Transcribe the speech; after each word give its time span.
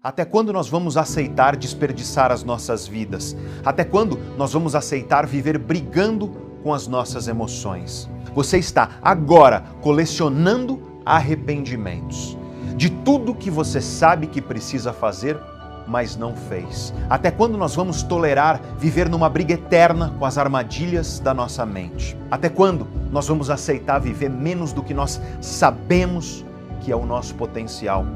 Até 0.00 0.24
quando 0.24 0.52
nós 0.52 0.68
vamos 0.68 0.96
aceitar 0.96 1.56
desperdiçar 1.56 2.30
as 2.30 2.44
nossas 2.44 2.86
vidas? 2.86 3.36
Até 3.64 3.82
quando 3.82 4.16
nós 4.36 4.52
vamos 4.52 4.76
aceitar 4.76 5.26
viver 5.26 5.58
brigando 5.58 6.28
com 6.62 6.72
as 6.72 6.86
nossas 6.86 7.26
emoções? 7.26 8.08
Você 8.32 8.58
está 8.58 8.90
agora 9.02 9.64
colecionando 9.80 10.80
arrependimentos 11.04 12.38
de 12.76 12.90
tudo 12.90 13.34
que 13.34 13.50
você 13.50 13.80
sabe 13.80 14.28
que 14.28 14.40
precisa 14.40 14.92
fazer, 14.92 15.36
mas 15.88 16.16
não 16.16 16.36
fez. 16.36 16.94
Até 17.10 17.32
quando 17.32 17.58
nós 17.58 17.74
vamos 17.74 18.04
tolerar 18.04 18.60
viver 18.78 19.08
numa 19.08 19.28
briga 19.28 19.54
eterna 19.54 20.14
com 20.16 20.24
as 20.24 20.38
armadilhas 20.38 21.18
da 21.18 21.34
nossa 21.34 21.66
mente? 21.66 22.16
Até 22.30 22.48
quando 22.48 22.86
nós 23.10 23.26
vamos 23.26 23.50
aceitar 23.50 23.98
viver 23.98 24.30
menos 24.30 24.72
do 24.72 24.80
que 24.80 24.94
nós 24.94 25.20
sabemos 25.40 26.44
que 26.82 26.92
é 26.92 26.96
o 26.96 27.04
nosso 27.04 27.34
potencial? 27.34 28.06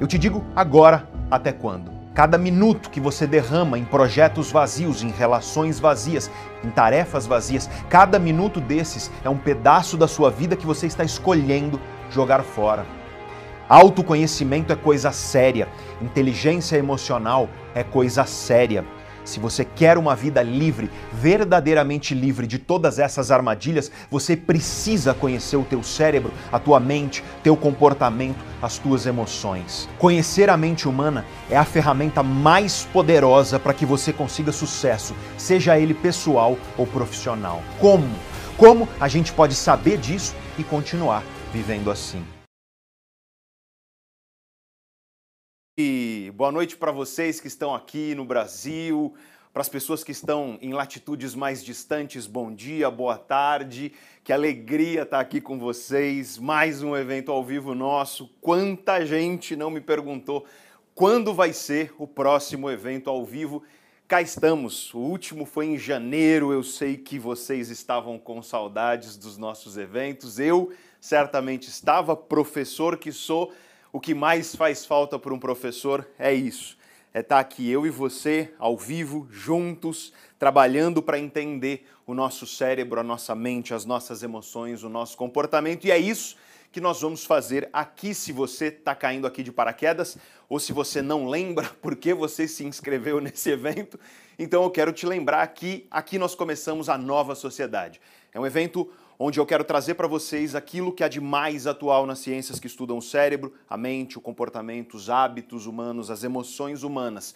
Eu 0.00 0.06
te 0.06 0.16
digo 0.16 0.44
agora 0.54 1.08
até 1.28 1.50
quando. 1.50 1.90
Cada 2.14 2.38
minuto 2.38 2.88
que 2.88 3.00
você 3.00 3.26
derrama 3.26 3.76
em 3.76 3.84
projetos 3.84 4.52
vazios, 4.52 5.02
em 5.02 5.10
relações 5.10 5.80
vazias, 5.80 6.30
em 6.62 6.70
tarefas 6.70 7.26
vazias, 7.26 7.68
cada 7.88 8.16
minuto 8.16 8.60
desses 8.60 9.10
é 9.24 9.28
um 9.28 9.36
pedaço 9.36 9.96
da 9.96 10.06
sua 10.06 10.30
vida 10.30 10.54
que 10.54 10.66
você 10.66 10.86
está 10.86 11.02
escolhendo 11.02 11.80
jogar 12.10 12.44
fora. 12.44 12.86
Autoconhecimento 13.68 14.72
é 14.72 14.76
coisa 14.76 15.10
séria, 15.10 15.68
inteligência 16.00 16.76
emocional 16.76 17.48
é 17.74 17.82
coisa 17.82 18.24
séria. 18.24 18.84
Se 19.28 19.38
você 19.38 19.62
quer 19.62 19.98
uma 19.98 20.16
vida 20.16 20.42
livre, 20.42 20.90
verdadeiramente 21.12 22.14
livre 22.14 22.46
de 22.46 22.58
todas 22.58 22.98
essas 22.98 23.30
armadilhas, 23.30 23.92
você 24.10 24.34
precisa 24.34 25.12
conhecer 25.12 25.58
o 25.58 25.64
teu 25.64 25.82
cérebro, 25.82 26.32
a 26.50 26.58
tua 26.58 26.80
mente, 26.80 27.22
teu 27.42 27.54
comportamento, 27.54 28.38
as 28.62 28.78
tuas 28.78 29.04
emoções. 29.04 29.86
Conhecer 29.98 30.48
a 30.48 30.56
mente 30.56 30.88
humana 30.88 31.26
é 31.50 31.58
a 31.58 31.64
ferramenta 31.66 32.22
mais 32.22 32.88
poderosa 32.90 33.58
para 33.58 33.74
que 33.74 33.84
você 33.84 34.14
consiga 34.14 34.50
sucesso, 34.50 35.14
seja 35.36 35.78
ele 35.78 35.92
pessoal 35.92 36.56
ou 36.78 36.86
profissional. 36.86 37.62
Como? 37.78 38.08
Como 38.56 38.88
a 38.98 39.08
gente 39.08 39.30
pode 39.30 39.54
saber 39.54 39.98
disso 39.98 40.34
e 40.58 40.64
continuar 40.64 41.22
vivendo 41.52 41.90
assim? 41.90 42.24
E 45.80 46.32
boa 46.34 46.50
noite 46.50 46.76
para 46.76 46.90
vocês 46.90 47.38
que 47.38 47.46
estão 47.46 47.72
aqui 47.72 48.12
no 48.12 48.24
Brasil, 48.24 49.14
para 49.52 49.62
as 49.62 49.68
pessoas 49.68 50.02
que 50.02 50.10
estão 50.10 50.58
em 50.60 50.72
latitudes 50.72 51.36
mais 51.36 51.62
distantes, 51.62 52.26
bom 52.26 52.52
dia, 52.52 52.90
boa 52.90 53.16
tarde. 53.16 53.92
Que 54.24 54.32
alegria 54.32 55.02
estar 55.02 55.20
aqui 55.20 55.40
com 55.40 55.56
vocês. 55.56 56.36
Mais 56.36 56.82
um 56.82 56.96
evento 56.96 57.30
ao 57.30 57.44
vivo 57.44 57.76
nosso. 57.76 58.28
Quanta 58.40 59.06
gente 59.06 59.54
não 59.54 59.70
me 59.70 59.80
perguntou 59.80 60.44
quando 60.96 61.32
vai 61.32 61.52
ser 61.52 61.94
o 61.96 62.08
próximo 62.08 62.68
evento 62.68 63.08
ao 63.08 63.24
vivo. 63.24 63.62
Cá 64.08 64.20
estamos. 64.20 64.92
O 64.92 64.98
último 64.98 65.46
foi 65.46 65.66
em 65.66 65.78
janeiro. 65.78 66.52
Eu 66.52 66.64
sei 66.64 66.96
que 66.96 67.20
vocês 67.20 67.70
estavam 67.70 68.18
com 68.18 68.42
saudades 68.42 69.16
dos 69.16 69.38
nossos 69.38 69.76
eventos. 69.76 70.40
Eu 70.40 70.72
certamente 71.00 71.68
estava, 71.68 72.16
professor 72.16 72.98
que 72.98 73.12
sou 73.12 73.52
o 73.92 74.00
que 74.00 74.14
mais 74.14 74.54
faz 74.54 74.84
falta 74.84 75.18
para 75.18 75.32
um 75.32 75.38
professor 75.38 76.06
é 76.18 76.32
isso. 76.32 76.76
É 77.12 77.20
estar 77.20 77.36
tá 77.36 77.40
aqui 77.40 77.68
eu 77.68 77.86
e 77.86 77.90
você 77.90 78.52
ao 78.58 78.76
vivo, 78.76 79.26
juntos, 79.30 80.12
trabalhando 80.38 81.02
para 81.02 81.18
entender 81.18 81.86
o 82.06 82.14
nosso 82.14 82.46
cérebro, 82.46 83.00
a 83.00 83.02
nossa 83.02 83.34
mente, 83.34 83.72
as 83.72 83.84
nossas 83.84 84.22
emoções, 84.22 84.82
o 84.82 84.88
nosso 84.88 85.16
comportamento. 85.16 85.86
E 85.86 85.90
é 85.90 85.98
isso 85.98 86.36
que 86.70 86.80
nós 86.80 87.00
vamos 87.00 87.24
fazer 87.24 87.68
aqui 87.72 88.14
se 88.14 88.30
você 88.30 88.66
está 88.66 88.94
caindo 88.94 89.26
aqui 89.26 89.42
de 89.42 89.50
paraquedas 89.50 90.18
ou 90.48 90.60
se 90.60 90.72
você 90.72 91.00
não 91.00 91.26
lembra 91.26 91.68
por 91.80 91.96
que 91.96 92.12
você 92.12 92.46
se 92.46 92.64
inscreveu 92.64 93.20
nesse 93.20 93.48
evento. 93.50 93.98
Então 94.38 94.62
eu 94.62 94.70
quero 94.70 94.92
te 94.92 95.06
lembrar 95.06 95.46
que 95.48 95.86
aqui 95.90 96.18
nós 96.18 96.34
começamos 96.34 96.88
a 96.88 96.98
nova 96.98 97.34
sociedade. 97.34 98.00
É 98.32 98.38
um 98.38 98.46
evento 98.46 98.90
onde 99.18 99.40
eu 99.40 99.46
quero 99.46 99.64
trazer 99.64 99.94
para 99.94 100.06
vocês 100.06 100.54
aquilo 100.54 100.92
que 100.92 101.02
há 101.02 101.08
de 101.08 101.20
mais 101.20 101.66
atual 101.66 102.06
nas 102.06 102.20
ciências 102.20 102.60
que 102.60 102.68
estudam 102.68 102.98
o 102.98 103.02
cérebro, 103.02 103.52
a 103.68 103.76
mente, 103.76 104.16
o 104.16 104.20
comportamento, 104.20 104.94
os 104.94 105.10
hábitos 105.10 105.66
humanos, 105.66 106.10
as 106.10 106.22
emoções 106.22 106.84
humanas. 106.84 107.34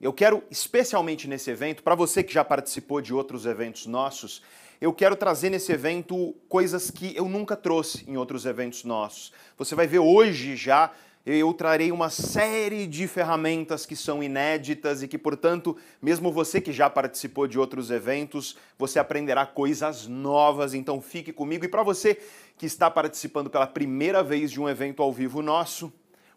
Eu 0.00 0.12
quero, 0.12 0.44
especialmente 0.50 1.26
nesse 1.26 1.50
evento, 1.50 1.82
para 1.82 1.94
você 1.94 2.22
que 2.22 2.32
já 2.32 2.44
participou 2.44 3.00
de 3.00 3.12
outros 3.12 3.46
eventos 3.46 3.86
nossos, 3.86 4.42
eu 4.80 4.92
quero 4.92 5.16
trazer 5.16 5.50
nesse 5.50 5.72
evento 5.72 6.34
coisas 6.48 6.90
que 6.90 7.16
eu 7.16 7.28
nunca 7.28 7.56
trouxe 7.56 8.04
em 8.08 8.16
outros 8.16 8.44
eventos 8.44 8.84
nossos. 8.84 9.32
Você 9.56 9.74
vai 9.74 9.86
ver 9.86 10.00
hoje 10.00 10.56
já 10.56 10.92
eu 11.26 11.54
trarei 11.54 11.90
uma 11.90 12.10
série 12.10 12.86
de 12.86 13.08
ferramentas 13.08 13.86
que 13.86 13.96
são 13.96 14.22
inéditas 14.22 15.02
e 15.02 15.08
que, 15.08 15.16
portanto, 15.16 15.74
mesmo 16.00 16.30
você 16.30 16.60
que 16.60 16.70
já 16.70 16.90
participou 16.90 17.46
de 17.46 17.58
outros 17.58 17.90
eventos, 17.90 18.58
você 18.78 18.98
aprenderá 18.98 19.46
coisas 19.46 20.06
novas. 20.06 20.74
Então, 20.74 21.00
fique 21.00 21.32
comigo. 21.32 21.64
E 21.64 21.68
para 21.68 21.82
você 21.82 22.18
que 22.58 22.66
está 22.66 22.90
participando 22.90 23.48
pela 23.48 23.66
primeira 23.66 24.22
vez 24.22 24.50
de 24.50 24.60
um 24.60 24.68
evento 24.68 25.02
ao 25.02 25.10
vivo 25.10 25.40
nosso, 25.40 25.90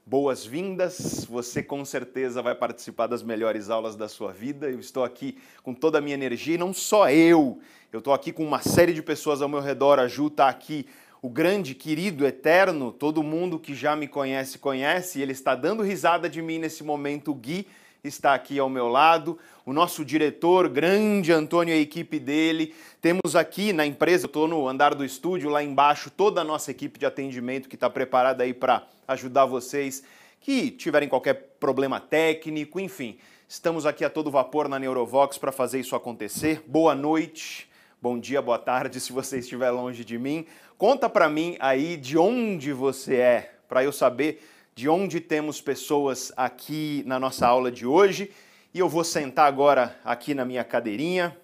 boas-vindas. 0.05 1.25
Você 1.25 1.61
com 1.61 1.83
certeza 1.83 2.41
vai 2.41 2.55
participar 2.55 3.07
das 3.07 3.21
melhores 3.21 3.69
aulas 3.69 3.93
da 3.97 4.07
sua 4.07 4.31
vida. 4.31 4.69
Eu 4.69 4.79
estou 4.79 5.03
aqui 5.03 5.37
com 5.61 5.73
toda 5.73 5.97
a 5.97 6.01
minha 6.01 6.13
energia 6.13 6.55
e 6.55 6.57
não 6.57 6.71
só 6.71 7.09
eu. 7.11 7.59
Eu 7.91 7.99
estou 7.99 8.13
aqui 8.13 8.31
com 8.31 8.45
uma 8.45 8.61
série 8.61 8.93
de 8.93 9.03
pessoas 9.03 9.41
ao 9.41 9.49
meu 9.49 9.59
redor. 9.59 9.99
A 9.99 10.07
Ju 10.07 10.27
está 10.27 10.47
aqui 10.47 10.85
o 11.21 11.29
grande, 11.29 11.73
querido, 11.73 12.25
eterno, 12.25 12.91
todo 12.91 13.23
mundo 13.23 13.59
que 13.59 13.73
já 13.73 13.95
me 13.95 14.07
conhece, 14.07 14.57
conhece, 14.57 15.21
ele 15.21 15.31
está 15.31 15.55
dando 15.55 15.83
risada 15.83 16.29
de 16.29 16.41
mim 16.41 16.59
nesse 16.59 16.83
momento, 16.83 17.31
o 17.31 17.35
Gui 17.35 17.67
está 18.03 18.33
aqui 18.33 18.59
ao 18.59 18.69
meu 18.69 18.87
lado, 18.87 19.37
o 19.65 19.73
nosso 19.73 20.05
diretor, 20.05 20.69
grande 20.69 21.31
Antônio 21.31 21.73
e 21.73 21.77
a 21.77 21.81
equipe 21.81 22.19
dele. 22.19 22.73
Temos 23.01 23.35
aqui 23.35 23.73
na 23.73 23.85
empresa, 23.85 24.25
eu 24.25 24.27
estou 24.27 24.47
no 24.47 24.67
andar 24.67 24.95
do 24.95 25.03
estúdio, 25.03 25.49
lá 25.49 25.63
embaixo, 25.63 26.09
toda 26.09 26.41
a 26.41 26.43
nossa 26.43 26.71
equipe 26.71 26.99
de 26.99 27.05
atendimento 27.05 27.67
que 27.67 27.75
está 27.75 27.89
preparada 27.89 28.43
aí 28.43 28.53
para 28.53 28.87
ajudar 29.07 29.45
vocês 29.45 30.03
que 30.39 30.71
tiverem 30.71 31.09
qualquer 31.09 31.33
problema 31.59 31.99
técnico, 31.99 32.79
enfim. 32.79 33.17
Estamos 33.49 33.85
aqui 33.85 34.03
a 34.05 34.09
todo 34.09 34.31
vapor 34.31 34.67
na 34.67 34.77
Neurovox 34.79 35.37
para 35.37 35.51
fazer 35.51 35.79
isso 35.79 35.95
acontecer. 35.95 36.63
Boa 36.67 36.93
noite, 36.93 37.69
bom 38.01 38.19
dia, 38.19 38.41
boa 38.41 38.59
tarde, 38.59 38.99
se 39.01 39.11
você 39.11 39.39
estiver 39.39 39.71
longe 39.71 40.05
de 40.05 40.17
mim. 40.17 40.45
Conta 40.77 41.09
para 41.09 41.27
mim 41.27 41.57
aí 41.59 41.97
de 41.97 42.19
onde 42.19 42.71
você 42.71 43.15
é, 43.15 43.53
para 43.67 43.83
eu 43.83 43.91
saber 43.91 44.47
de 44.75 44.87
onde 44.87 45.19
temos 45.19 45.59
pessoas 45.59 46.31
aqui 46.37 47.01
na 47.07 47.19
nossa 47.19 47.47
aula 47.47 47.71
de 47.71 47.87
hoje. 47.87 48.31
E 48.71 48.77
eu 48.77 48.87
vou 48.87 49.03
sentar 49.03 49.47
agora 49.47 49.99
aqui 50.05 50.35
na 50.35 50.45
minha 50.45 50.63
cadeirinha. 50.63 51.35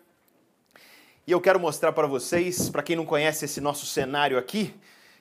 E 1.26 1.32
eu 1.32 1.42
quero 1.42 1.60
mostrar 1.60 1.94
para 1.94 2.06
vocês, 2.06 2.70
para 2.70 2.84
quem 2.84 2.96
não 2.96 3.08
conhece 3.08 3.46
esse 3.46 3.60
nosso 3.60 3.88
cenário 3.88 4.38
aqui, 4.38 4.72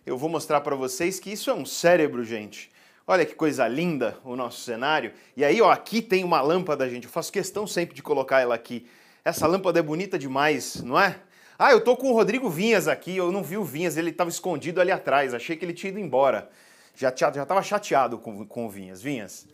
eu 0.04 0.18
vou 0.18 0.28
mostrar 0.28 0.60
para 0.60 0.76
vocês 0.76 1.18
que 1.18 1.32
isso 1.32 1.48
é 1.48 1.54
um 1.54 1.64
cérebro, 1.64 2.22
gente. 2.22 2.70
Olha 3.06 3.24
que 3.24 3.34
coisa 3.34 3.66
linda 3.66 4.18
o 4.26 4.36
nosso 4.36 4.60
cenário. 4.60 5.14
E 5.34 5.42
aí, 5.42 5.62
ó, 5.62 5.70
aqui 5.70 6.02
tem 6.02 6.22
uma 6.22 6.42
lâmpada, 6.42 6.86
gente. 6.86 7.04
Eu 7.04 7.10
faço 7.10 7.32
questão 7.32 7.66
sempre 7.66 7.94
de 7.94 8.02
colocar 8.02 8.40
ela 8.40 8.54
aqui. 8.54 8.86
Essa 9.24 9.46
lâmpada 9.46 9.78
é 9.78 9.82
bonita 9.82 10.18
demais, 10.18 10.82
não 10.82 11.00
é? 11.00 11.18
Ah, 11.64 11.70
eu 11.70 11.80
tô 11.80 11.96
com 11.96 12.10
o 12.10 12.12
Rodrigo 12.12 12.50
Vinhas 12.50 12.88
aqui, 12.88 13.16
eu 13.16 13.30
não 13.30 13.40
vi 13.40 13.56
o 13.56 13.62
Vinhas, 13.62 13.96
ele 13.96 14.10
estava 14.10 14.28
escondido 14.28 14.80
ali 14.80 14.90
atrás, 14.90 15.32
achei 15.32 15.56
que 15.56 15.64
ele 15.64 15.72
tinha 15.72 15.90
ido 15.90 16.00
embora. 16.00 16.50
Já 16.92 17.08
estava 17.10 17.62
chateado 17.62 18.18
com, 18.18 18.44
com 18.44 18.66
o 18.66 18.68
Vinhas. 18.68 19.00
Vinhas, 19.00 19.46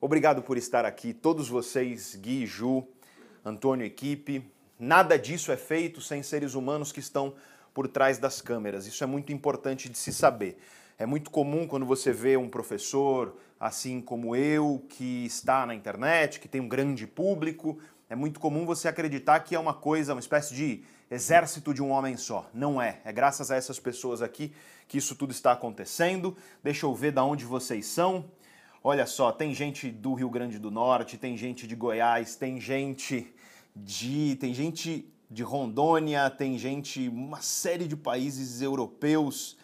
obrigado 0.00 0.42
por 0.42 0.58
estar 0.58 0.84
aqui, 0.84 1.14
todos 1.14 1.48
vocês, 1.48 2.16
Gui, 2.16 2.46
Ju, 2.46 2.84
Antônio, 3.44 3.86
equipe. 3.86 4.44
Nada 4.76 5.16
disso 5.16 5.52
é 5.52 5.56
feito 5.56 6.00
sem 6.00 6.20
seres 6.20 6.54
humanos 6.54 6.90
que 6.90 6.98
estão 6.98 7.32
por 7.72 7.86
trás 7.86 8.18
das 8.18 8.42
câmeras. 8.42 8.88
Isso 8.88 9.04
é 9.04 9.06
muito 9.06 9.32
importante 9.32 9.88
de 9.88 9.96
se 9.96 10.12
saber. 10.12 10.58
É 10.98 11.06
muito 11.06 11.30
comum 11.30 11.64
quando 11.64 11.86
você 11.86 12.12
vê 12.12 12.36
um 12.36 12.48
professor, 12.48 13.36
assim 13.60 14.00
como 14.00 14.34
eu, 14.34 14.84
que 14.88 15.26
está 15.26 15.64
na 15.64 15.76
internet, 15.76 16.40
que 16.40 16.48
tem 16.48 16.60
um 16.60 16.68
grande 16.68 17.06
público, 17.06 17.78
é 18.08 18.16
muito 18.16 18.40
comum 18.40 18.66
você 18.66 18.88
acreditar 18.88 19.38
que 19.38 19.54
é 19.54 19.60
uma 19.60 19.74
coisa, 19.74 20.12
uma 20.12 20.18
espécie 20.18 20.52
de 20.52 20.82
exército 21.10 21.74
de 21.74 21.82
um 21.82 21.90
homem 21.90 22.16
só. 22.16 22.48
Não 22.54 22.80
é. 22.80 23.00
É 23.04 23.12
graças 23.12 23.50
a 23.50 23.56
essas 23.56 23.80
pessoas 23.80 24.22
aqui 24.22 24.52
que 24.86 24.98
isso 24.98 25.14
tudo 25.14 25.32
está 25.32 25.52
acontecendo. 25.52 26.36
Deixa 26.62 26.86
eu 26.86 26.94
ver 26.94 27.12
de 27.12 27.20
onde 27.20 27.44
vocês 27.44 27.86
são. 27.86 28.24
Olha 28.82 29.06
só, 29.06 29.30
tem 29.30 29.52
gente 29.52 29.90
do 29.90 30.14
Rio 30.14 30.30
Grande 30.30 30.58
do 30.58 30.70
Norte, 30.70 31.18
tem 31.18 31.36
gente 31.36 31.66
de 31.66 31.74
Goiás, 31.74 32.36
tem 32.36 32.60
gente 32.60 33.30
de 33.76 34.36
tem 34.40 34.54
gente 34.54 35.12
de 35.30 35.42
Rondônia, 35.42 36.30
tem 36.30 36.56
gente 36.56 37.08
uma 37.08 37.42
série 37.42 37.86
de 37.86 37.96
países 37.96 38.62
europeus, 38.62 39.56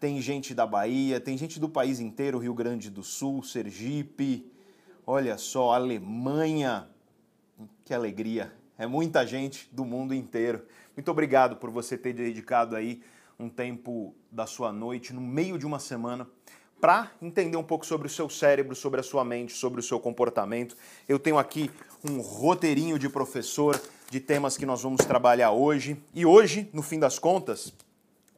tem 0.00 0.20
gente 0.20 0.52
da 0.52 0.66
Bahia, 0.66 1.20
tem 1.20 1.38
gente 1.38 1.60
do 1.60 1.68
país 1.68 2.00
inteiro, 2.00 2.38
Rio 2.38 2.54
Grande 2.54 2.90
do 2.90 3.02
Sul, 3.02 3.42
Sergipe. 3.42 4.50
Olha 5.06 5.38
só, 5.38 5.72
Alemanha. 5.72 6.88
Que 7.84 7.94
alegria. 7.94 8.52
É 8.76 8.86
muita 8.86 9.24
gente 9.26 9.68
do 9.72 9.84
mundo 9.84 10.12
inteiro. 10.12 10.66
Muito 10.96 11.10
obrigado 11.10 11.56
por 11.56 11.70
você 11.70 11.98
ter 11.98 12.14
dedicado 12.14 12.74
aí 12.74 13.02
um 13.38 13.50
tempo 13.50 14.14
da 14.32 14.46
sua 14.46 14.72
noite, 14.72 15.12
no 15.12 15.20
meio 15.20 15.58
de 15.58 15.66
uma 15.66 15.78
semana, 15.78 16.26
para 16.80 17.12
entender 17.20 17.58
um 17.58 17.62
pouco 17.62 17.84
sobre 17.84 18.06
o 18.06 18.10
seu 18.10 18.30
cérebro, 18.30 18.74
sobre 18.74 19.00
a 19.00 19.02
sua 19.02 19.22
mente, 19.22 19.52
sobre 19.52 19.78
o 19.78 19.82
seu 19.82 20.00
comportamento. 20.00 20.74
Eu 21.06 21.18
tenho 21.18 21.36
aqui 21.36 21.70
um 22.02 22.22
roteirinho 22.22 22.98
de 22.98 23.10
professor 23.10 23.78
de 24.10 24.20
temas 24.20 24.56
que 24.56 24.64
nós 24.64 24.82
vamos 24.82 25.04
trabalhar 25.04 25.50
hoje. 25.50 26.02
E 26.14 26.24
hoje, 26.24 26.70
no 26.72 26.80
fim 26.80 26.98
das 26.98 27.18
contas, 27.18 27.74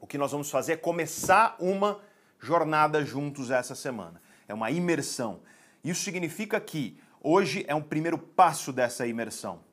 o 0.00 0.06
que 0.06 0.19
nós 0.19 0.32
vamos 0.32 0.50
fazer 0.50 0.72
é 0.72 0.76
começar 0.76 1.54
uma 1.61 2.00
jornada 2.40 3.04
juntos 3.04 3.52
essa 3.52 3.76
semana. 3.76 4.20
É 4.49 4.54
uma 4.54 4.69
imersão. 4.69 5.40
Isso 5.84 6.02
significa 6.02 6.61
que 6.61 6.99
hoje 7.22 7.64
é 7.69 7.75
um 7.75 7.82
primeiro 7.82 8.19
passo 8.19 8.72
dessa 8.72 9.06
imersão. 9.06 9.68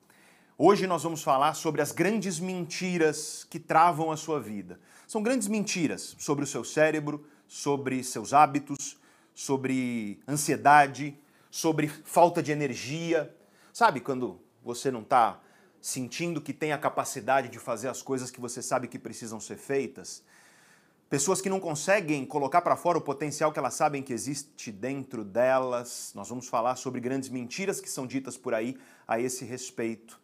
Hoje 0.58 0.88
nós 0.88 1.04
vamos 1.04 1.22
falar 1.22 1.54
sobre 1.54 1.82
as 1.82 1.92
grandes 1.92 2.40
mentiras 2.40 3.46
que 3.50 3.60
travam 3.60 4.10
a 4.10 4.16
sua 4.16 4.40
vida. 4.40 4.80
São 5.06 5.22
grandes 5.22 5.50
mentiras 5.50 6.16
sobre 6.18 6.46
o 6.46 6.48
seu 6.48 6.64
cérebro, 6.64 7.28
sobre 7.46 8.02
seus 8.06 8.32
hábitos, 8.32 8.98
sobre 9.34 10.18
ansiedade, 10.26 11.20
sobre 11.52 11.90
falta 11.90 12.42
de 12.42 12.54
energia. 12.54 13.36
Sabe 13.74 14.00
quando 14.00 14.40
você 14.64 14.90
não 14.90 15.02
está 15.02 15.42
sentindo 15.82 16.40
que 16.40 16.54
tem 16.54 16.72
a 16.72 16.78
capacidade 16.78 17.50
de 17.50 17.60
fazer 17.60 17.90
as 17.90 18.02
coisas 18.02 18.32
que 18.32 18.40
você 18.40 18.62
sabe 18.62 18.88
que 18.88 18.98
precisam 18.98 19.42
ser 19.42 19.58
feitas? 19.58 20.24
Pessoas 21.10 21.42
que 21.42 21.50
não 21.50 21.60
conseguem 21.60 22.26
colocar 22.26 22.62
para 22.62 22.78
fora 22.78 22.98
o 22.98 23.02
potencial 23.02 23.52
que 23.52 23.60
elas 23.60 23.74
sabem 23.74 24.02
que 24.02 24.14
existe 24.14 24.72
dentro 24.72 25.26
delas. 25.26 26.14
Nós 26.16 26.30
vamos 26.30 26.48
falar 26.48 26.78
sobre 26.78 27.02
grandes 27.02 27.28
mentiras 27.28 27.82
que 27.82 27.90
são 27.90 28.08
ditas 28.08 28.38
por 28.38 28.54
aí 28.54 28.78
a 29.06 29.20
esse 29.20 29.44
respeito. 29.44 30.24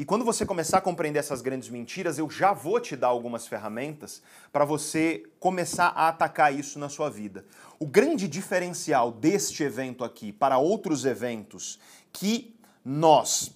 E 0.00 0.04
quando 0.06 0.24
você 0.24 0.46
começar 0.46 0.78
a 0.78 0.80
compreender 0.80 1.18
essas 1.18 1.42
grandes 1.42 1.68
mentiras, 1.68 2.16
eu 2.16 2.30
já 2.30 2.54
vou 2.54 2.80
te 2.80 2.96
dar 2.96 3.08
algumas 3.08 3.46
ferramentas 3.46 4.22
para 4.50 4.64
você 4.64 5.24
começar 5.38 5.88
a 5.88 6.08
atacar 6.08 6.58
isso 6.58 6.78
na 6.78 6.88
sua 6.88 7.10
vida. 7.10 7.44
O 7.78 7.86
grande 7.86 8.26
diferencial 8.26 9.12
deste 9.12 9.62
evento 9.62 10.02
aqui 10.02 10.32
para 10.32 10.56
outros 10.56 11.04
eventos 11.04 11.78
que 12.10 12.56
nós 12.82 13.54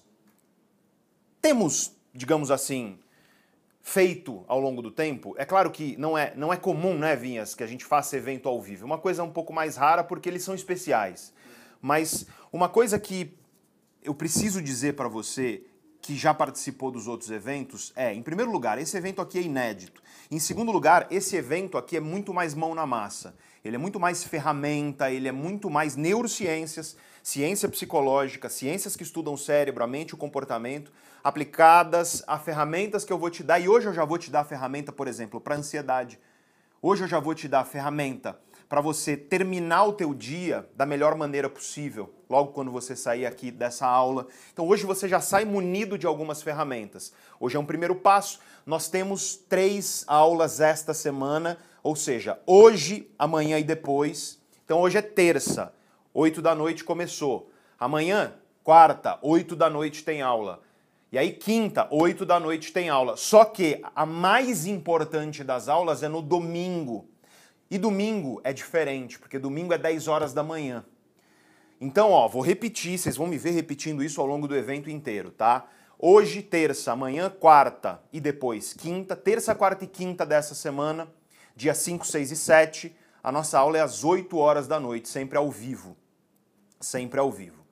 temos, 1.41 1.93
digamos 2.13 2.51
assim, 2.51 2.99
feito 3.81 4.45
ao 4.47 4.59
longo 4.59 4.83
do 4.83 4.91
tempo, 4.91 5.33
é 5.39 5.45
claro 5.45 5.71
que 5.71 5.97
não 5.97 6.15
é, 6.15 6.31
não 6.35 6.53
é 6.53 6.57
comum, 6.57 6.95
né, 6.95 7.15
Vinhas, 7.15 7.55
que 7.55 7.63
a 7.63 7.67
gente 7.67 7.83
faça 7.83 8.17
evento 8.17 8.47
ao 8.47 8.61
vivo. 8.61 8.83
É 8.83 8.85
uma 8.85 8.99
coisa 8.99 9.23
um 9.23 9.31
pouco 9.31 9.51
mais 9.51 9.77
rara 9.77 10.03
porque 10.03 10.29
eles 10.29 10.43
são 10.43 10.53
especiais. 10.53 11.33
Mas 11.81 12.27
uma 12.53 12.69
coisa 12.69 12.99
que 12.99 13.35
eu 14.03 14.13
preciso 14.13 14.61
dizer 14.61 14.93
para 14.93 15.07
você 15.07 15.63
que 16.05 16.15
já 16.15 16.33
participou 16.33 16.91
dos 16.91 17.07
outros 17.07 17.31
eventos 17.31 17.91
é, 17.95 18.13
em 18.13 18.21
primeiro 18.21 18.51
lugar, 18.51 18.77
esse 18.77 18.95
evento 18.95 19.21
aqui 19.21 19.39
é 19.39 19.41
inédito. 19.41 20.03
Em 20.29 20.39
segundo 20.39 20.71
lugar, 20.71 21.07
esse 21.09 21.35
evento 21.35 21.77
aqui 21.77 21.97
é 21.97 21.99
muito 21.99 22.31
mais 22.31 22.53
mão 22.53 22.75
na 22.75 22.85
massa. 22.85 23.35
Ele 23.63 23.75
é 23.75 23.79
muito 23.79 23.99
mais 23.99 24.23
ferramenta, 24.23 25.09
ele 25.09 25.27
é 25.27 25.31
muito 25.31 25.67
mais 25.67 25.95
neurociências, 25.95 26.95
ciência 27.23 27.67
psicológica, 27.67 28.49
ciências 28.49 28.95
que 28.95 29.01
estudam 29.01 29.33
o 29.33 29.37
cérebro, 29.37 29.83
a 29.83 29.87
mente 29.87 30.11
e 30.11 30.13
o 30.13 30.17
comportamento, 30.17 30.91
aplicadas 31.23 32.23
a 32.27 32.37
ferramentas 32.37 33.03
que 33.03 33.11
eu 33.11 33.17
vou 33.17 33.31
te 33.31 33.41
dar. 33.41 33.59
E 33.59 33.67
hoje 33.67 33.87
eu 33.87 33.93
já 33.93 34.05
vou 34.05 34.19
te 34.19 34.29
dar 34.29 34.41
a 34.41 34.45
ferramenta, 34.45 34.91
por 34.91 35.07
exemplo, 35.07 35.41
para 35.41 35.55
ansiedade. 35.55 36.19
Hoje 36.83 37.03
eu 37.03 37.07
já 37.07 37.19
vou 37.19 37.33
te 37.33 37.47
dar 37.47 37.61
a 37.61 37.65
ferramenta 37.65 38.39
para 38.67 38.81
você 38.81 39.15
terminar 39.15 39.85
o 39.85 39.93
teu 39.93 40.13
dia 40.13 40.67
da 40.75 40.85
melhor 40.85 41.15
maneira 41.15 41.49
possível, 41.49 42.13
logo 42.29 42.51
quando 42.51 42.71
você 42.71 42.95
sair 42.95 43.25
aqui 43.25 43.51
dessa 43.51 43.87
aula. 43.87 44.27
Então 44.51 44.67
hoje 44.67 44.85
você 44.85 45.07
já 45.07 45.19
sai 45.19 45.45
munido 45.45 45.97
de 45.97 46.07
algumas 46.07 46.41
ferramentas. 46.41 47.13
Hoje 47.39 47.57
é 47.57 47.59
um 47.59 47.65
primeiro 47.65 47.95
passo. 47.95 48.39
Nós 48.65 48.89
temos 48.89 49.35
três 49.35 50.03
aulas 50.07 50.59
esta 50.59 50.93
semana, 50.93 51.57
ou 51.83 51.95
seja, 51.95 52.39
hoje, 52.45 53.11
amanhã 53.17 53.59
e 53.59 53.63
depois. 53.63 54.39
Então 54.63 54.81
hoje 54.81 54.97
é 54.97 55.01
terça, 55.01 55.71
8 56.13 56.41
da 56.41 56.55
noite 56.55 56.83
começou. 56.83 57.51
Amanhã, 57.77 58.33
quarta, 58.63 59.19
8 59.21 59.55
da 59.55 59.69
noite 59.69 60.03
tem 60.03 60.21
aula. 60.21 60.61
E 61.11 61.17
aí, 61.17 61.31
quinta, 61.31 61.87
8 61.91 62.25
da 62.25 62.39
noite 62.39 62.73
tem 62.73 62.89
aula. 62.89 63.15
Só 63.15 63.45
que 63.45 63.81
a 63.95 64.05
mais 64.05 64.65
importante 64.65 65.43
das 65.43 65.69
aulas 65.69 66.03
é 66.03 66.07
no 66.07 66.21
domingo. 66.21 67.07
E 67.69 67.77
domingo 67.77 68.39
é 68.43 68.53
diferente, 68.53 69.17
porque 69.17 69.39
domingo 69.39 69.73
é 69.73 69.77
10 69.77 70.07
horas 70.07 70.33
da 70.33 70.43
manhã. 70.43 70.85
Então, 71.81 72.11
ó, 72.11 72.27
vou 72.27 72.41
repetir, 72.41 72.97
vocês 72.97 73.17
vão 73.17 73.27
me 73.27 73.37
ver 73.37 73.51
repetindo 73.51 74.03
isso 74.03 74.21
ao 74.21 74.27
longo 74.27 74.47
do 74.47 74.55
evento 74.55 74.89
inteiro, 74.89 75.31
tá? 75.31 75.67
Hoje, 75.97 76.41
terça, 76.41 76.91
amanhã, 76.91 77.29
quarta 77.29 78.01
e 78.11 78.19
depois 78.19 78.73
quinta, 78.73 79.15
terça, 79.15 79.55
quarta 79.55 79.83
e 79.83 79.87
quinta 79.87 80.25
dessa 80.25 80.53
semana, 80.53 81.11
dia 81.55 81.73
5, 81.73 82.05
6 82.05 82.31
e 82.31 82.35
7, 82.35 82.95
a 83.23 83.31
nossa 83.31 83.57
aula 83.57 83.77
é 83.77 83.81
às 83.81 84.03
8 84.03 84.37
horas 84.37 84.67
da 84.67 84.79
noite, 84.79 85.09
sempre 85.09 85.37
ao 85.37 85.49
vivo. 85.49 85.97
Sempre 86.79 87.19
ao 87.19 87.31
vivo. 87.31 87.65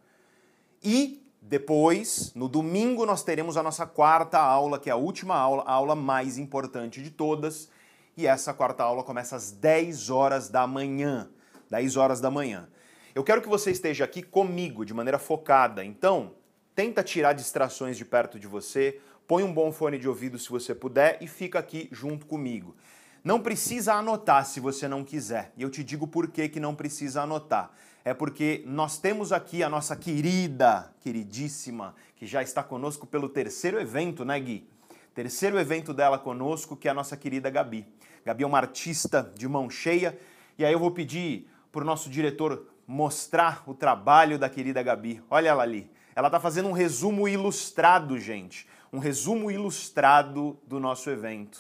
E 0.82 1.24
depois, 1.42 2.34
no 2.34 2.48
domingo, 2.48 3.06
nós 3.06 3.24
teremos 3.24 3.58
a 3.58 3.64
nossa 3.64 3.86
quarta 3.86 4.40
aula, 4.40 4.80
que 4.80 4.90
é 4.90 4.94
a 4.94 4.98
última 4.98 5.36
aula, 5.36 5.64
a 5.64 5.74
aula 5.74 5.96
mais 5.96 6.38
importante 6.38 7.04
de 7.04 7.12
todas, 7.12 7.70
e 8.16 8.28
essa 8.28 8.54
quarta 8.54 8.84
aula 8.84 9.04
começa 9.04 9.36
às 9.36 9.52
10 9.52 10.10
horas 10.10 10.50
da 10.50 10.68
manhã. 10.68 11.30
10 11.70 11.98
horas 11.98 12.22
da 12.22 12.30
manhã. 12.30 12.70
Eu 13.16 13.24
quero 13.24 13.42
que 13.42 13.50
você 13.50 13.72
esteja 13.72 14.04
aqui 14.04 14.22
comigo 14.22 14.86
de 14.86 14.94
maneira 14.94 15.20
focada. 15.20 15.84
Então, 15.84 16.34
tenta 16.76 17.04
tirar 17.04 17.34
distrações 17.34 17.98
de 17.98 18.06
perto 18.06 18.40
de 18.40 18.48
você, 18.48 19.00
põe 19.28 19.44
um 19.44 19.54
bom 19.54 19.72
fone 19.72 19.98
de 19.98 20.08
ouvido 20.08 20.38
se 20.38 20.50
você 20.50 20.74
puder 20.74 21.18
e 21.22 21.28
fica 21.28 21.60
aqui 21.60 21.90
junto 21.92 22.26
comigo. 22.26 22.76
Não 23.24 23.40
precisa 23.40 23.94
anotar 23.94 24.46
se 24.46 24.60
você 24.60 24.88
não 24.88 25.04
quiser. 25.04 25.54
E 25.56 25.64
eu 25.64 25.70
te 25.70 25.84
digo 25.84 26.08
por 26.08 26.28
que, 26.28 26.50
que 26.50 26.60
não 26.60 26.76
precisa 26.76 27.22
anotar. 27.22 27.72
É 28.04 28.14
porque 28.14 28.64
nós 28.66 28.98
temos 28.98 29.32
aqui 29.32 29.64
a 29.64 29.70
nossa 29.70 29.96
querida, 29.96 30.94
queridíssima, 31.00 31.96
que 32.18 32.28
já 32.28 32.44
está 32.44 32.62
conosco 32.62 33.08
pelo 33.08 33.30
terceiro 33.30 33.80
evento, 33.80 34.26
né, 34.26 34.38
Gui? 34.40 34.68
Terceiro 35.14 35.60
evento 35.60 35.94
dela 35.94 36.18
conosco, 36.18 36.76
que 36.76 36.88
é 36.88 36.92
a 36.92 36.94
nossa 36.94 37.16
querida 37.16 37.50
Gabi. 37.50 37.88
Gabi 38.26 38.44
é 38.44 38.48
uma 38.48 38.58
artista 38.58 39.32
de 39.38 39.48
mão 39.48 39.70
cheia. 39.70 40.18
E 40.58 40.66
aí 40.66 40.72
eu 40.72 40.80
vou 40.80 40.92
pedir 40.92 41.50
para 41.72 41.82
o 41.82 41.86
nosso 41.86 42.10
diretor 42.10 42.68
mostrar 42.88 43.64
o 43.66 43.74
trabalho 43.74 44.38
da 44.38 44.50
querida 44.50 44.84
Gabi. 44.84 45.24
Olha 45.30 45.50
ela 45.50 45.64
ali. 45.64 45.90
Ela 46.16 46.28
está 46.28 46.40
fazendo 46.40 46.70
um 46.70 46.74
resumo 46.74 47.28
ilustrado, 47.28 48.20
gente. 48.20 48.68
Um 48.92 49.00
resumo 49.00 49.50
ilustrado 49.50 50.58
do 50.68 50.80
nosso 50.80 51.10
evento. 51.10 51.60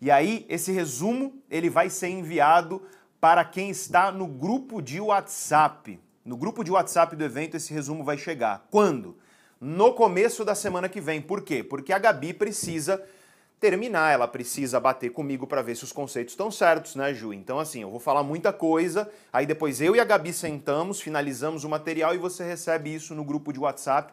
E 0.00 0.10
aí, 0.10 0.46
esse 0.48 0.72
resumo 0.72 1.34
ele 1.50 1.68
vai 1.68 1.90
ser 1.90 2.08
enviado 2.08 2.82
para 3.20 3.44
quem 3.44 3.70
está 3.70 4.10
no 4.10 4.26
grupo 4.26 4.80
de 4.80 5.00
WhatsApp. 5.00 6.00
No 6.24 6.36
grupo 6.36 6.64
de 6.64 6.72
WhatsApp 6.72 7.14
do 7.14 7.24
evento, 7.24 7.56
esse 7.56 7.72
resumo 7.72 8.02
vai 8.02 8.16
chegar. 8.16 8.66
Quando? 8.70 9.16
no 9.64 9.92
começo 9.92 10.44
da 10.44 10.56
semana 10.56 10.88
que 10.88 11.00
vem. 11.00 11.22
Por 11.22 11.42
quê? 11.42 11.62
Porque 11.62 11.92
a 11.92 11.98
Gabi 11.98 12.34
precisa 12.34 13.00
terminar, 13.62 14.12
ela 14.12 14.26
precisa 14.26 14.80
bater 14.80 15.10
comigo 15.10 15.46
para 15.46 15.62
ver 15.62 15.76
se 15.76 15.84
os 15.84 15.92
conceitos 15.92 16.32
estão 16.32 16.50
certos, 16.50 16.96
né, 16.96 17.14
Ju? 17.14 17.32
Então, 17.32 17.60
assim, 17.60 17.82
eu 17.82 17.90
vou 17.92 18.00
falar 18.00 18.24
muita 18.24 18.52
coisa, 18.52 19.08
aí 19.32 19.46
depois 19.46 19.80
eu 19.80 19.94
e 19.94 20.00
a 20.00 20.04
Gabi 20.04 20.32
sentamos, 20.32 21.00
finalizamos 21.00 21.62
o 21.62 21.68
material 21.68 22.12
e 22.12 22.18
você 22.18 22.42
recebe 22.42 22.92
isso 22.92 23.14
no 23.14 23.22
grupo 23.22 23.52
de 23.52 23.60
WhatsApp 23.60 24.12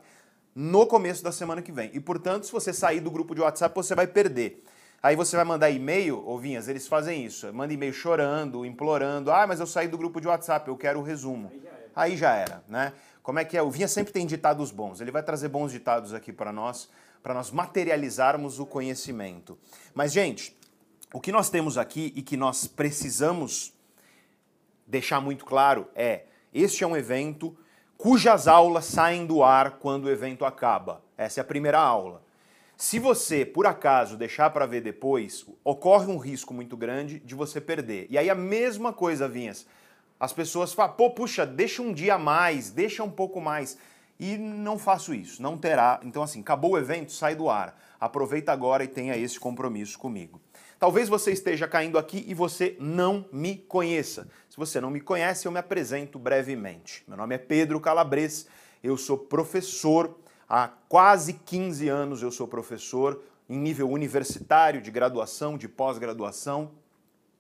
no 0.54 0.86
começo 0.86 1.24
da 1.24 1.32
semana 1.32 1.64
que 1.64 1.72
vem. 1.72 1.90
E, 1.96 2.00
portanto, 2.00 2.46
se 2.46 2.52
você 2.52 2.72
sair 2.72 3.00
do 3.00 3.10
grupo 3.10 3.34
de 3.34 3.42
WhatsApp, 3.42 3.74
você 3.74 3.96
vai 3.96 4.06
perder. 4.06 4.64
Aí 5.02 5.16
você 5.16 5.36
vai 5.36 5.46
mandar 5.46 5.72
e-mail, 5.72 6.24
Ovinhas, 6.30 6.68
eles 6.68 6.88
fazem 6.88 7.26
isso. 7.26 7.52
Manda 7.52 7.74
e-mail 7.74 7.92
chorando, 7.92 8.64
implorando. 8.64 9.32
Ah, 9.32 9.48
mas 9.48 9.60
eu 9.60 9.66
saí 9.66 9.88
do 9.88 9.98
grupo 9.98 10.22
de 10.22 10.28
WhatsApp, 10.28 10.68
eu 10.68 10.78
quero 10.78 11.00
o 11.00 11.04
resumo. 11.04 11.52
Aí 11.52 11.60
já 11.60 11.70
era, 11.70 11.92
Aí 11.96 12.18
já 12.18 12.36
era 12.36 12.64
né? 12.68 12.94
Como 13.24 13.40
é 13.40 13.46
que 13.46 13.58
é? 13.58 13.64
O 13.64 13.72
Vinha 13.72 13.88
sempre 13.88 14.14
tem 14.14 14.28
ditados 14.28 14.70
bons. 14.70 15.02
Ele 15.02 15.10
vai 15.10 15.24
trazer 15.24 15.48
bons 15.48 15.72
ditados 15.72 16.14
aqui 16.14 16.32
para 16.32 16.54
nós, 16.54 16.88
para 17.22 17.34
nós 17.34 17.52
materializarmos 17.52 18.60
o 18.60 18.66
conhecimento. 18.66 19.58
Mas, 19.94 20.12
gente, 20.12 20.58
o 21.14 21.20
que 21.20 21.32
nós 21.32 21.50
temos 21.50 21.78
aqui 21.78 22.14
e 22.16 22.22
que 22.22 22.38
nós 22.38 22.68
precisamos 22.68 23.74
deixar 24.86 25.20
muito 25.20 25.46
claro 25.46 25.88
é: 25.96 26.24
este 26.54 26.84
é 26.84 26.88
um 26.88 26.98
evento 26.98 27.56
cujas 27.98 28.48
aulas 28.48 28.86
saem 28.86 29.26
do 29.26 29.44
ar 29.44 29.80
quando 29.80 30.06
o 30.06 30.10
evento 30.10 30.46
acaba. 30.46 31.02
Essa 31.18 31.40
é 31.40 31.42
a 31.42 31.46
primeira 31.46 31.80
aula. 31.80 32.24
Se 32.78 32.98
você, 32.98 33.46
por 33.46 33.68
acaso, 33.68 34.16
deixar 34.16 34.52
para 34.52 34.66
ver 34.66 34.82
depois, 34.82 35.46
ocorre 35.66 36.08
um 36.08 36.18
risco 36.18 36.54
muito 36.54 36.78
grande 36.78 37.20
de 37.20 37.36
você 37.36 37.60
perder. 37.60 38.08
E 38.10 38.18
aí 38.18 38.30
a 38.30 38.36
mesma 38.36 38.94
coisa, 38.94 39.28
Vinhas 39.28 39.66
as 40.20 40.34
pessoas 40.34 40.74
falam, 40.74 40.96
pô, 40.96 41.10
puxa, 41.12 41.46
deixa 41.46 41.82
um 41.82 41.94
dia 41.94 42.16
a 42.16 42.20
mais, 42.20 42.70
deixa 42.72 43.04
um 43.04 43.10
pouco 43.10 43.40
mais. 43.40 43.78
E 44.20 44.38
não 44.38 44.78
faço 44.78 45.14
isso, 45.14 45.42
não 45.42 45.58
terá. 45.58 46.00
Então, 46.04 46.22
assim, 46.22 46.42
acabou 46.42 46.72
o 46.72 46.78
evento, 46.78 47.14
sai 47.14 47.36
do 47.36 47.50
ar. 47.50 47.80
Aproveita 48.00 48.52
agora 48.52 48.84
e 48.84 48.88
tenha 48.88 49.16
esse 49.16 49.40
compromisso 49.40 49.98
comigo. 49.98 50.42
Talvez 50.78 51.08
você 51.08 51.32
esteja 51.32 51.68
caindo 51.68 51.98
aqui 51.98 52.26
e 52.28 52.34
você 52.34 52.76
não 52.80 53.26
me 53.32 53.58
conheça. 53.58 54.28
Se 54.50 54.58
você 54.58 54.82
não 54.82 54.90
me 54.90 55.00
conhece, 55.00 55.46
eu 55.46 55.52
me 55.52 55.60
apresento 55.60 56.20
brevemente. 56.20 57.04
Meu 57.08 57.18
nome 57.18 57.36
é 57.36 57.38
Pedro 57.38 57.80
Calabres, 57.80 58.48
eu 58.84 58.98
sou 58.98 59.18
professor 59.18 60.18
há 60.48 60.70
quase 60.90 61.34
15 61.34 61.88
anos, 61.88 62.22
eu 62.22 62.32
sou 62.32 62.48
professor 62.48 63.22
em 63.50 63.58
nível 63.58 63.90
universitário, 63.90 64.82
de 64.82 64.92
graduação, 64.92 65.58
de 65.58 65.68
pós-graduação. 65.68 66.72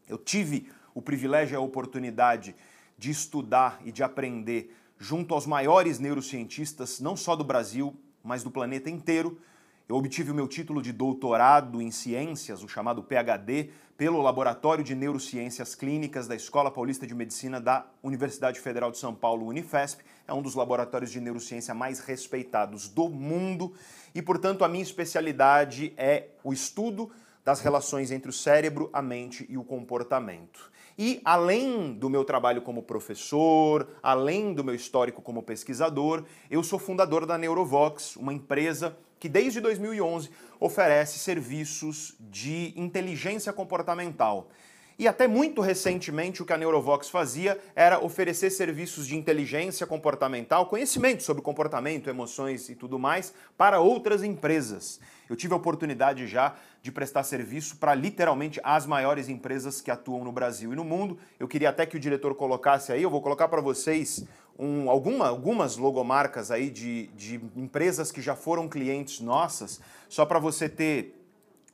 Eu 0.07 0.17
tive 0.17 0.69
o 0.93 1.01
privilégio 1.01 1.55
e 1.55 1.57
a 1.57 1.61
oportunidade 1.61 2.55
de 2.97 3.09
estudar 3.09 3.79
e 3.85 3.91
de 3.91 4.03
aprender 4.03 4.75
junto 4.99 5.33
aos 5.33 5.47
maiores 5.47 5.97
neurocientistas, 5.97 6.99
não 6.99 7.15
só 7.15 7.35
do 7.35 7.43
Brasil, 7.43 7.95
mas 8.21 8.43
do 8.43 8.51
planeta 8.51 8.89
inteiro. 8.89 9.39
Eu 9.87 9.95
obtive 9.95 10.31
o 10.31 10.35
meu 10.35 10.47
título 10.47 10.81
de 10.83 10.91
doutorado 10.91 11.81
em 11.81 11.89
ciências, 11.89 12.61
o 12.61 12.67
chamado 12.67 13.01
PhD, 13.01 13.71
pelo 13.97 14.21
Laboratório 14.21 14.83
de 14.83 14.93
Neurociências 14.93 15.73
Clínicas 15.73 16.27
da 16.27 16.35
Escola 16.35 16.69
Paulista 16.69 17.07
de 17.07 17.15
Medicina 17.15 17.59
da 17.59 17.87
Universidade 18.03 18.59
Federal 18.59 18.91
de 18.91 18.97
São 18.97 19.15
Paulo, 19.15 19.47
Unifesp. 19.47 20.03
É 20.27 20.33
um 20.33 20.41
dos 20.41 20.53
laboratórios 20.53 21.11
de 21.11 21.19
neurociência 21.19 21.73
mais 21.73 21.99
respeitados 21.99 22.87
do 22.87 23.09
mundo 23.09 23.73
e, 24.13 24.21
portanto, 24.21 24.63
a 24.63 24.69
minha 24.69 24.83
especialidade 24.83 25.93
é 25.97 26.27
o 26.43 26.53
estudo 26.53 27.09
das 27.43 27.61
relações 27.61 28.11
entre 28.11 28.29
o 28.29 28.33
cérebro, 28.33 28.89
a 28.93 29.01
mente 29.01 29.45
e 29.49 29.57
o 29.57 29.63
comportamento. 29.63 30.71
E 30.97 31.21
além 31.23 31.93
do 31.93 32.09
meu 32.09 32.25
trabalho 32.25 32.61
como 32.61 32.83
professor, 32.83 33.87
além 34.03 34.53
do 34.53 34.63
meu 34.63 34.75
histórico 34.75 35.21
como 35.21 35.41
pesquisador, 35.41 36.25
eu 36.51 36.61
sou 36.61 36.77
fundador 36.77 37.25
da 37.25 37.37
Neurovox, 37.37 38.17
uma 38.17 38.33
empresa 38.33 38.97
que 39.19 39.29
desde 39.29 39.61
2011 39.61 40.29
oferece 40.59 41.19
serviços 41.19 42.15
de 42.19 42.73
inteligência 42.75 43.53
comportamental. 43.53 44.49
E 44.99 45.07
até 45.07 45.29
muito 45.29 45.61
recentemente 45.61 46.41
o 46.41 46.45
que 46.45 46.51
a 46.51 46.57
Neurovox 46.57 47.09
fazia 47.09 47.57
era 47.73 48.03
oferecer 48.03 48.49
serviços 48.49 49.07
de 49.07 49.15
inteligência 49.15 49.87
comportamental, 49.87 50.65
conhecimento 50.65 51.23
sobre 51.23 51.41
comportamento, 51.41 52.09
emoções 52.09 52.67
e 52.67 52.75
tudo 52.75 52.99
mais 52.99 53.33
para 53.57 53.79
outras 53.79 54.23
empresas. 54.23 54.99
Eu 55.29 55.37
tive 55.37 55.53
a 55.53 55.55
oportunidade 55.55 56.27
já 56.27 56.53
de 56.81 56.91
prestar 56.91 57.23
serviço 57.23 57.77
para 57.77 57.95
literalmente 57.95 58.59
as 58.61 58.85
maiores 58.85 59.29
empresas 59.29 59.79
que 59.79 59.89
atuam 59.89 60.25
no 60.25 60.33
Brasil 60.33 60.73
e 60.73 60.75
no 60.75 60.83
mundo. 60.83 61.17
Eu 61.39 61.47
queria 61.47 61.69
até 61.69 61.85
que 61.85 61.95
o 61.95 61.99
diretor 61.99 62.35
colocasse 62.35 62.91
aí, 62.91 63.01
eu 63.01 63.09
vou 63.09 63.21
colocar 63.21 63.47
para 63.47 63.61
vocês 63.61 64.25
um, 64.57 64.89
alguma, 64.89 65.29
algumas 65.29 65.77
logomarcas 65.77 66.51
aí 66.51 66.69
de, 66.69 67.07
de 67.15 67.39
empresas 67.55 68.11
que 68.11 68.21
já 68.21 68.35
foram 68.35 68.67
clientes 68.67 69.21
nossas, 69.21 69.79
só 70.09 70.25
para 70.25 70.39
você 70.39 70.67
ter 70.67 71.15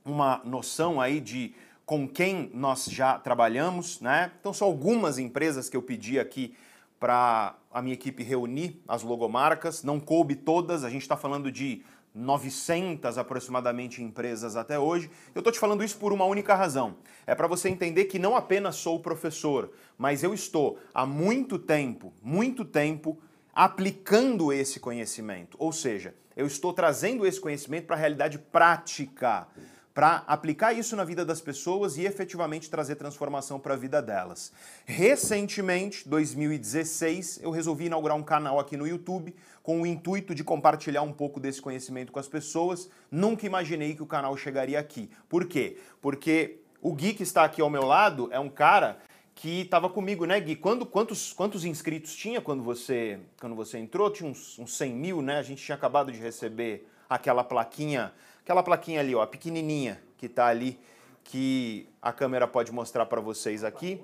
uma 0.06 0.40
noção 0.46 1.02
aí 1.02 1.20
de 1.20 1.56
com 1.86 2.08
quem 2.08 2.50
nós 2.54 2.86
já 2.86 3.20
trabalhamos, 3.20 4.02
né? 4.02 4.32
Então 4.40 4.54
são 4.54 4.68
algumas 4.68 5.20
empresas 5.20 5.70
que 5.70 5.78
eu 5.78 5.82
pedi 5.82 6.20
aqui 6.20 6.56
para 7.00 7.56
a 7.72 7.82
minha 7.82 7.94
equipe 7.94 8.24
reunir 8.24 8.82
as 8.88 9.04
logomarcas, 9.04 9.84
não 9.84 10.00
coube 10.00 10.36
todas, 10.36 10.84
a 10.84 10.90
gente 10.90 11.04
está 11.04 11.16
falando 11.16 11.52
de 11.52 11.84
900 12.16 13.18
aproximadamente 13.18 14.02
empresas 14.02 14.56
até 14.56 14.80
hoje. 14.80 15.12
Eu 15.36 15.42
estou 15.42 15.52
te 15.52 15.60
falando 15.60 15.84
isso 15.84 15.98
por 15.98 16.14
uma 16.14 16.24
única 16.24 16.56
razão. 16.56 16.96
É 17.28 17.36
para 17.36 17.46
você 17.46 17.68
entender 17.68 18.06
que 18.06 18.18
não 18.18 18.36
apenas 18.36 18.78
sou 18.78 19.00
professor, 19.02 19.72
mas 19.98 20.24
eu 20.24 20.34
estou 20.34 20.80
há 20.94 21.06
muito 21.06 21.60
tempo, 21.60 22.14
muito 22.24 22.64
tempo, 22.64 23.20
aplicando 23.54 24.52
esse 24.54 24.80
conhecimento. 24.80 25.58
Ou 25.60 25.74
seja, 25.74 26.16
eu 26.36 26.48
estou 26.48 26.74
trazendo 26.74 27.28
esse 27.28 27.40
conhecimento 27.40 27.86
para 27.86 27.98
a 27.98 28.00
realidade 28.00 28.40
prática 28.40 29.48
para 29.96 30.26
aplicar 30.28 30.74
isso 30.74 30.94
na 30.94 31.06
vida 31.06 31.24
das 31.24 31.40
pessoas 31.40 31.96
e 31.96 32.06
efetivamente 32.06 32.70
trazer 32.70 32.96
transformação 32.96 33.58
para 33.58 33.76
a 33.76 33.78
vida 33.78 34.02
delas. 34.02 34.52
Recentemente, 34.84 36.08
2016, 36.08 37.40
eu 37.42 37.50
resolvi 37.50 37.86
inaugurar 37.86 38.18
um 38.18 38.22
canal 38.22 38.60
aqui 38.60 38.76
no 38.76 38.86
YouTube 38.86 39.34
com 39.64 39.82
o 39.82 39.86
intuito 39.86 40.36
de 40.36 40.44
compartilhar 40.44 41.02
um 41.02 41.14
pouco 41.14 41.40
desse 41.40 41.62
conhecimento 41.62 42.12
com 42.12 42.20
as 42.20 42.28
pessoas. 42.28 42.90
Nunca 43.10 43.46
imaginei 43.46 43.96
que 43.96 44.04
o 44.04 44.06
canal 44.06 44.36
chegaria 44.36 44.78
aqui. 44.78 45.10
Por 45.30 45.46
quê? 45.46 45.78
Porque 46.02 46.60
o 46.82 46.92
Gui 46.92 47.14
que 47.14 47.24
está 47.24 47.46
aqui 47.46 47.62
ao 47.62 47.70
meu 47.70 47.86
lado 47.86 48.28
é 48.34 48.40
um 48.40 48.50
cara 48.50 48.98
que 49.34 49.62
estava 49.62 49.90
comigo, 49.90 50.26
né, 50.26 50.38
Gui? 50.42 50.58
Quando, 50.58 50.86
quantos, 50.86 51.32
quantos 51.32 51.64
inscritos 51.64 52.14
tinha 52.14 52.42
quando 52.42 52.62
você, 52.64 53.18
quando 53.40 53.56
você 53.56 53.78
entrou? 53.78 54.12
Tinha 54.12 54.30
uns, 54.30 54.60
uns 54.60 54.76
100 54.76 54.94
mil, 54.94 55.22
né? 55.22 55.38
A 55.38 55.42
gente 55.42 55.64
tinha 55.64 55.76
acabado 55.76 56.12
de 56.12 56.20
receber 56.20 56.86
aquela 57.10 57.46
plaquinha 57.46 58.12
Aquela 58.46 58.62
plaquinha 58.62 59.00
ali, 59.00 59.16
ó, 59.16 59.26
pequenininha, 59.26 60.00
que 60.20 60.28
está 60.28 60.46
ali, 60.46 60.80
que 61.24 61.90
a 62.00 62.14
câmera 62.14 62.48
pode 62.48 62.72
mostrar 62.72 63.08
para 63.08 63.20
vocês 63.20 63.64
aqui. 63.64 64.00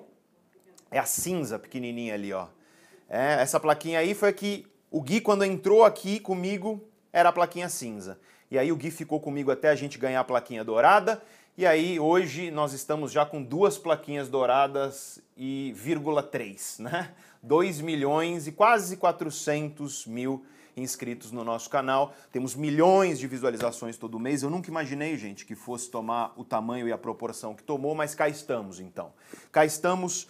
É 0.89 0.97
a 0.97 1.05
cinza 1.05 1.59
pequenininha 1.59 2.15
ali, 2.15 2.33
ó. 2.33 2.47
É, 3.07 3.33
essa 3.39 3.59
plaquinha 3.59 3.99
aí 3.99 4.15
foi 4.15 4.33
que 4.33 4.65
o 4.89 4.99
Gui, 4.99 5.21
quando 5.21 5.43
entrou 5.43 5.85
aqui 5.85 6.19
comigo, 6.19 6.83
era 7.13 7.29
a 7.29 7.31
plaquinha 7.31 7.69
cinza. 7.69 8.19
E 8.49 8.57
aí 8.57 8.71
o 8.71 8.75
Gui 8.75 8.89
ficou 8.89 9.19
comigo 9.19 9.51
até 9.51 9.69
a 9.69 9.75
gente 9.75 9.99
ganhar 9.99 10.21
a 10.21 10.23
plaquinha 10.23 10.63
dourada. 10.63 11.21
E 11.55 11.63
aí 11.63 11.99
hoje 11.99 12.49
nós 12.49 12.73
estamos 12.73 13.11
já 13.11 13.23
com 13.23 13.43
duas 13.43 13.77
plaquinhas 13.77 14.27
douradas 14.27 15.21
e 15.37 15.71
vírgula 15.75 16.23
3, 16.23 16.79
né? 16.79 17.13
2 17.43 17.79
milhões 17.79 18.47
e 18.47 18.51
quase 18.51 18.97
400 18.97 20.07
mil 20.07 20.43
inscritos 20.75 21.31
no 21.31 21.43
nosso 21.43 21.69
canal. 21.69 22.13
Temos 22.31 22.55
milhões 22.55 23.19
de 23.19 23.27
visualizações 23.27 23.97
todo 23.97 24.19
mês. 24.19 24.43
Eu 24.43 24.49
nunca 24.49 24.69
imaginei, 24.69 25.17
gente, 25.17 25.45
que 25.45 25.55
fosse 25.55 25.89
tomar 25.89 26.33
o 26.35 26.43
tamanho 26.43 26.87
e 26.87 26.91
a 26.91 26.97
proporção 26.97 27.53
que 27.53 27.63
tomou, 27.63 27.95
mas 27.95 28.15
cá 28.15 28.27
estamos 28.27 28.79
então. 28.79 29.13
Cá 29.51 29.65
estamos 29.65 30.27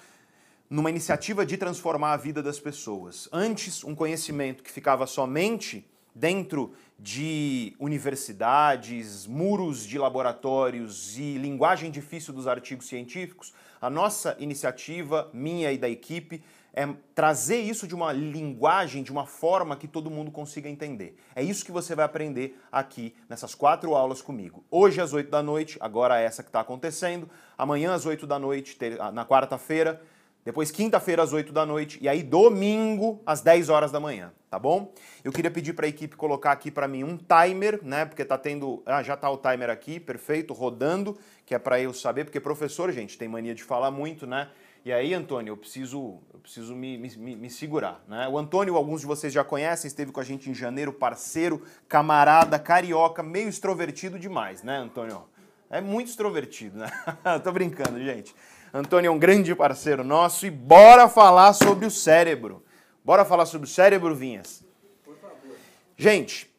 numa 0.69 0.89
iniciativa 0.89 1.45
de 1.45 1.57
transformar 1.57 2.13
a 2.13 2.17
vida 2.17 2.41
das 2.41 2.59
pessoas. 2.59 3.27
Antes, 3.31 3.83
um 3.83 3.93
conhecimento 3.93 4.63
que 4.63 4.71
ficava 4.71 5.05
somente 5.05 5.85
dentro 6.13 6.73
de 6.99 7.75
universidades, 7.79 9.25
muros 9.25 9.85
de 9.85 9.97
laboratórios 9.97 11.17
e 11.17 11.37
linguagem 11.37 11.89
difícil 11.89 12.33
dos 12.33 12.47
artigos 12.47 12.87
científicos, 12.87 13.53
a 13.81 13.89
nossa 13.89 14.35
iniciativa, 14.39 15.29
minha 15.33 15.71
e 15.71 15.77
da 15.77 15.89
equipe, 15.89 16.43
é 16.73 16.87
trazer 17.13 17.59
isso 17.59 17.87
de 17.87 17.93
uma 17.93 18.13
linguagem, 18.13 19.03
de 19.03 19.11
uma 19.11 19.25
forma 19.25 19.75
que 19.75 19.87
todo 19.87 20.09
mundo 20.09 20.31
consiga 20.31 20.69
entender. 20.69 21.17
É 21.35 21.43
isso 21.43 21.65
que 21.65 21.71
você 21.71 21.93
vai 21.95 22.05
aprender 22.05 22.57
aqui 22.71 23.13
nessas 23.27 23.53
quatro 23.53 23.93
aulas 23.93 24.21
comigo. 24.21 24.63
Hoje 24.71 25.01
às 25.01 25.13
8 25.13 25.29
da 25.29 25.43
noite, 25.43 25.77
agora 25.81 26.19
essa 26.19 26.41
que 26.41 26.49
está 26.49 26.61
acontecendo, 26.61 27.29
amanhã 27.57 27.93
às 27.93 28.05
8 28.05 28.25
da 28.25 28.39
noite, 28.39 28.77
na 29.13 29.25
quarta-feira, 29.25 30.01
depois 30.43 30.71
quinta-feira 30.71 31.21
às 31.21 31.33
8 31.33 31.53
da 31.53 31.65
noite 31.65 31.99
e 32.01 32.09
aí 32.09 32.23
domingo 32.23 33.21
às 33.25 33.41
10 33.41 33.69
horas 33.69 33.91
da 33.91 33.99
manhã, 33.99 34.33
tá 34.49 34.57
bom? 34.57 34.91
Eu 35.23 35.31
queria 35.31 35.51
pedir 35.51 35.73
para 35.73 35.85
a 35.85 35.89
equipe 35.89 36.15
colocar 36.15 36.51
aqui 36.51 36.71
para 36.71 36.87
mim 36.87 37.03
um 37.03 37.15
timer, 37.15 37.79
né? 37.83 38.05
Porque 38.05 38.25
tá 38.25 38.39
tendo, 38.39 38.81
ah, 38.85 39.03
já 39.03 39.15
tá 39.15 39.29
o 39.29 39.37
timer 39.37 39.69
aqui, 39.69 39.99
perfeito, 39.99 40.51
rodando, 40.51 41.15
que 41.45 41.53
é 41.53 41.59
para 41.59 41.79
eu 41.79 41.93
saber, 41.93 42.23
porque 42.23 42.39
professor, 42.39 42.91
gente, 42.91 43.19
tem 43.19 43.27
mania 43.27 43.53
de 43.53 43.63
falar 43.63 43.91
muito, 43.91 44.25
né? 44.25 44.49
E 44.83 44.91
aí, 44.91 45.13
Antônio, 45.13 45.51
eu 45.51 45.57
preciso, 45.57 46.17
eu 46.33 46.39
preciso 46.39 46.75
me, 46.75 46.97
me, 46.97 47.35
me, 47.35 47.49
segurar. 47.51 48.03
Né? 48.07 48.27
O 48.27 48.35
Antônio, 48.35 48.75
alguns 48.75 49.01
de 49.01 49.07
vocês 49.07 49.31
já 49.31 49.43
conhecem, 49.43 49.87
esteve 49.87 50.11
com 50.11 50.19
a 50.19 50.23
gente 50.23 50.49
em 50.49 50.55
janeiro, 50.55 50.91
parceiro, 50.91 51.61
camarada, 51.87 52.57
carioca, 52.57 53.21
meio 53.21 53.47
extrovertido 53.47 54.17
demais, 54.17 54.63
né, 54.63 54.77
Antônio? 54.77 55.25
É 55.69 55.79
muito 55.79 56.07
extrovertido, 56.07 56.79
né? 56.79 56.89
Tô 57.43 57.51
brincando, 57.51 58.03
gente. 58.03 58.35
Antônio 58.73 59.09
é 59.09 59.11
um 59.11 59.19
grande 59.19 59.53
parceiro 59.53 60.03
nosso 60.03 60.47
e 60.47 60.49
bora 60.49 61.07
falar 61.07 61.53
sobre 61.53 61.85
o 61.85 61.91
cérebro. 61.91 62.65
Bora 63.05 63.23
falar 63.23 63.45
sobre 63.45 63.67
o 63.67 63.69
cérebro, 63.69 64.15
Vinhas? 64.15 64.65
Por 65.05 65.15
favor. 65.17 65.55
Gente, 65.95 66.51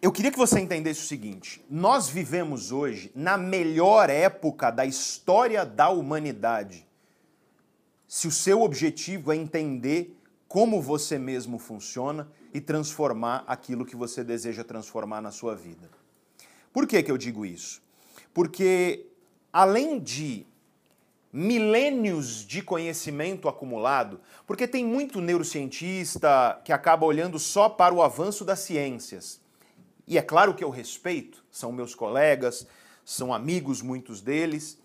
eu 0.00 0.12
queria 0.12 0.30
que 0.30 0.38
você 0.38 0.60
entendesse 0.60 1.00
o 1.00 1.06
seguinte: 1.06 1.64
nós 1.68 2.08
vivemos 2.08 2.70
hoje 2.70 3.10
na 3.12 3.36
melhor 3.36 4.08
época 4.08 4.70
da 4.70 4.86
história 4.86 5.66
da 5.66 5.88
humanidade 5.90 6.86
se 8.12 8.28
o 8.28 8.30
seu 8.30 8.60
objetivo 8.60 9.32
é 9.32 9.36
entender 9.36 10.14
como 10.46 10.82
você 10.82 11.18
mesmo 11.18 11.58
funciona 11.58 12.30
e 12.52 12.60
transformar 12.60 13.42
aquilo 13.46 13.86
que 13.86 13.96
você 13.96 14.22
deseja 14.22 14.62
transformar 14.62 15.22
na 15.22 15.30
sua 15.30 15.54
vida. 15.54 15.88
Por 16.74 16.86
que, 16.86 17.02
que 17.02 17.10
eu 17.10 17.16
digo 17.16 17.46
isso? 17.46 17.80
Porque 18.34 19.06
além 19.50 19.98
de 19.98 20.46
milênios 21.32 22.46
de 22.46 22.60
conhecimento 22.60 23.48
acumulado, 23.48 24.20
porque 24.46 24.68
tem 24.68 24.84
muito 24.84 25.18
neurocientista 25.18 26.60
que 26.66 26.70
acaba 26.70 27.06
olhando 27.06 27.38
só 27.38 27.66
para 27.66 27.94
o 27.94 28.02
avanço 28.02 28.44
das 28.44 28.58
ciências. 28.58 29.40
E 30.06 30.18
é 30.18 30.22
claro 30.22 30.52
que 30.52 30.62
eu 30.62 30.68
respeito, 30.68 31.42
são 31.50 31.72
meus 31.72 31.94
colegas, 31.94 32.66
são 33.06 33.32
amigos 33.32 33.80
muitos 33.80 34.20
deles, 34.20 34.81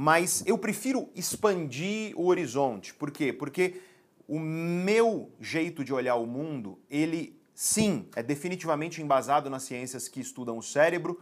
mas 0.00 0.44
eu 0.46 0.56
prefiro 0.56 1.10
expandir 1.12 2.16
o 2.16 2.26
horizonte. 2.26 2.94
Por 2.94 3.10
quê? 3.10 3.32
Porque 3.32 3.82
o 4.28 4.38
meu 4.38 5.28
jeito 5.40 5.82
de 5.82 5.92
olhar 5.92 6.14
o 6.14 6.24
mundo, 6.24 6.78
ele 6.88 7.36
sim, 7.52 8.06
é 8.14 8.22
definitivamente 8.22 9.02
embasado 9.02 9.50
nas 9.50 9.64
ciências 9.64 10.06
que 10.06 10.20
estudam 10.20 10.56
o 10.56 10.62
cérebro, 10.62 11.20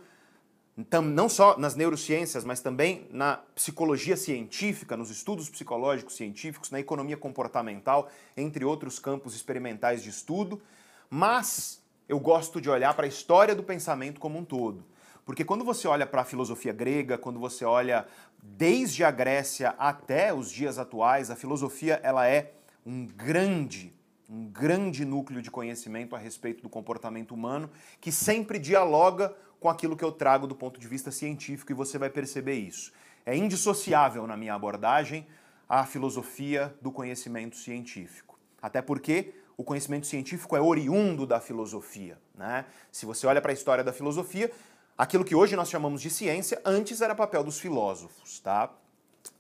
não 1.03 1.27
só 1.27 1.57
nas 1.57 1.75
neurociências, 1.75 2.45
mas 2.45 2.61
também 2.61 3.09
na 3.11 3.39
psicologia 3.55 4.15
científica, 4.15 4.95
nos 4.95 5.09
estudos 5.09 5.49
psicológicos 5.49 6.15
científicos, 6.15 6.71
na 6.71 6.79
economia 6.79 7.17
comportamental, 7.17 8.11
entre 8.37 8.63
outros 8.63 8.99
campos 8.99 9.35
experimentais 9.35 10.03
de 10.03 10.11
estudo. 10.11 10.61
Mas 11.09 11.83
eu 12.07 12.21
gosto 12.21 12.61
de 12.61 12.69
olhar 12.69 12.93
para 12.93 13.07
a 13.07 13.09
história 13.09 13.55
do 13.55 13.63
pensamento 13.63 14.21
como 14.21 14.39
um 14.39 14.45
todo. 14.45 14.85
Porque 15.27 15.45
quando 15.45 15.65
você 15.65 15.89
olha 15.89 16.07
para 16.07 16.23
a 16.23 16.25
filosofia 16.25 16.73
grega, 16.73 17.19
quando 17.19 17.41
você 17.41 17.65
olha 17.65 18.07
desde 18.41 19.03
a 19.03 19.11
Grécia 19.11 19.71
até 19.77 20.33
os 20.33 20.49
dias 20.53 20.79
atuais, 20.79 21.33
a 21.33 21.37
filosofia 21.37 22.01
ela 22.05 22.29
é 22.29 22.53
um 22.87 23.05
grande, 23.05 23.93
um 24.31 24.47
grande 24.47 25.05
núcleo 25.05 25.43
de 25.43 25.51
conhecimento 25.51 26.15
a 26.15 26.19
respeito 26.19 26.63
do 26.63 26.69
comportamento 26.69 27.35
humano 27.35 27.69
que 28.01 28.13
sempre 28.13 28.57
dialoga 28.57 29.35
com 29.59 29.69
aquilo 29.69 29.97
que 29.97 30.05
eu 30.05 30.13
trago 30.13 30.47
do 30.47 30.55
ponto 30.55 30.79
de 30.79 30.87
vista 30.87 31.11
científico 31.11 31.73
e 31.73 31.75
você 31.75 31.99
vai 31.99 32.09
perceber 32.09 32.55
isso. 32.55 32.93
É 33.27 33.37
indissociável 33.37 34.29
na 34.29 34.37
minha 34.37 34.55
abordagem 34.55 35.27
a 35.69 35.85
filosofia 35.85 36.73
do 36.81 36.93
conhecimento 36.93 37.57
científico. 37.57 38.39
Até 38.63 38.81
porque 38.81 39.35
o 39.57 39.65
conhecimento 39.65 40.07
científico 40.07 40.57
é 40.57 40.61
oriundo 40.61 41.27
da 41.27 41.41
filosofia. 41.41 42.17
Né? 42.33 42.65
Se 42.93 43.05
você 43.05 43.27
olha 43.27 43.43
para 43.43 43.51
a 43.51 43.55
história 43.55 43.83
da 43.83 43.93
filosofia, 43.93 44.53
aquilo 44.97 45.25
que 45.25 45.35
hoje 45.35 45.57
nós 45.57 45.69
chamamos 45.69 46.01
de 46.01 46.11
ciência, 46.11 46.61
antes 46.65 47.01
era 47.01 47.15
papel 47.15 47.45
dos 47.45 47.59
filósofos. 47.59 48.41
Tá? 48.41 48.71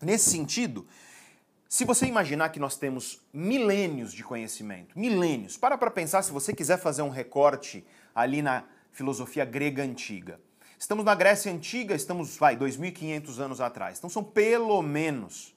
Nesse 0.00 0.30
sentido, 0.30 0.86
se 1.68 1.84
você 1.84 2.06
imaginar 2.06 2.50
que 2.50 2.60
nós 2.60 2.76
temos 2.76 3.20
milênios 3.32 4.12
de 4.12 4.22
conhecimento, 4.22 4.98
milênios, 4.98 5.56
para 5.56 5.76
para 5.76 5.90
pensar 5.90 6.22
se 6.22 6.32
você 6.32 6.52
quiser 6.52 6.78
fazer 6.78 7.02
um 7.02 7.10
recorte 7.10 7.84
ali 8.14 8.42
na 8.42 8.64
filosofia 8.92 9.44
grega 9.44 9.82
antiga. 9.82 10.40
Estamos 10.78 11.04
na 11.04 11.14
Grécia 11.14 11.50
antiga, 11.50 11.94
estamos, 11.94 12.36
vai, 12.36 12.54
2500 12.54 13.40
anos 13.40 13.60
atrás. 13.60 13.98
Então 13.98 14.10
são 14.10 14.22
pelo 14.22 14.82
menos 14.82 15.56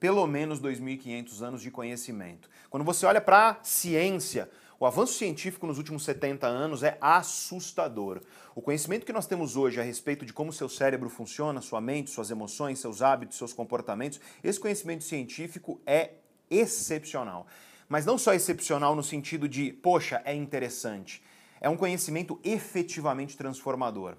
pelo 0.00 0.26
menos 0.26 0.58
2.500 0.58 1.42
anos 1.42 1.62
de 1.62 1.70
conhecimento. 1.70 2.48
Quando 2.70 2.82
você 2.82 3.04
olha 3.04 3.20
para 3.20 3.50
a 3.50 3.56
ciência, 3.62 4.50
o 4.80 4.86
avanço 4.86 5.12
científico 5.12 5.66
nos 5.66 5.76
últimos 5.76 6.02
70 6.04 6.46
anos 6.46 6.82
é 6.82 6.96
assustador. 7.02 8.22
O 8.54 8.62
conhecimento 8.62 9.04
que 9.04 9.12
nós 9.12 9.26
temos 9.26 9.54
hoje 9.54 9.78
a 9.78 9.82
respeito 9.82 10.24
de 10.24 10.32
como 10.32 10.54
seu 10.54 10.70
cérebro 10.70 11.10
funciona, 11.10 11.60
sua 11.60 11.82
mente, 11.82 12.08
suas 12.08 12.30
emoções, 12.30 12.78
seus 12.78 13.02
hábitos, 13.02 13.36
seus 13.36 13.52
comportamentos, 13.52 14.18
esse 14.42 14.58
conhecimento 14.58 15.04
científico 15.04 15.78
é 15.84 16.12
excepcional. 16.50 17.46
Mas 17.90 18.06
não 18.06 18.16
só 18.16 18.32
excepcional 18.32 18.96
no 18.96 19.02
sentido 19.02 19.46
de, 19.46 19.70
poxa, 19.70 20.22
é 20.24 20.34
interessante. 20.34 21.22
É 21.60 21.68
um 21.68 21.76
conhecimento 21.76 22.40
efetivamente 22.42 23.36
transformador. 23.36 24.16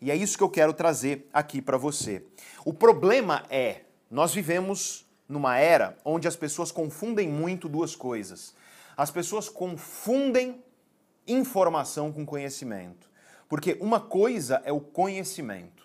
E 0.00 0.12
é 0.12 0.14
isso 0.14 0.38
que 0.38 0.44
eu 0.44 0.48
quero 0.48 0.72
trazer 0.72 1.28
aqui 1.32 1.60
para 1.60 1.76
você. 1.76 2.24
O 2.64 2.72
problema 2.72 3.44
é, 3.50 3.80
nós 4.08 4.32
vivemos 4.32 5.04
numa 5.28 5.58
era 5.58 5.98
onde 6.04 6.28
as 6.28 6.36
pessoas 6.36 6.70
confundem 6.70 7.28
muito 7.28 7.68
duas 7.68 7.96
coisas. 7.96 8.54
As 8.96 9.10
pessoas 9.10 9.48
confundem 9.48 10.62
informação 11.26 12.12
com 12.12 12.24
conhecimento. 12.24 13.10
Porque 13.48 13.76
uma 13.80 14.00
coisa 14.00 14.62
é 14.64 14.72
o 14.72 14.80
conhecimento. 14.80 15.84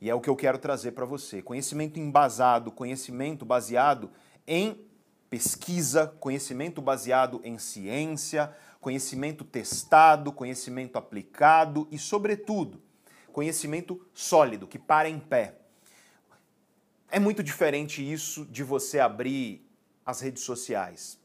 E 0.00 0.08
é 0.08 0.14
o 0.14 0.20
que 0.20 0.30
eu 0.30 0.36
quero 0.36 0.58
trazer 0.58 0.92
para 0.92 1.04
você. 1.04 1.42
Conhecimento 1.42 1.98
embasado, 1.98 2.70
conhecimento 2.70 3.44
baseado 3.44 4.10
em 4.46 4.80
pesquisa, 5.28 6.06
conhecimento 6.20 6.80
baseado 6.80 7.40
em 7.44 7.58
ciência, 7.58 8.54
conhecimento 8.80 9.44
testado, 9.44 10.32
conhecimento 10.32 10.96
aplicado 10.96 11.88
e, 11.90 11.98
sobretudo, 11.98 12.80
conhecimento 13.32 14.00
sólido, 14.14 14.66
que 14.66 14.78
para 14.78 15.08
em 15.08 15.18
pé. 15.18 15.56
É 17.10 17.18
muito 17.18 17.42
diferente 17.42 18.00
isso 18.00 18.46
de 18.46 18.62
você 18.62 19.00
abrir 19.00 19.66
as 20.04 20.20
redes 20.20 20.42
sociais. 20.42 21.18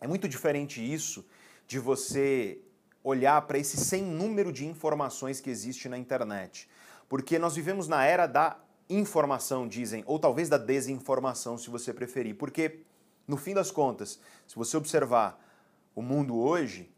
É 0.00 0.06
muito 0.06 0.28
diferente 0.28 0.80
isso 0.80 1.26
de 1.66 1.78
você 1.78 2.58
olhar 3.04 3.40
para 3.42 3.58
esse 3.58 3.76
sem 3.76 4.02
número 4.02 4.52
de 4.52 4.66
informações 4.66 5.40
que 5.40 5.50
existe 5.50 5.88
na 5.88 5.98
internet. 5.98 6.68
Porque 7.08 7.38
nós 7.38 7.54
vivemos 7.54 7.88
na 7.88 8.04
era 8.04 8.26
da 8.26 8.58
informação, 8.88 9.68
dizem, 9.68 10.02
ou 10.06 10.18
talvez 10.18 10.48
da 10.48 10.58
desinformação, 10.58 11.56
se 11.56 11.70
você 11.70 11.92
preferir. 11.92 12.36
Porque, 12.36 12.80
no 13.26 13.36
fim 13.36 13.54
das 13.54 13.70
contas, 13.70 14.20
se 14.46 14.56
você 14.56 14.76
observar 14.76 15.40
o 15.94 16.02
mundo 16.02 16.38
hoje, 16.38 16.90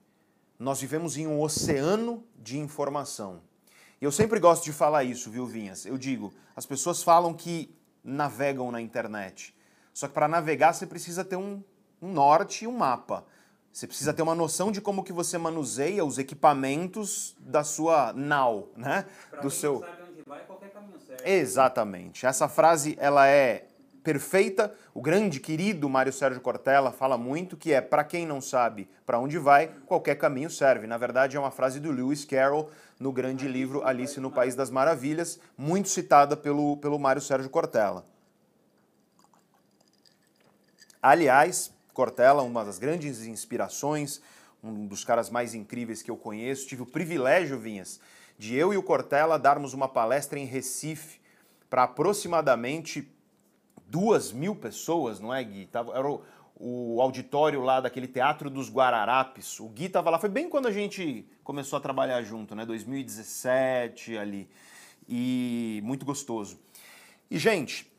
nós 0.59 0.81
vivemos 0.81 1.17
em 1.17 1.27
um 1.27 1.41
oceano 1.41 2.25
de 2.37 2.59
informação. 2.59 3.43
E 4.01 4.05
eu 4.05 4.13
sempre 4.13 4.41
gosto 4.41 4.65
de 4.65 4.73
falar 4.73 5.05
isso, 5.05 5.31
viu, 5.31 5.47
Vinhas? 5.47 5.87
Eu 5.87 5.99
digo, 5.99 6.33
as 6.57 6.67
pessoas 6.67 7.03
falam 7.03 7.35
que 7.35 7.75
navegam 8.03 8.71
na 8.71 8.81
internet. 8.81 9.55
Só 9.93 10.09
que 10.09 10.15
para 10.15 10.27
navegar 10.27 10.73
você 10.73 10.87
precisa 10.87 11.25
ter 11.25 11.37
um, 11.37 11.63
um 12.03 12.13
norte 12.13 12.65
e 12.65 12.69
um 12.69 12.77
mapa. 12.77 13.25
Você 13.73 13.87
precisa 13.87 14.13
ter 14.13 14.21
uma 14.21 14.35
noção 14.35 14.71
de 14.71 14.81
como 14.83 15.03
que 15.03 15.13
você 15.13 15.39
manuseia 15.39 16.05
os 16.05 16.19
equipamentos 16.19 17.35
da 17.39 17.65
sua 17.65 18.13
nau, 18.13 18.69
né? 18.77 19.07
Pra 19.31 19.41
Do 19.41 19.49
quem 19.49 19.59
seu. 19.59 19.75
não 19.75 19.81
sabe 19.81 20.03
onde 20.11 20.23
vai, 20.27 20.45
qualquer 20.45 20.71
caminho 20.71 20.99
serve. 20.99 21.23
Exatamente. 21.31 22.27
Essa 22.27 22.49
frase 22.49 22.97
ela 23.01 23.27
é 23.27 23.67
perfeita. 24.03 24.75
O 24.93 25.01
grande 25.01 25.41
querido 25.41 25.89
Mário 25.89 26.13
Sérgio 26.13 26.41
Cortella 26.43 26.93
fala 26.93 27.17
muito 27.17 27.57
que 27.57 27.73
é 27.73 27.81
para 27.81 28.05
quem 28.05 28.27
não 28.27 28.43
sabe 28.43 28.91
para 29.07 29.19
onde 29.19 29.39
vai, 29.39 29.69
qualquer 29.87 30.17
caminho 30.17 30.51
serve. 30.51 30.87
Na 30.87 30.99
verdade 30.99 31.37
é 31.37 31.41
uma 31.41 31.51
frase 31.51 31.81
do 31.81 31.91
Lewis 31.91 32.27
Carroll 32.27 32.69
no 33.01 33.11
grande 33.11 33.49
livro 33.49 33.87
Alice 33.87 34.21
no 34.21 34.31
País 34.31 34.55
das 34.55 34.71
Maravilhas, 34.71 35.41
muito 35.57 35.89
citada 35.89 36.37
pelo 36.37 36.77
pelo 36.77 36.99
Mário 36.99 37.23
Sérgio 37.23 37.49
Cortella. 37.49 38.05
Aliás, 41.01 41.73
Cortella, 41.93 42.43
uma 42.43 42.65
das 42.65 42.79
grandes 42.79 43.27
inspirações, 43.27 44.21
um 44.63 44.87
dos 44.87 45.05
caras 45.05 45.29
mais 45.31 45.55
incríveis 45.55 46.03
que 46.03 46.11
eu 46.11 46.17
conheço. 46.17 46.67
Tive 46.67 46.83
o 46.83 46.87
privilégio, 46.87 47.59
Vinhas, 47.59 48.01
de 48.39 48.55
eu 48.55 48.73
e 48.73 48.77
o 48.77 48.83
Cortella 48.83 49.39
darmos 49.39 49.75
uma 49.75 49.89
palestra 49.89 50.39
em 50.39 50.45
Recife 50.45 51.21
para 51.69 51.85
aproximadamente 51.85 53.11
duas 53.87 54.33
mil 54.33 54.57
pessoas, 54.57 55.21
não 55.21 55.35
é, 55.35 55.45
Gui? 55.45 55.69
Era 55.95 56.11
o, 56.11 56.23
o 56.57 57.01
auditório 57.03 57.61
lá 57.61 57.81
daquele 57.81 58.09
Teatro 58.09 58.49
dos 58.49 58.71
Guararapes. 58.71 59.61
O 59.61 59.69
Gui 59.69 59.85
estava 59.85 60.09
lá, 60.09 60.19
foi 60.19 60.31
bem 60.31 60.49
quando 60.49 60.67
a 60.67 60.73
gente 60.73 61.27
começou 61.45 61.77
a 61.77 61.81
trabalhar 61.81 62.23
junto, 62.23 62.55
né? 62.55 62.65
2017 62.65 64.17
ali. 64.17 64.49
E 65.07 65.83
muito 65.85 66.07
gostoso. 66.07 66.59
E, 67.31 67.39
gente, 67.39 67.92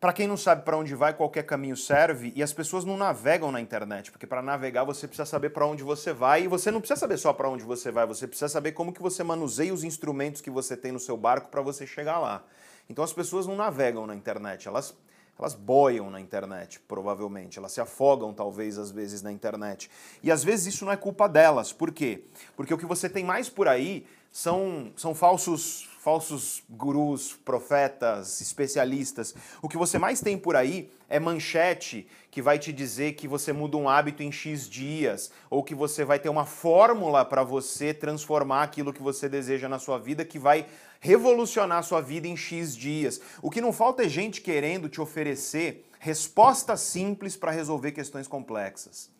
para 0.00 0.12
quem 0.12 0.28
não 0.28 0.36
sabe 0.36 0.62
para 0.62 0.76
onde 0.76 0.94
vai, 0.94 1.12
qualquer 1.12 1.44
caminho 1.44 1.76
serve, 1.76 2.32
e 2.36 2.42
as 2.42 2.52
pessoas 2.52 2.84
não 2.84 2.96
navegam 2.96 3.50
na 3.50 3.60
internet, 3.60 4.12
porque 4.12 4.26
para 4.26 4.40
navegar 4.40 4.84
você 4.84 5.08
precisa 5.08 5.26
saber 5.26 5.50
para 5.50 5.66
onde 5.66 5.82
você 5.82 6.12
vai, 6.12 6.44
e 6.44 6.48
você 6.48 6.70
não 6.70 6.80
precisa 6.80 7.00
saber 7.00 7.16
só 7.16 7.32
para 7.32 7.48
onde 7.48 7.64
você 7.64 7.90
vai, 7.90 8.06
você 8.06 8.26
precisa 8.26 8.48
saber 8.48 8.72
como 8.72 8.92
que 8.92 9.02
você 9.02 9.24
manuseia 9.24 9.74
os 9.74 9.82
instrumentos 9.82 10.40
que 10.40 10.50
você 10.50 10.76
tem 10.76 10.92
no 10.92 11.00
seu 11.00 11.16
barco 11.16 11.48
para 11.48 11.60
você 11.60 11.86
chegar 11.86 12.18
lá. 12.18 12.44
Então 12.88 13.02
as 13.02 13.12
pessoas 13.12 13.46
não 13.46 13.56
navegam 13.56 14.06
na 14.06 14.14
internet, 14.14 14.68
elas 14.68 14.94
elas 15.38 15.54
boiam 15.54 16.10
na 16.10 16.20
internet, 16.20 16.80
provavelmente. 16.80 17.58
Elas 17.58 17.70
se 17.70 17.80
afogam, 17.80 18.34
talvez, 18.34 18.76
às 18.76 18.90
vezes, 18.90 19.22
na 19.22 19.30
internet. 19.30 19.88
E 20.20 20.32
às 20.32 20.42
vezes 20.42 20.74
isso 20.74 20.84
não 20.84 20.90
é 20.90 20.96
culpa 20.96 21.28
delas. 21.28 21.72
Por 21.72 21.92
quê? 21.92 22.24
Porque 22.56 22.74
o 22.74 22.78
que 22.78 22.84
você 22.84 23.08
tem 23.08 23.24
mais 23.24 23.48
por 23.48 23.68
aí 23.68 24.04
são, 24.32 24.92
são 24.96 25.14
falsos, 25.14 25.87
falsos 26.08 26.62
gurus, 26.70 27.34
profetas, 27.44 28.40
especialistas. 28.40 29.34
O 29.60 29.68
que 29.68 29.76
você 29.76 29.98
mais 29.98 30.22
tem 30.22 30.38
por 30.38 30.56
aí 30.56 30.90
é 31.06 31.20
manchete 31.20 32.08
que 32.30 32.40
vai 32.40 32.58
te 32.58 32.72
dizer 32.72 33.12
que 33.12 33.28
você 33.28 33.52
muda 33.52 33.76
um 33.76 33.86
hábito 33.86 34.22
em 34.22 34.32
X 34.32 34.66
dias, 34.70 35.30
ou 35.50 35.62
que 35.62 35.74
você 35.74 36.06
vai 36.06 36.18
ter 36.18 36.30
uma 36.30 36.46
fórmula 36.46 37.26
para 37.26 37.42
você 37.42 37.92
transformar 37.92 38.62
aquilo 38.62 38.90
que 38.90 39.02
você 39.02 39.28
deseja 39.28 39.68
na 39.68 39.78
sua 39.78 39.98
vida, 39.98 40.24
que 40.24 40.38
vai 40.38 40.64
revolucionar 40.98 41.76
a 41.76 41.82
sua 41.82 42.00
vida 42.00 42.26
em 42.26 42.38
X 42.38 42.74
dias. 42.74 43.20
O 43.42 43.50
que 43.50 43.60
não 43.60 43.70
falta 43.70 44.02
é 44.02 44.08
gente 44.08 44.40
querendo 44.40 44.88
te 44.88 45.02
oferecer 45.02 45.90
respostas 45.98 46.80
simples 46.80 47.36
para 47.36 47.52
resolver 47.52 47.92
questões 47.92 48.26
complexas. 48.26 49.10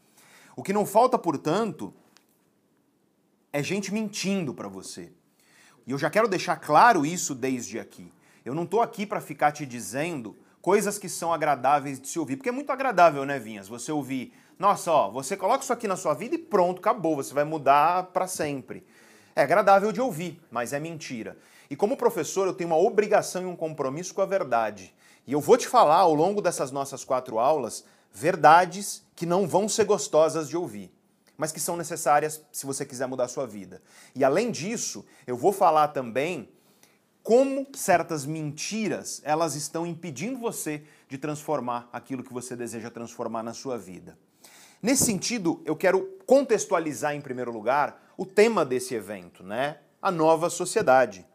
O 0.57 0.63
que 0.63 0.73
não 0.73 0.87
falta, 0.87 1.19
portanto, 1.19 1.93
é 3.53 3.63
gente 3.63 3.93
mentindo 3.93 4.55
para 4.55 4.69
você. 4.69 5.13
E 5.89 5.91
eu 5.91 5.97
já 5.97 6.11
quero 6.11 6.29
deixar 6.29 6.57
claro 6.57 7.07
isso 7.07 7.35
desde 7.35 7.79
aqui. 7.79 8.13
Eu 8.45 8.55
não 8.55 8.65
estou 8.65 8.83
aqui 8.83 9.07
para 9.07 9.23
ficar 9.23 9.53
te 9.53 9.65
dizendo 9.65 10.37
coisas 10.61 10.99
que 10.99 11.09
são 11.09 11.33
agradáveis 11.33 11.99
de 11.99 12.07
se 12.07 12.19
ouvir, 12.19 12.37
porque 12.37 12.51
é 12.51 12.53
muito 12.53 12.71
agradável, 12.71 13.25
né, 13.25 13.39
Vinhas? 13.39 13.69
Você 13.69 13.91
ouvir, 13.91 14.35
nossa, 14.59 14.93
ó, 14.93 15.11
você 15.11 15.35
coloca 15.35 15.63
isso 15.63 15.73
aqui 15.73 15.89
na 15.89 15.97
sua 15.97 16.13
vida 16.13 16.35
e 16.35 16.39
pronto, 16.39 16.81
acabou, 16.81 17.17
você 17.17 17.33
vai 17.33 17.45
mudar 17.45 18.03
para 18.09 18.27
sempre. 18.27 18.85
É 19.35 19.41
agradável 19.41 19.91
de 19.91 19.99
ouvir, 19.99 20.39
mas 20.51 20.75
é 20.75 20.79
mentira. 20.79 21.39
E 21.71 21.75
como 21.75 21.97
professor, 21.97 22.47
eu 22.47 22.53
tenho 22.53 22.69
uma 22.69 22.79
obrigação 22.79 23.41
e 23.41 23.47
um 23.47 23.57
compromisso 23.57 24.13
com 24.13 24.21
a 24.21 24.27
verdade. 24.27 24.95
E 25.27 25.33
eu 25.33 25.41
vou 25.41 25.57
te 25.57 25.67
falar 25.67 26.01
ao 26.01 26.15
longo 26.15 26.43
dessas 26.43 26.71
nossas 26.71 27.03
quatro 27.03 27.39
aulas 27.39 27.83
verdades 28.13 29.03
que 29.17 29.25
não 29.25 29.49
vão 29.49 29.67
ser 29.67 29.87
gostosas 29.87 30.51
de 30.51 30.57
ouvir, 30.57 30.93
mas 31.39 31.53
que 31.53 31.61
são 31.61 31.77
necessárias 31.77 32.43
se 32.51 32.67
você 32.67 32.85
quiser 32.85 33.07
mudar 33.07 33.25
a 33.25 33.29
sua 33.29 33.47
vida. 33.47 33.81
E 34.15 34.25
além 34.25 34.51
disso, 34.51 35.07
eu 35.25 35.37
vou 35.37 35.53
falar 35.53 35.89
também 35.89 36.51
como 37.23 37.67
certas 37.75 38.27
mentiras 38.27 39.23
elas 39.25 39.55
estão 39.55 39.87
impedindo 39.87 40.39
você 40.39 40.83
de 41.09 41.17
transformar 41.17 41.89
aquilo 41.93 42.25
que 42.25 42.33
você 42.33 42.57
deseja 42.57 42.91
transformar 42.91 43.45
na 43.45 43.55
sua 43.55 43.79
vida. 43.79 44.19
Nesse 44.83 45.05
sentido, 45.05 45.63
eu 45.65 45.77
quero 45.77 46.19
contextualizar 46.27 47.15
em 47.15 47.21
primeiro 47.21 47.53
lugar 47.53 48.13
o 48.17 48.27
tema 48.27 48.65
desse 48.65 48.95
evento, 48.95 49.45
né? 49.45 49.79
a 50.03 50.11
nova 50.11 50.51
sociedade. 50.51 51.27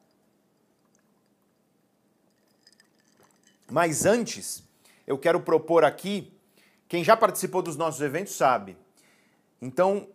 Mas 3.70 4.06
antes, 4.06 4.64
eu 5.06 5.18
quero 5.18 5.40
propor 5.40 5.84
aqui, 5.84 6.34
quem 6.88 7.04
já 7.04 7.16
participou 7.16 7.62
dos 7.62 7.76
nossos 7.76 8.02
eventos 8.02 8.36
sabe. 8.36 8.78
Então, 9.66 10.10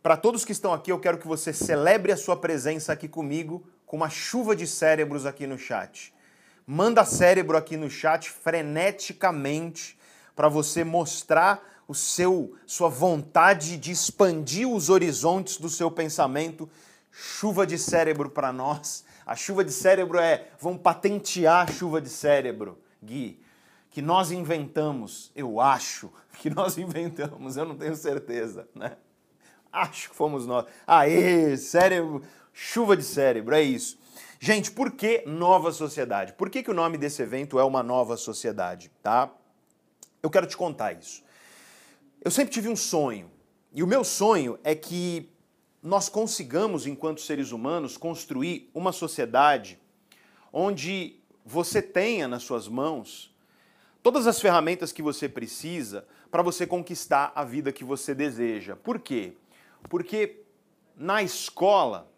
para 0.00 0.16
todos 0.16 0.44
que 0.44 0.52
estão 0.52 0.72
aqui, 0.72 0.92
eu 0.92 1.00
quero 1.00 1.18
que 1.18 1.26
você 1.26 1.52
celebre 1.52 2.12
a 2.12 2.16
sua 2.16 2.36
presença 2.36 2.92
aqui 2.92 3.08
comigo 3.08 3.66
com 3.84 3.96
uma 3.96 4.08
chuva 4.08 4.54
de 4.54 4.64
cérebros 4.64 5.26
aqui 5.26 5.44
no 5.44 5.58
chat. 5.58 6.14
Manda 6.64 7.04
cérebro 7.04 7.56
aqui 7.56 7.76
no 7.76 7.90
chat 7.90 8.30
freneticamente 8.30 9.98
para 10.36 10.48
você 10.48 10.84
mostrar 10.84 11.82
o 11.88 11.96
seu 11.96 12.54
sua 12.64 12.88
vontade 12.88 13.76
de 13.76 13.90
expandir 13.90 14.68
os 14.68 14.88
horizontes 14.88 15.56
do 15.56 15.68
seu 15.68 15.90
pensamento. 15.90 16.70
Chuva 17.10 17.66
de 17.66 17.78
cérebro 17.78 18.30
para 18.30 18.52
nós. 18.52 19.04
A 19.26 19.34
chuva 19.34 19.64
de 19.64 19.72
cérebro 19.72 20.20
é, 20.20 20.46
vamos 20.60 20.80
patentear 20.80 21.68
a 21.68 21.72
chuva 21.72 22.00
de 22.00 22.08
cérebro, 22.08 22.78
Gui, 23.02 23.40
que 23.90 24.00
nós 24.00 24.30
inventamos, 24.30 25.32
eu 25.34 25.60
acho 25.60 26.08
que 26.38 26.50
nós 26.50 26.78
inventamos, 26.78 27.56
eu 27.56 27.64
não 27.64 27.76
tenho 27.76 27.94
certeza, 27.96 28.68
né? 28.74 28.96
Acho 29.72 30.10
que 30.10 30.16
fomos 30.16 30.46
nós. 30.46 30.66
Aê, 30.86 31.56
cérebro, 31.56 32.22
chuva 32.52 32.96
de 32.96 33.04
cérebro, 33.04 33.54
é 33.54 33.62
isso. 33.62 33.98
Gente, 34.38 34.70
por 34.70 34.92
que 34.92 35.22
nova 35.26 35.72
sociedade? 35.72 36.32
Por 36.32 36.50
que, 36.50 36.62
que 36.62 36.70
o 36.70 36.74
nome 36.74 36.98
desse 36.98 37.22
evento 37.22 37.58
é 37.58 37.64
uma 37.64 37.82
nova 37.82 38.16
sociedade, 38.16 38.90
tá? 39.02 39.32
Eu 40.22 40.28
quero 40.28 40.46
te 40.46 40.56
contar 40.56 40.92
isso. 40.92 41.22
Eu 42.20 42.30
sempre 42.30 42.52
tive 42.52 42.68
um 42.68 42.76
sonho, 42.76 43.30
e 43.72 43.82
o 43.82 43.86
meu 43.86 44.04
sonho 44.04 44.58
é 44.62 44.74
que 44.74 45.30
nós 45.82 46.08
consigamos, 46.08 46.86
enquanto 46.86 47.20
seres 47.20 47.50
humanos, 47.50 47.96
construir 47.96 48.70
uma 48.74 48.92
sociedade 48.92 49.80
onde 50.52 51.20
você 51.44 51.82
tenha 51.82 52.28
nas 52.28 52.42
suas 52.42 52.68
mãos 52.68 53.31
todas 54.02 54.26
as 54.26 54.40
ferramentas 54.40 54.92
que 54.92 55.02
você 55.02 55.28
precisa 55.28 56.06
para 56.30 56.42
você 56.42 56.66
conquistar 56.66 57.32
a 57.34 57.44
vida 57.44 57.72
que 57.72 57.84
você 57.84 58.14
deseja. 58.14 58.74
Por 58.76 58.98
quê? 58.98 59.34
Porque 59.88 60.40
na 60.96 61.22
escola 61.22 62.10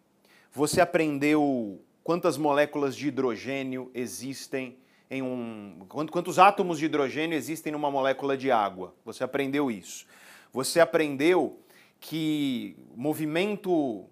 você 0.52 0.80
aprendeu 0.80 1.80
quantas 2.02 2.36
moléculas 2.36 2.96
de 2.96 3.08
hidrogênio 3.08 3.90
existem 3.94 4.78
em 5.10 5.22
um. 5.22 5.86
quantos 5.88 6.38
átomos 6.38 6.78
de 6.78 6.86
hidrogênio 6.86 7.36
existem 7.36 7.72
numa 7.72 7.90
molécula 7.90 8.36
de 8.36 8.50
água. 8.50 8.94
Você 9.04 9.22
aprendeu 9.22 9.70
isso. 9.70 10.06
Você 10.52 10.80
aprendeu 10.80 11.60
que 12.00 12.76
movimento 12.94 14.04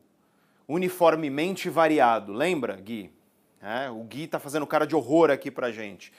uniformemente 0.66 1.68
variado. 1.68 2.32
Lembra, 2.32 2.76
Gui? 2.76 3.11
É, 3.61 3.90
o 3.90 4.02
Gui 4.04 4.24
está 4.24 4.38
fazendo 4.38 4.66
cara 4.66 4.87
de 4.87 4.96
horror 4.96 5.30
aqui 5.30 5.50
pra 5.50 5.70
gente. 5.70 6.12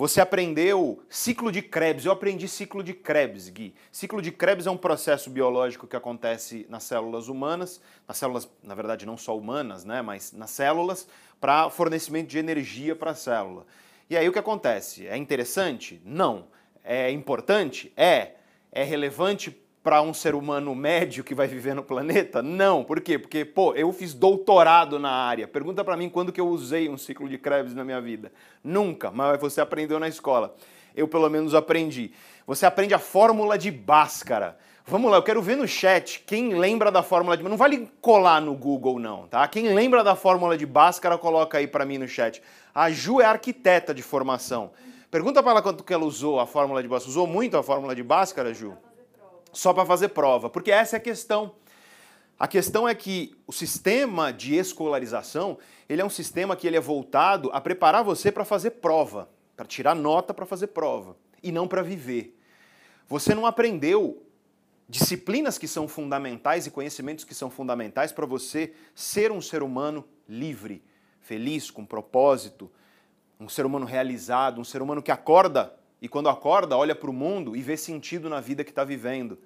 Você 0.00 0.18
aprendeu 0.18 1.02
ciclo 1.10 1.52
de 1.52 1.60
Krebs. 1.60 2.06
Eu 2.06 2.12
aprendi 2.12 2.48
ciclo 2.48 2.82
de 2.82 2.94
Krebs, 2.94 3.50
Gui. 3.50 3.74
Ciclo 3.92 4.22
de 4.22 4.32
Krebs 4.32 4.66
é 4.66 4.70
um 4.70 4.76
processo 4.78 5.28
biológico 5.28 5.86
que 5.86 5.94
acontece 5.94 6.64
nas 6.70 6.84
células 6.84 7.28
humanas, 7.28 7.82
nas 8.08 8.16
células, 8.16 8.48
na 8.62 8.74
verdade, 8.74 9.04
não 9.04 9.18
só 9.18 9.36
humanas, 9.36 9.84
né, 9.84 10.00
mas 10.00 10.32
nas 10.32 10.48
células, 10.52 11.06
para 11.38 11.68
fornecimento 11.68 12.28
de 12.28 12.38
energia 12.38 12.96
para 12.96 13.10
a 13.10 13.14
célula. 13.14 13.66
E 14.08 14.16
aí 14.16 14.26
o 14.26 14.32
que 14.32 14.38
acontece? 14.38 15.06
É 15.06 15.18
interessante? 15.18 16.00
Não. 16.02 16.46
É 16.82 17.10
importante? 17.10 17.92
É. 17.94 18.36
É 18.72 18.82
relevante 18.82 19.54
para 19.82 20.02
um 20.02 20.12
ser 20.12 20.34
humano 20.34 20.74
médio 20.74 21.24
que 21.24 21.34
vai 21.34 21.46
viver 21.46 21.74
no 21.74 21.82
planeta? 21.82 22.42
Não. 22.42 22.84
Por 22.84 23.00
quê? 23.00 23.18
Porque, 23.18 23.44
pô, 23.44 23.74
eu 23.74 23.92
fiz 23.92 24.12
doutorado 24.12 24.98
na 24.98 25.10
área. 25.10 25.48
Pergunta 25.48 25.82
para 25.82 25.96
mim 25.96 26.08
quando 26.08 26.32
que 26.32 26.40
eu 26.40 26.48
usei 26.48 26.88
um 26.88 26.98
ciclo 26.98 27.28
de 27.28 27.38
Krebs 27.38 27.74
na 27.74 27.84
minha 27.84 28.00
vida. 28.00 28.30
Nunca, 28.62 29.10
mas 29.10 29.40
você 29.40 29.60
aprendeu 29.60 29.98
na 29.98 30.08
escola. 30.08 30.54
Eu 30.94 31.08
pelo 31.08 31.28
menos 31.30 31.54
aprendi. 31.54 32.12
Você 32.46 32.66
aprende 32.66 32.92
a 32.92 32.98
fórmula 32.98 33.56
de 33.56 33.70
Bhaskara. 33.70 34.58
Vamos 34.86 35.10
lá, 35.10 35.18
eu 35.18 35.22
quero 35.22 35.40
ver 35.40 35.56
no 35.56 35.68
chat 35.68 36.24
quem 36.26 36.54
lembra 36.54 36.90
da 36.90 37.02
fórmula 37.02 37.36
de... 37.36 37.44
Não 37.44 37.56
vale 37.56 37.88
colar 38.00 38.40
no 38.40 38.54
Google 38.54 38.98
não, 38.98 39.28
tá? 39.28 39.46
Quem 39.46 39.72
lembra 39.72 40.02
da 40.02 40.16
fórmula 40.16 40.58
de 40.58 40.66
Bhaskara, 40.66 41.16
coloca 41.16 41.58
aí 41.58 41.66
para 41.66 41.86
mim 41.86 41.96
no 41.96 42.08
chat. 42.08 42.42
A 42.74 42.90
Ju 42.90 43.20
é 43.20 43.24
arquiteta 43.24 43.94
de 43.94 44.02
formação. 44.02 44.72
Pergunta 45.10 45.42
para 45.42 45.52
ela 45.52 45.62
quanto 45.62 45.84
que 45.84 45.94
ela 45.94 46.04
usou 46.04 46.40
a 46.40 46.46
fórmula 46.46 46.82
de 46.82 46.88
Bhaskara. 46.88 47.10
Usou 47.10 47.26
muito 47.26 47.56
a 47.56 47.62
fórmula 47.62 47.94
de 47.94 48.02
Bhaskara, 48.02 48.52
Ju? 48.52 48.76
Só 49.52 49.72
para 49.72 49.86
fazer 49.86 50.08
prova, 50.08 50.48
porque 50.48 50.70
essa 50.70 50.96
é 50.96 50.98
a 50.98 51.00
questão. 51.00 51.54
A 52.38 52.48
questão 52.48 52.88
é 52.88 52.94
que 52.94 53.36
o 53.46 53.52
sistema 53.52 54.32
de 54.32 54.54
escolarização, 54.54 55.58
ele 55.88 56.00
é 56.00 56.04
um 56.04 56.10
sistema 56.10 56.56
que 56.56 56.66
ele 56.66 56.76
é 56.76 56.80
voltado 56.80 57.50
a 57.52 57.60
preparar 57.60 58.02
você 58.02 58.32
para 58.32 58.44
fazer 58.44 58.70
prova, 58.72 59.28
para 59.56 59.66
tirar 59.66 59.94
nota 59.94 60.32
para 60.32 60.46
fazer 60.46 60.68
prova, 60.68 61.16
e 61.42 61.52
não 61.52 61.68
para 61.68 61.82
viver. 61.82 62.38
Você 63.08 63.34
não 63.34 63.44
aprendeu 63.44 64.22
disciplinas 64.88 65.58
que 65.58 65.68
são 65.68 65.86
fundamentais 65.86 66.66
e 66.66 66.70
conhecimentos 66.70 67.24
que 67.24 67.34
são 67.34 67.50
fundamentais 67.50 68.10
para 68.10 68.24
você 68.24 68.72
ser 68.94 69.30
um 69.30 69.40
ser 69.40 69.62
humano 69.62 70.04
livre, 70.28 70.82
feliz, 71.20 71.70
com 71.70 71.84
propósito, 71.84 72.70
um 73.38 73.48
ser 73.48 73.64
humano 73.66 73.86
realizado, 73.86 74.60
um 74.60 74.64
ser 74.64 74.82
humano 74.82 75.02
que 75.02 75.12
acorda 75.12 75.78
e 76.00 76.08
quando 76.08 76.28
acorda 76.28 76.76
olha 76.76 76.94
para 76.94 77.10
o 77.10 77.12
mundo 77.12 77.56
e 77.56 77.62
vê 77.62 77.76
sentido 77.76 78.28
na 78.28 78.40
vida 78.40 78.64
que 78.64 78.70
está 78.70 78.84
vivendo. 78.84 79.38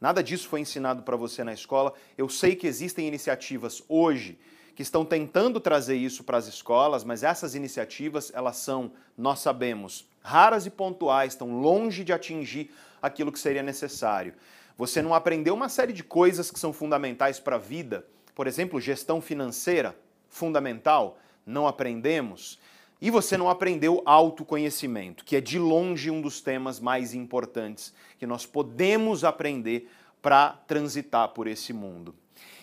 Nada 0.00 0.22
disso 0.22 0.48
foi 0.48 0.60
ensinado 0.60 1.02
para 1.02 1.16
você 1.16 1.44
na 1.44 1.52
escola. 1.52 1.94
Eu 2.18 2.28
sei 2.28 2.56
que 2.56 2.66
existem 2.66 3.06
iniciativas 3.06 3.82
hoje 3.88 4.38
que 4.74 4.82
estão 4.82 5.04
tentando 5.04 5.60
trazer 5.60 5.96
isso 5.96 6.24
para 6.24 6.38
as 6.38 6.46
escolas, 6.46 7.04
mas 7.04 7.22
essas 7.22 7.54
iniciativas, 7.54 8.32
elas 8.34 8.56
são, 8.56 8.92
nós 9.16 9.40
sabemos, 9.40 10.08
raras 10.22 10.66
e 10.66 10.70
pontuais, 10.70 11.34
estão 11.34 11.60
longe 11.60 12.04
de 12.04 12.12
atingir 12.12 12.70
aquilo 13.00 13.30
que 13.30 13.38
seria 13.38 13.62
necessário. 13.62 14.34
Você 14.76 15.02
não 15.02 15.14
aprendeu 15.14 15.54
uma 15.54 15.68
série 15.68 15.92
de 15.92 16.02
coisas 16.02 16.50
que 16.50 16.58
são 16.58 16.72
fundamentais 16.72 17.38
para 17.38 17.56
a 17.56 17.58
vida, 17.58 18.06
por 18.34 18.46
exemplo, 18.46 18.80
gestão 18.80 19.20
financeira, 19.20 19.94
fundamental, 20.28 21.18
não 21.44 21.66
aprendemos. 21.68 22.58
E 23.02 23.10
você 23.10 23.36
não 23.36 23.50
aprendeu 23.50 24.00
autoconhecimento, 24.04 25.24
que 25.24 25.34
é 25.34 25.40
de 25.40 25.58
longe 25.58 26.08
um 26.08 26.20
dos 26.20 26.40
temas 26.40 26.78
mais 26.78 27.14
importantes 27.14 27.92
que 28.16 28.28
nós 28.28 28.46
podemos 28.46 29.24
aprender 29.24 29.90
para 30.22 30.50
transitar 30.68 31.30
por 31.30 31.48
esse 31.48 31.72
mundo. 31.72 32.14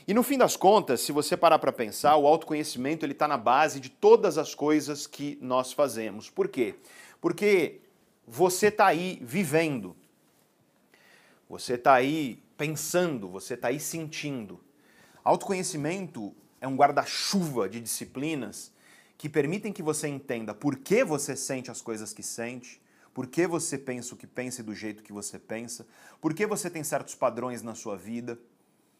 E 0.07 0.13
no 0.13 0.23
fim 0.23 0.37
das 0.37 0.55
contas, 0.55 1.01
se 1.01 1.11
você 1.11 1.35
parar 1.35 1.59
para 1.59 1.73
pensar, 1.73 2.15
o 2.15 2.25
autoconhecimento 2.25 3.05
ele 3.05 3.11
está 3.11 3.27
na 3.27 3.35
base 3.35 3.81
de 3.81 3.89
todas 3.89 4.37
as 4.37 4.55
coisas 4.55 5.05
que 5.05 5.37
nós 5.41 5.73
fazemos. 5.73 6.29
Por 6.29 6.47
quê? 6.47 6.75
Porque 7.19 7.81
você 8.25 8.67
está 8.67 8.87
aí 8.87 9.19
vivendo, 9.21 9.93
você 11.49 11.73
está 11.73 11.95
aí 11.95 12.41
pensando, 12.55 13.27
você 13.27 13.55
está 13.55 13.67
aí 13.67 13.79
sentindo. 13.79 14.57
Autoconhecimento 15.21 16.33
é 16.61 16.67
um 16.67 16.77
guarda-chuva 16.77 17.67
de 17.67 17.81
disciplinas 17.81 18.71
que 19.19 19.29
permitem 19.29 19.71
que 19.71 19.83
você 19.83 20.07
entenda 20.07 20.55
por 20.55 20.77
que 20.77 21.03
você 21.03 21.35
sente 21.35 21.69
as 21.69 21.81
coisas 21.81 22.11
que 22.11 22.23
sente, 22.23 22.81
por 23.13 23.27
que 23.27 23.45
você 23.45 23.77
pensa 23.77 24.15
o 24.15 24.17
que 24.17 24.25
pensa 24.25 24.61
e 24.61 24.63
do 24.63 24.73
jeito 24.73 25.03
que 25.03 25.13
você 25.13 25.37
pensa, 25.37 25.85
por 26.19 26.33
que 26.33 26.47
você 26.47 26.71
tem 26.71 26.83
certos 26.83 27.13
padrões 27.13 27.61
na 27.61 27.75
sua 27.75 27.95
vida, 27.95 28.39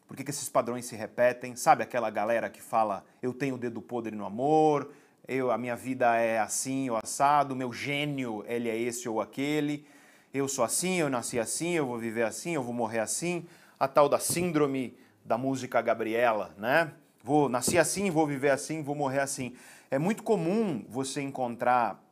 por 0.08 0.16
que, 0.16 0.24
que 0.24 0.30
esses 0.30 0.50
padrões 0.50 0.86
se 0.86 0.96
repetem. 0.96 1.56
Sabe 1.56 1.84
aquela 1.84 2.10
galera 2.10 2.50
que 2.50 2.62
fala, 2.62 3.06
eu 3.22 3.34
tenho 3.34 3.56
o 3.56 3.58
dedo 3.58 3.82
podre 3.82 4.16
no 4.16 4.26
amor, 4.26 4.92
eu, 5.28 5.52
a 5.52 5.58
minha 5.58 5.76
vida 5.76 6.16
é 6.18 6.40
assim 6.40 6.90
ou 6.90 6.98
assado, 6.98 7.56
meu 7.56 7.72
gênio, 7.72 8.44
ele 8.48 8.68
é 8.70 8.78
esse 8.78 9.10
ou 9.10 9.22
aquele 9.22 9.86
eu 10.34 10.48
sou 10.48 10.64
assim, 10.64 11.00
eu 11.00 11.10
nasci 11.10 11.40
assim, 11.40 11.72
eu 11.72 11.88
vou 11.88 11.98
viver 11.98 12.24
assim, 12.24 12.54
eu 12.54 12.64
vou 12.64 12.74
morrer 12.74 13.00
assim, 13.00 13.48
a 13.80 13.88
tal 13.88 14.08
da 14.08 14.20
síndrome 14.20 14.96
da 15.26 15.38
música 15.38 15.82
Gabriela, 15.82 16.54
né? 16.58 16.92
Vou 17.24 17.50
nasci 17.50 17.78
assim, 17.78 18.12
vou 18.12 18.28
viver 18.28 18.52
assim, 18.52 18.84
vou 18.84 18.96
morrer 18.96 19.22
assim. 19.22 19.56
É 19.92 19.98
muito 19.98 20.24
comum 20.24 20.86
você 20.88 21.22
encontrar 21.22 22.04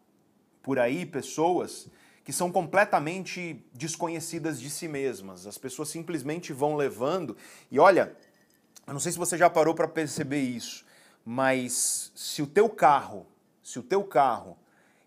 por 0.64 0.80
aí 0.80 1.06
pessoas 1.06 1.90
que 2.24 2.34
são 2.34 2.52
completamente 2.52 3.66
desconhecidas 3.74 4.60
de 4.60 4.70
si 4.70 4.88
mesmas. 4.88 5.48
As 5.48 5.58
pessoas 5.58 5.88
simplesmente 5.88 6.52
vão 6.52 6.76
levando. 6.76 7.38
E 7.72 7.80
olha, 7.80 8.14
eu 8.86 8.94
não 8.94 9.00
sei 9.00 9.12
se 9.12 9.18
você 9.18 9.38
já 9.38 9.50
parou 9.50 9.74
para 9.74 9.88
perceber 9.88 10.42
isso, 10.42 10.86
mas 11.24 12.12
se 12.16 12.42
o 12.42 12.48
teu 12.48 12.70
carro, 12.70 13.26
se 13.62 13.80
o 13.80 13.84
teu 13.84 14.04
carro 14.04 14.58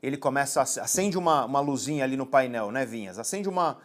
ele 0.02 0.16
começa, 0.16 0.60
a, 0.60 0.62
acende 0.62 1.18
uma, 1.18 1.44
uma 1.44 1.60
luzinha 1.60 2.04
ali 2.04 2.16
no 2.16 2.24
painel, 2.24 2.70
né, 2.70 2.86
Vinhas? 2.86 3.18
Acende 3.18 3.48
uma, 3.48 3.78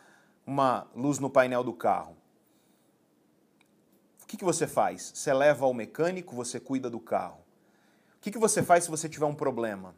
uma 0.45 0.87
luz 0.95 1.19
no 1.19 1.29
painel 1.29 1.63
do 1.63 1.73
carro. 1.73 2.15
O 4.23 4.25
que, 4.27 4.37
que 4.37 4.45
você 4.45 4.65
faz? 4.65 5.11
Você 5.13 5.33
leva 5.33 5.65
ao 5.65 5.73
mecânico, 5.73 6.35
você 6.35 6.59
cuida 6.59 6.89
do 6.89 6.99
carro. 6.99 7.44
Que, 8.25 8.31
que 8.31 8.39
você 8.39 8.63
faz 8.63 8.85
se 8.85 8.89
você 8.89 9.07
tiver 9.07 9.27
um 9.27 9.35
problema? 9.35 9.93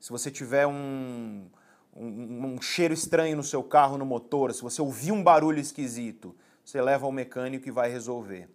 Se 0.00 0.08
você 0.10 0.30
tiver 0.30 0.66
um, 0.66 1.44
um, 1.94 2.54
um 2.54 2.62
cheiro 2.62 2.94
estranho 2.94 3.36
no 3.36 3.42
seu 3.42 3.62
carro, 3.62 3.98
no 3.98 4.06
motor, 4.06 4.54
se 4.54 4.62
você 4.62 4.80
ouvir 4.80 5.12
um 5.12 5.22
barulho 5.22 5.60
esquisito, 5.60 6.34
você 6.64 6.80
leva 6.80 7.04
ao 7.04 7.12
mecânico 7.12 7.68
e 7.68 7.70
vai 7.70 7.90
resolver. 7.90 8.48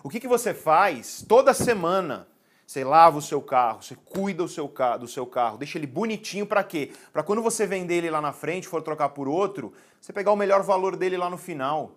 O 0.00 0.08
que, 0.08 0.20
que 0.20 0.28
você 0.28 0.54
faz 0.54 1.24
toda 1.28 1.52
semana 1.52 2.28
Você 2.64 2.84
lava 2.84 3.18
o 3.18 3.22
seu 3.22 3.42
carro, 3.42 3.82
você 3.82 3.96
cuida 3.96 4.46
seu, 4.46 4.72
do 5.00 5.08
seu 5.08 5.26
carro, 5.26 5.58
deixa 5.58 5.76
ele 5.76 5.86
bonitinho 5.88 6.46
para 6.46 6.62
quê? 6.62 6.92
Para 7.12 7.24
quando 7.24 7.42
você 7.42 7.66
vender 7.66 7.94
ele 7.94 8.10
lá 8.10 8.20
na 8.20 8.32
frente, 8.32 8.68
for 8.68 8.80
trocar 8.80 9.08
por 9.08 9.26
outro, 9.26 9.72
você 10.00 10.12
pegar 10.12 10.30
o 10.30 10.36
melhor 10.36 10.62
valor 10.62 10.94
dele 10.94 11.16
lá 11.16 11.28
no 11.28 11.36
final. 11.36 11.96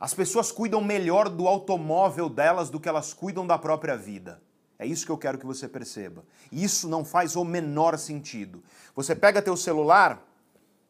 As 0.00 0.14
pessoas 0.14 0.50
cuidam 0.50 0.82
melhor 0.82 1.28
do 1.28 1.46
automóvel 1.46 2.30
delas 2.30 2.70
do 2.70 2.80
que 2.80 2.88
elas 2.88 3.12
cuidam 3.12 3.46
da 3.46 3.58
própria 3.58 3.94
vida. 3.94 4.40
É 4.78 4.86
isso 4.86 5.04
que 5.04 5.10
eu 5.10 5.18
quero 5.18 5.38
que 5.38 5.46
você 5.46 5.66
perceba. 5.66 6.24
Isso 6.52 6.88
não 6.88 7.04
faz 7.04 7.34
o 7.34 7.44
menor 7.44 7.98
sentido. 7.98 8.62
Você 8.94 9.14
pega 9.14 9.42
teu 9.42 9.56
celular, 9.56 10.22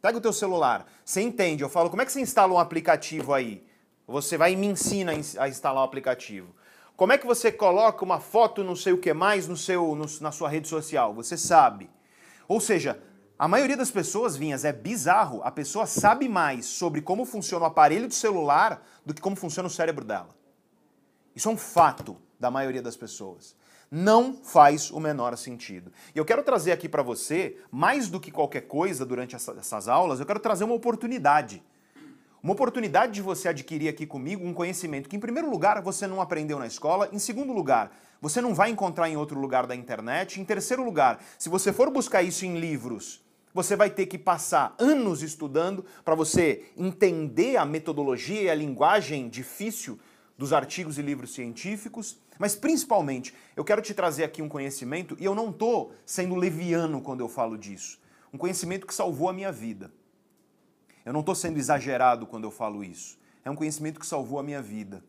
pega 0.03 0.19
o 0.19 0.21
teu 0.21 0.33
celular, 0.33 0.87
você 1.05 1.23
entende, 1.23 1.63
eu 1.63 1.69
falo, 1.69 1.89
como 1.89 2.03
é 2.03 2.05
que 2.05 2.13
você 2.13 2.21
instala 2.21 2.53
um 2.53 2.59
aplicativo 2.59 3.33
aí? 3.33 3.67
Você 4.07 4.37
vai 4.37 4.53
e 4.53 4.57
me 4.57 4.67
ensina 4.67 5.13
a 5.39 5.49
instalar 5.49 5.81
o 5.81 5.83
um 5.83 5.85
aplicativo. 5.89 6.55
Como 6.97 7.13
é 7.13 7.19
que 7.19 7.27
você 7.27 7.53
coloca 7.53 8.05
uma 8.05 8.19
foto, 8.19 8.65
não 8.65 8.75
sei 8.75 8.93
o 8.93 8.99
que 8.99 9.15
mais, 9.15 9.47
no 9.47 9.57
seu, 9.57 9.95
no, 9.95 10.07
na 10.21 10.33
sua 10.33 10.49
rede 10.49 10.67
social? 10.67 11.15
Você 11.15 11.37
sabe. 11.37 11.89
Ou 12.49 12.61
seja, 12.61 13.01
a 13.39 13.47
maioria 13.47 13.77
das 13.77 13.91
pessoas, 13.91 14.37
Vinhas, 14.37 14.65
é 14.65 14.73
bizarro. 14.73 15.41
A 15.45 15.51
pessoa 15.51 15.87
sabe 15.87 16.29
mais 16.29 16.67
sobre 16.67 17.01
como 17.01 17.25
funciona 17.25 17.65
o 17.65 17.69
aparelho 17.69 18.09
de 18.09 18.17
celular 18.17 18.85
do 19.07 19.15
que 19.15 19.21
como 19.21 19.37
funciona 19.37 19.69
o 19.69 19.71
cérebro 19.71 20.05
dela. 20.05 20.35
Isso 21.37 21.49
é 21.49 21.53
um 21.53 21.57
fato 21.57 22.17
da 22.41 22.51
maioria 22.51 22.83
das 22.83 22.97
pessoas. 22.97 23.55
Não 23.91 24.35
faz 24.35 24.91
o 24.91 25.01
menor 25.01 25.37
sentido. 25.37 25.91
E 26.15 26.19
eu 26.19 26.25
quero 26.25 26.43
trazer 26.43 26.73
aqui 26.73 26.89
para 26.89 27.03
você, 27.03 27.57
mais 27.71 28.09
do 28.09 28.21
que 28.21 28.31
qualquer 28.31 28.63
coisa 28.63 29.07
durante 29.07 29.35
essas 29.35 29.89
aulas, 29.89 30.21
eu 30.21 30.27
quero 30.27 30.41
trazer 30.41 30.65
uma 30.65 30.75
oportunidade. 30.75 31.63
Uma 32.43 32.53
oportunidade 32.53 33.15
de 33.15 33.23
você 33.23 33.49
adquirir 33.49 33.89
aqui 33.89 34.07
comigo 34.07 34.47
um 34.47 34.53
conhecimento 34.53 35.09
que, 35.09 35.17
em 35.17 35.21
primeiro 35.21 35.51
lugar, 35.51 35.81
você 35.83 36.07
não 36.07 36.21
aprendeu 36.21 36.59
na 36.59 36.67
escola, 36.67 37.09
em 37.13 37.19
segundo 37.19 37.53
lugar, 37.53 37.91
você 38.21 38.41
não 38.41 38.55
vai 38.55 38.71
encontrar 38.71 39.09
em 39.09 39.17
outro 39.17 39.41
lugar 39.41 39.67
da 39.67 39.75
internet, 39.75 40.41
em 40.41 40.45
terceiro 40.45 40.85
lugar, 40.85 41.25
se 41.39 41.49
você 41.49 41.73
for 41.73 41.91
buscar 41.91 42.23
isso 42.23 42.45
em 42.45 42.59
livros, 42.59 43.25
você 43.55 43.75
vai 43.75 43.91
ter 43.91 44.07
que 44.07 44.19
passar 44.19 44.75
anos 44.79 45.23
estudando 45.23 45.85
para 46.05 46.15
você 46.15 46.71
entender 46.77 47.57
a 47.57 47.65
metodologia 47.65 48.43
e 48.43 48.51
a 48.51 48.55
linguagem 48.55 49.29
difícil 49.29 49.99
dos 50.37 50.53
artigos 50.53 50.99
e 50.99 51.03
livros 51.03 51.35
científicos, 51.35 52.17
mas 52.39 52.55
principalmente, 52.55 53.35
eu 53.57 53.65
quero 53.65 53.83
te 53.83 53.93
trazer 53.93 54.25
aqui 54.25 54.41
um 54.41 54.49
conhecimento, 54.49 55.17
e 55.19 55.25
eu 55.25 55.35
não 55.35 55.51
estou 55.51 55.93
sendo 56.07 56.35
leviano 56.35 57.03
quando 57.03 57.21
eu 57.21 57.29
falo 57.29 57.59
disso, 57.59 58.01
um 58.33 58.39
conhecimento 58.39 58.87
que 58.87 58.95
salvou 58.95 59.29
a 59.29 59.33
minha 59.33 59.51
vida. 59.51 59.93
Eu 61.05 61.13
não 61.13 61.21
estou 61.21 61.35
sendo 61.35 61.59
exagerado 61.59 62.27
quando 62.27 62.45
eu 62.45 62.51
falo 62.51 62.85
isso. 62.85 63.19
É 63.45 63.51
um 63.51 63.57
conhecimento 63.57 63.99
que 63.99 64.07
salvou 64.07 64.39
a 64.39 64.43
minha 64.43 64.61
vida. 64.61 65.03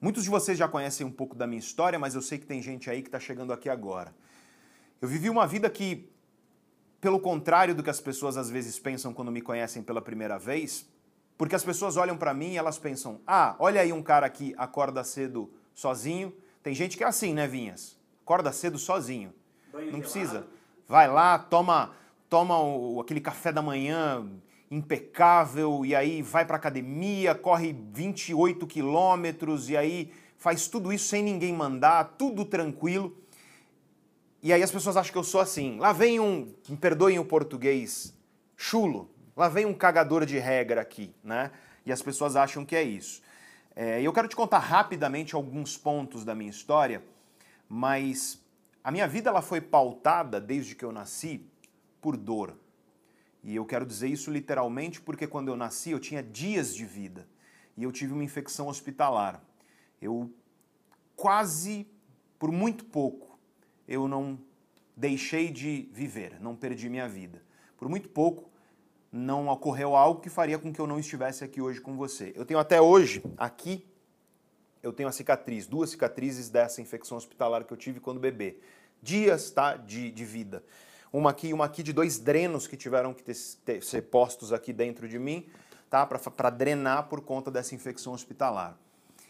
Muitos 0.00 0.24
de 0.24 0.30
vocês 0.30 0.56
já 0.56 0.66
conhecem 0.66 1.06
um 1.06 1.10
pouco 1.10 1.36
da 1.36 1.46
minha 1.46 1.58
história, 1.58 1.98
mas 1.98 2.14
eu 2.14 2.22
sei 2.22 2.38
que 2.38 2.46
tem 2.46 2.62
gente 2.62 2.88
aí 2.88 3.02
que 3.02 3.08
está 3.08 3.20
chegando 3.20 3.52
aqui 3.52 3.68
agora. 3.68 4.14
Eu 5.00 5.08
vivi 5.08 5.28
uma 5.28 5.46
vida 5.46 5.68
que, 5.68 6.10
pelo 7.00 7.20
contrário 7.20 7.74
do 7.74 7.82
que 7.82 7.90
as 7.90 8.00
pessoas 8.00 8.36
às 8.36 8.48
vezes 8.48 8.78
pensam 8.78 9.12
quando 9.12 9.30
me 9.30 9.42
conhecem 9.42 9.82
pela 9.82 10.00
primeira 10.00 10.38
vez, 10.38 10.88
porque 11.36 11.54
as 11.54 11.62
pessoas 11.64 11.96
olham 11.96 12.16
para 12.16 12.32
mim 12.32 12.52
e 12.52 12.56
elas 12.56 12.78
pensam: 12.78 13.20
ah, 13.26 13.54
olha 13.58 13.80
aí 13.80 13.92
um 13.92 14.02
cara 14.02 14.28
que 14.30 14.54
acorda 14.56 15.04
cedo 15.04 15.50
sozinho. 15.76 16.34
Tem 16.62 16.74
gente 16.74 16.96
que 16.96 17.04
é 17.04 17.06
assim, 17.06 17.32
né, 17.32 17.46
Vinhas? 17.46 17.96
Acorda 18.24 18.50
cedo 18.50 18.78
sozinho. 18.78 19.32
Banho 19.70 19.92
Não 19.92 20.00
precisa. 20.00 20.48
Vai 20.88 21.06
lá, 21.06 21.38
toma, 21.38 21.94
toma 22.28 22.58
o, 22.60 23.00
aquele 23.00 23.20
café 23.20 23.52
da 23.52 23.62
manhã 23.62 24.28
impecável 24.68 25.84
e 25.86 25.94
aí 25.94 26.22
vai 26.22 26.44
para 26.44 26.56
academia, 26.56 27.34
corre 27.36 27.72
28 27.92 28.66
quilômetros 28.66 29.70
e 29.70 29.76
aí 29.76 30.12
faz 30.36 30.66
tudo 30.66 30.92
isso 30.92 31.06
sem 31.06 31.22
ninguém 31.22 31.52
mandar, 31.52 32.16
tudo 32.18 32.44
tranquilo. 32.44 33.16
E 34.42 34.52
aí 34.52 34.62
as 34.62 34.70
pessoas 34.70 34.96
acham 34.96 35.12
que 35.12 35.18
eu 35.18 35.24
sou 35.24 35.40
assim. 35.40 35.78
Lá 35.78 35.92
vem 35.92 36.18
um, 36.18 36.52
me 36.68 36.76
perdoem 36.76 37.18
o 37.18 37.24
português, 37.24 38.14
chulo. 38.56 39.10
Lá 39.36 39.48
vem 39.48 39.66
um 39.66 39.74
cagador 39.74 40.24
de 40.24 40.38
regra 40.38 40.80
aqui, 40.80 41.14
né? 41.22 41.50
E 41.84 41.92
as 41.92 42.00
pessoas 42.02 42.34
acham 42.34 42.64
que 42.64 42.74
é 42.74 42.82
isso. 42.82 43.22
É, 43.78 44.00
eu 44.00 44.10
quero 44.10 44.26
te 44.26 44.34
contar 44.34 44.58
rapidamente 44.58 45.34
alguns 45.34 45.76
pontos 45.76 46.24
da 46.24 46.34
minha 46.34 46.48
história, 46.48 47.04
mas 47.68 48.42
a 48.82 48.90
minha 48.90 49.06
vida 49.06 49.28
ela 49.28 49.42
foi 49.42 49.60
pautada 49.60 50.40
desde 50.40 50.74
que 50.74 50.82
eu 50.82 50.90
nasci 50.90 51.46
por 52.00 52.16
dor. 52.16 52.58
E 53.44 53.54
eu 53.54 53.66
quero 53.66 53.84
dizer 53.84 54.08
isso 54.08 54.30
literalmente 54.30 54.98
porque 54.98 55.26
quando 55.26 55.48
eu 55.48 55.56
nasci 55.56 55.90
eu 55.90 56.00
tinha 56.00 56.22
dias 56.22 56.74
de 56.74 56.86
vida 56.86 57.28
e 57.76 57.82
eu 57.82 57.92
tive 57.92 58.14
uma 58.14 58.24
infecção 58.24 58.68
hospitalar. 58.68 59.44
Eu 60.00 60.32
quase, 61.14 61.86
por 62.38 62.50
muito 62.50 62.82
pouco, 62.86 63.38
eu 63.86 64.08
não 64.08 64.38
deixei 64.96 65.50
de 65.50 65.86
viver, 65.92 66.40
não 66.40 66.56
perdi 66.56 66.88
minha 66.88 67.06
vida. 67.06 67.42
Por 67.76 67.90
muito 67.90 68.08
pouco, 68.08 68.50
não 69.16 69.48
ocorreu 69.48 69.96
algo 69.96 70.20
que 70.20 70.28
faria 70.28 70.58
com 70.58 70.72
que 70.72 70.80
eu 70.80 70.86
não 70.86 70.98
estivesse 70.98 71.42
aqui 71.42 71.60
hoje 71.60 71.80
com 71.80 71.96
você. 71.96 72.32
Eu 72.36 72.44
tenho 72.44 72.60
até 72.60 72.80
hoje, 72.80 73.22
aqui, 73.36 73.86
eu 74.82 74.92
tenho 74.92 75.08
a 75.08 75.12
cicatriz, 75.12 75.66
duas 75.66 75.90
cicatrizes 75.90 76.48
dessa 76.48 76.80
infecção 76.80 77.16
hospitalar 77.16 77.64
que 77.64 77.72
eu 77.72 77.76
tive 77.76 77.98
quando 77.98 78.20
bebê. 78.20 78.58
Dias, 79.02 79.50
tá, 79.50 79.76
de, 79.76 80.10
de 80.10 80.24
vida 80.24 80.62
uma 81.12 81.30
aqui 81.30 81.48
e 81.48 81.54
uma 81.54 81.64
aqui 81.64 81.82
de 81.82 81.92
dois 81.92 82.18
drenos 82.18 82.66
que 82.66 82.76
tiveram 82.76 83.14
que 83.14 83.22
ter, 83.22 83.36
ter, 83.64 83.82
ser 83.82 84.02
postos 84.02 84.52
aqui 84.52 84.72
dentro 84.72 85.08
de 85.08 85.18
mim, 85.18 85.46
tá? 85.88 86.04
Para 86.04 86.50
drenar 86.50 87.08
por 87.08 87.22
conta 87.22 87.50
dessa 87.50 87.74
infecção 87.74 88.12
hospitalar. 88.12 88.76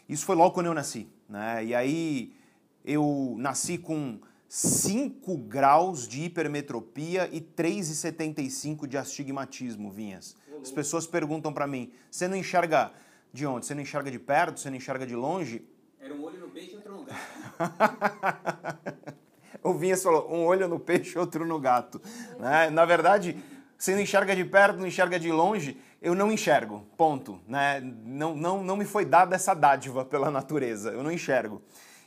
Isso 0.07 0.25
foi 0.25 0.35
logo 0.35 0.53
quando 0.53 0.65
eu 0.65 0.73
nasci, 0.73 1.07
né? 1.29 1.63
E 1.63 1.75
aí 1.75 2.35
eu 2.83 3.35
nasci 3.37 3.77
com 3.77 4.19
5 4.49 5.37
graus 5.37 6.07
de 6.07 6.23
hipermetropia 6.23 7.29
e 7.31 7.41
3,75 7.41 8.87
de 8.87 8.97
astigmatismo, 8.97 9.91
Vinhas. 9.91 10.35
As 10.61 10.71
pessoas 10.71 11.05
perguntam 11.05 11.53
para 11.53 11.67
mim, 11.67 11.91
você 12.09 12.27
não 12.27 12.35
enxerga 12.35 12.91
de 13.31 13.45
onde? 13.45 13.65
Você 13.65 13.75
não 13.75 13.81
enxerga 13.81 14.09
de 14.09 14.19
perto? 14.19 14.59
Você 14.59 14.69
não 14.69 14.77
enxerga 14.77 15.05
de 15.05 15.15
longe? 15.15 15.65
Era 15.99 16.13
um 16.13 16.23
olho 16.23 16.39
no 16.39 16.49
peixe 16.49 16.71
e 16.71 16.75
outro 16.75 16.93
no 16.93 17.03
gato. 17.03 17.17
o 19.63 19.73
Vinhas 19.73 20.01
falou, 20.01 20.33
um 20.33 20.45
olho 20.45 20.67
no 20.67 20.79
peixe, 20.79 21.19
outro 21.19 21.45
no 21.45 21.59
gato. 21.59 22.01
Né? 22.39 22.69
Na 22.69 22.85
verdade, 22.85 23.37
você 23.77 23.93
não 23.93 24.01
enxerga 24.01 24.35
de 24.35 24.45
perto, 24.45 24.79
não 24.79 24.87
enxerga 24.87 25.19
de 25.19 25.31
longe, 25.31 25.77
eu 26.01 26.15
não 26.15 26.31
enxergo, 26.31 26.85
ponto. 26.95 27.39
Né? 27.47 27.81
Não, 27.81 28.35
não, 28.35 28.63
não 28.63 28.77
me 28.77 28.85
foi 28.85 29.05
dada 29.05 29.35
essa 29.35 29.53
dádiva 29.53 30.05
pela 30.05 30.31
natureza, 30.31 30.91
eu 30.91 31.03
não 31.03 31.11
enxergo. 31.11 31.61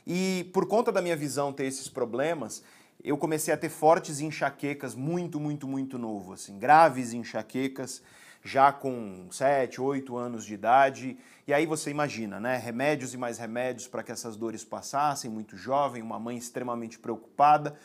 E 0.05 0.49
por 0.53 0.67
conta 0.67 0.91
da 0.91 1.01
minha 1.01 1.15
visão 1.15 1.53
ter 1.53 1.65
esses 1.65 1.87
problemas, 1.87 2.63
eu 3.03 3.17
comecei 3.17 3.53
a 3.53 3.57
ter 3.57 3.69
fortes 3.69 4.19
enxaquecas 4.19 4.95
muito, 4.95 5.39
muito, 5.39 5.67
muito 5.67 5.97
novo, 5.97 6.33
assim, 6.33 6.57
graves 6.57 7.13
enxaquecas, 7.13 8.01
já 8.43 8.71
com 8.71 9.27
7, 9.31 9.79
8 9.79 10.17
anos 10.17 10.45
de 10.45 10.53
idade. 10.53 11.17
E 11.47 11.53
aí 11.53 11.65
você 11.65 11.89
imagina, 11.89 12.39
né? 12.39 12.57
Remédios 12.57 13.13
e 13.13 13.17
mais 13.17 13.37
remédios 13.37 13.87
para 13.87 14.03
que 14.03 14.11
essas 14.11 14.35
dores 14.35 14.63
passassem, 14.63 15.29
muito 15.29 15.55
jovem, 15.55 16.01
uma 16.01 16.19
mãe 16.19 16.37
extremamente 16.37 16.97
preocupada. 16.97 17.75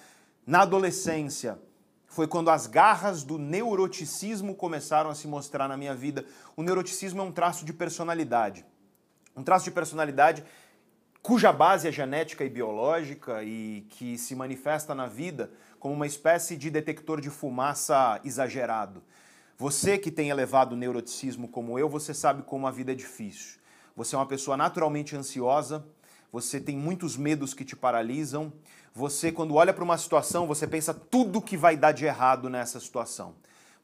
Na 0.47 0.63
adolescência, 0.63 1.59
foi 2.07 2.27
quando 2.27 2.51
as 2.51 2.67
garras 2.67 3.23
do 3.23 3.39
neuroticismo 3.39 4.55
começaram 4.55 5.11
a 5.11 5.15
se 5.15 5.27
mostrar 5.29 5.69
na 5.69 5.77
minha 5.77 5.95
vida. 5.95 6.25
O 6.57 6.63
neuroticismo 6.63 7.21
é 7.21 7.25
um 7.25 7.33
traço 7.33 7.65
de 7.65 7.73
personalidade. 7.73 8.65
Um 9.37 9.43
traço 9.43 9.67
de 9.67 9.71
personalidade 9.71 10.43
cuja 11.27 11.53
base 11.53 11.89
é 11.89 11.91
genética 11.91 12.45
e 12.45 12.49
biológica 12.49 13.43
e 13.43 13.85
que 13.91 14.17
se 14.17 14.33
manifesta 14.37 14.95
na 14.95 15.09
vida 15.09 15.51
como 15.81 15.93
uma 15.93 16.07
espécie 16.07 16.57
de 16.57 16.71
detector 16.71 17.21
de 17.21 17.31
fumaça 17.31 18.21
exagerado. 18.23 19.03
Você 19.59 19.99
que 19.99 20.13
tem 20.13 20.29
elevado 20.29 20.77
neuroticismo 20.77 21.49
como 21.49 21.81
eu, 21.81 21.89
você 21.89 22.15
sabe 22.15 22.45
como 22.45 22.65
a 22.65 22.71
vida 22.71 22.93
é 22.93 22.95
difícil. 22.95 23.59
Você 23.97 24.15
é 24.15 24.19
uma 24.19 24.27
pessoa 24.27 24.57
naturalmente 24.57 25.17
ansiosa, 25.17 25.85
você 26.31 26.61
tem 26.61 26.77
muitos 26.77 27.17
medos 27.17 27.53
que 27.53 27.65
te 27.65 27.75
paralisam. 27.75 28.53
Você, 28.95 29.33
quando 29.33 29.57
olha 29.57 29.75
para 29.75 29.83
uma 29.83 29.99
situação, 29.99 30.47
você 30.47 30.65
pensa 30.65 30.95
tudo 30.95 31.43
que 31.43 31.57
vai 31.57 31.77
dar 31.77 31.91
de 31.91 32.05
errado 32.05 32.49
nessa 32.49 32.79
situação. 32.79 33.35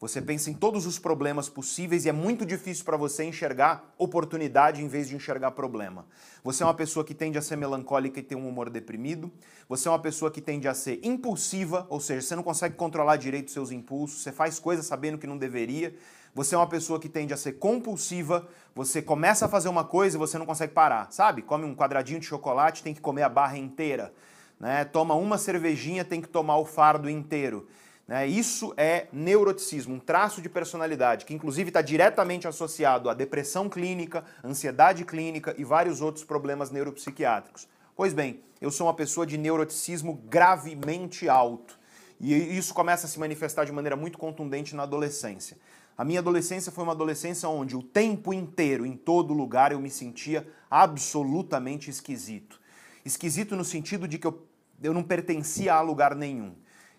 Você 0.03 0.21
pensa 0.21 0.51
em 0.51 0.55
todos 0.55 0.85
os 0.85 0.99
problemas 0.99 1.49
possíveis 1.49 2.05
e 2.05 2.09
é 2.09 2.12
muito 2.12 2.45
difícil 2.45 2.85
para 2.85 2.97
você 2.97 3.23
enxergar 3.23 3.95
oportunidade 3.97 4.83
em 4.83 4.88
vez 4.88 5.09
de 5.09 5.15
enxergar 5.15 5.53
problema. 5.53 6.05
Você 6.43 6.65
é 6.65 6.67
uma 6.67 6.75
pessoa 6.75 7.05
que 7.05 7.15
tende 7.15 7.38
a 7.38 7.41
ser 7.41 7.55
melancólica 7.55 8.19
e 8.19 8.23
ter 8.25 8.35
um 8.35 8.49
humor 8.49 8.69
deprimido. 8.69 9.31
Você 9.69 9.87
é 9.87 9.93
uma 9.93 10.01
pessoa 10.01 10.29
que 10.29 10.41
tende 10.41 10.67
a 10.67 10.75
ser 10.75 10.99
impulsiva, 11.05 11.87
ou 11.88 12.01
seja, 12.01 12.21
você 12.21 12.35
não 12.35 12.43
consegue 12.43 12.75
controlar 12.75 13.15
direito 13.15 13.53
seus 13.53 13.71
impulsos, 13.71 14.25
você 14.25 14.33
faz 14.33 14.59
coisas 14.59 14.87
sabendo 14.87 15.19
que 15.19 15.27
não 15.29 15.38
deveria. 15.38 15.95
Você 16.35 16.57
é 16.57 16.59
uma 16.59 16.67
pessoa 16.67 16.99
que 16.99 17.09
tende 17.09 17.33
a 17.33 17.37
ser 17.37 17.53
compulsiva, 17.53 18.49
você 18.75 19.01
começa 19.01 19.47
a 19.47 19.49
fazer 19.49 19.69
uma 19.69 19.85
coisa 19.85 20.17
e 20.17 20.19
você 20.19 20.37
não 20.37 20.47
consegue 20.47 20.73
parar, 20.73 21.12
sabe? 21.12 21.43
Come 21.43 21.65
um 21.65 21.77
quadradinho 21.77 22.19
de 22.19 22.27
chocolate, 22.27 22.83
tem 22.83 22.93
que 22.93 23.01
comer 23.01 23.23
a 23.23 23.29
barra 23.29 23.57
inteira. 23.57 24.12
Né? 24.59 24.85
Toma 24.85 25.15
uma 25.15 25.38
cervejinha, 25.38 26.05
tem 26.05 26.21
que 26.21 26.29
tomar 26.29 26.57
o 26.57 26.65
fardo 26.65 27.09
inteiro. 27.09 27.69
Né? 28.12 28.27
Isso 28.27 28.75
é 28.77 29.07
neuroticismo, 29.11 29.94
um 29.94 29.98
traço 29.98 30.42
de 30.42 30.48
personalidade 30.51 31.25
que, 31.25 31.33
inclusive, 31.33 31.70
está 31.70 31.81
diretamente 31.81 32.46
associado 32.46 33.09
à 33.09 33.14
depressão 33.14 33.70
clínica, 33.70 34.22
ansiedade 34.44 35.03
clínica 35.03 35.55
e 35.57 35.64
vários 35.64 36.03
outros 36.03 36.22
problemas 36.22 36.70
neuropsiquiátricos. 36.70 37.66
Pois 37.96 38.12
bem, 38.12 38.40
eu 38.61 38.70
sou 38.70 38.87
uma 38.87 38.92
pessoa 38.92 39.27
de 39.27 39.38
neuroticismo 39.38 40.20
gravemente 40.29 41.27
alto. 41.27 41.79
E 42.20 42.35
isso 42.35 42.75
começa 42.75 43.07
a 43.07 43.09
se 43.09 43.18
manifestar 43.18 43.64
de 43.64 43.72
maneira 43.72 43.96
muito 43.96 44.18
contundente 44.18 44.77
na 44.77 44.83
adolescência. 44.83 45.57
A 45.96 46.05
minha 46.05 46.20
adolescência 46.20 46.70
foi 46.70 46.85
uma 46.85 46.92
adolescência 46.92 47.48
onde 47.48 47.75
o 47.75 47.83
tempo 47.83 48.35
inteiro, 48.35 48.85
em 48.85 48.94
todo 48.94 49.33
lugar, 49.33 49.72
eu 49.72 49.81
me 49.81 49.88
sentia 49.88 50.46
absolutamente 50.70 51.88
esquisito. 51.88 52.61
Esquisito 53.07 53.57
no 53.57 53.64
sentido 53.64 54.07
de 54.07 54.18
que 54.18 54.27
eu, 54.27 54.46
eu 54.83 54.92
não 54.92 55.03
pertencia 55.03 55.72
a 55.72 55.81
lugar 55.81 56.14
nenhum. 56.14 56.53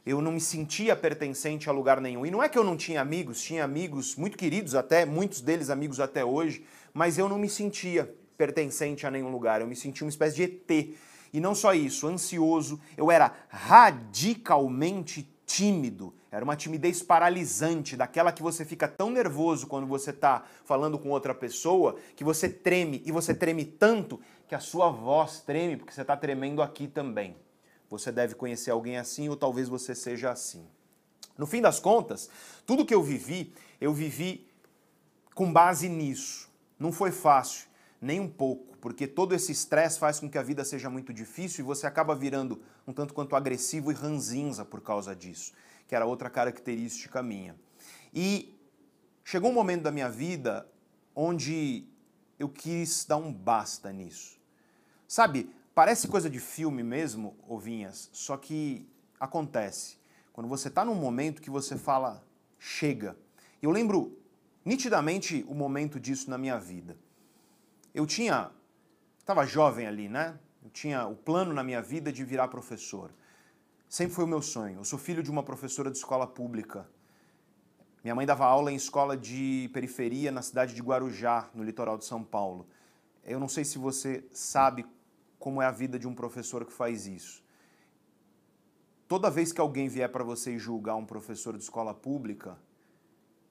Eu 0.05 0.21
não 0.21 0.33
me 0.33 0.41
sentia 0.41 0.95
pertencente 0.95 1.69
a 1.69 1.71
lugar 1.71 2.01
nenhum. 2.01 2.25
E 2.25 2.31
não 2.31 2.43
é 2.43 2.49
que 2.49 2.57
eu 2.57 2.63
não 2.63 2.75
tinha 2.75 3.01
amigos, 3.01 3.41
tinha 3.41 3.63
amigos 3.63 4.15
muito 4.15 4.37
queridos 4.37 4.75
até, 4.75 5.05
muitos 5.05 5.39
deles 5.39 5.69
amigos 5.69 5.99
até 5.99 6.25
hoje, 6.25 6.65
mas 6.93 7.17
eu 7.17 7.29
não 7.29 7.39
me 7.39 7.49
sentia 7.49 8.13
pertencente 8.37 9.07
a 9.07 9.11
nenhum 9.11 9.31
lugar. 9.31 9.61
Eu 9.61 9.67
me 9.67 9.75
sentia 9.75 10.05
uma 10.05 10.09
espécie 10.09 10.35
de 10.35 10.43
ET. 10.43 10.95
E 11.31 11.39
não 11.39 11.55
só 11.55 11.73
isso, 11.73 12.07
ansioso, 12.07 12.79
eu 12.97 13.09
era 13.09 13.33
radicalmente 13.49 15.27
tímido. 15.45 16.13
Era 16.31 16.43
uma 16.43 16.55
timidez 16.55 17.01
paralisante, 17.01 17.95
daquela 17.95 18.31
que 18.31 18.41
você 18.41 18.65
fica 18.65 18.87
tão 18.87 19.09
nervoso 19.09 19.67
quando 19.67 19.87
você 19.87 20.09
está 20.09 20.43
falando 20.65 20.99
com 20.99 21.09
outra 21.09 21.33
pessoa, 21.33 21.95
que 22.15 22.23
você 22.23 22.49
treme, 22.49 23.01
e 23.05 23.11
você 23.11 23.33
treme 23.33 23.63
tanto 23.63 24.19
que 24.47 24.55
a 24.55 24.59
sua 24.59 24.89
voz 24.89 25.41
treme, 25.41 25.77
porque 25.77 25.93
você 25.93 26.01
está 26.01 26.17
tremendo 26.17 26.61
aqui 26.61 26.87
também. 26.87 27.35
Você 27.93 28.11
deve 28.11 28.33
conhecer 28.33 28.71
alguém 28.71 28.97
assim, 28.97 29.29
ou 29.29 29.37
talvez 29.37 29.69
você 29.69 29.93
seja 29.93 30.31
assim. 30.31 30.65
No 31.37 31.45
fim 31.45 31.61
das 31.61 31.79
contas, 31.79 32.27
tudo 32.65 32.85
que 32.85 32.93
eu 32.93 33.03
vivi, 33.03 33.53
eu 33.79 33.93
vivi 33.93 34.47
com 35.35 35.53
base 35.53 35.87
nisso. 35.87 36.49
Não 36.79 36.91
foi 36.91 37.11
fácil, 37.11 37.67
nem 38.01 38.19
um 38.19 38.27
pouco, 38.27 38.75
porque 38.77 39.05
todo 39.05 39.35
esse 39.35 39.51
estresse 39.51 39.99
faz 39.99 40.19
com 40.19 40.27
que 40.27 40.39
a 40.39 40.41
vida 40.41 40.65
seja 40.65 40.89
muito 40.89 41.13
difícil 41.13 41.63
e 41.63 41.67
você 41.67 41.85
acaba 41.85 42.15
virando 42.15 42.63
um 42.87 42.93
tanto 42.93 43.13
quanto 43.13 43.35
agressivo 43.35 43.91
e 43.91 43.93
ranzinza 43.93 44.65
por 44.65 44.81
causa 44.81 45.15
disso, 45.15 45.53
que 45.87 45.93
era 45.93 46.03
outra 46.03 46.31
característica 46.31 47.21
minha. 47.21 47.55
E 48.11 48.59
chegou 49.23 49.51
um 49.51 49.53
momento 49.53 49.83
da 49.83 49.91
minha 49.91 50.09
vida 50.09 50.67
onde 51.15 51.87
eu 52.39 52.49
quis 52.49 53.05
dar 53.05 53.17
um 53.17 53.31
basta 53.31 53.91
nisso. 53.91 54.41
Sabe, 55.07 55.53
parece 55.73 56.07
coisa 56.07 56.29
de 56.29 56.39
filme 56.39 56.83
mesmo, 56.83 57.35
ovinhas, 57.47 58.09
só 58.13 58.37
que 58.37 58.87
acontece. 59.19 59.97
Quando 60.31 60.47
você 60.47 60.67
está 60.67 60.83
num 60.83 60.95
momento 60.95 61.41
que 61.41 61.49
você 61.49 61.77
fala, 61.77 62.25
chega. 62.57 63.17
Eu 63.61 63.71
lembro 63.71 64.17
nitidamente 64.65 65.45
o 65.47 65.53
momento 65.53 65.99
disso 65.99 66.29
na 66.29 66.37
minha 66.37 66.57
vida 66.57 66.97
eu 67.93 68.07
tinha, 68.07 68.49
estava 69.19 69.45
jovem 69.45 69.85
ali, 69.85 70.09
né? 70.09 70.37
Eu 70.63 70.69
tinha 70.71 71.05
o 71.05 71.15
plano 71.15 71.53
na 71.53 71.63
minha 71.63 71.81
vida 71.81 72.11
de 72.11 72.23
virar 72.23 72.47
professor. 72.47 73.11
Sempre 73.87 74.15
foi 74.15 74.23
o 74.23 74.27
meu 74.27 74.41
sonho. 74.41 74.79
Eu 74.79 74.83
sou 74.83 74.97
filho 74.97 75.21
de 75.21 75.29
uma 75.29 75.43
professora 75.43 75.91
de 75.91 75.97
escola 75.97 76.25
pública. 76.25 76.89
Minha 78.03 78.15
mãe 78.15 78.25
dava 78.25 78.45
aula 78.45 78.71
em 78.71 78.75
escola 78.75 79.15
de 79.15 79.69
periferia 79.71 80.31
na 80.31 80.41
cidade 80.41 80.73
de 80.73 80.81
Guarujá, 80.81 81.49
no 81.53 81.63
litoral 81.63 81.97
de 81.97 82.05
São 82.05 82.23
Paulo. 82.23 82.67
Eu 83.23 83.39
não 83.39 83.47
sei 83.47 83.63
se 83.63 83.77
você 83.77 84.25
sabe 84.31 84.85
como 85.43 85.61
é 85.61 85.65
a 85.65 85.71
vida 85.71 85.99
de 85.99 86.07
um 86.07 86.15
professor 86.15 86.63
que 86.63 86.71
faz 86.71 87.05
isso. 87.05 87.43
Toda 89.09 89.29
vez 89.29 89.51
que 89.51 89.59
alguém 89.59 89.89
vier 89.89 90.09
para 90.09 90.23
você 90.23 90.57
julgar 90.57 90.95
um 90.95 91.05
professor 91.05 91.57
de 91.57 91.63
escola 91.63 91.93
pública, 91.93 92.57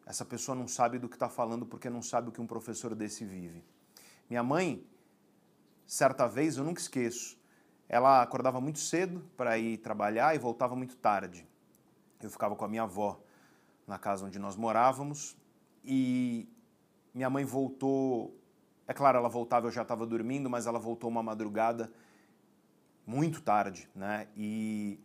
essa 0.06 0.24
pessoa 0.24 0.56
não 0.56 0.66
sabe 0.66 0.98
do 0.98 1.06
que 1.06 1.16
está 1.16 1.28
falando 1.28 1.66
porque 1.66 1.90
não 1.90 2.00
sabe 2.00 2.30
o 2.30 2.32
que 2.32 2.40
um 2.40 2.46
professor 2.46 2.94
desse 2.94 3.26
vive. 3.26 3.62
Minha 4.26 4.42
mãe, 4.42 4.82
certa 5.86 6.26
vez, 6.26 6.56
eu 6.56 6.64
nunca 6.64 6.80
esqueço, 6.80 7.38
ela 7.86 8.22
acordava 8.22 8.58
muito 8.58 8.78
cedo 8.78 9.22
para 9.36 9.58
ir 9.58 9.76
trabalhar 9.76 10.34
e 10.34 10.38
voltava 10.38 10.74
muito 10.74 10.96
tarde. 10.96 11.46
Eu 12.22 12.30
ficava 12.30 12.56
com 12.56 12.64
a 12.64 12.68
minha 12.68 12.84
avó 12.84 13.22
na 13.86 13.98
casa 13.98 14.24
onde 14.24 14.38
nós 14.38 14.56
morávamos 14.56 15.36
e 15.84 16.48
minha 17.12 17.28
mãe 17.28 17.44
voltou. 17.44 18.34
É 18.92 18.94
claro, 18.94 19.16
ela 19.16 19.28
voltava, 19.30 19.68
eu 19.68 19.70
já 19.70 19.80
estava 19.80 20.04
dormindo, 20.04 20.50
mas 20.50 20.66
ela 20.66 20.78
voltou 20.78 21.08
uma 21.08 21.22
madrugada 21.22 21.90
muito 23.06 23.40
tarde, 23.40 23.88
né? 23.94 24.28
E 24.36 25.00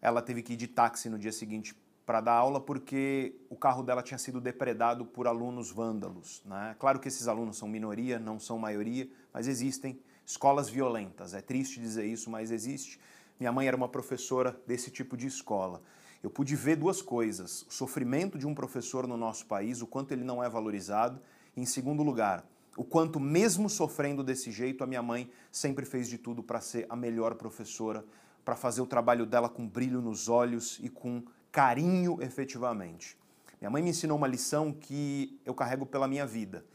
ela 0.00 0.22
teve 0.22 0.44
que 0.44 0.52
ir 0.52 0.56
de 0.56 0.68
táxi 0.68 1.08
no 1.08 1.18
dia 1.18 1.32
seguinte 1.32 1.74
para 2.06 2.20
dar 2.20 2.34
aula 2.34 2.60
porque 2.60 3.34
o 3.50 3.56
carro 3.56 3.82
dela 3.82 4.00
tinha 4.00 4.16
sido 4.16 4.40
depredado 4.40 5.04
por 5.04 5.26
alunos 5.26 5.72
vândalos. 5.72 6.40
Né? 6.46 6.76
Claro 6.78 7.00
que 7.00 7.08
esses 7.08 7.26
alunos 7.26 7.56
são 7.56 7.66
minoria, 7.66 8.20
não 8.20 8.38
são 8.38 8.60
maioria, 8.60 9.10
mas 9.32 9.48
existem 9.48 9.98
escolas 10.24 10.68
violentas. 10.68 11.34
É 11.34 11.40
triste 11.40 11.80
dizer 11.80 12.06
isso, 12.06 12.30
mas 12.30 12.52
existe. 12.52 13.00
Minha 13.40 13.50
mãe 13.50 13.66
era 13.66 13.76
uma 13.76 13.88
professora 13.88 14.56
desse 14.68 14.88
tipo 14.88 15.16
de 15.16 15.26
escola. 15.26 15.82
Eu 16.22 16.30
pude 16.30 16.54
ver 16.54 16.76
duas 16.76 17.02
coisas: 17.02 17.62
o 17.62 17.72
sofrimento 17.72 18.38
de 18.38 18.46
um 18.46 18.54
professor 18.54 19.04
no 19.04 19.16
nosso 19.16 19.46
país, 19.46 19.82
o 19.82 19.86
quanto 19.88 20.12
ele 20.12 20.22
não 20.22 20.44
é 20.44 20.48
valorizado, 20.48 21.20
em 21.56 21.66
segundo 21.66 22.00
lugar, 22.04 22.46
o 22.76 22.84
quanto, 22.84 23.20
mesmo 23.20 23.70
sofrendo 23.70 24.24
desse 24.24 24.50
jeito, 24.50 24.82
a 24.82 24.86
minha 24.86 25.02
mãe 25.02 25.30
sempre 25.50 25.84
fez 25.84 26.08
de 26.08 26.18
tudo 26.18 26.42
para 26.42 26.60
ser 26.60 26.86
a 26.88 26.96
melhor 26.96 27.34
professora, 27.36 28.04
para 28.44 28.56
fazer 28.56 28.80
o 28.80 28.86
trabalho 28.86 29.24
dela 29.24 29.48
com 29.48 29.66
brilho 29.66 30.00
nos 30.00 30.28
olhos 30.28 30.78
e 30.82 30.88
com 30.88 31.22
carinho 31.52 32.20
efetivamente. 32.20 33.16
Minha 33.60 33.70
mãe 33.70 33.82
me 33.82 33.90
ensinou 33.90 34.18
uma 34.18 34.26
lição 34.26 34.72
que 34.72 35.40
eu 35.44 35.54
carrego 35.54 35.86
pela 35.86 36.08
minha 36.08 36.26
vida. 36.26 36.66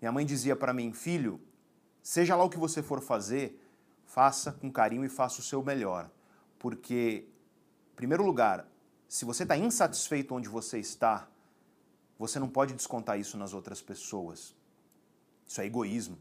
Minha 0.00 0.10
mãe 0.10 0.24
dizia 0.24 0.56
para 0.56 0.72
mim, 0.72 0.92
filho, 0.92 1.40
seja 2.02 2.34
lá 2.34 2.42
o 2.44 2.50
que 2.50 2.58
você 2.58 2.82
for 2.82 3.00
fazer, 3.00 3.60
faça 4.06 4.52
com 4.52 4.72
carinho 4.72 5.04
e 5.04 5.08
faça 5.08 5.40
o 5.40 5.44
seu 5.44 5.62
melhor. 5.62 6.10
Porque, 6.58 7.28
em 7.92 7.94
primeiro 7.94 8.24
lugar, 8.24 8.66
se 9.06 9.24
você 9.24 9.42
está 9.42 9.56
insatisfeito 9.56 10.34
onde 10.34 10.48
você 10.48 10.78
está, 10.78 11.28
você 12.18 12.38
não 12.38 12.48
pode 12.48 12.72
descontar 12.72 13.20
isso 13.20 13.36
nas 13.36 13.52
outras 13.52 13.82
pessoas. 13.82 14.56
Isso 15.52 15.60
é 15.60 15.66
egoísmo. 15.66 16.16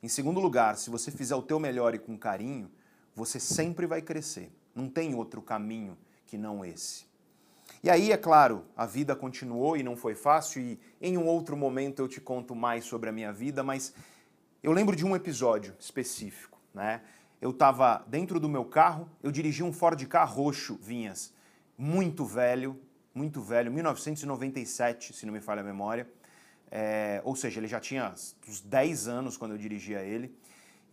Em 0.00 0.06
segundo 0.06 0.38
lugar, 0.38 0.76
se 0.76 0.88
você 0.88 1.10
fizer 1.10 1.34
o 1.34 1.42
teu 1.42 1.58
melhor 1.58 1.96
e 1.96 1.98
com 1.98 2.16
carinho, 2.16 2.70
você 3.12 3.40
sempre 3.40 3.88
vai 3.88 4.00
crescer. 4.00 4.52
Não 4.72 4.88
tem 4.88 5.16
outro 5.16 5.42
caminho 5.42 5.98
que 6.24 6.38
não 6.38 6.64
esse. 6.64 7.04
E 7.82 7.90
aí, 7.90 8.12
é 8.12 8.16
claro, 8.16 8.64
a 8.76 8.86
vida 8.86 9.16
continuou 9.16 9.76
e 9.76 9.82
não 9.82 9.96
foi 9.96 10.14
fácil, 10.14 10.62
e 10.62 10.78
em 11.00 11.18
um 11.18 11.26
outro 11.26 11.56
momento 11.56 11.98
eu 11.98 12.06
te 12.06 12.20
conto 12.20 12.54
mais 12.54 12.84
sobre 12.84 13.10
a 13.10 13.12
minha 13.12 13.32
vida, 13.32 13.64
mas 13.64 13.92
eu 14.62 14.70
lembro 14.70 14.94
de 14.94 15.04
um 15.04 15.16
episódio 15.16 15.74
específico, 15.76 16.56
né? 16.72 17.02
Eu 17.40 17.50
estava 17.50 18.04
dentro 18.06 18.38
do 18.38 18.48
meu 18.48 18.64
carro, 18.64 19.10
eu 19.24 19.32
dirigi 19.32 19.64
um 19.64 19.72
Ford 19.72 20.00
Ka 20.06 20.22
roxo, 20.22 20.78
Vinhas, 20.80 21.34
muito 21.76 22.24
velho, 22.24 22.80
muito 23.12 23.42
velho, 23.42 23.72
1997, 23.72 25.14
se 25.14 25.26
não 25.26 25.32
me 25.32 25.40
falha 25.40 25.62
a 25.62 25.64
memória. 25.64 26.06
É, 26.74 27.20
ou 27.22 27.36
seja, 27.36 27.60
ele 27.60 27.68
já 27.68 27.78
tinha 27.78 28.14
uns 28.48 28.62
10 28.62 29.06
anos 29.06 29.36
quando 29.36 29.52
eu 29.52 29.58
dirigia 29.58 30.00
ele. 30.00 30.34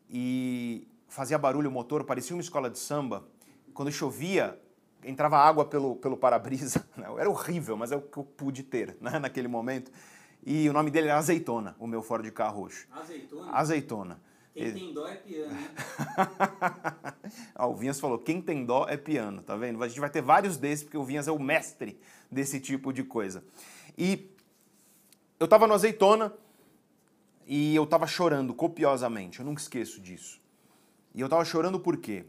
E 0.10 0.86
fazia 1.08 1.38
barulho 1.38 1.70
o 1.70 1.72
motor, 1.72 2.04
parecia 2.04 2.36
uma 2.36 2.42
escola 2.42 2.70
de 2.70 2.78
samba. 2.78 3.26
Quando 3.74 3.90
chovia, 3.90 4.60
entrava 5.06 5.38
água 5.38 5.64
pelo, 5.64 5.96
pelo 5.96 6.18
para-brisa. 6.18 6.86
Né? 6.98 7.06
Era 7.18 7.30
horrível, 7.30 7.78
mas 7.78 7.94
é 7.94 7.96
o 7.96 8.02
que 8.02 8.18
eu 8.18 8.26
pude 8.26 8.62
ter 8.62 8.98
né, 9.00 9.20
naquele 9.20 9.48
momento. 9.48 9.90
E 10.46 10.70
o 10.70 10.74
nome 10.74 10.92
dele 10.92 11.08
era 11.08 11.18
Azeitona, 11.18 11.78
o 11.80 11.88
meu 11.88 12.02
Ford 12.02 12.30
Ka 12.32 12.50
roxo. 12.50 12.86
Azeitona? 12.92 13.52
Azeitona. 13.54 14.22
Quem 14.54 14.74
tem 14.74 14.94
dó 14.94 15.08
é 15.08 15.16
piano, 15.16 15.56
ah, 17.56 17.68
o 17.68 17.76
Vinhas 17.76 17.98
falou, 17.98 18.18
quem 18.18 18.42
tem 18.42 18.66
dó 18.66 18.86
é 18.90 18.98
piano, 18.98 19.42
tá 19.42 19.56
vendo? 19.56 19.82
A 19.82 19.88
gente 19.88 20.00
vai 20.02 20.10
ter 20.10 20.22
vários 20.22 20.58
desses, 20.58 20.84
porque 20.84 20.98
o 20.98 21.04
Vinhas 21.04 21.30
é 21.30 21.32
o 21.32 21.40
mestre 21.40 21.98
desse 22.30 22.60
tipo 22.60 22.92
de 22.92 23.04
coisa. 23.04 23.42
E 23.98 24.30
eu 25.40 25.48
tava 25.48 25.66
no 25.66 25.74
Azeitona 25.74 26.34
e 27.48 27.76
eu 27.76 27.86
tava 27.88 28.06
chorando 28.06 28.54
copiosamente, 28.54 29.40
eu 29.40 29.46
nunca 29.46 29.62
esqueço 29.62 30.02
disso. 30.02 30.42
E 31.16 31.22
eu 31.22 31.30
tava 31.30 31.44
chorando 31.46 31.80
por 31.80 31.98
quê? 31.98 32.26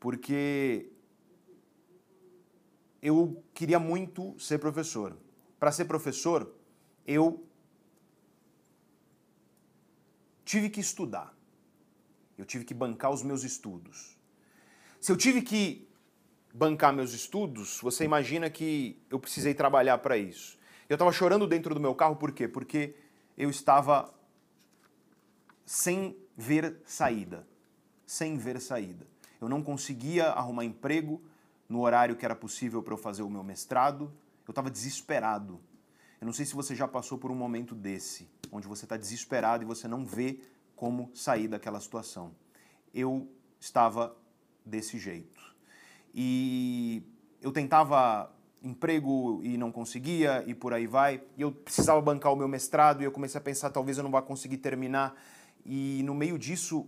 Porque 0.00 0.90
eu 3.02 3.42
queria 3.52 3.78
muito 3.78 4.38
ser 4.38 4.58
professor. 4.58 5.16
Para 5.58 5.72
ser 5.72 5.84
professor, 5.86 6.50
eu 7.06 7.44
tive 10.44 10.70
que 10.70 10.80
estudar. 10.80 11.36
Eu 12.36 12.44
tive 12.44 12.64
que 12.64 12.72
bancar 12.72 13.10
os 13.10 13.22
meus 13.22 13.42
estudos. 13.42 14.16
Se 15.00 15.12
eu 15.12 15.16
tive 15.16 15.42
que 15.42 15.88
bancar 16.54 16.92
meus 16.92 17.12
estudos, 17.12 17.80
você 17.80 18.04
imagina 18.04 18.48
que 18.48 19.00
eu 19.10 19.18
precisei 19.18 19.54
trabalhar 19.54 19.98
para 19.98 20.16
isso. 20.16 20.57
Eu 20.88 20.94
estava 20.94 21.12
chorando 21.12 21.46
dentro 21.46 21.74
do 21.74 21.80
meu 21.80 21.94
carro, 21.94 22.16
por 22.16 22.32
quê? 22.32 22.48
Porque 22.48 22.94
eu 23.36 23.50
estava 23.50 24.12
sem 25.66 26.16
ver 26.36 26.80
saída. 26.86 27.46
Sem 28.06 28.38
ver 28.38 28.60
saída. 28.60 29.06
Eu 29.40 29.48
não 29.48 29.62
conseguia 29.62 30.30
arrumar 30.30 30.64
emprego, 30.64 31.22
no 31.68 31.82
horário 31.82 32.16
que 32.16 32.24
era 32.24 32.34
possível 32.34 32.82
para 32.82 32.94
eu 32.94 32.98
fazer 32.98 33.22
o 33.22 33.28
meu 33.28 33.44
mestrado. 33.44 34.10
Eu 34.46 34.52
estava 34.52 34.70
desesperado. 34.70 35.60
Eu 36.20 36.24
não 36.24 36.32
sei 36.32 36.46
se 36.46 36.54
você 36.54 36.74
já 36.74 36.88
passou 36.88 37.18
por 37.18 37.30
um 37.30 37.34
momento 37.34 37.74
desse, 37.74 38.26
onde 38.50 38.66
você 38.66 38.86
está 38.86 38.96
desesperado 38.96 39.62
e 39.62 39.66
você 39.66 39.86
não 39.86 40.06
vê 40.06 40.40
como 40.74 41.10
sair 41.14 41.48
daquela 41.48 41.80
situação. 41.80 42.34
eu 42.94 43.28
estava 43.60 44.16
desse 44.64 44.98
jeito. 44.98 45.54
E 46.14 47.02
eu 47.42 47.52
tentava 47.52 48.32
emprego 48.62 49.40
e 49.42 49.56
não 49.56 49.70
conseguia 49.70 50.42
e 50.46 50.54
por 50.54 50.72
aí 50.72 50.86
vai. 50.86 51.22
E 51.36 51.42
eu 51.42 51.52
precisava 51.52 52.00
bancar 52.00 52.32
o 52.32 52.36
meu 52.36 52.48
mestrado 52.48 53.02
e 53.02 53.04
eu 53.04 53.12
comecei 53.12 53.38
a 53.38 53.42
pensar 53.42 53.70
talvez 53.70 53.98
eu 53.98 54.04
não 54.04 54.10
vá 54.10 54.20
conseguir 54.22 54.58
terminar. 54.58 55.14
E 55.64 56.02
no 56.04 56.14
meio 56.14 56.38
disso 56.38 56.86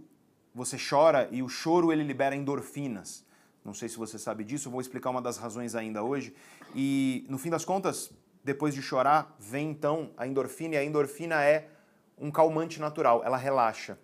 você 0.54 0.76
chora 0.76 1.28
e 1.30 1.42
o 1.42 1.48
choro 1.48 1.92
ele 1.92 2.02
libera 2.02 2.34
endorfinas. 2.34 3.24
Não 3.64 3.74
sei 3.74 3.88
se 3.88 3.96
você 3.96 4.18
sabe 4.18 4.42
disso, 4.42 4.68
eu 4.68 4.72
vou 4.72 4.80
explicar 4.80 5.10
uma 5.10 5.22
das 5.22 5.36
razões 5.36 5.74
ainda 5.74 6.02
hoje. 6.02 6.34
E 6.74 7.26
no 7.28 7.38
fim 7.38 7.50
das 7.50 7.64
contas, 7.64 8.10
depois 8.42 8.74
de 8.74 8.82
chorar, 8.82 9.36
vem 9.38 9.70
então 9.70 10.10
a 10.16 10.26
endorfina 10.26 10.74
e 10.74 10.78
a 10.78 10.84
endorfina 10.84 11.44
é 11.44 11.68
um 12.18 12.30
calmante 12.30 12.80
natural, 12.80 13.22
ela 13.24 13.36
relaxa. 13.36 13.98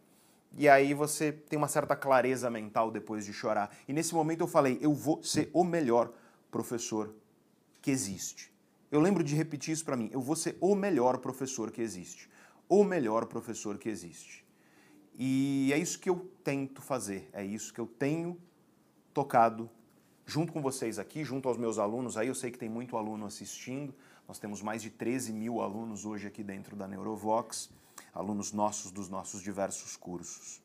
E 0.59 0.69
aí 0.69 0.95
você 0.95 1.33
tem 1.33 1.57
uma 1.57 1.69
certa 1.69 1.97
clareza 1.97 2.49
mental 2.51 2.91
depois 2.91 3.25
de 3.25 3.33
chorar. 3.33 3.75
E 3.89 3.93
nesse 3.93 4.15
momento 4.15 4.43
eu 4.43 4.47
falei, 4.47 4.79
eu 4.81 4.93
vou 4.93 5.23
ser 5.23 5.51
o 5.53 5.65
melhor 5.65 6.11
professor 6.51 7.15
que 7.87 7.91
existe. 7.93 8.53
Eu 8.91 9.01
lembro 9.01 9.23
de 9.23 9.37
repetir 9.37 9.73
isso 9.73 9.85
para 9.85 9.97
mim, 9.97 10.11
eu 10.13 10.21
vou 10.21 10.35
ser 10.35 10.59
o 10.61 10.75
melhor 10.75 11.19
professor 11.19 11.71
que 11.71 11.81
existe. 11.81 12.29
O 12.69 12.83
melhor 12.83 13.27
professor 13.27 13.79
que 13.79 13.89
existe. 13.89 14.45
E 15.17 15.71
é 15.73 15.79
isso 15.79 16.01
que 16.01 16.11
eu 16.11 16.29
tento 16.43 16.83
fazer, 16.83 17.31
é 17.33 17.45
isso 17.45 17.73
que 17.73 17.81
eu 17.81 17.87
tenho 17.87 18.37
tocado 19.15 19.71
junto 20.25 20.53
com 20.53 20.61
vocês 20.61 20.99
aqui, 20.99 21.23
junto 21.23 21.49
aos 21.49 21.57
meus 21.57 21.79
alunos. 21.79 22.17
Aí 22.17 22.27
eu 22.27 22.35
sei 22.35 22.51
que 22.51 22.59
tem 22.59 22.69
muito 22.69 22.97
aluno 22.97 23.25
assistindo. 23.25 23.95
Nós 24.27 24.41
temos 24.41 24.61
mais 24.63 24.83
de 24.83 24.91
13 24.91 25.33
mil 25.33 25.61
alunos 25.61 26.05
hoje 26.05 26.27
aqui 26.27 26.43
dentro 26.43 26.75
da 26.75 26.89
Neurovox, 26.89 27.71
alunos 28.13 28.51
nossos 28.51 28.91
dos 28.91 29.09
nossos 29.09 29.41
diversos 29.41 29.97
cursos. 29.97 30.61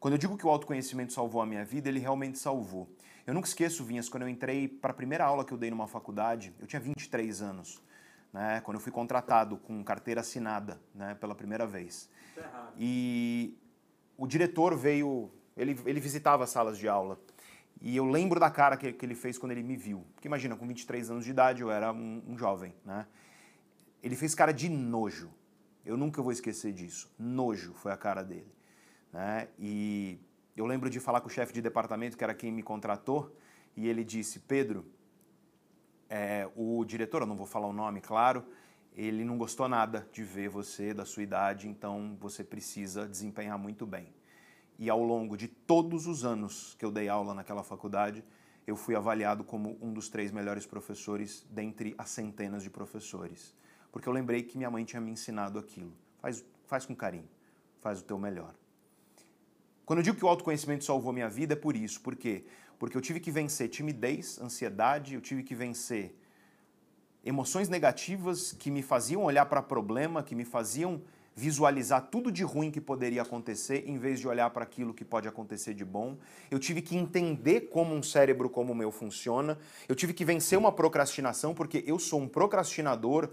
Quando 0.00 0.14
eu 0.14 0.18
digo 0.18 0.38
que 0.38 0.46
o 0.46 0.48
autoconhecimento 0.48 1.12
salvou 1.12 1.42
a 1.42 1.46
minha 1.46 1.62
vida, 1.62 1.90
ele 1.90 1.98
realmente 1.98 2.38
salvou. 2.38 2.88
Eu 3.28 3.34
nunca 3.34 3.46
esqueço, 3.46 3.84
Vinhas, 3.84 4.08
quando 4.08 4.22
eu 4.22 4.28
entrei 4.30 4.66
para 4.66 4.90
a 4.90 4.94
primeira 4.94 5.22
aula 5.22 5.44
que 5.44 5.52
eu 5.52 5.58
dei 5.58 5.68
numa 5.68 5.86
faculdade, 5.86 6.50
eu 6.58 6.66
tinha 6.66 6.80
23 6.80 7.42
anos, 7.42 7.78
né, 8.32 8.62
quando 8.62 8.78
eu 8.78 8.80
fui 8.80 8.90
contratado 8.90 9.58
com 9.58 9.84
carteira 9.84 10.22
assinada 10.22 10.80
né, 10.94 11.14
pela 11.14 11.34
primeira 11.34 11.66
vez. 11.66 12.08
Tá 12.34 12.72
e 12.78 13.54
o 14.16 14.26
diretor 14.26 14.74
veio, 14.74 15.30
ele, 15.54 15.78
ele 15.84 16.00
visitava 16.00 16.44
as 16.44 16.48
salas 16.48 16.78
de 16.78 16.88
aula. 16.88 17.20
E 17.82 17.94
eu 17.94 18.06
lembro 18.06 18.40
da 18.40 18.50
cara 18.50 18.78
que, 18.78 18.94
que 18.94 19.04
ele 19.04 19.14
fez 19.14 19.36
quando 19.36 19.52
ele 19.52 19.62
me 19.62 19.76
viu. 19.76 20.06
Porque 20.14 20.26
imagina, 20.26 20.56
com 20.56 20.66
23 20.66 21.10
anos 21.10 21.26
de 21.26 21.30
idade, 21.30 21.60
eu 21.60 21.70
era 21.70 21.92
um, 21.92 22.22
um 22.26 22.38
jovem, 22.38 22.74
né? 22.82 23.06
Ele 24.02 24.16
fez 24.16 24.34
cara 24.34 24.52
de 24.52 24.70
nojo. 24.70 25.30
Eu 25.84 25.98
nunca 25.98 26.22
vou 26.22 26.32
esquecer 26.32 26.72
disso. 26.72 27.12
Nojo 27.18 27.74
foi 27.74 27.92
a 27.92 27.96
cara 27.98 28.22
dele. 28.22 28.50
Né? 29.12 29.48
E 29.58 30.18
eu 30.60 30.66
lembro 30.66 30.90
de 30.90 31.00
falar 31.00 31.20
com 31.20 31.28
o 31.28 31.30
chefe 31.30 31.52
de 31.52 31.62
departamento, 31.62 32.16
que 32.16 32.24
era 32.24 32.34
quem 32.34 32.50
me 32.52 32.62
contratou, 32.62 33.34
e 33.76 33.88
ele 33.88 34.04
disse: 34.04 34.40
Pedro, 34.40 34.84
é, 36.08 36.48
o 36.56 36.84
diretor, 36.84 37.22
eu 37.22 37.26
não 37.26 37.36
vou 37.36 37.46
falar 37.46 37.66
o 37.66 37.72
nome, 37.72 38.00
claro, 38.00 38.44
ele 38.96 39.24
não 39.24 39.38
gostou 39.38 39.68
nada 39.68 40.08
de 40.12 40.22
ver 40.22 40.48
você 40.48 40.92
da 40.92 41.04
sua 41.04 41.22
idade, 41.22 41.68
então 41.68 42.16
você 42.20 42.42
precisa 42.42 43.08
desempenhar 43.08 43.58
muito 43.58 43.86
bem 43.86 44.12
e 44.78 44.88
ao 44.88 45.02
longo 45.02 45.36
de 45.36 45.48
todos 45.48 46.06
os 46.06 46.24
anos 46.24 46.76
que 46.78 46.84
eu 46.84 46.92
dei 46.92 47.08
aula 47.08 47.34
naquela 47.34 47.64
faculdade, 47.64 48.24
eu 48.64 48.76
fui 48.76 48.94
avaliado 48.94 49.42
como 49.42 49.76
um 49.82 49.92
dos 49.92 50.08
três 50.08 50.30
melhores 50.30 50.66
professores 50.66 51.44
dentre 51.50 51.94
as 51.98 52.10
centenas 52.10 52.62
de 52.62 52.70
professores. 52.70 53.54
Porque 53.90 54.08
eu 54.08 54.12
lembrei 54.12 54.42
que 54.44 54.56
minha 54.56 54.70
mãe 54.70 54.84
tinha 54.84 55.00
me 55.00 55.10
ensinado 55.10 55.58
aquilo. 55.58 55.92
Faz, 56.20 56.44
faz 56.66 56.86
com 56.86 56.94
carinho, 56.94 57.28
faz 57.80 58.00
o 58.00 58.04
teu 58.04 58.18
melhor. 58.18 58.54
Quando 59.88 60.00
eu 60.00 60.02
digo 60.02 60.18
que 60.18 60.24
o 60.26 60.28
autoconhecimento 60.28 60.84
salvou 60.84 61.14
minha 61.14 61.30
vida, 61.30 61.54
é 61.54 61.56
por 61.56 61.74
isso. 61.74 62.02
Por 62.02 62.14
quê? 62.14 62.44
Porque 62.78 62.94
eu 62.94 63.00
tive 63.00 63.20
que 63.20 63.30
vencer 63.30 63.70
timidez, 63.70 64.38
ansiedade, 64.38 65.14
eu 65.14 65.20
tive 65.22 65.42
que 65.42 65.54
vencer 65.54 66.14
emoções 67.24 67.70
negativas 67.70 68.52
que 68.52 68.70
me 68.70 68.82
faziam 68.82 69.24
olhar 69.24 69.46
para 69.46 69.62
problema, 69.62 70.22
que 70.22 70.34
me 70.34 70.44
faziam 70.44 71.00
visualizar 71.34 72.02
tudo 72.10 72.30
de 72.30 72.42
ruim 72.42 72.70
que 72.70 72.82
poderia 72.82 73.22
acontecer 73.22 73.84
em 73.86 73.96
vez 73.96 74.20
de 74.20 74.28
olhar 74.28 74.50
para 74.50 74.62
aquilo 74.62 74.92
que 74.92 75.06
pode 75.06 75.26
acontecer 75.26 75.72
de 75.72 75.86
bom. 75.86 76.18
Eu 76.50 76.58
tive 76.58 76.82
que 76.82 76.94
entender 76.94 77.70
como 77.70 77.94
um 77.94 78.02
cérebro 78.02 78.50
como 78.50 78.74
o 78.74 78.76
meu 78.76 78.92
funciona. 78.92 79.58
Eu 79.88 79.94
tive 79.94 80.12
que 80.12 80.22
vencer 80.22 80.58
uma 80.58 80.70
procrastinação 80.70 81.54
porque 81.54 81.82
eu 81.86 81.98
sou 81.98 82.20
um 82.20 82.28
procrastinador 82.28 83.30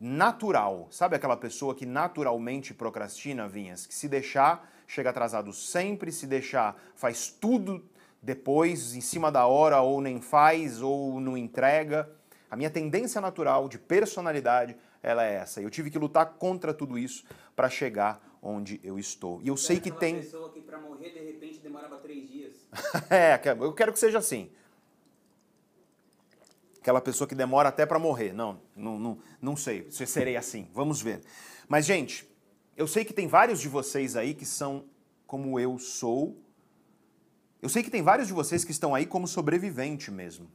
natural. 0.00 0.86
Sabe 0.88 1.16
aquela 1.16 1.36
pessoa 1.36 1.74
que 1.74 1.84
naturalmente 1.84 2.72
procrastina, 2.72 3.48
Vinhas? 3.48 3.86
Que 3.86 3.94
se 3.94 4.08
deixar, 4.08 4.70
chega 4.86 5.10
atrasado 5.10 5.52
sempre, 5.52 6.12
se 6.12 6.26
deixar, 6.26 6.80
faz 6.94 7.28
tudo 7.28 7.84
depois, 8.22 8.94
em 8.94 9.00
cima 9.00 9.30
da 9.30 9.46
hora, 9.46 9.80
ou 9.80 10.00
nem 10.00 10.20
faz, 10.20 10.82
ou 10.82 11.20
não 11.20 11.36
entrega. 11.36 12.10
A 12.50 12.56
minha 12.56 12.70
tendência 12.70 13.20
natural 13.20 13.68
de 13.68 13.78
personalidade 13.78 14.76
ela 15.02 15.24
é 15.24 15.34
essa. 15.34 15.60
Eu 15.60 15.70
tive 15.70 15.90
que 15.90 15.98
lutar 15.98 16.34
contra 16.34 16.74
tudo 16.74 16.98
isso 16.98 17.24
para 17.54 17.70
chegar 17.70 18.20
onde 18.42 18.80
eu 18.82 18.98
estou. 18.98 19.40
E 19.42 19.48
eu 19.48 19.56
sei 19.56 19.78
que 19.80 19.90
tem. 19.90 20.16
pessoa 20.16 20.50
que 20.50 20.60
para 20.60 20.78
morrer 20.78 21.10
de 21.10 21.20
repente 21.20 21.58
demorava 21.58 21.96
três 21.98 22.28
dias. 22.28 22.54
é, 23.10 23.40
eu 23.60 23.72
quero 23.72 23.92
que 23.92 23.98
seja 23.98 24.18
assim. 24.18 24.50
Aquela 26.80 27.00
pessoa 27.00 27.26
que 27.26 27.34
demora 27.34 27.68
até 27.68 27.84
para 27.84 27.98
morrer. 27.98 28.32
Não, 28.32 28.60
não, 28.74 28.98
não, 28.98 29.18
não 29.40 29.56
sei 29.56 29.90
se 29.90 30.06
serei 30.06 30.36
assim. 30.36 30.68
Vamos 30.72 31.02
ver. 31.02 31.20
Mas, 31.68 31.84
gente, 31.84 32.28
eu 32.76 32.86
sei 32.86 33.04
que 33.04 33.12
tem 33.12 33.26
vários 33.26 33.60
de 33.60 33.68
vocês 33.68 34.16
aí 34.16 34.34
que 34.34 34.44
são 34.44 34.84
como 35.26 35.58
eu 35.58 35.78
sou. 35.78 36.36
Eu 37.62 37.68
sei 37.68 37.82
que 37.82 37.90
tem 37.90 38.02
vários 38.02 38.28
de 38.28 38.34
vocês 38.34 38.64
que 38.64 38.70
estão 38.70 38.94
aí 38.94 39.06
como 39.06 39.26
sobrevivente 39.26 40.10
mesmo. 40.10 40.50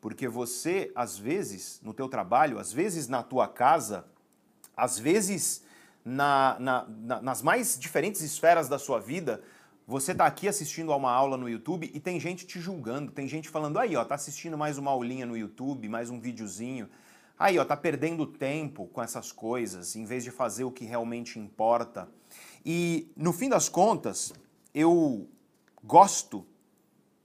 Porque 0.00 0.28
você, 0.28 0.92
às 0.94 1.18
vezes, 1.18 1.80
no 1.82 1.92
teu 1.92 2.08
trabalho, 2.08 2.58
às 2.58 2.72
vezes 2.72 3.08
na 3.08 3.22
tua 3.22 3.48
casa, 3.48 4.06
às 4.76 4.98
vezes 4.98 5.64
na, 6.04 6.56
na, 6.60 6.86
na, 6.88 7.22
nas 7.22 7.42
mais 7.42 7.76
diferentes 7.76 8.20
esferas 8.20 8.68
da 8.68 8.78
sua 8.78 9.00
vida, 9.00 9.42
você 9.86 10.12
está 10.12 10.24
aqui 10.24 10.46
assistindo 10.46 10.92
a 10.92 10.96
uma 10.96 11.10
aula 11.10 11.36
no 11.36 11.48
YouTube 11.48 11.90
e 11.92 11.98
tem 11.98 12.20
gente 12.20 12.46
te 12.46 12.60
julgando, 12.60 13.10
tem 13.10 13.26
gente 13.26 13.48
falando, 13.48 13.78
aí 13.78 13.96
ó, 13.96 14.04
tá 14.04 14.14
assistindo 14.14 14.56
mais 14.56 14.78
uma 14.78 14.92
aulinha 14.92 15.26
no 15.26 15.36
YouTube, 15.36 15.88
mais 15.88 16.10
um 16.10 16.20
videozinho. 16.20 16.88
Aí 17.38 17.58
ó, 17.58 17.64
tá 17.64 17.76
perdendo 17.76 18.26
tempo 18.26 18.86
com 18.86 19.02
essas 19.02 19.30
coisas, 19.30 19.94
em 19.94 20.04
vez 20.04 20.24
de 20.24 20.30
fazer 20.30 20.64
o 20.64 20.70
que 20.70 20.84
realmente 20.84 21.38
importa. 21.38 22.08
E 22.64 23.10
no 23.16 23.32
fim 23.32 23.48
das 23.48 23.68
contas, 23.68 24.32
eu 24.74 25.28
gosto 25.84 26.46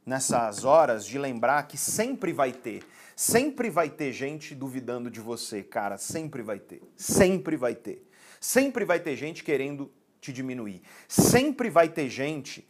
nessas 0.05 0.65
horas 0.65 1.05
de 1.05 1.17
lembrar 1.17 1.67
que 1.67 1.77
sempre 1.77 2.33
vai 2.33 2.51
ter, 2.51 2.83
sempre 3.15 3.69
vai 3.69 3.89
ter 3.89 4.11
gente 4.11 4.53
duvidando 4.53 5.09
de 5.09 5.21
você, 5.21 5.63
cara, 5.63 5.97
sempre 5.97 6.41
vai 6.41 6.59
ter, 6.59 6.81
sempre 6.95 7.55
vai 7.55 7.75
ter. 7.75 8.07
Sempre 8.41 8.83
vai 8.83 8.99
ter 8.99 9.15
gente 9.15 9.43
querendo 9.43 9.91
te 10.19 10.33
diminuir. 10.33 10.81
Sempre 11.07 11.69
vai 11.69 11.87
ter 11.87 12.09
gente 12.09 12.67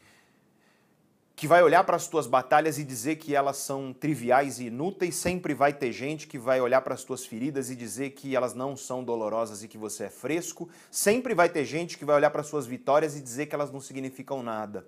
que 1.41 1.47
vai 1.47 1.63
olhar 1.63 1.83
para 1.83 1.95
as 1.95 2.07
tuas 2.07 2.27
batalhas 2.27 2.77
e 2.77 2.83
dizer 2.83 3.15
que 3.15 3.35
elas 3.35 3.57
são 3.57 3.91
triviais 3.91 4.59
e 4.59 4.67
inúteis, 4.67 5.15
sempre 5.15 5.55
vai 5.55 5.73
ter 5.73 5.91
gente 5.91 6.27
que 6.27 6.37
vai 6.37 6.61
olhar 6.61 6.81
para 6.83 6.93
as 6.93 7.03
tuas 7.03 7.25
feridas 7.25 7.71
e 7.71 7.75
dizer 7.75 8.11
que 8.11 8.35
elas 8.35 8.53
não 8.53 8.77
são 8.77 9.03
dolorosas 9.03 9.63
e 9.63 9.67
que 9.67 9.75
você 9.75 10.03
é 10.03 10.09
fresco, 10.11 10.69
sempre 10.91 11.33
vai 11.33 11.49
ter 11.49 11.65
gente 11.65 11.97
que 11.97 12.05
vai 12.05 12.15
olhar 12.15 12.29
para 12.29 12.41
as 12.41 12.47
suas 12.47 12.67
vitórias 12.67 13.17
e 13.17 13.21
dizer 13.21 13.47
que 13.47 13.55
elas 13.55 13.71
não 13.71 13.81
significam 13.81 14.43
nada. 14.43 14.85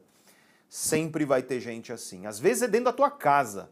Sempre 0.70 1.26
vai 1.26 1.42
ter 1.42 1.60
gente 1.60 1.92
assim. 1.92 2.28
Às 2.28 2.40
vezes 2.40 2.62
é 2.62 2.68
dentro 2.68 2.86
da 2.86 2.94
tua 2.94 3.10
casa. 3.10 3.72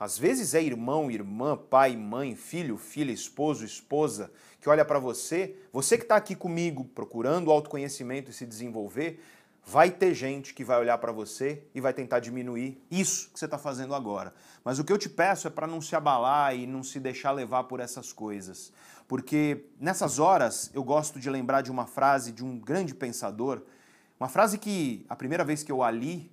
Às 0.00 0.18
vezes 0.18 0.54
é 0.54 0.62
irmão, 0.62 1.10
irmã, 1.10 1.54
pai, 1.54 1.94
mãe, 1.94 2.34
filho, 2.34 2.78
filha, 2.78 3.12
esposo, 3.12 3.62
esposa, 3.62 4.32
que 4.58 4.70
olha 4.70 4.86
para 4.86 4.98
você, 4.98 5.54
você 5.70 5.98
que 5.98 6.04
está 6.04 6.16
aqui 6.16 6.34
comigo 6.34 6.86
procurando 6.94 7.50
autoconhecimento 7.50 8.30
e 8.30 8.34
se 8.34 8.46
desenvolver, 8.46 9.20
vai 9.64 9.90
ter 9.90 10.12
gente 10.14 10.52
que 10.52 10.64
vai 10.64 10.78
olhar 10.78 10.98
para 10.98 11.12
você 11.12 11.62
e 11.74 11.80
vai 11.80 11.92
tentar 11.92 12.20
diminuir 12.20 12.82
isso 12.90 13.30
que 13.30 13.38
você 13.38 13.44
está 13.44 13.58
fazendo 13.58 13.94
agora. 13.94 14.34
Mas 14.64 14.78
o 14.78 14.84
que 14.84 14.92
eu 14.92 14.98
te 14.98 15.08
peço 15.08 15.46
é 15.46 15.50
para 15.50 15.66
não 15.66 15.80
se 15.80 15.94
abalar 15.94 16.54
e 16.54 16.66
não 16.66 16.82
se 16.82 16.98
deixar 16.98 17.32
levar 17.32 17.64
por 17.64 17.80
essas 17.80 18.12
coisas. 18.12 18.72
Porque 19.06 19.66
nessas 19.78 20.18
horas 20.18 20.70
eu 20.74 20.82
gosto 20.82 21.20
de 21.20 21.30
lembrar 21.30 21.62
de 21.62 21.70
uma 21.70 21.86
frase 21.86 22.32
de 22.32 22.44
um 22.44 22.58
grande 22.58 22.94
pensador, 22.94 23.62
uma 24.18 24.28
frase 24.28 24.58
que 24.58 25.04
a 25.08 25.16
primeira 25.16 25.44
vez 25.44 25.62
que 25.62 25.70
eu 25.70 25.82
a 25.82 25.90
li, 25.90 26.30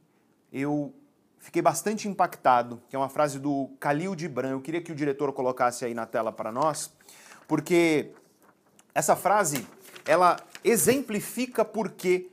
eu 0.51 0.93
fiquei 1.39 1.61
bastante 1.61 2.07
impactado, 2.07 2.81
que 2.89 2.95
é 2.95 2.99
uma 2.99 3.09
frase 3.09 3.39
do 3.39 3.69
Khalil 3.79 4.17
Gibran. 4.17 4.51
Eu 4.51 4.61
queria 4.61 4.81
que 4.81 4.91
o 4.91 4.95
diretor 4.95 5.31
colocasse 5.33 5.85
aí 5.85 5.93
na 5.93 6.05
tela 6.05 6.31
para 6.31 6.51
nós, 6.51 6.93
porque 7.47 8.11
essa 8.93 9.15
frase, 9.15 9.65
ela 10.05 10.37
exemplifica 10.63 11.63
por 11.63 11.91
que 11.91 12.29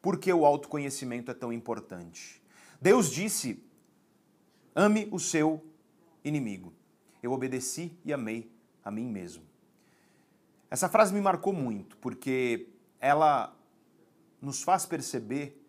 porque 0.00 0.32
o 0.32 0.44
autoconhecimento 0.44 1.30
é 1.30 1.34
tão 1.34 1.52
importante. 1.52 2.42
Deus 2.80 3.10
disse: 3.10 3.62
"Ame 4.74 5.08
o 5.10 5.18
seu 5.18 5.64
inimigo". 6.24 6.72
Eu 7.22 7.32
obedeci 7.32 7.92
e 8.04 8.12
amei 8.12 8.50
a 8.82 8.90
mim 8.90 9.06
mesmo. 9.06 9.42
Essa 10.70 10.88
frase 10.88 11.12
me 11.12 11.20
marcou 11.20 11.52
muito, 11.52 11.96
porque 11.98 12.68
ela 13.00 13.54
nos 14.40 14.62
faz 14.62 14.86
perceber 14.86 15.60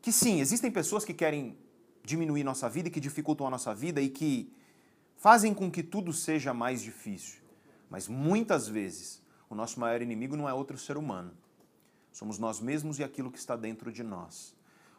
que 0.00 0.12
sim, 0.12 0.40
existem 0.40 0.70
pessoas 0.70 1.04
que 1.04 1.12
querem 1.12 1.58
diminuir 2.04 2.44
nossa 2.44 2.68
vida 2.68 2.88
e 2.88 2.90
que 2.90 3.00
dificultam 3.00 3.46
a 3.46 3.50
nossa 3.50 3.74
vida 3.74 4.00
e 4.00 4.08
que 4.08 4.50
fazem 5.16 5.52
com 5.52 5.70
que 5.70 5.82
tudo 5.82 6.12
seja 6.12 6.54
mais 6.54 6.80
difícil. 6.80 7.40
Mas 7.90 8.08
muitas 8.08 8.68
vezes 8.68 9.22
o 9.50 9.54
nosso 9.54 9.80
maior 9.80 10.00
inimigo 10.00 10.36
não 10.36 10.48
é 10.48 10.54
outro 10.54 10.78
ser 10.78 10.96
humano. 10.96 11.32
Somos 12.12 12.38
nós 12.38 12.60
mesmos 12.60 12.98
e 12.98 13.04
aquilo 13.04 13.30
que 13.30 13.38
está 13.38 13.56
dentro 13.56 13.92
de 13.92 14.02
nós. 14.02 14.54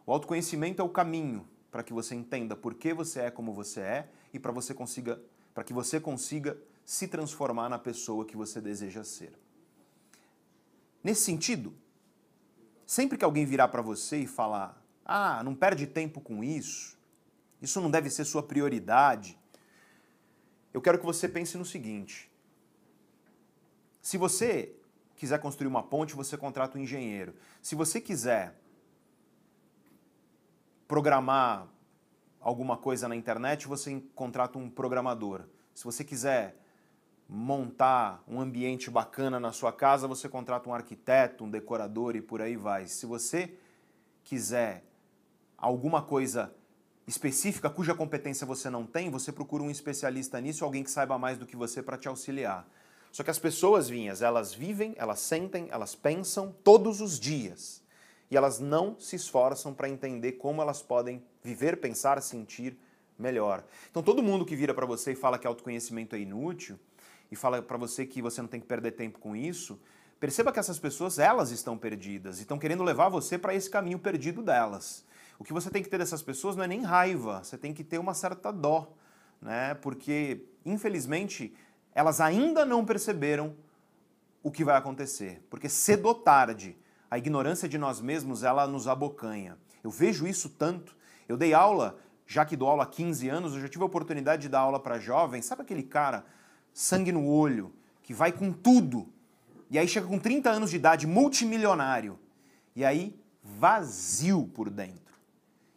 O 0.06 0.12
autoconhecimento 0.12 0.80
é 0.80 0.84
o 0.84 0.88
caminho 0.88 1.46
para 1.70 1.82
que 1.82 1.92
você 1.92 2.14
entenda 2.14 2.56
por 2.56 2.74
que 2.74 2.92
você 2.92 3.20
é 3.20 3.30
como 3.30 3.52
você 3.52 3.80
é 3.80 4.08
e 4.32 4.38
para 4.38 4.52
você 4.52 4.74
consiga 4.74 5.20
para 5.54 5.64
que 5.64 5.72
você 5.72 6.00
consiga 6.00 6.56
se 6.84 7.08
transformar 7.08 7.68
na 7.68 7.78
pessoa 7.78 8.24
que 8.24 8.36
você 8.36 8.60
deseja 8.60 9.04
ser. 9.04 9.32
Nesse 11.02 11.22
sentido, 11.22 11.74
sempre 12.86 13.18
que 13.18 13.24
alguém 13.24 13.44
virar 13.44 13.68
para 13.68 13.82
você 13.82 14.18
e 14.18 14.26
falar: 14.26 14.80
"Ah, 15.04 15.42
não 15.42 15.54
perde 15.54 15.86
tempo 15.86 16.20
com 16.20 16.42
isso. 16.42 16.98
Isso 17.60 17.80
não 17.80 17.90
deve 17.90 18.10
ser 18.10 18.24
sua 18.24 18.42
prioridade". 18.42 19.38
Eu 20.72 20.80
quero 20.80 20.98
que 20.98 21.04
você 21.04 21.28
pense 21.28 21.58
no 21.58 21.64
seguinte: 21.64 22.30
se 24.00 24.16
você 24.16 24.74
quiser 25.20 25.38
construir 25.38 25.68
uma 25.68 25.82
ponte, 25.82 26.14
você 26.14 26.34
contrata 26.34 26.78
um 26.78 26.80
engenheiro. 26.80 27.34
Se 27.60 27.74
você 27.74 28.00
quiser 28.00 28.58
programar 30.88 31.68
alguma 32.40 32.78
coisa 32.78 33.06
na 33.06 33.14
internet, 33.14 33.68
você 33.68 34.02
contrata 34.14 34.58
um 34.58 34.70
programador. 34.70 35.42
Se 35.74 35.84
você 35.84 36.02
quiser 36.02 36.56
montar 37.28 38.24
um 38.26 38.40
ambiente 38.40 38.90
bacana 38.90 39.38
na 39.38 39.52
sua 39.52 39.70
casa, 39.70 40.08
você 40.08 40.26
contrata 40.26 40.70
um 40.70 40.74
arquiteto, 40.74 41.44
um 41.44 41.50
decorador 41.50 42.16
e 42.16 42.22
por 42.22 42.40
aí 42.40 42.56
vai. 42.56 42.86
Se 42.86 43.04
você 43.04 43.54
quiser 44.24 44.86
alguma 45.58 46.00
coisa 46.00 46.50
específica 47.06 47.68
cuja 47.68 47.94
competência 47.94 48.46
você 48.46 48.70
não 48.70 48.86
tem, 48.86 49.10
você 49.10 49.30
procura 49.30 49.62
um 49.62 49.70
especialista 49.70 50.40
nisso, 50.40 50.64
alguém 50.64 50.82
que 50.82 50.90
saiba 50.90 51.18
mais 51.18 51.36
do 51.36 51.44
que 51.44 51.56
você 51.56 51.82
para 51.82 51.98
te 51.98 52.08
auxiliar. 52.08 52.66
Só 53.12 53.22
que 53.22 53.30
as 53.30 53.38
pessoas 53.38 53.88
vinhas, 53.88 54.22
elas 54.22 54.54
vivem, 54.54 54.94
elas 54.96 55.20
sentem, 55.20 55.68
elas 55.70 55.94
pensam 55.94 56.54
todos 56.62 57.00
os 57.00 57.18
dias 57.18 57.82
e 58.30 58.36
elas 58.36 58.60
não 58.60 58.98
se 58.98 59.16
esforçam 59.16 59.74
para 59.74 59.88
entender 59.88 60.32
como 60.32 60.62
elas 60.62 60.80
podem 60.80 61.22
viver, 61.42 61.78
pensar, 61.78 62.22
sentir 62.22 62.76
melhor. 63.18 63.64
Então 63.90 64.02
todo 64.02 64.22
mundo 64.22 64.46
que 64.46 64.54
vira 64.54 64.72
para 64.72 64.86
você 64.86 65.12
e 65.12 65.16
fala 65.16 65.38
que 65.38 65.46
autoconhecimento 65.46 66.14
é 66.14 66.20
inútil 66.20 66.78
e 67.30 67.36
fala 67.36 67.60
para 67.60 67.76
você 67.76 68.06
que 68.06 68.22
você 68.22 68.40
não 68.40 68.48
tem 68.48 68.60
que 68.60 68.66
perder 68.66 68.92
tempo 68.92 69.18
com 69.18 69.34
isso, 69.34 69.78
perceba 70.18 70.52
que 70.52 70.58
essas 70.58 70.78
pessoas 70.78 71.18
elas 71.18 71.50
estão 71.50 71.76
perdidas 71.76 72.38
e 72.38 72.42
estão 72.42 72.58
querendo 72.58 72.84
levar 72.84 73.08
você 73.08 73.36
para 73.36 73.54
esse 73.54 73.68
caminho 73.68 73.98
perdido 73.98 74.42
delas. 74.42 75.04
O 75.38 75.44
que 75.44 75.52
você 75.52 75.70
tem 75.70 75.82
que 75.82 75.88
ter 75.88 75.98
dessas 75.98 76.22
pessoas 76.22 76.54
não 76.54 76.64
é 76.64 76.68
nem 76.68 76.82
raiva, 76.82 77.42
você 77.42 77.58
tem 77.58 77.72
que 77.72 77.82
ter 77.82 77.98
uma 77.98 78.14
certa 78.14 78.52
dó, 78.52 78.92
né? 79.40 79.74
Porque 79.74 80.44
infelizmente 80.64 81.54
elas 82.00 82.18
ainda 82.18 82.64
não 82.64 82.82
perceberam 82.82 83.54
o 84.42 84.50
que 84.50 84.64
vai 84.64 84.74
acontecer, 84.74 85.44
porque 85.50 85.68
cedo 85.68 86.06
ou 86.06 86.14
tarde 86.14 86.74
a 87.10 87.18
ignorância 87.18 87.68
de 87.68 87.76
nós 87.76 88.00
mesmos, 88.00 88.42
ela 88.42 88.66
nos 88.66 88.88
abocanha. 88.88 89.58
Eu 89.84 89.90
vejo 89.90 90.26
isso 90.26 90.48
tanto. 90.48 90.96
Eu 91.28 91.36
dei 91.36 91.52
aula, 91.52 91.98
já 92.26 92.44
que 92.46 92.56
dou 92.56 92.68
aula 92.68 92.84
há 92.84 92.86
15 92.86 93.28
anos, 93.28 93.52
eu 93.52 93.60
já 93.60 93.68
tive 93.68 93.82
a 93.82 93.86
oportunidade 93.86 94.42
de 94.42 94.48
dar 94.48 94.60
aula 94.60 94.80
para 94.80 94.98
jovens. 94.98 95.44
Sabe 95.44 95.60
aquele 95.60 95.82
cara, 95.82 96.24
sangue 96.72 97.12
no 97.12 97.26
olho, 97.26 97.70
que 98.02 98.14
vai 98.14 98.32
com 98.32 98.50
tudo, 98.50 99.06
e 99.68 99.78
aí 99.78 99.86
chega 99.86 100.06
com 100.06 100.18
30 100.18 100.50
anos 100.50 100.70
de 100.70 100.76
idade, 100.76 101.06
multimilionário, 101.06 102.18
e 102.74 102.82
aí 102.82 103.14
vazio 103.42 104.48
por 104.54 104.70
dentro. 104.70 105.14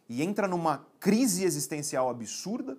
E 0.08 0.22
entra 0.22 0.48
numa 0.48 0.86
crise 0.98 1.44
existencial 1.44 2.08
absurda, 2.08 2.78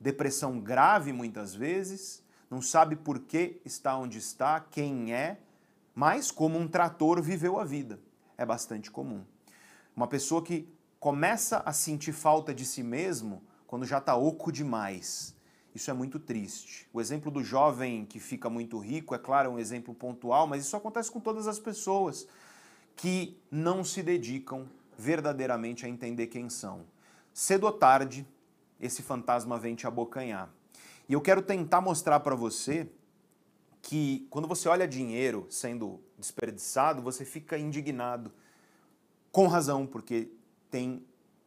depressão 0.00 0.58
grave 0.58 1.12
muitas 1.12 1.54
vezes, 1.54 2.22
não 2.50 2.60
sabe 2.60 2.96
por 2.96 3.20
que 3.20 3.60
está 3.64 3.96
onde 3.96 4.18
está, 4.18 4.58
quem 4.58 5.14
é, 5.14 5.38
mas 5.94 6.30
como 6.30 6.58
um 6.58 6.66
trator 6.66 7.22
viveu 7.22 7.60
a 7.60 7.64
vida. 7.64 8.00
É 8.36 8.44
bastante 8.44 8.90
comum. 8.90 9.24
Uma 9.94 10.08
pessoa 10.08 10.42
que 10.42 10.68
começa 10.98 11.58
a 11.58 11.72
sentir 11.72 12.12
falta 12.12 12.52
de 12.52 12.64
si 12.64 12.82
mesmo 12.82 13.42
quando 13.66 13.86
já 13.86 13.98
está 13.98 14.16
oco 14.16 14.50
demais. 14.50 15.36
Isso 15.74 15.90
é 15.90 15.94
muito 15.94 16.18
triste. 16.18 16.88
O 16.92 17.00
exemplo 17.00 17.30
do 17.30 17.44
jovem 17.44 18.04
que 18.04 18.18
fica 18.18 18.50
muito 18.50 18.78
rico, 18.78 19.14
é 19.14 19.18
claro, 19.18 19.50
é 19.50 19.52
um 19.52 19.58
exemplo 19.58 19.94
pontual, 19.94 20.46
mas 20.46 20.64
isso 20.64 20.76
acontece 20.76 21.10
com 21.10 21.20
todas 21.20 21.46
as 21.46 21.58
pessoas 21.60 22.26
que 22.96 23.38
não 23.50 23.84
se 23.84 24.02
dedicam 24.02 24.66
verdadeiramente 24.98 25.86
a 25.86 25.88
entender 25.88 26.26
quem 26.26 26.50
são. 26.50 26.84
Cedo 27.32 27.64
ou 27.64 27.72
tarde, 27.72 28.26
esse 28.80 29.02
fantasma 29.02 29.56
vem 29.58 29.74
te 29.76 29.86
abocanhar. 29.86 30.52
E 31.10 31.12
eu 31.12 31.20
quero 31.20 31.42
tentar 31.42 31.80
mostrar 31.80 32.20
para 32.20 32.36
você 32.36 32.88
que 33.82 34.28
quando 34.30 34.46
você 34.46 34.68
olha 34.68 34.86
dinheiro 34.86 35.44
sendo 35.50 36.00
desperdiçado, 36.16 37.02
você 37.02 37.24
fica 37.24 37.58
indignado. 37.58 38.30
Com 39.32 39.48
razão, 39.48 39.88
porque 39.88 40.30
tem 40.70 41.04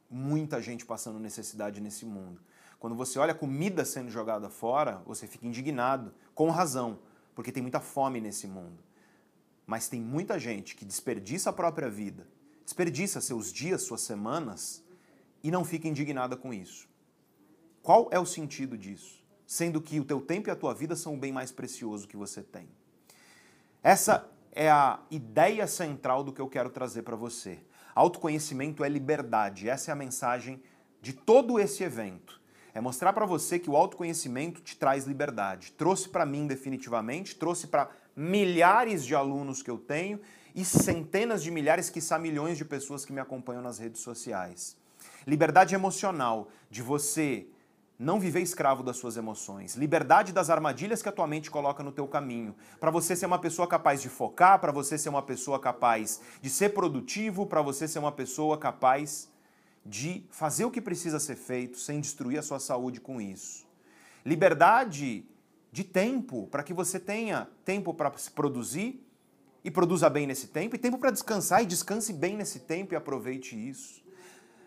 muita 0.09 0.61
gente 0.61 0.85
passando 0.85 1.17
necessidade 1.17 1.79
nesse 1.79 2.05
mundo. 2.05 2.41
Quando 2.77 2.93
você 2.93 3.17
olha 3.17 3.33
comida 3.33 3.85
sendo 3.85 4.09
jogada 4.09 4.49
fora, 4.49 5.01
você 5.05 5.27
fica 5.27 5.47
indignado. 5.47 6.13
Com 6.35 6.49
razão, 6.49 6.99
porque 7.33 7.49
tem 7.49 7.63
muita 7.63 7.79
fome 7.79 8.19
nesse 8.19 8.47
mundo. 8.47 8.83
Mas 9.65 9.87
tem 9.87 10.01
muita 10.01 10.37
gente 10.37 10.75
que 10.75 10.83
desperdiça 10.83 11.51
a 11.51 11.53
própria 11.53 11.89
vida, 11.89 12.27
desperdiça 12.65 13.21
seus 13.21 13.49
dias, 13.49 13.83
suas 13.83 14.01
semanas 14.01 14.83
e 15.41 15.49
não 15.49 15.63
fica 15.63 15.87
indignada 15.87 16.35
com 16.35 16.53
isso. 16.53 16.85
Qual 17.81 18.09
é 18.11 18.19
o 18.19 18.25
sentido 18.25 18.77
disso? 18.77 19.22
Sendo 19.45 19.81
que 19.81 19.99
o 19.99 20.05
teu 20.05 20.21
tempo 20.21 20.49
e 20.49 20.51
a 20.51 20.55
tua 20.55 20.73
vida 20.73 20.95
são 20.95 21.13
o 21.15 21.17
bem 21.17 21.31
mais 21.31 21.51
precioso 21.51 22.07
que 22.07 22.17
você 22.17 22.41
tem. 22.41 22.67
Essa 23.81 24.29
é 24.51 24.69
a 24.69 24.99
ideia 25.11 25.67
central 25.67 26.23
do 26.23 26.31
que 26.31 26.41
eu 26.41 26.47
quero 26.47 26.69
trazer 26.69 27.01
para 27.01 27.15
você. 27.15 27.59
Autoconhecimento 27.95 28.83
é 28.83 28.89
liberdade. 28.89 29.69
Essa 29.69 29.91
é 29.91 29.93
a 29.93 29.95
mensagem 29.95 30.61
de 31.01 31.13
todo 31.13 31.59
esse 31.59 31.83
evento. 31.83 32.41
É 32.73 32.81
mostrar 32.81 33.13
para 33.13 33.25
você 33.25 33.59
que 33.59 33.69
o 33.69 33.75
autoconhecimento 33.75 34.61
te 34.61 34.75
traz 34.77 35.05
liberdade. 35.05 35.73
Trouxe 35.73 36.09
para 36.09 36.25
mim 36.25 36.47
definitivamente, 36.47 37.35
trouxe 37.35 37.67
para 37.67 37.89
milhares 38.15 39.05
de 39.05 39.13
alunos 39.13 39.61
que 39.61 39.69
eu 39.69 39.77
tenho 39.77 40.19
e 40.55 40.63
centenas 40.63 41.43
de 41.43 41.51
milhares, 41.51 41.89
quiçá 41.89 42.17
milhões 42.17 42.57
de 42.57 42.65
pessoas 42.65 43.05
que 43.05 43.13
me 43.13 43.19
acompanham 43.19 43.61
nas 43.61 43.79
redes 43.79 44.01
sociais. 44.01 44.75
Liberdade 45.25 45.75
emocional, 45.75 46.49
de 46.69 46.81
você 46.81 47.47
não 48.03 48.19
viver 48.19 48.41
escravo 48.41 48.83
das 48.83 48.97
suas 48.97 49.15
emoções. 49.15 49.75
Liberdade 49.75 50.33
das 50.33 50.49
armadilhas 50.49 51.01
que 51.01 51.09
a 51.09 51.11
tua 51.11 51.25
mente 51.25 51.49
coloca 51.49 51.81
no 51.81 51.91
teu 51.91 52.07
caminho. 52.07 52.53
Para 52.79 52.91
você 52.91 53.15
ser 53.15 53.25
uma 53.25 53.39
pessoa 53.39 53.67
capaz 53.67 54.01
de 54.01 54.09
focar, 54.09 54.59
para 54.59 54.71
você 54.71 54.97
ser 54.97 55.09
uma 55.09 55.21
pessoa 55.21 55.59
capaz 55.59 56.21
de 56.41 56.49
ser 56.49 56.69
produtivo, 56.69 57.45
para 57.45 57.61
você 57.61 57.87
ser 57.87 57.99
uma 57.99 58.11
pessoa 58.11 58.57
capaz 58.57 59.31
de 59.85 60.25
fazer 60.29 60.65
o 60.65 60.71
que 60.71 60.81
precisa 60.81 61.19
ser 61.19 61.35
feito 61.35 61.77
sem 61.77 61.99
destruir 61.99 62.37
a 62.37 62.43
sua 62.43 62.59
saúde 62.59 62.99
com 62.99 63.21
isso. 63.21 63.65
Liberdade 64.25 65.25
de 65.71 65.83
tempo, 65.83 66.47
para 66.47 66.61
que 66.61 66.73
você 66.73 66.99
tenha 66.99 67.47
tempo 67.65 67.93
para 67.93 68.15
se 68.17 68.29
produzir 68.29 69.05
e 69.63 69.71
produza 69.71 70.09
bem 70.09 70.27
nesse 70.27 70.47
tempo, 70.47 70.75
e 70.75 70.79
tempo 70.79 70.97
para 70.97 71.09
descansar 71.09 71.63
e 71.63 71.65
descanse 71.65 72.11
bem 72.11 72.35
nesse 72.35 72.59
tempo 72.59 72.93
e 72.93 72.97
aproveite 72.97 73.55
isso. 73.55 74.02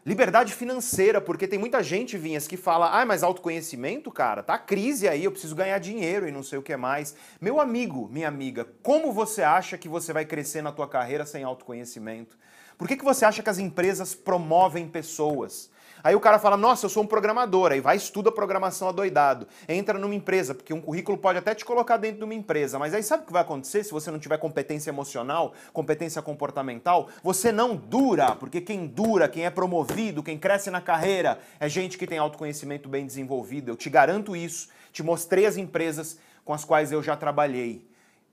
Liberdade 0.06 0.54
financeira, 0.54 1.20
porque 1.20 1.48
tem 1.48 1.58
muita 1.58 1.82
gente, 1.82 2.16
Vinhas, 2.16 2.46
que 2.46 2.56
fala, 2.56 2.96
ah, 2.96 3.04
mas 3.04 3.24
autoconhecimento, 3.24 4.08
cara, 4.12 4.40
tá 4.40 4.56
crise 4.56 5.08
aí, 5.08 5.24
eu 5.24 5.32
preciso 5.32 5.56
ganhar 5.56 5.80
dinheiro 5.80 6.28
e 6.28 6.30
não 6.30 6.44
sei 6.44 6.60
o 6.60 6.62
que 6.62 6.76
mais. 6.76 7.16
Meu 7.40 7.58
amigo, 7.58 8.08
minha 8.08 8.28
amiga, 8.28 8.68
como 8.84 9.12
você 9.12 9.42
acha 9.42 9.76
que 9.76 9.88
você 9.88 10.12
vai 10.12 10.24
crescer 10.24 10.62
na 10.62 10.70
tua 10.70 10.86
carreira 10.86 11.26
sem 11.26 11.42
autoconhecimento? 11.42 12.38
Por 12.78 12.86
que, 12.86 12.96
que 12.96 13.02
você 13.02 13.24
acha 13.24 13.42
que 13.42 13.50
as 13.50 13.58
empresas 13.58 14.14
promovem 14.14 14.86
pessoas? 14.86 15.72
Aí 16.02 16.14
o 16.14 16.20
cara 16.20 16.38
fala, 16.38 16.56
nossa, 16.56 16.86
eu 16.86 16.90
sou 16.90 17.02
um 17.02 17.06
programador, 17.06 17.72
aí 17.72 17.80
vai 17.80 17.96
estuda 17.96 18.30
programação 18.30 18.88
adoidado, 18.88 19.46
entra 19.68 19.98
numa 19.98 20.14
empresa, 20.14 20.54
porque 20.54 20.72
um 20.72 20.80
currículo 20.80 21.18
pode 21.18 21.38
até 21.38 21.54
te 21.54 21.64
colocar 21.64 21.96
dentro 21.96 22.18
de 22.18 22.24
uma 22.24 22.34
empresa, 22.34 22.78
mas 22.78 22.94
aí 22.94 23.02
sabe 23.02 23.22
o 23.22 23.26
que 23.26 23.32
vai 23.32 23.42
acontecer 23.42 23.84
se 23.84 23.90
você 23.90 24.10
não 24.10 24.18
tiver 24.18 24.38
competência 24.38 24.90
emocional, 24.90 25.52
competência 25.72 26.22
comportamental? 26.22 27.08
Você 27.22 27.50
não 27.50 27.74
dura, 27.74 28.36
porque 28.36 28.60
quem 28.60 28.86
dura, 28.86 29.28
quem 29.28 29.44
é 29.44 29.50
promovido, 29.50 30.22
quem 30.22 30.38
cresce 30.38 30.70
na 30.70 30.80
carreira, 30.80 31.38
é 31.58 31.68
gente 31.68 31.98
que 31.98 32.06
tem 32.06 32.18
autoconhecimento 32.18 32.88
bem 32.88 33.06
desenvolvido. 33.06 33.70
Eu 33.70 33.76
te 33.76 33.90
garanto 33.90 34.36
isso, 34.36 34.68
te 34.92 35.02
mostrei 35.02 35.46
as 35.46 35.56
empresas 35.56 36.18
com 36.44 36.52
as 36.52 36.64
quais 36.64 36.92
eu 36.92 37.02
já 37.02 37.16
trabalhei. 37.16 37.86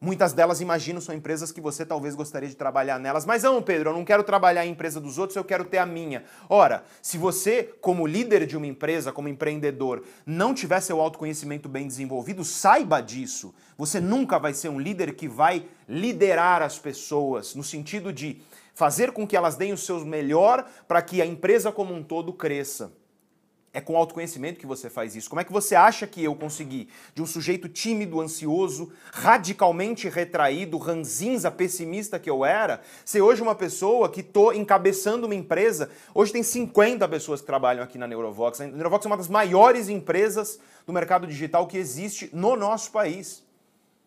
Muitas 0.04 0.34
delas, 0.34 0.60
imagino, 0.60 1.00
são 1.00 1.16
empresas 1.16 1.50
que 1.50 1.62
você 1.62 1.86
talvez 1.86 2.14
gostaria 2.14 2.50
de 2.50 2.58
trabalhar 2.58 3.00
nelas. 3.00 3.26
Mas 3.26 3.44
não, 3.44 3.62
Pedro, 3.62 3.90
eu 3.90 3.94
não 3.94 4.04
quero 4.04 4.22
trabalhar 4.22 4.66
em 4.66 4.72
empresa 4.72 5.00
dos 5.00 5.18
outros, 5.18 5.38
eu 5.38 5.46
quero 5.46 5.64
ter 5.64 5.78
a 5.78 5.86
minha. 5.86 6.26
Ora, 6.50 6.84
se 7.02 7.18
você, 7.18 7.74
como 7.80 8.06
líder 8.06 8.46
de 8.46 8.58
uma 8.58 8.68
empresa, 8.68 9.14
como 9.14 9.30
empreendedor, 9.30 10.04
não 10.26 10.54
tiver 10.54 10.82
seu 10.82 11.00
autoconhecimento 11.00 11.70
bem 11.70 11.88
desenvolvido, 11.88 12.44
saiba 12.44 13.00
disso. 13.00 13.56
Você 13.78 14.02
nunca 14.02 14.38
vai 14.38 14.54
ser 14.54 14.68
um 14.68 14.78
líder 14.78 15.16
que 15.16 15.30
vai 15.30 15.66
liderar 15.88 16.62
as 16.62 16.78
pessoas, 16.78 17.56
no 17.56 17.64
sentido 17.64 18.12
de 18.12 18.42
fazer 18.74 19.14
com 19.14 19.26
que 19.26 19.38
elas 19.38 19.56
deem 19.56 19.72
o 19.72 19.78
seu 19.78 20.04
melhor 20.04 20.70
para 20.86 21.02
que 21.02 21.22
a 21.22 21.26
empresa 21.26 21.72
como 21.72 21.94
um 21.94 22.04
todo 22.04 22.34
cresça. 22.34 22.92
É 23.76 23.82
com 23.82 23.98
autoconhecimento 23.98 24.60
que 24.60 24.68
você 24.68 24.88
faz 24.88 25.16
isso. 25.16 25.28
Como 25.28 25.42
é 25.42 25.44
que 25.44 25.52
você 25.52 25.74
acha 25.74 26.06
que 26.06 26.24
eu 26.24 26.36
consegui, 26.36 26.88
de 27.16 27.24
um 27.24 27.26
sujeito 27.26 27.68
tímido, 27.68 28.22
ansioso, 28.22 28.92
radicalmente 29.12 30.08
retraído, 30.08 30.78
ranzinza, 30.78 31.50
pessimista 31.50 32.20
que 32.20 32.30
eu 32.30 32.46
era, 32.46 32.82
ser 33.04 33.22
hoje 33.22 33.42
uma 33.42 33.56
pessoa 33.56 34.10
que 34.10 34.20
estou 34.20 34.54
encabeçando 34.54 35.26
uma 35.26 35.34
empresa? 35.34 35.90
Hoje 36.14 36.32
tem 36.32 36.44
50 36.44 37.08
pessoas 37.08 37.42
que 37.42 37.48
trabalham 37.48 37.84
aqui 37.84 37.98
na 37.98 38.06
Neurovox. 38.06 38.62
A 38.62 38.68
Neurovox 38.68 39.06
é 39.06 39.10
uma 39.10 39.18
das 39.18 39.28
maiores 39.28 39.90
empresas 39.90 40.60
do 40.86 40.94
mercado 40.94 41.26
digital 41.26 41.66
que 41.66 41.78
existe 41.78 42.30
no 42.32 42.56
nosso 42.56 42.92
país. 42.92 43.44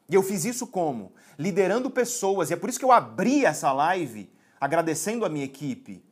E 0.09 0.15
eu 0.15 0.23
fiz 0.23 0.45
isso 0.45 0.69
como? 0.69 1.13
Liderando 1.37 1.91
pessoas. 1.91 2.51
E 2.51 2.53
é 2.53 2.57
por 2.57 2.71
isso 2.71 2.79
que 2.79 2.85
eu 2.85 2.93
abri 2.93 3.45
essa 3.45 3.73
live 3.73 4.31
agradecendo 4.61 5.25
a 5.25 5.29
minha 5.29 5.45
equipe 5.45 6.05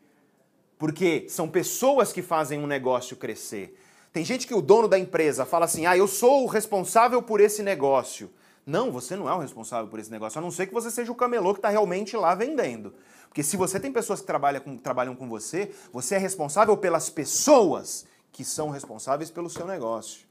porque 0.84 1.24
são 1.30 1.48
pessoas 1.48 2.12
que 2.12 2.20
fazem 2.20 2.60
um 2.60 2.66
negócio 2.66 3.16
crescer. 3.16 3.74
Tem 4.12 4.22
gente 4.22 4.46
que 4.46 4.52
o 4.52 4.60
dono 4.60 4.86
da 4.86 4.98
empresa 4.98 5.46
fala 5.46 5.64
assim: 5.64 5.86
ah, 5.86 5.96
eu 5.96 6.06
sou 6.06 6.44
o 6.44 6.46
responsável 6.46 7.22
por 7.22 7.40
esse 7.40 7.62
negócio. 7.62 8.30
Não, 8.66 8.92
você 8.92 9.16
não 9.16 9.26
é 9.26 9.32
o 9.32 9.38
responsável 9.38 9.88
por 9.88 9.98
esse 9.98 10.10
negócio, 10.10 10.38
a 10.38 10.42
não 10.42 10.50
ser 10.50 10.66
que 10.66 10.74
você 10.74 10.90
seja 10.90 11.10
o 11.10 11.14
camelô 11.14 11.54
que 11.54 11.58
está 11.58 11.70
realmente 11.70 12.14
lá 12.18 12.34
vendendo. 12.34 12.92
Porque 13.28 13.42
se 13.42 13.56
você 13.56 13.80
tem 13.80 13.90
pessoas 13.90 14.20
que 14.20 14.26
trabalham 14.26 14.60
com, 14.60 14.76
trabalham 14.76 15.16
com 15.16 15.26
você, 15.26 15.70
você 15.90 16.16
é 16.16 16.18
responsável 16.18 16.76
pelas 16.76 17.08
pessoas 17.08 18.04
que 18.30 18.44
são 18.44 18.68
responsáveis 18.68 19.30
pelo 19.30 19.48
seu 19.48 19.66
negócio. 19.66 20.26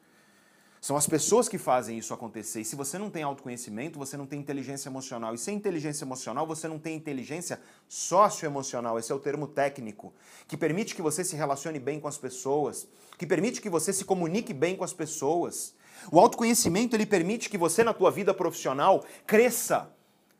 São 0.83 0.97
as 0.97 1.07
pessoas 1.07 1.47
que 1.47 1.57
fazem 1.57 1.97
isso 1.97 2.13
acontecer. 2.13 2.59
E 2.59 2.65
se 2.65 2.75
você 2.75 2.97
não 2.97 3.09
tem 3.09 3.23
autoconhecimento, 3.23 3.97
você 3.97 4.17
não 4.17 4.25
tem 4.25 4.37
inteligência 4.37 4.89
emocional. 4.89 5.33
E 5.33 5.37
sem 5.37 5.55
inteligência 5.55 6.03
emocional, 6.03 6.45
você 6.45 6.67
não 6.67 6.77
tem 6.77 6.93
inteligência 6.93 7.61
socioemocional. 7.87 8.99
Esse 8.99 9.09
é 9.09 9.15
o 9.15 9.19
termo 9.19 9.47
técnico, 9.47 10.13
que 10.45 10.57
permite 10.57 10.93
que 10.93 11.01
você 11.01 11.23
se 11.23 11.37
relacione 11.37 11.79
bem 11.79 12.01
com 12.01 12.09
as 12.09 12.17
pessoas, 12.17 12.85
que 13.17 13.25
permite 13.25 13.61
que 13.61 13.69
você 13.69 13.93
se 13.93 14.03
comunique 14.03 14.53
bem 14.53 14.75
com 14.75 14.83
as 14.83 14.91
pessoas. 14.91 15.73
O 16.11 16.19
autoconhecimento 16.19 16.97
ele 16.97 17.05
permite 17.05 17.49
que 17.49 17.57
você 17.57 17.81
na 17.81 17.93
tua 17.93 18.11
vida 18.11 18.33
profissional 18.33 19.05
cresça 19.25 19.89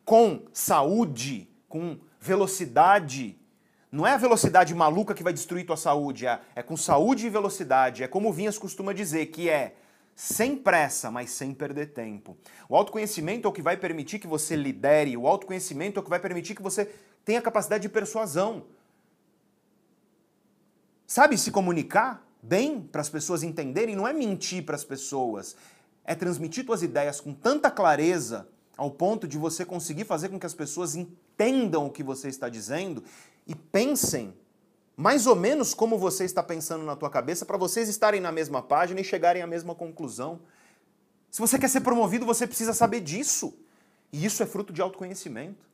com 0.03 0.41
saúde, 0.51 1.49
com 1.69 1.97
velocidade. 2.19 3.39
Não 3.89 4.05
é 4.05 4.11
a 4.11 4.17
velocidade 4.17 4.75
maluca 4.75 5.13
que 5.13 5.23
vai 5.23 5.31
destruir 5.31 5.65
tua 5.65 5.77
saúde, 5.77 6.27
é, 6.27 6.41
é 6.53 6.61
com 6.61 6.75
saúde 6.75 7.27
e 7.27 7.29
velocidade. 7.29 8.03
É 8.03 8.09
como 8.09 8.27
o 8.27 8.33
Vinhas 8.33 8.57
costuma 8.57 8.91
dizer, 8.91 9.27
que 9.27 9.47
é 9.47 9.75
sem 10.15 10.55
pressa, 10.55 11.09
mas 11.09 11.31
sem 11.31 11.53
perder 11.53 11.93
tempo. 11.93 12.37
O 12.69 12.75
autoconhecimento 12.75 13.47
é 13.47 13.49
o 13.49 13.53
que 13.53 13.61
vai 13.61 13.77
permitir 13.77 14.19
que 14.19 14.27
você 14.27 14.55
lidere, 14.55 15.17
o 15.17 15.27
autoconhecimento 15.27 15.99
é 15.99 16.01
o 16.01 16.03
que 16.03 16.09
vai 16.09 16.19
permitir 16.19 16.55
que 16.55 16.61
você 16.61 16.85
tenha 17.25 17.41
capacidade 17.41 17.81
de 17.81 17.89
persuasão. 17.89 18.65
Sabe 21.07 21.37
se 21.37 21.51
comunicar 21.51 22.25
bem 22.41 22.81
para 22.81 23.01
as 23.01 23.09
pessoas 23.09 23.43
entenderem? 23.43 23.95
Não 23.95 24.07
é 24.07 24.13
mentir 24.13 24.63
para 24.63 24.75
as 24.75 24.83
pessoas, 24.83 25.55
é 26.03 26.15
transmitir 26.15 26.65
suas 26.65 26.83
ideias 26.83 27.19
com 27.19 27.33
tanta 27.33 27.71
clareza 27.71 28.47
ao 28.75 28.91
ponto 28.91 29.27
de 29.27 29.37
você 29.37 29.65
conseguir 29.65 30.05
fazer 30.05 30.29
com 30.29 30.39
que 30.39 30.45
as 30.45 30.53
pessoas 30.53 30.95
entendam 30.95 31.85
o 31.85 31.91
que 31.91 32.03
você 32.03 32.27
está 32.27 32.49
dizendo 32.49 33.03
e 33.45 33.55
pensem 33.55 34.33
mais 34.95 35.25
ou 35.25 35.35
menos 35.35 35.73
como 35.73 35.97
você 35.97 36.23
está 36.23 36.43
pensando 36.43 36.83
na 36.83 36.95
tua 36.95 37.09
cabeça 37.09 37.45
para 37.45 37.57
vocês 37.57 37.89
estarem 37.89 38.21
na 38.21 38.31
mesma 38.31 38.61
página 38.61 39.01
e 39.01 39.03
chegarem 39.03 39.41
à 39.41 39.47
mesma 39.47 39.73
conclusão. 39.73 40.41
Se 41.31 41.41
você 41.41 41.57
quer 41.57 41.69
ser 41.69 41.81
promovido, 41.81 42.25
você 42.25 42.45
precisa 42.45 42.73
saber 42.73 43.01
disso. 43.01 43.57
E 44.11 44.23
isso 44.23 44.43
é 44.43 44.45
fruto 44.45 44.71
de 44.71 44.81
autoconhecimento. 44.81 45.65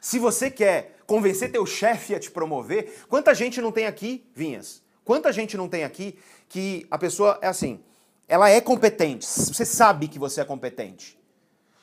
Se 0.00 0.18
você 0.18 0.50
quer 0.50 0.98
convencer 1.06 1.50
teu 1.50 1.64
chefe 1.64 2.14
a 2.14 2.20
te 2.20 2.30
promover, 2.30 3.04
quanta 3.08 3.34
gente 3.34 3.60
não 3.60 3.72
tem 3.72 3.86
aqui, 3.86 4.30
Vinhas? 4.34 4.82
Quanta 5.04 5.32
gente 5.32 5.56
não 5.56 5.68
tem 5.68 5.84
aqui 5.84 6.18
que 6.48 6.86
a 6.90 6.98
pessoa 6.98 7.38
é 7.40 7.48
assim, 7.48 7.80
ela 8.28 8.50
é 8.50 8.60
competente, 8.60 9.26
você 9.26 9.64
sabe 9.64 10.06
que 10.06 10.18
você 10.18 10.42
é 10.42 10.44
competente. 10.44 11.18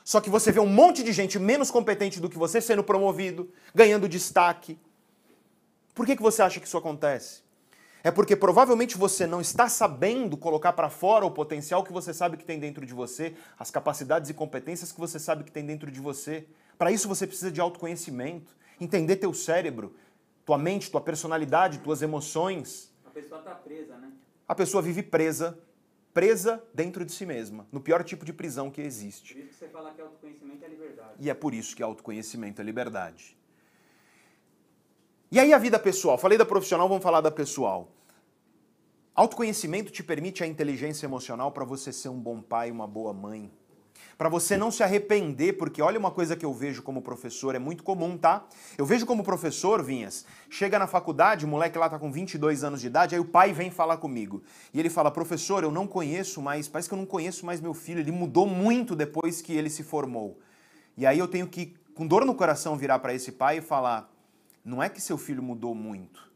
Só 0.04 0.22
que 0.22 0.30
você 0.30 0.52
vê 0.52 0.60
um 0.60 0.68
monte 0.68 1.04
de 1.04 1.12
gente 1.12 1.40
menos 1.40 1.72
competente 1.72 2.20
do 2.20 2.30
que 2.30 2.38
você 2.38 2.62
sendo 2.62 2.84
promovido, 2.84 3.52
ganhando 3.74 4.08
destaque, 4.08 4.78
por 5.96 6.06
que, 6.06 6.16
que 6.16 6.22
você 6.22 6.42
acha 6.42 6.60
que 6.60 6.68
isso 6.68 6.78
acontece? 6.78 7.42
É 8.04 8.12
porque 8.12 8.36
provavelmente 8.36 8.98
você 8.98 9.26
não 9.26 9.42
está 9.42 9.68
sabendo 9.68 10.38
colocar 10.38 10.74
para 10.74 10.90
fora 10.90 11.26
o 11.26 11.32
potencial 11.32 11.84
que 11.84 11.92
você 11.92 12.14
sabe 12.14 12.38
que 12.38 12.46
tem 12.46 12.60
dentro 12.60 12.86
de 12.86 12.94
você, 12.94 13.34
as 13.58 13.72
capacidades 13.72 14.30
e 14.30 14.34
competências 14.34 14.92
que 14.92 15.00
você 15.00 15.18
sabe 15.18 15.44
que 15.44 15.52
tem 15.52 15.66
dentro 15.66 15.90
de 15.90 16.00
você. 16.00 16.46
Para 16.78 16.92
isso 16.92 17.08
você 17.08 17.26
precisa 17.26 17.50
de 17.50 17.60
autoconhecimento, 17.60 18.56
entender 18.80 19.16
teu 19.16 19.34
cérebro, 19.34 19.96
tua 20.46 20.58
mente, 20.58 20.92
tua 20.92 21.02
personalidade, 21.02 21.80
tuas 21.80 22.02
emoções. 22.02 22.94
A 23.06 23.10
pessoa 23.10 23.40
está 23.40 23.56
presa, 23.56 23.98
né? 23.98 24.12
A 24.48 24.54
pessoa 24.54 24.84
vive 24.84 25.02
presa, 25.02 25.58
presa 26.14 26.64
dentro 26.74 27.04
de 27.04 27.12
si 27.12 27.26
mesma, 27.26 27.66
no 27.72 27.80
pior 27.80 28.04
tipo 28.04 28.24
de 28.24 28.34
prisão 28.34 28.70
que 28.70 28.82
existe. 28.82 29.34
Por 29.34 29.40
isso 29.40 29.50
que 29.50 29.56
você 29.56 29.68
fala 29.70 29.92
que 29.94 30.02
autoconhecimento 30.02 30.64
é 30.64 30.68
liberdade. 30.68 31.14
E 31.20 31.30
é 31.30 31.34
por 31.34 31.54
isso 31.54 31.76
que 31.76 31.82
autoconhecimento 31.82 32.62
é 32.62 32.64
liberdade. 32.64 33.35
E 35.32 35.40
aí 35.40 35.54
a 35.54 35.58
vida 35.58 35.80
pessoal? 35.80 36.18
Falei 36.18 36.38
da 36.38 36.46
profissional, 36.46 36.88
vamos 36.88 37.04
falar 37.04 37.20
da 37.20 37.32
pessoal. 37.32 37.90
Autoconhecimento 39.16 39.92
te 39.92 40.04
permite 40.04 40.44
a 40.44 40.48
inteligência 40.48 41.06
emocional 41.06 41.52
para 41.52 41.66
você 41.66 41.92
ser 41.92 42.10
um 42.10 42.20
bom 42.20 42.42
pai, 42.42 42.70
uma 42.70 42.86
boa 42.86 43.12
mãe. 43.12 43.52
Para 44.18 44.30
você 44.30 44.56
não 44.56 44.70
se 44.72 44.84
arrepender, 44.84 45.54
porque 45.54 45.82
olha 45.82 45.98
uma 46.00 46.12
coisa 46.12 46.36
que 46.36 46.46
eu 46.46 46.54
vejo 46.54 46.84
como 46.84 47.02
professor, 47.02 47.56
é 47.56 47.60
muito 47.60 47.84
comum, 47.84 48.18
tá? 48.18 48.46
Eu 48.78 48.86
vejo 48.86 49.06
como 49.06 49.24
professor, 49.24 49.84
Vinhas, 49.84 50.26
chega 50.50 50.78
na 50.78 50.86
faculdade, 50.86 51.44
o 51.44 51.48
moleque 51.48 51.78
lá 51.78 51.90
tá 51.90 51.98
com 51.98 52.12
22 52.12 52.64
anos 52.64 52.80
de 52.80 52.88
idade, 52.88 53.16
aí 53.16 53.20
o 53.20 53.26
pai 53.26 53.52
vem 53.52 53.72
falar 53.72 53.98
comigo. 53.98 54.44
E 54.74 54.80
ele 54.80 54.90
fala: 54.90 55.10
"Professor, 55.10 55.64
eu 55.64 55.72
não 55.72 55.88
conheço 55.88 56.42
mais, 56.42 56.68
parece 56.68 56.88
que 56.88 56.94
eu 56.94 57.00
não 57.00 57.06
conheço 57.06 57.46
mais 57.46 57.60
meu 57.60 57.74
filho, 57.74 58.00
ele 58.00 58.12
mudou 58.12 58.46
muito 58.46 58.96
depois 58.96 59.42
que 59.42 59.54
ele 59.54 59.70
se 59.70 59.84
formou". 59.84 60.40
E 60.96 61.06
aí 61.06 61.20
eu 61.20 61.28
tenho 61.28 61.48
que 61.48 61.76
com 61.94 62.06
dor 62.06 62.26
no 62.26 62.36
coração 62.36 62.78
virar 62.78 63.00
para 63.00 63.14
esse 63.14 63.32
pai 63.32 63.58
e 63.58 63.62
falar: 63.62 64.15
não 64.66 64.82
é 64.82 64.90
que 64.90 65.00
seu 65.00 65.16
filho 65.16 65.44
mudou 65.44 65.76
muito, 65.76 66.34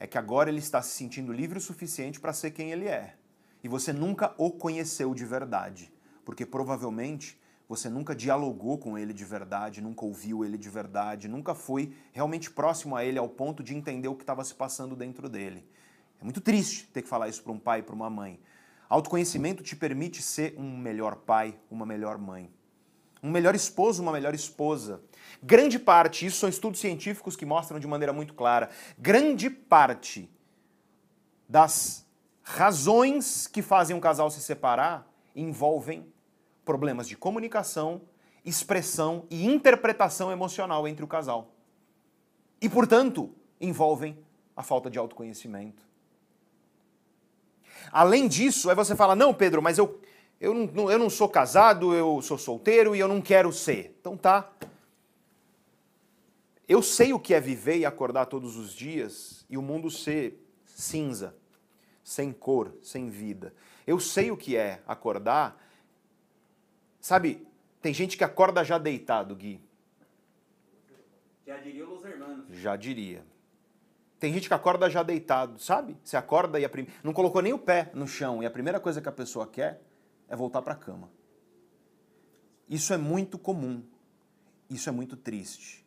é 0.00 0.06
que 0.06 0.18
agora 0.18 0.50
ele 0.50 0.58
está 0.58 0.82
se 0.82 0.90
sentindo 0.90 1.32
livre 1.32 1.58
o 1.58 1.60
suficiente 1.60 2.18
para 2.18 2.32
ser 2.32 2.50
quem 2.50 2.72
ele 2.72 2.88
é. 2.88 3.14
E 3.62 3.68
você 3.68 3.92
nunca 3.92 4.34
o 4.36 4.50
conheceu 4.50 5.14
de 5.14 5.24
verdade, 5.24 5.92
porque 6.24 6.44
provavelmente 6.44 7.40
você 7.68 7.88
nunca 7.88 8.16
dialogou 8.16 8.78
com 8.78 8.98
ele 8.98 9.12
de 9.12 9.24
verdade, 9.24 9.80
nunca 9.80 10.04
ouviu 10.04 10.44
ele 10.44 10.58
de 10.58 10.68
verdade, 10.68 11.28
nunca 11.28 11.54
foi 11.54 11.94
realmente 12.12 12.50
próximo 12.50 12.96
a 12.96 13.04
ele 13.04 13.18
ao 13.18 13.28
ponto 13.28 13.62
de 13.62 13.76
entender 13.76 14.08
o 14.08 14.16
que 14.16 14.24
estava 14.24 14.44
se 14.44 14.54
passando 14.54 14.96
dentro 14.96 15.28
dele. 15.28 15.64
É 16.20 16.24
muito 16.24 16.40
triste 16.40 16.88
ter 16.92 17.02
que 17.02 17.08
falar 17.08 17.28
isso 17.28 17.44
para 17.44 17.52
um 17.52 17.58
pai 17.60 17.78
e 17.78 17.82
para 17.82 17.94
uma 17.94 18.10
mãe. 18.10 18.40
Autoconhecimento 18.88 19.62
te 19.62 19.76
permite 19.76 20.20
ser 20.20 20.54
um 20.58 20.76
melhor 20.76 21.14
pai, 21.14 21.56
uma 21.70 21.86
melhor 21.86 22.18
mãe. 22.18 22.50
Um 23.22 23.30
melhor 23.30 23.54
esposo, 23.54 24.02
uma 24.02 24.12
melhor 24.12 24.34
esposa. 24.34 25.00
Grande 25.42 25.78
parte, 25.78 26.26
isso 26.26 26.38
são 26.38 26.48
estudos 26.48 26.80
científicos 26.80 27.36
que 27.36 27.46
mostram 27.46 27.78
de 27.78 27.86
maneira 27.86 28.12
muito 28.12 28.34
clara, 28.34 28.70
grande 28.98 29.48
parte 29.50 30.30
das 31.48 32.06
razões 32.42 33.46
que 33.46 33.62
fazem 33.62 33.94
um 33.94 34.00
casal 34.00 34.30
se 34.30 34.40
separar 34.40 35.06
envolvem 35.34 36.06
problemas 36.64 37.06
de 37.08 37.16
comunicação, 37.16 38.02
expressão 38.44 39.26
e 39.30 39.46
interpretação 39.46 40.30
emocional 40.30 40.86
entre 40.88 41.04
o 41.04 41.08
casal. 41.08 41.52
E, 42.60 42.68
portanto, 42.68 43.32
envolvem 43.60 44.18
a 44.56 44.62
falta 44.62 44.90
de 44.90 44.98
autoconhecimento. 44.98 45.86
Além 47.92 48.26
disso, 48.26 48.68
aí 48.68 48.74
você 48.74 48.96
fala: 48.96 49.14
não, 49.14 49.32
Pedro, 49.32 49.62
mas 49.62 49.78
eu, 49.78 50.00
eu, 50.40 50.54
não, 50.54 50.90
eu 50.90 50.98
não 50.98 51.10
sou 51.10 51.28
casado, 51.28 51.94
eu 51.94 52.22
sou 52.22 52.38
solteiro 52.38 52.94
e 52.94 53.00
eu 53.00 53.08
não 53.08 53.20
quero 53.20 53.52
ser. 53.52 53.96
Então 54.00 54.16
tá, 54.16 54.52
eu 56.68 56.82
sei 56.82 57.14
o 57.14 57.18
que 57.18 57.32
é 57.32 57.40
viver 57.40 57.78
e 57.78 57.86
acordar 57.86 58.26
todos 58.26 58.56
os 58.56 58.74
dias 58.74 59.46
e 59.48 59.56
o 59.56 59.62
mundo 59.62 59.90
ser 59.90 60.38
cinza, 60.66 61.34
sem 62.04 62.30
cor, 62.30 62.76
sem 62.82 63.08
vida. 63.08 63.54
Eu 63.86 63.98
sei 63.98 64.30
o 64.30 64.36
que 64.36 64.54
é 64.54 64.82
acordar. 64.86 65.60
Sabe, 67.00 67.46
tem 67.80 67.94
gente 67.94 68.18
que 68.18 68.22
acorda 68.22 68.62
já 68.62 68.76
deitado, 68.76 69.34
Gui. 69.34 69.60
Já 71.46 71.56
diria 71.56 71.88
os 71.88 72.04
irmãos. 72.04 72.44
Já 72.50 72.76
diria. 72.76 73.24
Tem 74.20 74.32
gente 74.32 74.46
que 74.46 74.54
acorda 74.54 74.90
já 74.90 75.02
deitado, 75.02 75.58
sabe? 75.58 75.96
Você 76.04 76.18
acorda 76.18 76.60
e 76.60 76.64
a 76.66 76.68
prim... 76.68 76.86
não 77.02 77.14
colocou 77.14 77.40
nem 77.40 77.54
o 77.54 77.58
pé 77.58 77.90
no 77.94 78.06
chão 78.06 78.42
e 78.42 78.46
a 78.46 78.50
primeira 78.50 78.78
coisa 78.78 79.00
que 79.00 79.08
a 79.08 79.12
pessoa 79.12 79.46
quer 79.46 79.80
é 80.28 80.36
voltar 80.36 80.62
para 80.62 80.74
a 80.74 80.76
cama. 80.76 81.10
Isso 82.68 82.92
é 82.92 82.96
muito 82.96 83.38
comum. 83.38 83.82
Isso 84.68 84.88
é 84.88 84.92
muito 84.92 85.16
triste. 85.16 85.86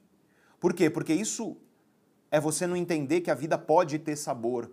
Por 0.59 0.73
quê? 0.73 0.89
Porque 0.89 1.13
isso 1.13 1.57
é 2.31 2.39
você 2.39 2.65
não 2.65 2.75
entender 2.75 3.21
que 3.21 3.29
a 3.29 3.35
vida 3.35 3.57
pode 3.57 3.99
ter 3.99 4.15
sabor, 4.15 4.71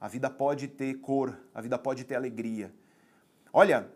a 0.00 0.08
vida 0.08 0.28
pode 0.28 0.68
ter 0.68 0.94
cor, 0.94 1.38
a 1.54 1.60
vida 1.60 1.78
pode 1.78 2.04
ter 2.04 2.14
alegria. 2.14 2.74
Olha, 3.52 3.90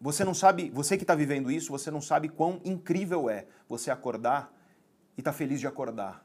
você 0.00 0.24
não 0.24 0.34
sabe, 0.34 0.70
você 0.70 0.96
que 0.96 1.04
está 1.04 1.14
vivendo 1.14 1.50
isso, 1.50 1.70
você 1.70 1.90
não 1.90 2.00
sabe 2.00 2.28
quão 2.28 2.60
incrível 2.64 3.30
é 3.30 3.46
você 3.68 3.90
acordar 3.90 4.52
e 5.16 5.22
tá 5.22 5.32
feliz 5.32 5.60
de 5.60 5.66
acordar. 5.66 6.24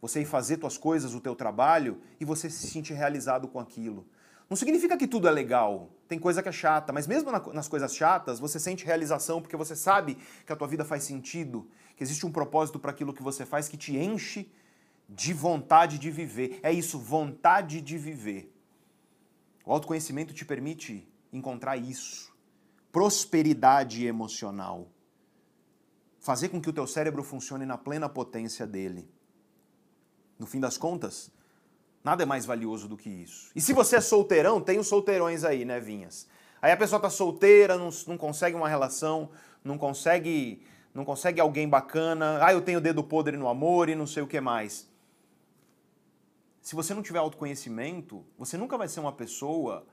Você 0.00 0.22
ir 0.22 0.26
fazer 0.26 0.58
tuas 0.58 0.78
coisas, 0.78 1.14
o 1.14 1.20
teu 1.20 1.34
trabalho 1.34 2.00
e 2.20 2.24
você 2.24 2.48
se 2.48 2.68
sentir 2.68 2.94
realizado 2.94 3.48
com 3.48 3.58
aquilo. 3.58 4.06
Não 4.48 4.56
significa 4.56 4.96
que 4.96 5.08
tudo 5.08 5.26
é 5.26 5.30
legal. 5.30 5.90
Tem 6.08 6.18
coisa 6.18 6.42
que 6.42 6.48
é 6.48 6.52
chata, 6.52 6.92
mas 6.92 7.06
mesmo 7.06 7.30
nas 7.52 7.66
coisas 7.66 7.94
chatas, 7.94 8.38
você 8.38 8.60
sente 8.60 8.84
realização 8.84 9.42
porque 9.42 9.56
você 9.56 9.74
sabe 9.74 10.16
que 10.46 10.52
a 10.52 10.56
tua 10.56 10.68
vida 10.68 10.84
faz 10.84 11.02
sentido, 11.02 11.68
que 11.96 12.02
existe 12.04 12.24
um 12.24 12.30
propósito 12.30 12.78
para 12.78 12.92
aquilo 12.92 13.12
que 13.12 13.22
você 13.22 13.44
faz 13.44 13.68
que 13.68 13.76
te 13.76 13.96
enche 13.96 14.50
de 15.08 15.32
vontade 15.32 15.98
de 15.98 16.10
viver. 16.10 16.60
É 16.62 16.72
isso, 16.72 16.98
vontade 16.98 17.80
de 17.80 17.98
viver. 17.98 18.52
O 19.64 19.72
autoconhecimento 19.72 20.32
te 20.32 20.44
permite 20.44 21.08
encontrar 21.32 21.76
isso. 21.76 22.32
Prosperidade 22.92 24.06
emocional. 24.06 24.88
Fazer 26.20 26.48
com 26.48 26.60
que 26.60 26.70
o 26.70 26.72
teu 26.72 26.86
cérebro 26.86 27.24
funcione 27.24 27.66
na 27.66 27.76
plena 27.76 28.08
potência 28.08 28.64
dele. 28.66 29.08
No 30.38 30.46
fim 30.46 30.60
das 30.60 30.78
contas, 30.78 31.32
Nada 32.06 32.22
é 32.22 32.26
mais 32.26 32.46
valioso 32.46 32.86
do 32.86 32.96
que 32.96 33.10
isso. 33.10 33.50
E 33.52 33.60
se 33.60 33.72
você 33.72 33.96
é 33.96 34.00
solteirão, 34.00 34.60
tem 34.60 34.78
os 34.78 34.86
solteirões 34.86 35.42
aí, 35.42 35.64
né, 35.64 35.80
Vinhas? 35.80 36.28
Aí 36.62 36.70
a 36.70 36.76
pessoa 36.76 37.00
tá 37.02 37.10
solteira, 37.10 37.76
não, 37.76 37.90
não 38.06 38.16
consegue 38.16 38.54
uma 38.54 38.68
relação, 38.68 39.28
não 39.64 39.76
consegue, 39.76 40.62
não 40.94 41.04
consegue 41.04 41.40
alguém 41.40 41.68
bacana. 41.68 42.38
Ah, 42.40 42.52
eu 42.52 42.62
tenho 42.62 42.80
dedo 42.80 43.02
podre 43.02 43.36
no 43.36 43.48
amor 43.48 43.88
e 43.88 43.96
não 43.96 44.06
sei 44.06 44.22
o 44.22 44.26
que 44.28 44.40
mais. 44.40 44.88
Se 46.62 46.76
você 46.76 46.94
não 46.94 47.02
tiver 47.02 47.18
autoconhecimento, 47.18 48.24
você 48.38 48.56
nunca 48.56 48.78
vai 48.78 48.86
ser 48.86 49.00
uma 49.00 49.12
pessoa 49.12 49.84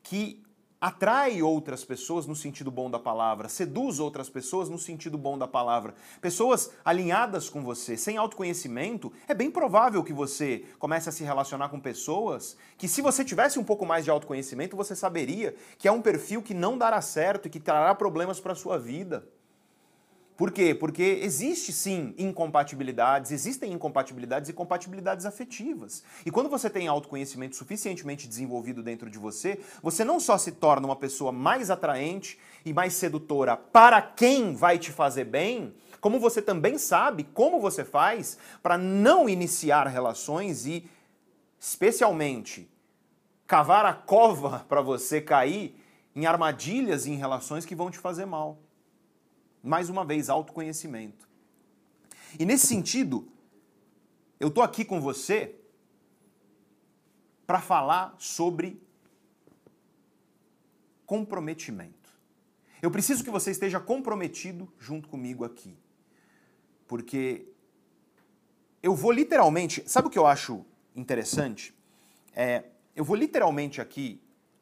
que 0.00 0.44
atrai 0.82 1.40
outras 1.40 1.84
pessoas 1.84 2.26
no 2.26 2.34
sentido 2.34 2.68
bom 2.68 2.90
da 2.90 2.98
palavra, 2.98 3.48
seduz 3.48 4.00
outras 4.00 4.28
pessoas 4.28 4.68
no 4.68 4.76
sentido 4.76 5.16
bom 5.16 5.38
da 5.38 5.46
palavra. 5.46 5.94
Pessoas 6.20 6.72
alinhadas 6.84 7.48
com 7.48 7.62
você, 7.62 7.96
sem 7.96 8.16
autoconhecimento, 8.16 9.12
é 9.28 9.32
bem 9.32 9.48
provável 9.48 10.02
que 10.02 10.12
você 10.12 10.64
comece 10.80 11.08
a 11.08 11.12
se 11.12 11.22
relacionar 11.22 11.68
com 11.68 11.78
pessoas 11.78 12.56
que, 12.76 12.88
se 12.88 13.00
você 13.00 13.24
tivesse 13.24 13.60
um 13.60 13.64
pouco 13.64 13.86
mais 13.86 14.04
de 14.04 14.10
autoconhecimento, 14.10 14.76
você 14.76 14.96
saberia 14.96 15.54
que 15.78 15.86
é 15.86 15.92
um 15.92 16.02
perfil 16.02 16.42
que 16.42 16.52
não 16.52 16.76
dará 16.76 17.00
certo 17.00 17.46
e 17.46 17.50
que 17.50 17.60
trará 17.60 17.94
problemas 17.94 18.40
para 18.40 18.50
a 18.50 18.56
sua 18.56 18.76
vida. 18.76 19.24
Por 20.36 20.50
quê? 20.50 20.74
Porque 20.74 21.20
existe 21.22 21.72
sim 21.72 22.14
incompatibilidades, 22.16 23.30
existem 23.30 23.72
incompatibilidades 23.72 24.48
e 24.48 24.52
compatibilidades 24.52 25.26
afetivas. 25.26 26.02
E 26.24 26.30
quando 26.30 26.48
você 26.48 26.70
tem 26.70 26.88
autoconhecimento 26.88 27.54
suficientemente 27.54 28.26
desenvolvido 28.26 28.82
dentro 28.82 29.10
de 29.10 29.18
você, 29.18 29.60
você 29.82 30.04
não 30.04 30.18
só 30.18 30.38
se 30.38 30.52
torna 30.52 30.86
uma 30.86 30.96
pessoa 30.96 31.32
mais 31.32 31.70
atraente 31.70 32.38
e 32.64 32.72
mais 32.72 32.94
sedutora 32.94 33.56
para 33.56 34.00
quem 34.00 34.54
vai 34.54 34.78
te 34.78 34.90
fazer 34.90 35.24
bem, 35.24 35.74
como 36.00 36.18
você 36.18 36.40
também 36.40 36.78
sabe 36.78 37.24
como 37.24 37.60
você 37.60 37.84
faz 37.84 38.38
para 38.62 38.78
não 38.78 39.28
iniciar 39.28 39.86
relações 39.86 40.66
e, 40.66 40.88
especialmente, 41.60 42.68
cavar 43.46 43.84
a 43.84 43.92
cova 43.92 44.64
para 44.68 44.80
você 44.80 45.20
cair 45.20 45.78
em 46.16 46.26
armadilhas 46.26 47.06
e 47.06 47.12
em 47.12 47.16
relações 47.16 47.66
que 47.66 47.74
vão 47.74 47.90
te 47.90 47.98
fazer 47.98 48.24
mal. 48.24 48.58
Mais 49.62 49.88
uma 49.88 50.04
vez, 50.04 50.28
autoconhecimento. 50.28 51.28
E 52.38 52.44
nesse 52.44 52.66
sentido, 52.66 53.28
eu 54.40 54.48
estou 54.48 54.62
aqui 54.62 54.84
com 54.84 55.00
você 55.00 55.54
para 57.46 57.60
falar 57.60 58.14
sobre 58.18 58.80
comprometimento. 61.06 62.10
Eu 62.80 62.90
preciso 62.90 63.22
que 63.22 63.30
você 63.30 63.50
esteja 63.50 63.78
comprometido 63.78 64.72
junto 64.78 65.08
comigo 65.08 65.44
aqui. 65.44 65.76
Porque 66.88 67.46
eu 68.82 68.94
vou 68.94 69.12
literalmente. 69.12 69.88
Sabe 69.88 70.08
o 70.08 70.10
que 70.10 70.18
eu 70.18 70.26
acho 70.26 70.64
interessante? 70.96 71.74
É, 72.34 72.64
eu 72.96 73.04
vou 73.04 73.14
literalmente 73.14 73.80
aqui 73.80 74.20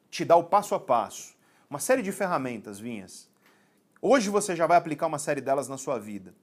te 0.09 0.25
dar 0.25 0.35
o 0.35 0.43
passo 0.43 0.75
a 0.75 0.79
passo, 0.79 1.33
uma 1.69 1.79
série 1.79 2.01
de 2.01 2.11
ferramentas, 2.11 2.77
Vinhas, 2.77 3.30
Hoje 4.01 4.29
você 4.29 4.55
já 4.55 4.65
vai 4.65 4.77
aplicar 4.77 5.05
uma 5.05 5.19
série 5.19 5.41
delas 5.41 5.67
na 5.67 5.77
sua 5.77 5.99
vida. 5.99 6.33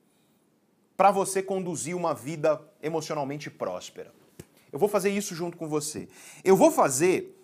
Para 0.96 1.10
você 1.10 1.42
conduzir 1.42 1.96
uma 1.96 2.14
vida 2.14 2.60
emocionalmente 2.80 3.50
próspera. 3.50 4.12
Eu 4.72 4.78
vou 4.78 4.88
fazer 4.88 5.10
isso 5.10 5.34
junto 5.34 5.56
com 5.56 5.68
você. 5.68 6.08
Eu 6.44 6.56
vou 6.56 6.70
fazer 6.70 7.34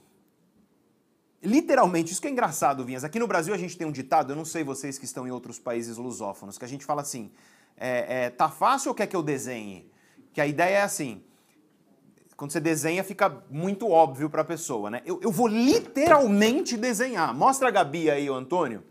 literalmente, 1.42 2.12
isso 2.12 2.20
que 2.20 2.28
é 2.28 2.30
engraçado, 2.30 2.84
Vinhas. 2.84 3.04
Aqui 3.04 3.18
no 3.18 3.26
Brasil 3.26 3.52
a 3.52 3.58
gente 3.58 3.76
tem 3.76 3.86
um 3.86 3.92
ditado, 3.92 4.32
eu 4.32 4.36
não 4.36 4.44
sei 4.44 4.62
vocês 4.62 4.98
que 4.98 5.04
estão 5.04 5.26
em 5.26 5.30
outros 5.30 5.58
países 5.58 5.96
lusófonos, 5.96 6.58
que 6.58 6.64
a 6.64 6.68
gente 6.68 6.84
fala 6.84 7.02
assim: 7.02 7.30
é, 7.76 8.24
é, 8.24 8.30
tá 8.30 8.48
fácil 8.48 8.90
ou 8.90 8.94
quer 8.94 9.06
que 9.06 9.16
eu 9.16 9.22
desenhe? 9.22 9.90
Que 10.32 10.40
a 10.40 10.46
ideia 10.46 10.78
é 10.78 10.82
assim. 10.82 11.22
Quando 12.36 12.50
você 12.50 12.60
desenha, 12.60 13.04
fica 13.04 13.44
muito 13.48 13.88
óbvio 13.88 14.28
para 14.28 14.42
a 14.42 14.44
pessoa, 14.44 14.90
né? 14.90 15.02
Eu, 15.06 15.20
eu 15.22 15.30
vou 15.30 15.46
literalmente 15.46 16.76
desenhar. 16.76 17.32
Mostra 17.32 17.68
a 17.68 17.70
Gabi 17.70 18.10
aí, 18.10 18.28
o 18.28 18.34
Antônio. 18.34 18.82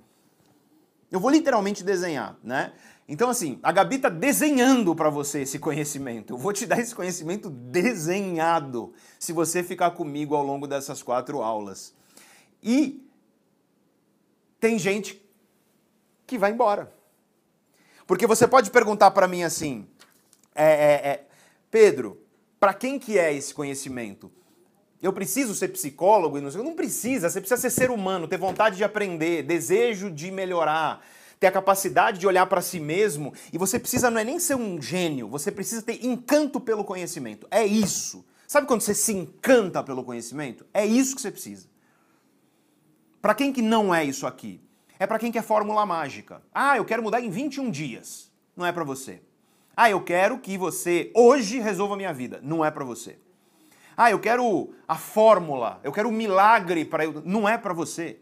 Eu 1.14 1.20
vou 1.20 1.30
literalmente 1.30 1.84
desenhar, 1.84 2.36
né? 2.44 2.74
Então, 3.08 3.30
assim, 3.30 3.60
a 3.62 3.72
Gabi 3.72 3.98
está 3.98 4.10
desenhando 4.10 4.96
para 4.96 5.12
você 5.12 5.42
esse 5.42 5.60
conhecimento. 5.60 6.34
Eu 6.34 6.40
vou 6.40 6.52
te 6.52 6.66
dar 6.66 6.80
esse 6.80 6.96
conhecimento 6.96 7.52
desenhado 7.52 8.92
se 9.20 9.32
você 9.32 9.62
ficar 9.62 9.92
comigo 9.92 10.34
ao 10.34 10.44
longo 10.44 10.66
dessas 10.66 11.04
quatro 11.04 11.44
aulas. 11.44 11.94
E 12.64 13.08
tem 14.60 14.80
gente 14.80 15.24
que 16.26 16.36
vai 16.36 16.52
embora. 16.52 16.92
Porque 18.08 18.26
você 18.26 18.48
pode 18.48 18.72
perguntar 18.72 19.12
para 19.12 19.28
mim 19.28 19.44
assim, 19.44 19.88
é, 20.56 20.66
é, 20.66 21.10
é, 21.10 21.28
Pedro, 21.70 22.20
para 22.60 22.74
quem 22.74 22.98
que 22.98 23.20
é 23.20 23.32
esse 23.32 23.54
conhecimento? 23.54 24.32
Eu 25.04 25.12
preciso 25.12 25.54
ser 25.54 25.68
psicólogo 25.68 26.38
e 26.38 26.42
não 26.42 26.50
sei. 26.50 26.64
Não 26.64 26.76
precisa, 26.76 27.30
você 27.30 27.42
precisa 27.42 27.60
ser 27.60 27.70
ser 27.70 27.92
humano, 27.92 28.26
ter 28.26 28.38
vontade 28.38 28.78
de 28.78 28.86
aprender, 28.86 29.44
desejo 29.44 30.10
de 30.10 30.32
melhorar, 30.32 31.06
ter 31.42 31.48
a 31.48 31.52
capacidade 31.52 32.18
de 32.18 32.26
olhar 32.26 32.46
para 32.46 32.62
si 32.62 32.80
mesmo. 32.80 33.34
E 33.52 33.58
você 33.58 33.78
precisa 33.78 34.10
não 34.10 34.22
é 34.22 34.24
nem 34.24 34.40
ser 34.40 34.56
um 34.56 34.82
gênio, 34.82 35.28
você 35.28 35.52
precisa 35.52 35.82
ter 35.82 36.06
encanto 36.06 36.58
pelo 36.58 36.86
conhecimento. 36.86 37.46
É 37.52 37.66
isso. 37.66 38.26
Sabe 38.48 38.66
quando 38.66 38.80
você 38.80 38.96
se 38.96 39.12
encanta 39.12 39.84
pelo 39.84 40.06
conhecimento? 40.06 40.66
É 40.74 40.86
isso 40.86 41.16
que 41.16 41.22
você 41.22 41.32
precisa. 41.32 41.68
Para 43.22 43.36
quem 43.36 43.52
que 43.52 43.62
não 43.62 43.94
é 43.94 44.06
isso 44.06 44.26
aqui? 44.26 44.62
É 44.98 45.06
para 45.06 45.20
quem 45.20 45.34
quer 45.34 45.44
fórmula 45.44 45.86
mágica. 45.86 46.42
Ah, 46.54 46.78
eu 46.78 46.86
quero 46.86 47.04
mudar 47.04 47.20
em 47.20 47.30
21 47.30 47.70
dias. 47.70 48.32
Não 48.56 48.66
é 48.66 48.72
para 48.72 48.86
você. 48.86 49.22
Ah, 49.76 49.90
eu 49.90 50.02
quero 50.02 50.40
que 50.40 50.58
você 50.58 51.12
hoje 51.14 51.60
resolva 51.60 51.96
a 51.96 51.98
minha 51.98 52.14
vida. 52.14 52.40
Não 52.42 52.64
é 52.64 52.72
para 52.72 52.86
você. 52.86 53.18
Ah, 53.96 54.12
eu 54.12 54.20
quero 54.20 54.74
a 54.88 54.96
fórmula, 54.96 55.80
eu 55.84 55.92
quero 55.92 56.10
o 56.10 56.12
milagre 56.12 56.86
para 56.86 57.06
eu. 57.06 57.22
Não 57.26 57.48
é 57.48 57.58
para 57.58 57.74
você. 57.74 58.20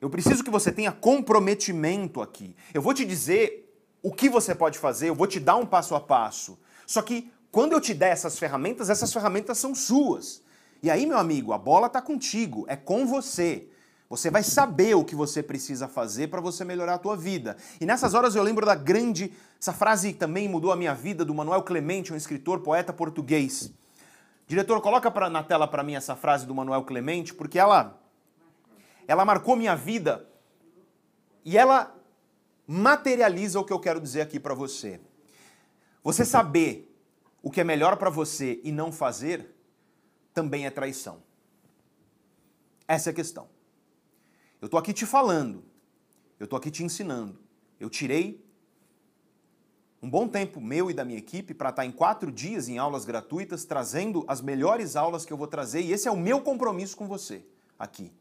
Eu 0.00 0.10
preciso 0.10 0.44
que 0.44 0.50
você 0.50 0.70
tenha 0.70 0.92
comprometimento 0.92 2.20
aqui. 2.20 2.54
Eu 2.72 2.82
vou 2.82 2.92
te 2.92 3.04
dizer 3.04 3.64
o 4.02 4.12
que 4.12 4.28
você 4.28 4.54
pode 4.54 4.78
fazer, 4.78 5.08
eu 5.08 5.14
vou 5.14 5.26
te 5.26 5.40
dar 5.40 5.56
um 5.56 5.64
passo 5.64 5.94
a 5.94 6.00
passo. 6.00 6.58
Só 6.86 7.00
que 7.00 7.32
quando 7.50 7.72
eu 7.72 7.80
te 7.80 7.94
der 7.94 8.10
essas 8.10 8.38
ferramentas, 8.38 8.90
essas 8.90 9.12
ferramentas 9.12 9.56
são 9.58 9.74
suas. 9.74 10.42
E 10.82 10.90
aí, 10.90 11.06
meu 11.06 11.16
amigo, 11.16 11.52
a 11.52 11.58
bola 11.58 11.86
está 11.86 12.02
contigo, 12.02 12.66
é 12.68 12.76
com 12.76 13.06
você. 13.06 13.68
Você 14.10 14.30
vai 14.30 14.42
saber 14.42 14.94
o 14.94 15.04
que 15.04 15.14
você 15.14 15.42
precisa 15.42 15.88
fazer 15.88 16.28
para 16.28 16.40
você 16.40 16.64
melhorar 16.64 16.94
a 16.94 16.98
tua 16.98 17.16
vida. 17.16 17.56
E 17.80 17.86
nessas 17.86 18.12
horas 18.12 18.34
eu 18.34 18.42
lembro 18.42 18.66
da 18.66 18.74
grande, 18.74 19.32
essa 19.58 19.72
frase 19.72 20.12
também 20.12 20.48
mudou 20.48 20.70
a 20.70 20.76
minha 20.76 20.94
vida 20.94 21.24
do 21.24 21.34
Manuel 21.34 21.62
Clemente, 21.62 22.12
um 22.12 22.16
escritor, 22.16 22.60
poeta 22.60 22.92
português. 22.92 23.72
Diretor, 24.46 24.80
coloca 24.80 25.10
pra, 25.10 25.30
na 25.30 25.42
tela 25.42 25.66
para 25.66 25.82
mim 25.82 25.94
essa 25.94 26.14
frase 26.14 26.46
do 26.46 26.54
Manuel 26.54 26.84
Clemente, 26.84 27.32
porque 27.32 27.58
ela, 27.58 28.00
ela 29.08 29.24
marcou 29.24 29.56
minha 29.56 29.74
vida 29.74 30.28
e 31.44 31.56
ela 31.56 31.94
materializa 32.66 33.58
o 33.58 33.64
que 33.64 33.72
eu 33.72 33.80
quero 33.80 34.00
dizer 34.00 34.20
aqui 34.20 34.38
para 34.38 34.54
você. 34.54 35.00
Você 36.02 36.24
saber 36.24 36.94
o 37.42 37.50
que 37.50 37.60
é 37.60 37.64
melhor 37.64 37.96
para 37.96 38.10
você 38.10 38.60
e 38.62 38.70
não 38.70 38.92
fazer 38.92 39.54
também 40.34 40.66
é 40.66 40.70
traição. 40.70 41.22
Essa 42.86 43.10
é 43.10 43.12
a 43.12 43.14
questão. 43.14 43.48
Eu 44.60 44.66
estou 44.66 44.78
aqui 44.78 44.92
te 44.92 45.06
falando, 45.06 45.64
eu 46.38 46.44
estou 46.44 46.58
aqui 46.58 46.70
te 46.70 46.82
ensinando. 46.84 47.38
Eu 47.80 47.88
tirei 47.88 48.43
um 50.04 50.10
bom 50.10 50.28
tempo 50.28 50.60
meu 50.60 50.90
e 50.90 50.94
da 50.94 51.02
minha 51.02 51.18
equipe 51.18 51.54
para 51.54 51.70
estar 51.70 51.80
tá 51.80 51.86
em 51.86 51.90
quatro 51.90 52.30
dias 52.30 52.68
em 52.68 52.76
aulas 52.76 53.06
gratuitas, 53.06 53.64
trazendo 53.64 54.22
as 54.28 54.42
melhores 54.42 54.96
aulas 54.96 55.24
que 55.24 55.32
eu 55.32 55.36
vou 55.36 55.46
trazer, 55.46 55.80
e 55.80 55.92
esse 55.92 56.06
é 56.06 56.10
o 56.10 56.16
meu 56.16 56.42
compromisso 56.42 56.94
com 56.94 57.08
você 57.08 57.42
aqui. 57.78 58.12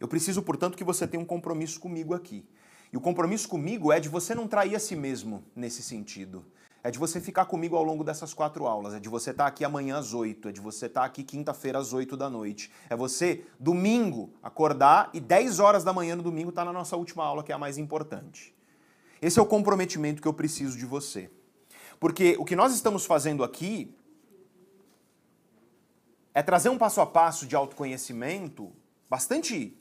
Eu 0.00 0.08
preciso, 0.08 0.42
portanto, 0.42 0.76
que 0.76 0.82
você 0.82 1.06
tenha 1.06 1.22
um 1.22 1.26
compromisso 1.26 1.78
comigo 1.78 2.12
aqui. 2.12 2.44
E 2.92 2.96
o 2.96 3.00
compromisso 3.00 3.48
comigo 3.48 3.92
é 3.92 4.00
de 4.00 4.08
você 4.08 4.34
não 4.34 4.48
trair 4.48 4.74
a 4.74 4.80
si 4.80 4.96
mesmo 4.96 5.44
nesse 5.54 5.80
sentido. 5.80 6.44
É 6.82 6.90
de 6.90 6.98
você 6.98 7.20
ficar 7.20 7.44
comigo 7.44 7.76
ao 7.76 7.84
longo 7.84 8.02
dessas 8.02 8.34
quatro 8.34 8.66
aulas. 8.66 8.94
É 8.94 8.98
de 8.98 9.08
você 9.08 9.30
estar 9.30 9.44
tá 9.44 9.48
aqui 9.48 9.64
amanhã 9.64 9.98
às 9.98 10.12
oito. 10.12 10.48
É 10.48 10.52
de 10.52 10.60
você 10.60 10.86
estar 10.86 11.02
tá 11.02 11.06
aqui 11.06 11.22
quinta-feira 11.22 11.78
às 11.78 11.92
oito 11.92 12.16
da 12.16 12.28
noite. 12.28 12.68
É 12.90 12.96
você, 12.96 13.44
domingo, 13.60 14.32
acordar 14.42 15.08
e 15.14 15.20
dez 15.20 15.60
horas 15.60 15.84
da 15.84 15.92
manhã 15.92 16.16
no 16.16 16.22
domingo 16.22 16.48
estar 16.50 16.64
na 16.64 16.72
nossa 16.72 16.96
última 16.96 17.24
aula, 17.24 17.44
que 17.44 17.52
é 17.52 17.54
a 17.54 17.58
mais 17.58 17.78
importante. 17.78 18.57
Esse 19.20 19.38
é 19.38 19.42
o 19.42 19.46
comprometimento 19.46 20.22
que 20.22 20.28
eu 20.28 20.32
preciso 20.32 20.76
de 20.78 20.86
você. 20.86 21.30
Porque 21.98 22.36
o 22.38 22.44
que 22.44 22.54
nós 22.54 22.72
estamos 22.72 23.04
fazendo 23.04 23.42
aqui 23.42 23.94
é 26.32 26.42
trazer 26.42 26.68
um 26.68 26.78
passo 26.78 27.00
a 27.00 27.06
passo 27.06 27.46
de 27.46 27.56
autoconhecimento 27.56 28.72
bastante 29.10 29.76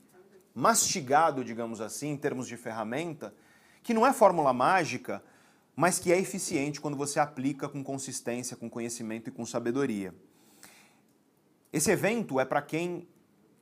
mastigado, 0.55 1.43
digamos 1.43 1.79
assim, 1.81 2.09
em 2.09 2.17
termos 2.17 2.47
de 2.47 2.57
ferramenta, 2.57 3.33
que 3.83 3.93
não 3.93 4.07
é 4.07 4.11
fórmula 4.11 4.51
mágica, 4.51 5.23
mas 5.75 5.99
que 5.99 6.11
é 6.11 6.17
eficiente 6.17 6.81
quando 6.81 6.97
você 6.97 7.19
aplica 7.19 7.69
com 7.69 7.83
consistência, 7.83 8.57
com 8.57 8.67
conhecimento 8.67 9.29
e 9.29 9.31
com 9.31 9.45
sabedoria. 9.45 10.15
Esse 11.71 11.91
evento 11.91 12.39
é 12.39 12.45
para 12.45 12.63
quem 12.63 13.07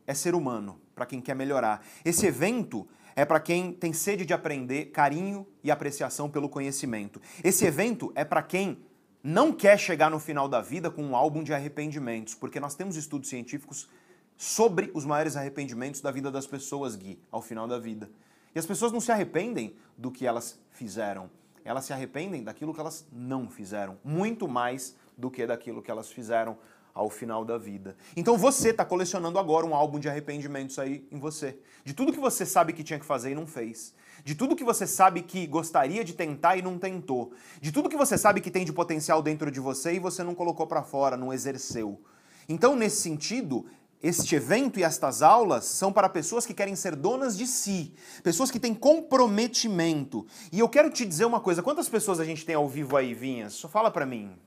é 0.08 0.14
ser 0.14 0.34
humano, 0.34 0.80
para 0.94 1.06
quem 1.06 1.20
quer 1.20 1.36
melhorar. 1.36 1.86
Esse 2.06 2.26
evento 2.28 2.88
é 3.16 3.24
para 3.24 3.40
quem 3.40 3.72
tem 3.72 3.94
sede 3.94 4.26
de 4.26 4.34
aprender, 4.34 4.86
carinho 4.86 5.48
e 5.64 5.72
apreciação 5.72 6.30
pelo 6.30 6.50
conhecimento. 6.50 7.22
Esse 7.44 7.66
evento 7.66 8.12
é 8.14 8.26
para 8.26 8.44
quem 8.44 8.78
não 9.24 9.54
quer 9.54 9.80
chegar 9.80 10.12
no 10.12 10.20
final 10.20 10.48
da 10.48 10.62
vida 10.62 10.92
com 10.92 11.04
um 11.04 11.16
álbum 11.16 11.42
de 11.42 11.54
arrependimentos, 11.54 12.36
porque 12.36 12.60
nós 12.60 12.76
temos 12.76 12.96
estudos 12.96 13.30
científicos 13.30 13.90
sobre 14.38 14.92
os 14.94 15.06
maiores 15.06 15.38
arrependimentos 15.38 16.02
da 16.02 16.12
vida 16.12 16.30
das 16.30 16.46
pessoas, 16.46 16.96
Gui, 16.96 17.20
ao 17.32 17.42
final 17.42 17.68
da 17.68 17.80
vida. 17.80 18.10
E 18.54 18.60
as 18.60 18.66
pessoas 18.66 18.92
não 18.92 19.00
se 19.00 19.12
arrependem 19.12 19.76
do 19.98 20.12
que 20.12 20.28
elas 20.28 20.60
fizeram, 20.70 21.30
elas 21.64 21.86
se 21.86 21.94
arrependem 21.94 22.44
daquilo 22.44 22.74
que 22.74 22.80
elas 22.80 23.08
não 23.12 23.50
fizeram, 23.50 23.98
muito 24.04 24.48
mais 24.48 24.96
do 25.18 25.32
que 25.32 25.48
daquilo 25.48 25.82
que 25.82 25.90
elas 25.90 26.12
fizeram 26.12 26.58
ao 26.96 27.10
final 27.10 27.44
da 27.44 27.58
vida. 27.58 27.98
Então 28.16 28.38
você 28.38 28.70
está 28.70 28.86
colecionando 28.86 29.38
agora 29.38 29.66
um 29.66 29.76
álbum 29.76 30.00
de 30.00 30.08
arrependimentos 30.08 30.80
aí 30.80 31.06
em 31.12 31.20
você. 31.20 31.60
De 31.84 31.94
tudo 31.94 32.14
que 32.14 32.20
você 32.20 32.46
sabe 32.46 32.72
que 32.72 32.86
tinha 32.86 32.98
que 32.98 33.06
fazer 33.06 33.32
e 33.32 33.36
não 33.36 33.46
fez. 33.46 33.94
De 34.24 34.34
tudo 34.34 34.56
que 34.56 34.64
você 34.64 34.88
sabe 34.88 35.22
que 35.22 35.46
gostaria 35.46 36.06
de 36.06 36.14
tentar 36.14 36.56
e 36.56 36.62
não 36.62 36.80
tentou. 36.80 37.34
De 37.60 37.70
tudo 37.70 37.90
que 37.90 37.98
você 37.98 38.18
sabe 38.18 38.40
que 38.40 38.50
tem 38.50 38.64
de 38.64 38.72
potencial 38.72 39.22
dentro 39.22 39.52
de 39.52 39.60
você 39.60 39.96
e 39.96 40.00
você 40.00 40.24
não 40.24 40.34
colocou 40.34 40.66
para 40.66 40.82
fora, 40.82 41.18
não 41.18 41.34
exerceu. 41.34 42.02
Então, 42.48 42.78
nesse 42.78 43.02
sentido, 43.02 43.66
este 44.02 44.36
evento 44.36 44.80
e 44.80 44.84
estas 44.84 45.22
aulas 45.22 45.66
são 45.66 45.92
para 45.92 46.08
pessoas 46.08 46.46
que 46.46 46.54
querem 46.54 46.78
ser 46.78 46.96
donas 46.96 47.38
de 47.38 47.46
si, 47.46 47.94
pessoas 48.24 48.50
que 48.50 48.60
têm 48.60 48.74
comprometimento. 48.74 50.26
E 50.50 50.60
eu 50.60 50.70
quero 50.70 50.90
te 50.90 51.06
dizer 51.06 51.26
uma 51.26 51.42
coisa: 51.42 51.62
quantas 51.62 51.90
pessoas 51.90 52.22
a 52.22 52.24
gente 52.24 52.46
tem 52.46 52.56
ao 52.56 52.70
vivo 52.70 52.96
aí, 52.96 53.14
Vinhas? 53.14 53.54
Só 53.54 53.68
fala 53.68 53.92
para 53.92 54.06
mim. 54.06 54.38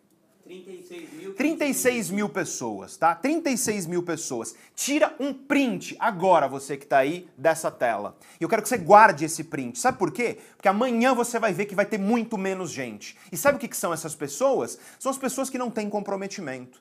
36 0.48 1.12
mil. 1.12 1.34
36 1.34 2.10
mil 2.10 2.28
pessoas, 2.30 2.96
tá? 2.96 3.14
36 3.14 3.84
mil 3.86 4.02
pessoas. 4.02 4.54
Tira 4.74 5.14
um 5.20 5.34
print 5.34 5.94
agora, 6.00 6.48
você 6.48 6.74
que 6.74 6.86
tá 6.86 6.98
aí, 6.98 7.28
dessa 7.36 7.70
tela. 7.70 8.16
E 8.40 8.42
eu 8.42 8.48
quero 8.48 8.62
que 8.62 8.68
você 8.68 8.78
guarde 8.78 9.26
esse 9.26 9.44
print. 9.44 9.78
Sabe 9.78 9.98
por 9.98 10.10
quê? 10.10 10.38
Porque 10.56 10.68
amanhã 10.68 11.14
você 11.14 11.38
vai 11.38 11.52
ver 11.52 11.66
que 11.66 11.74
vai 11.74 11.84
ter 11.84 11.98
muito 11.98 12.38
menos 12.38 12.70
gente. 12.70 13.14
E 13.30 13.36
sabe 13.36 13.58
o 13.58 13.60
que, 13.60 13.68
que 13.68 13.76
são 13.76 13.92
essas 13.92 14.14
pessoas? 14.14 14.78
São 14.98 15.10
as 15.10 15.18
pessoas 15.18 15.50
que 15.50 15.58
não 15.58 15.70
têm 15.70 15.90
comprometimento. 15.90 16.80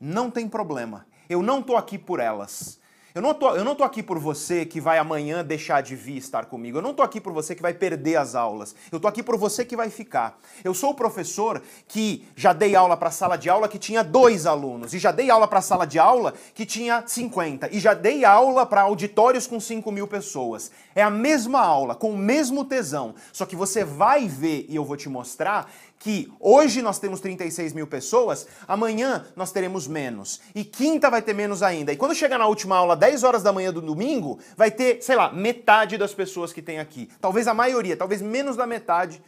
Não 0.00 0.28
tem 0.28 0.48
problema. 0.48 1.06
Eu 1.28 1.40
não 1.40 1.62
tô 1.62 1.76
aqui 1.76 1.96
por 1.96 2.18
elas. 2.18 2.80
Eu 3.14 3.22
não, 3.22 3.32
tô, 3.32 3.54
eu 3.54 3.64
não 3.64 3.76
tô 3.76 3.84
aqui 3.84 4.02
por 4.02 4.18
você 4.18 4.66
que 4.66 4.80
vai 4.80 4.98
amanhã 4.98 5.44
deixar 5.44 5.80
de 5.82 5.94
vir 5.94 6.16
estar 6.16 6.46
comigo. 6.46 6.78
Eu 6.78 6.82
não 6.82 6.92
tô 6.92 7.00
aqui 7.00 7.20
por 7.20 7.32
você 7.32 7.54
que 7.54 7.62
vai 7.62 7.72
perder 7.72 8.16
as 8.16 8.34
aulas. 8.34 8.74
Eu 8.90 8.98
tô 8.98 9.06
aqui 9.06 9.22
por 9.22 9.36
você 9.36 9.64
que 9.64 9.76
vai 9.76 9.88
ficar. 9.88 10.36
Eu 10.64 10.74
sou 10.74 10.90
o 10.90 10.94
professor 10.94 11.62
que 11.86 12.26
já 12.34 12.52
dei 12.52 12.74
aula 12.74 12.96
para 12.96 13.12
sala 13.12 13.36
de 13.36 13.48
aula 13.48 13.68
que 13.68 13.78
tinha 13.78 14.02
dois 14.02 14.46
alunos. 14.46 14.94
E 14.94 14.98
já 14.98 15.12
dei 15.12 15.30
aula 15.30 15.46
para 15.46 15.60
sala 15.60 15.86
de 15.86 15.96
aula 15.96 16.34
que 16.56 16.66
tinha 16.66 17.04
50. 17.06 17.72
E 17.72 17.78
já 17.78 17.94
dei 17.94 18.24
aula 18.24 18.66
para 18.66 18.80
auditórios 18.80 19.46
com 19.46 19.60
5 19.60 19.92
mil 19.92 20.08
pessoas. 20.08 20.72
É 20.92 21.00
a 21.00 21.08
mesma 21.08 21.60
aula, 21.60 21.94
com 21.94 22.10
o 22.10 22.18
mesmo 22.18 22.64
tesão. 22.64 23.14
Só 23.32 23.46
que 23.46 23.54
você 23.54 23.84
vai 23.84 24.26
ver, 24.26 24.66
e 24.68 24.74
eu 24.74 24.84
vou 24.84 24.96
te 24.96 25.08
mostrar, 25.08 25.70
que 26.04 26.30
hoje 26.38 26.82
nós 26.82 26.98
temos 26.98 27.18
36 27.18 27.72
mil 27.72 27.86
pessoas, 27.86 28.46
amanhã 28.68 29.24
nós 29.34 29.50
teremos 29.50 29.88
menos. 29.88 30.38
E 30.54 30.62
quinta 30.62 31.08
vai 31.08 31.22
ter 31.22 31.32
menos 31.32 31.62
ainda. 31.62 31.94
E 31.94 31.96
quando 31.96 32.14
chegar 32.14 32.36
na 32.36 32.46
última 32.46 32.76
aula, 32.76 32.94
10 32.94 33.24
horas 33.24 33.42
da 33.42 33.50
manhã 33.54 33.72
do 33.72 33.80
domingo, 33.80 34.38
vai 34.54 34.70
ter, 34.70 35.02
sei 35.02 35.16
lá, 35.16 35.32
metade 35.32 35.96
das 35.96 36.12
pessoas 36.12 36.52
que 36.52 36.60
tem 36.60 36.78
aqui. 36.78 37.08
Talvez 37.22 37.48
a 37.48 37.54
maioria, 37.54 37.96
talvez 37.96 38.20
menos 38.20 38.54
da 38.54 38.66
metade 38.66 39.22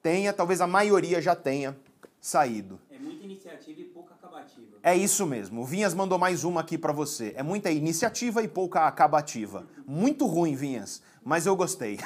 tenha, 0.00 0.32
talvez 0.32 0.60
a 0.60 0.68
maioria 0.68 1.20
já 1.20 1.34
tenha 1.34 1.76
saído. 2.20 2.78
É 2.92 2.98
muita 3.00 3.24
iniciativa 3.24 3.80
e 3.80 3.84
pouca 3.86 4.14
acabativa. 4.14 4.78
É 4.84 4.96
isso 4.96 5.26
mesmo. 5.26 5.62
O 5.62 5.64
Vinhas 5.64 5.94
mandou 5.94 6.16
mais 6.16 6.44
uma 6.44 6.60
aqui 6.60 6.78
para 6.78 6.92
você. 6.92 7.32
É 7.36 7.42
muita 7.42 7.72
iniciativa 7.72 8.40
e 8.40 8.46
pouca 8.46 8.86
acabativa. 8.86 9.66
Muito 9.84 10.26
ruim, 10.26 10.54
Vinhas, 10.54 11.02
mas 11.24 11.44
eu 11.44 11.56
gostei. 11.56 11.98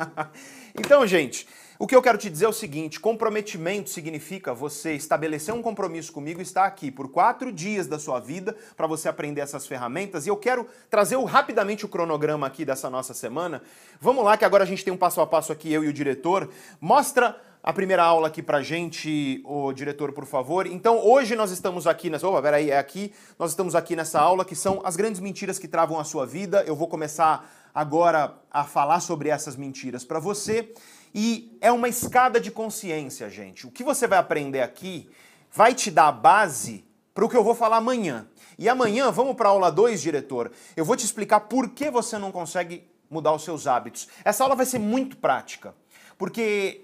então, 0.74 1.06
gente, 1.06 1.46
o 1.82 1.86
que 1.88 1.96
eu 1.96 2.00
quero 2.00 2.16
te 2.16 2.30
dizer 2.30 2.44
é 2.44 2.48
o 2.48 2.52
seguinte: 2.52 3.00
comprometimento 3.00 3.90
significa 3.90 4.54
você 4.54 4.92
estabelecer 4.92 5.52
um 5.52 5.60
compromisso 5.60 6.12
comigo 6.12 6.38
e 6.38 6.42
estar 6.44 6.64
aqui 6.64 6.92
por 6.92 7.08
quatro 7.08 7.50
dias 7.52 7.88
da 7.88 7.98
sua 7.98 8.20
vida 8.20 8.54
para 8.76 8.86
você 8.86 9.08
aprender 9.08 9.40
essas 9.40 9.66
ferramentas. 9.66 10.24
E 10.24 10.28
eu 10.28 10.36
quero 10.36 10.64
trazer 10.88 11.18
rapidamente 11.24 11.84
o 11.84 11.88
cronograma 11.88 12.46
aqui 12.46 12.64
dessa 12.64 12.88
nossa 12.88 13.12
semana. 13.12 13.60
Vamos 14.00 14.24
lá, 14.24 14.36
que 14.36 14.44
agora 14.44 14.62
a 14.62 14.66
gente 14.66 14.84
tem 14.84 14.92
um 14.92 14.96
passo 14.96 15.20
a 15.20 15.26
passo 15.26 15.50
aqui, 15.50 15.72
eu 15.72 15.82
e 15.82 15.88
o 15.88 15.92
diretor. 15.92 16.48
Mostra 16.80 17.36
a 17.60 17.72
primeira 17.72 18.04
aula 18.04 18.28
aqui 18.28 18.44
pra 18.44 18.62
gente, 18.62 19.42
o 19.44 19.72
diretor, 19.72 20.12
por 20.12 20.24
favor. 20.24 20.68
Então, 20.68 21.04
hoje 21.04 21.34
nós 21.34 21.50
estamos 21.50 21.88
aqui 21.88 22.08
nessa. 22.08 22.28
Opa, 22.28 22.40
peraí, 22.42 22.70
é 22.70 22.78
aqui. 22.78 23.12
Nós 23.36 23.50
estamos 23.50 23.74
aqui 23.74 23.96
nessa 23.96 24.20
aula 24.20 24.44
que 24.44 24.54
são 24.54 24.80
as 24.84 24.94
grandes 24.94 25.20
mentiras 25.20 25.58
que 25.58 25.66
travam 25.66 25.98
a 25.98 26.04
sua 26.04 26.26
vida. 26.26 26.62
Eu 26.64 26.76
vou 26.76 26.86
começar 26.86 27.44
agora 27.74 28.36
a 28.52 28.62
falar 28.62 29.00
sobre 29.00 29.30
essas 29.30 29.56
mentiras 29.56 30.04
para 30.04 30.20
você. 30.20 30.72
E 31.14 31.56
é 31.60 31.70
uma 31.70 31.88
escada 31.88 32.40
de 32.40 32.50
consciência, 32.50 33.28
gente. 33.28 33.66
O 33.66 33.70
que 33.70 33.84
você 33.84 34.06
vai 34.06 34.18
aprender 34.18 34.62
aqui 34.62 35.10
vai 35.50 35.74
te 35.74 35.90
dar 35.90 36.08
a 36.08 36.12
base 36.12 36.84
para 37.14 37.24
o 37.24 37.28
que 37.28 37.36
eu 37.36 37.44
vou 37.44 37.54
falar 37.54 37.76
amanhã. 37.76 38.26
E 38.58 38.68
amanhã, 38.68 39.10
vamos 39.10 39.34
para 39.34 39.48
a 39.48 39.52
aula 39.52 39.70
2, 39.70 40.00
diretor. 40.00 40.50
Eu 40.76 40.84
vou 40.84 40.96
te 40.96 41.04
explicar 41.04 41.40
por 41.40 41.70
que 41.70 41.90
você 41.90 42.18
não 42.18 42.32
consegue 42.32 42.84
mudar 43.10 43.32
os 43.34 43.44
seus 43.44 43.66
hábitos. 43.66 44.08
Essa 44.24 44.42
aula 44.42 44.56
vai 44.56 44.64
ser 44.64 44.78
muito 44.78 45.16
prática, 45.18 45.74
porque 46.16 46.82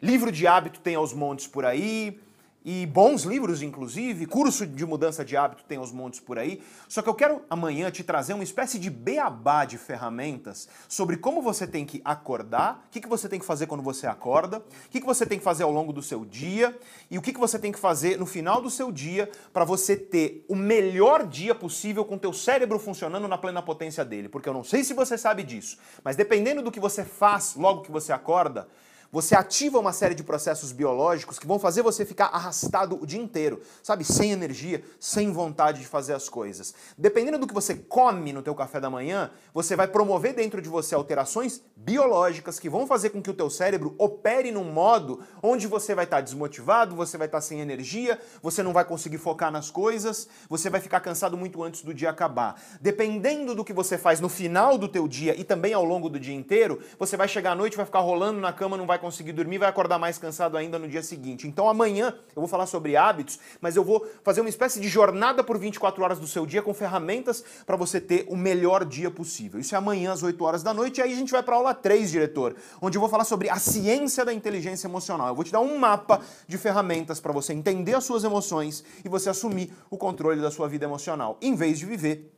livro 0.00 0.32
de 0.32 0.46
hábito 0.46 0.80
tem 0.80 0.94
aos 0.94 1.12
montes 1.12 1.46
por 1.46 1.66
aí, 1.66 2.18
e 2.64 2.86
bons 2.86 3.22
livros, 3.22 3.62
inclusive, 3.62 4.26
curso 4.26 4.66
de 4.66 4.86
mudança 4.86 5.24
de 5.24 5.36
hábito 5.36 5.64
tem 5.64 5.78
aos 5.78 5.90
montes 5.90 6.20
por 6.20 6.38
aí. 6.38 6.62
Só 6.88 7.02
que 7.02 7.08
eu 7.08 7.14
quero 7.14 7.42
amanhã 7.50 7.90
te 7.90 8.04
trazer 8.04 8.34
uma 8.34 8.44
espécie 8.44 8.78
de 8.78 8.88
beabá 8.88 9.64
de 9.64 9.76
ferramentas 9.76 10.68
sobre 10.88 11.16
como 11.16 11.42
você 11.42 11.66
tem 11.66 11.84
que 11.84 12.00
acordar, 12.04 12.84
o 12.86 12.90
que, 12.90 13.00
que 13.00 13.08
você 13.08 13.28
tem 13.28 13.40
que 13.40 13.46
fazer 13.46 13.66
quando 13.66 13.82
você 13.82 14.06
acorda, 14.06 14.58
o 14.58 14.90
que, 14.90 15.00
que 15.00 15.06
você 15.06 15.26
tem 15.26 15.38
que 15.38 15.44
fazer 15.44 15.64
ao 15.64 15.72
longo 15.72 15.92
do 15.92 16.02
seu 16.02 16.24
dia 16.24 16.78
e 17.10 17.18
o 17.18 17.22
que, 17.22 17.32
que 17.32 17.40
você 17.40 17.58
tem 17.58 17.72
que 17.72 17.78
fazer 17.78 18.18
no 18.18 18.26
final 18.26 18.62
do 18.62 18.70
seu 18.70 18.92
dia 18.92 19.30
para 19.52 19.64
você 19.64 19.96
ter 19.96 20.44
o 20.48 20.54
melhor 20.54 21.26
dia 21.26 21.54
possível 21.54 22.04
com 22.04 22.14
o 22.14 22.18
teu 22.18 22.32
cérebro 22.32 22.78
funcionando 22.78 23.26
na 23.26 23.38
plena 23.38 23.60
potência 23.62 24.04
dele. 24.04 24.28
Porque 24.28 24.48
eu 24.48 24.54
não 24.54 24.64
sei 24.64 24.84
se 24.84 24.94
você 24.94 25.18
sabe 25.18 25.42
disso, 25.42 25.78
mas 26.04 26.16
dependendo 26.16 26.62
do 26.62 26.70
que 26.70 26.80
você 26.80 27.04
faz 27.04 27.54
logo 27.56 27.82
que 27.82 27.90
você 27.90 28.12
acorda, 28.12 28.68
você 29.12 29.36
ativa 29.36 29.78
uma 29.78 29.92
série 29.92 30.14
de 30.14 30.24
processos 30.24 30.72
biológicos 30.72 31.38
que 31.38 31.46
vão 31.46 31.58
fazer 31.58 31.82
você 31.82 32.02
ficar 32.02 32.28
arrastado 32.28 32.98
o 33.00 33.06
dia 33.06 33.20
inteiro, 33.20 33.60
sabe? 33.82 34.04
Sem 34.04 34.32
energia, 34.32 34.82
sem 34.98 35.30
vontade 35.30 35.80
de 35.80 35.86
fazer 35.86 36.14
as 36.14 36.30
coisas. 36.30 36.74
Dependendo 36.96 37.36
do 37.36 37.46
que 37.46 37.52
você 37.52 37.74
come 37.74 38.32
no 38.32 38.42
teu 38.42 38.54
café 38.54 38.80
da 38.80 38.88
manhã, 38.88 39.30
você 39.52 39.76
vai 39.76 39.86
promover 39.86 40.34
dentro 40.34 40.62
de 40.62 40.68
você 40.70 40.94
alterações 40.94 41.60
biológicas 41.76 42.58
que 42.58 42.70
vão 42.70 42.86
fazer 42.86 43.10
com 43.10 43.20
que 43.20 43.28
o 43.28 43.34
teu 43.34 43.50
cérebro 43.50 43.94
opere 43.98 44.50
num 44.50 44.64
modo 44.64 45.20
onde 45.42 45.66
você 45.66 45.94
vai 45.94 46.04
estar 46.04 46.22
desmotivado, 46.22 46.96
você 46.96 47.18
vai 47.18 47.26
estar 47.26 47.42
sem 47.42 47.60
energia, 47.60 48.18
você 48.40 48.62
não 48.62 48.72
vai 48.72 48.84
conseguir 48.84 49.18
focar 49.18 49.52
nas 49.52 49.70
coisas, 49.70 50.26
você 50.48 50.70
vai 50.70 50.80
ficar 50.80 51.00
cansado 51.00 51.36
muito 51.36 51.62
antes 51.62 51.82
do 51.82 51.92
dia 51.92 52.08
acabar. 52.08 52.58
Dependendo 52.80 53.54
do 53.54 53.64
que 53.64 53.74
você 53.74 53.98
faz 53.98 54.20
no 54.20 54.30
final 54.30 54.78
do 54.78 54.88
teu 54.88 55.06
dia 55.06 55.38
e 55.38 55.44
também 55.44 55.74
ao 55.74 55.84
longo 55.84 56.08
do 56.08 56.18
dia 56.18 56.34
inteiro, 56.34 56.80
você 56.98 57.14
vai 57.14 57.28
chegar 57.28 57.52
à 57.52 57.54
noite, 57.54 57.76
vai 57.76 57.84
ficar 57.84 58.00
rolando 58.00 58.40
na 58.40 58.54
cama, 58.54 58.78
não 58.78 58.86
vai 58.86 59.01
conseguir 59.02 59.32
dormir, 59.32 59.58
vai 59.58 59.68
acordar 59.68 59.98
mais 59.98 60.16
cansado 60.16 60.56
ainda 60.56 60.78
no 60.78 60.88
dia 60.88 61.02
seguinte. 61.02 61.46
Então 61.46 61.68
amanhã 61.68 62.14
eu 62.34 62.40
vou 62.40 62.46
falar 62.46 62.66
sobre 62.66 62.96
hábitos, 62.96 63.38
mas 63.60 63.76
eu 63.76 63.84
vou 63.84 64.06
fazer 64.22 64.40
uma 64.40 64.48
espécie 64.48 64.80
de 64.80 64.88
jornada 64.88 65.42
por 65.44 65.58
24 65.58 66.02
horas 66.02 66.18
do 66.18 66.26
seu 66.26 66.46
dia 66.46 66.62
com 66.62 66.72
ferramentas 66.72 67.44
para 67.66 67.76
você 67.76 68.00
ter 68.00 68.24
o 68.28 68.36
melhor 68.36 68.84
dia 68.84 69.10
possível. 69.10 69.60
Isso 69.60 69.74
é 69.74 69.78
amanhã 69.78 70.12
às 70.12 70.22
8 70.22 70.42
horas 70.44 70.62
da 70.62 70.72
noite 70.72 70.98
e 70.98 71.02
aí 71.02 71.12
a 71.12 71.16
gente 71.16 71.32
vai 71.32 71.42
para 71.42 71.56
aula 71.56 71.74
3, 71.74 72.10
diretor, 72.10 72.54
onde 72.80 72.96
eu 72.96 73.00
vou 73.00 73.10
falar 73.10 73.24
sobre 73.24 73.50
a 73.50 73.56
ciência 73.56 74.24
da 74.24 74.32
inteligência 74.32 74.86
emocional. 74.86 75.28
Eu 75.28 75.34
vou 75.34 75.44
te 75.44 75.52
dar 75.52 75.60
um 75.60 75.76
mapa 75.76 76.20
de 76.46 76.56
ferramentas 76.56 77.20
para 77.20 77.32
você 77.32 77.52
entender 77.52 77.94
as 77.94 78.04
suas 78.04 78.22
emoções 78.22 78.84
e 79.04 79.08
você 79.08 79.28
assumir 79.28 79.74
o 79.90 79.98
controle 79.98 80.40
da 80.40 80.50
sua 80.50 80.68
vida 80.68 80.84
emocional, 80.84 81.36
em 81.42 81.54
vez 81.56 81.78
de 81.78 81.86
viver 81.86 82.32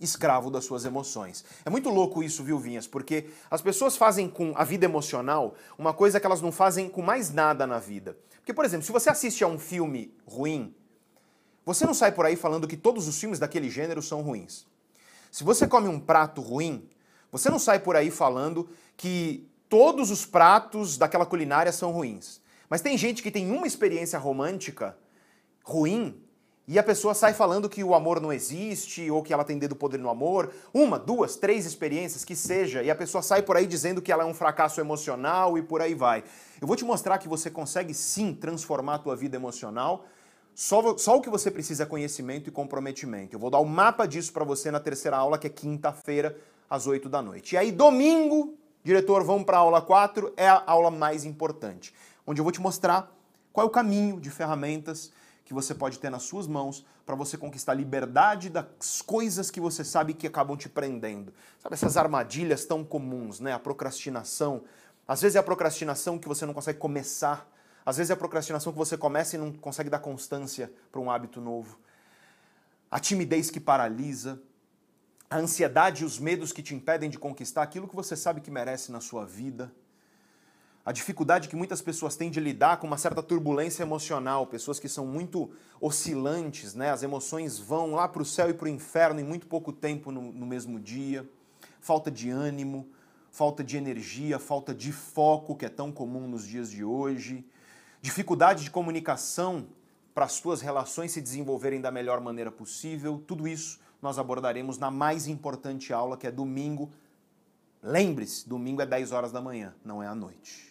escravo 0.00 0.50
das 0.50 0.64
suas 0.64 0.84
emoções. 0.84 1.44
É 1.64 1.70
muito 1.70 1.90
louco 1.90 2.22
isso, 2.22 2.42
viu, 2.42 2.58
Vinhas? 2.58 2.86
Porque 2.86 3.30
as 3.50 3.60
pessoas 3.60 3.96
fazem 3.96 4.28
com 4.28 4.52
a 4.56 4.64
vida 4.64 4.84
emocional 4.84 5.54
uma 5.78 5.92
coisa 5.92 6.18
que 6.18 6.26
elas 6.26 6.40
não 6.40 6.50
fazem 6.50 6.88
com 6.88 7.02
mais 7.02 7.30
nada 7.30 7.66
na 7.66 7.78
vida. 7.78 8.16
Porque, 8.36 8.54
por 8.54 8.64
exemplo, 8.64 8.86
se 8.86 8.92
você 8.92 9.10
assiste 9.10 9.44
a 9.44 9.46
um 9.46 9.58
filme 9.58 10.14
ruim, 10.26 10.74
você 11.64 11.84
não 11.84 11.94
sai 11.94 12.12
por 12.12 12.24
aí 12.24 12.34
falando 12.36 12.66
que 12.66 12.76
todos 12.76 13.06
os 13.06 13.18
filmes 13.18 13.38
daquele 13.38 13.68
gênero 13.68 14.00
são 14.00 14.22
ruins. 14.22 14.66
Se 15.30 15.44
você 15.44 15.66
come 15.66 15.88
um 15.88 16.00
prato 16.00 16.40
ruim, 16.40 16.88
você 17.30 17.50
não 17.50 17.58
sai 17.58 17.78
por 17.78 17.94
aí 17.94 18.10
falando 18.10 18.68
que 18.96 19.48
todos 19.68 20.10
os 20.10 20.26
pratos 20.26 20.96
daquela 20.96 21.26
culinária 21.26 21.70
são 21.70 21.92
ruins. 21.92 22.40
Mas 22.68 22.80
tem 22.80 22.96
gente 22.96 23.22
que 23.22 23.30
tem 23.30 23.50
uma 23.50 23.66
experiência 23.66 24.18
romântica 24.18 24.96
ruim 25.62 26.20
e 26.68 26.78
a 26.78 26.82
pessoa 26.82 27.14
sai 27.14 27.34
falando 27.34 27.68
que 27.68 27.82
o 27.82 27.94
amor 27.94 28.20
não 28.20 28.32
existe 28.32 29.10
ou 29.10 29.22
que 29.22 29.32
ela 29.32 29.44
tem 29.44 29.58
dedo 29.58 29.74
podre 29.74 30.00
no 30.00 30.08
amor. 30.08 30.52
Uma, 30.72 30.98
duas, 30.98 31.34
três 31.36 31.66
experiências 31.66 32.24
que 32.24 32.36
seja, 32.36 32.82
e 32.82 32.90
a 32.90 32.94
pessoa 32.94 33.22
sai 33.22 33.42
por 33.42 33.56
aí 33.56 33.66
dizendo 33.66 34.00
que 34.00 34.12
ela 34.12 34.22
é 34.22 34.26
um 34.26 34.34
fracasso 34.34 34.80
emocional 34.80 35.58
e 35.58 35.62
por 35.62 35.80
aí 35.80 35.94
vai. 35.94 36.22
Eu 36.60 36.66
vou 36.66 36.76
te 36.76 36.84
mostrar 36.84 37.18
que 37.18 37.28
você 37.28 37.50
consegue 37.50 37.92
sim 37.92 38.32
transformar 38.32 38.96
a 38.96 38.98
tua 38.98 39.16
vida 39.16 39.36
emocional. 39.36 40.04
Só, 40.54 40.96
só 40.96 41.16
o 41.16 41.20
que 41.20 41.30
você 41.30 41.50
precisa 41.50 41.82
é 41.84 41.86
conhecimento 41.86 42.48
e 42.48 42.52
comprometimento. 42.52 43.34
Eu 43.34 43.40
vou 43.40 43.50
dar 43.50 43.58
o 43.58 43.62
um 43.62 43.68
mapa 43.68 44.06
disso 44.06 44.32
para 44.32 44.44
você 44.44 44.70
na 44.70 44.78
terceira 44.78 45.16
aula, 45.16 45.38
que 45.38 45.46
é 45.46 45.50
quinta-feira, 45.50 46.36
às 46.70 46.86
8 46.86 47.08
da 47.08 47.20
noite. 47.20 47.56
E 47.56 47.58
aí, 47.58 47.72
domingo, 47.72 48.54
diretor, 48.84 49.24
vamos 49.24 49.44
para 49.44 49.56
a 49.56 49.60
aula 49.60 49.82
4, 49.82 50.32
é 50.36 50.48
a 50.48 50.62
aula 50.64 50.90
mais 50.90 51.24
importante, 51.24 51.92
onde 52.24 52.40
eu 52.40 52.44
vou 52.44 52.52
te 52.52 52.60
mostrar 52.60 53.12
qual 53.52 53.66
é 53.66 53.68
o 53.68 53.72
caminho 53.72 54.20
de 54.20 54.30
ferramentas 54.30 55.10
que 55.50 55.54
você 55.54 55.74
pode 55.74 55.98
ter 55.98 56.10
nas 56.10 56.22
suas 56.22 56.46
mãos 56.46 56.86
para 57.04 57.16
você 57.16 57.36
conquistar 57.36 57.72
a 57.72 57.74
liberdade 57.74 58.48
das 58.48 59.02
coisas 59.02 59.50
que 59.50 59.60
você 59.60 59.82
sabe 59.82 60.14
que 60.14 60.28
acabam 60.28 60.56
te 60.56 60.68
prendendo. 60.68 61.34
Sabe 61.58 61.74
essas 61.74 61.96
armadilhas 61.96 62.64
tão 62.64 62.84
comuns, 62.84 63.40
né? 63.40 63.52
A 63.52 63.58
procrastinação. 63.58 64.62
Às 65.08 65.22
vezes 65.22 65.34
é 65.34 65.40
a 65.40 65.42
procrastinação 65.42 66.20
que 66.20 66.28
você 66.28 66.46
não 66.46 66.54
consegue 66.54 66.78
começar. 66.78 67.50
Às 67.84 67.96
vezes 67.96 68.10
é 68.10 68.12
a 68.12 68.16
procrastinação 68.16 68.72
que 68.72 68.78
você 68.78 68.96
começa 68.96 69.34
e 69.34 69.40
não 69.40 69.52
consegue 69.52 69.90
dar 69.90 69.98
constância 69.98 70.72
para 70.92 71.00
um 71.00 71.10
hábito 71.10 71.40
novo. 71.40 71.80
A 72.88 73.00
timidez 73.00 73.50
que 73.50 73.58
paralisa, 73.58 74.40
a 75.28 75.36
ansiedade 75.36 76.04
e 76.04 76.06
os 76.06 76.20
medos 76.20 76.52
que 76.52 76.62
te 76.62 76.76
impedem 76.76 77.10
de 77.10 77.18
conquistar 77.18 77.64
aquilo 77.64 77.88
que 77.88 77.96
você 77.96 78.14
sabe 78.14 78.40
que 78.40 78.52
merece 78.52 78.92
na 78.92 79.00
sua 79.00 79.26
vida 79.26 79.74
a 80.90 80.92
dificuldade 80.92 81.48
que 81.48 81.54
muitas 81.54 81.80
pessoas 81.80 82.16
têm 82.16 82.32
de 82.32 82.40
lidar 82.40 82.78
com 82.78 82.86
uma 82.88 82.98
certa 82.98 83.22
turbulência 83.22 83.84
emocional, 83.84 84.44
pessoas 84.44 84.80
que 84.80 84.88
são 84.88 85.06
muito 85.06 85.48
oscilantes, 85.80 86.74
né? 86.74 86.90
as 86.90 87.04
emoções 87.04 87.60
vão 87.60 87.92
lá 87.92 88.08
para 88.08 88.20
o 88.20 88.24
céu 88.24 88.50
e 88.50 88.52
para 88.52 88.64
o 88.64 88.68
inferno 88.68 89.20
em 89.20 89.22
muito 89.22 89.46
pouco 89.46 89.72
tempo 89.72 90.10
no, 90.10 90.32
no 90.32 90.44
mesmo 90.44 90.80
dia, 90.80 91.24
falta 91.80 92.10
de 92.10 92.28
ânimo, 92.28 92.88
falta 93.30 93.62
de 93.62 93.76
energia, 93.76 94.40
falta 94.40 94.74
de 94.74 94.90
foco, 94.90 95.54
que 95.54 95.64
é 95.64 95.68
tão 95.68 95.92
comum 95.92 96.26
nos 96.26 96.44
dias 96.44 96.68
de 96.68 96.82
hoje, 96.82 97.46
dificuldade 98.02 98.64
de 98.64 98.70
comunicação 98.72 99.68
para 100.12 100.24
as 100.24 100.32
suas 100.32 100.60
relações 100.60 101.12
se 101.12 101.20
desenvolverem 101.20 101.80
da 101.80 101.92
melhor 101.92 102.20
maneira 102.20 102.50
possível, 102.50 103.22
tudo 103.28 103.46
isso 103.46 103.78
nós 104.02 104.18
abordaremos 104.18 104.76
na 104.76 104.90
mais 104.90 105.28
importante 105.28 105.92
aula, 105.92 106.16
que 106.16 106.26
é 106.26 106.32
domingo. 106.32 106.90
Lembre-se, 107.80 108.48
domingo 108.48 108.82
é 108.82 108.86
10 108.86 109.12
horas 109.12 109.30
da 109.30 109.40
manhã, 109.40 109.72
não 109.84 110.02
é 110.02 110.08
à 110.08 110.16
noite. 110.16 110.69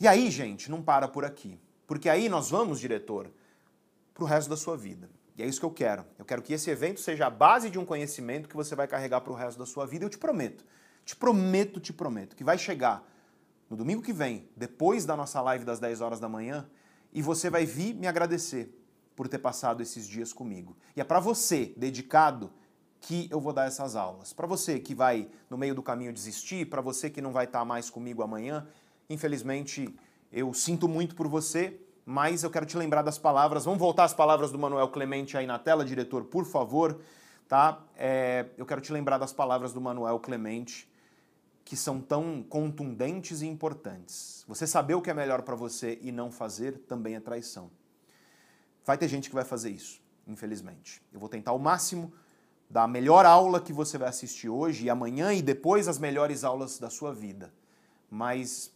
E 0.00 0.08
aí, 0.08 0.30
gente, 0.30 0.70
não 0.70 0.82
para 0.82 1.06
por 1.06 1.24
aqui. 1.24 1.60
Porque 1.86 2.08
aí 2.08 2.28
nós 2.28 2.50
vamos, 2.50 2.80
diretor, 2.80 3.30
para 4.14 4.24
o 4.24 4.26
resto 4.26 4.48
da 4.48 4.56
sua 4.56 4.76
vida. 4.76 5.10
E 5.36 5.42
é 5.42 5.46
isso 5.46 5.60
que 5.60 5.66
eu 5.66 5.70
quero. 5.70 6.04
Eu 6.18 6.24
quero 6.24 6.40
que 6.40 6.54
esse 6.54 6.70
evento 6.70 7.00
seja 7.00 7.26
a 7.26 7.30
base 7.30 7.68
de 7.68 7.78
um 7.78 7.84
conhecimento 7.84 8.48
que 8.48 8.56
você 8.56 8.74
vai 8.74 8.88
carregar 8.88 9.20
para 9.20 9.32
o 9.32 9.36
resto 9.36 9.58
da 9.58 9.66
sua 9.66 9.86
vida. 9.86 10.04
Eu 10.04 10.08
te 10.08 10.18
prometo, 10.18 10.64
te 11.04 11.14
prometo, 11.14 11.80
te 11.80 11.92
prometo, 11.92 12.34
que 12.34 12.42
vai 12.42 12.56
chegar 12.56 13.06
no 13.68 13.76
domingo 13.76 14.02
que 14.02 14.12
vem, 14.12 14.48
depois 14.56 15.04
da 15.04 15.16
nossa 15.16 15.40
live 15.40 15.64
das 15.64 15.78
10 15.78 16.00
horas 16.00 16.18
da 16.18 16.28
manhã, 16.28 16.68
e 17.12 17.22
você 17.22 17.48
vai 17.48 17.64
vir 17.64 17.94
me 17.94 18.06
agradecer 18.06 18.76
por 19.14 19.28
ter 19.28 19.38
passado 19.38 19.82
esses 19.82 20.08
dias 20.08 20.32
comigo. 20.32 20.76
E 20.96 21.00
é 21.00 21.04
para 21.04 21.20
você, 21.20 21.72
dedicado, 21.76 22.50
que 23.00 23.28
eu 23.30 23.40
vou 23.40 23.52
dar 23.52 23.66
essas 23.66 23.96
aulas. 23.96 24.32
Para 24.32 24.46
você 24.46 24.78
que 24.78 24.94
vai 24.94 25.30
no 25.48 25.56
meio 25.56 25.74
do 25.74 25.82
caminho 25.82 26.12
desistir, 26.12 26.66
para 26.66 26.82
você 26.82 27.08
que 27.08 27.22
não 27.22 27.32
vai 27.32 27.46
estar 27.46 27.64
mais 27.64 27.88
comigo 27.88 28.22
amanhã, 28.22 28.66
Infelizmente, 29.10 29.92
eu 30.32 30.54
sinto 30.54 30.88
muito 30.88 31.16
por 31.16 31.26
você, 31.26 31.80
mas 32.06 32.44
eu 32.44 32.50
quero 32.50 32.64
te 32.64 32.76
lembrar 32.76 33.02
das 33.02 33.18
palavras. 33.18 33.64
Vamos 33.64 33.80
voltar 33.80 34.04
às 34.04 34.14
palavras 34.14 34.52
do 34.52 34.58
Manuel 34.58 34.88
Clemente 34.88 35.36
aí 35.36 35.48
na 35.48 35.58
tela, 35.58 35.84
diretor, 35.84 36.24
por 36.24 36.44
favor. 36.46 37.00
Tá? 37.48 37.82
É, 37.96 38.46
eu 38.56 38.64
quero 38.64 38.80
te 38.80 38.92
lembrar 38.92 39.18
das 39.18 39.32
palavras 39.32 39.72
do 39.72 39.80
Manuel 39.80 40.20
Clemente, 40.20 40.88
que 41.64 41.76
são 41.76 42.00
tão 42.00 42.40
contundentes 42.48 43.42
e 43.42 43.46
importantes. 43.46 44.44
Você 44.46 44.64
saber 44.64 44.94
o 44.94 45.02
que 45.02 45.10
é 45.10 45.14
melhor 45.14 45.42
para 45.42 45.56
você 45.56 45.98
e 46.00 46.12
não 46.12 46.30
fazer 46.30 46.78
também 46.86 47.16
é 47.16 47.20
traição. 47.20 47.68
Vai 48.84 48.96
ter 48.96 49.08
gente 49.08 49.28
que 49.28 49.34
vai 49.34 49.44
fazer 49.44 49.70
isso, 49.70 50.00
infelizmente. 50.24 51.02
Eu 51.12 51.18
vou 51.18 51.28
tentar 51.28 51.50
ao 51.50 51.58
máximo 51.58 52.12
dar 52.68 52.84
a 52.84 52.88
melhor 52.88 53.26
aula 53.26 53.60
que 53.60 53.72
você 53.72 53.98
vai 53.98 54.08
assistir 54.08 54.48
hoje 54.48 54.84
e 54.84 54.90
amanhã 54.90 55.34
e 55.34 55.42
depois 55.42 55.88
as 55.88 55.98
melhores 55.98 56.44
aulas 56.44 56.78
da 56.78 56.88
sua 56.88 57.12
vida. 57.12 57.52
Mas 58.08 58.72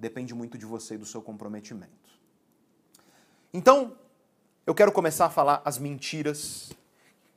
depende 0.00 0.34
muito 0.34 0.58
de 0.58 0.66
você 0.66 0.94
e 0.94 0.98
do 0.98 1.06
seu 1.06 1.22
comprometimento. 1.22 2.10
Então, 3.52 3.96
eu 4.66 4.74
quero 4.74 4.90
começar 4.90 5.26
a 5.26 5.30
falar 5.30 5.62
as 5.64 5.78
mentiras 5.78 6.72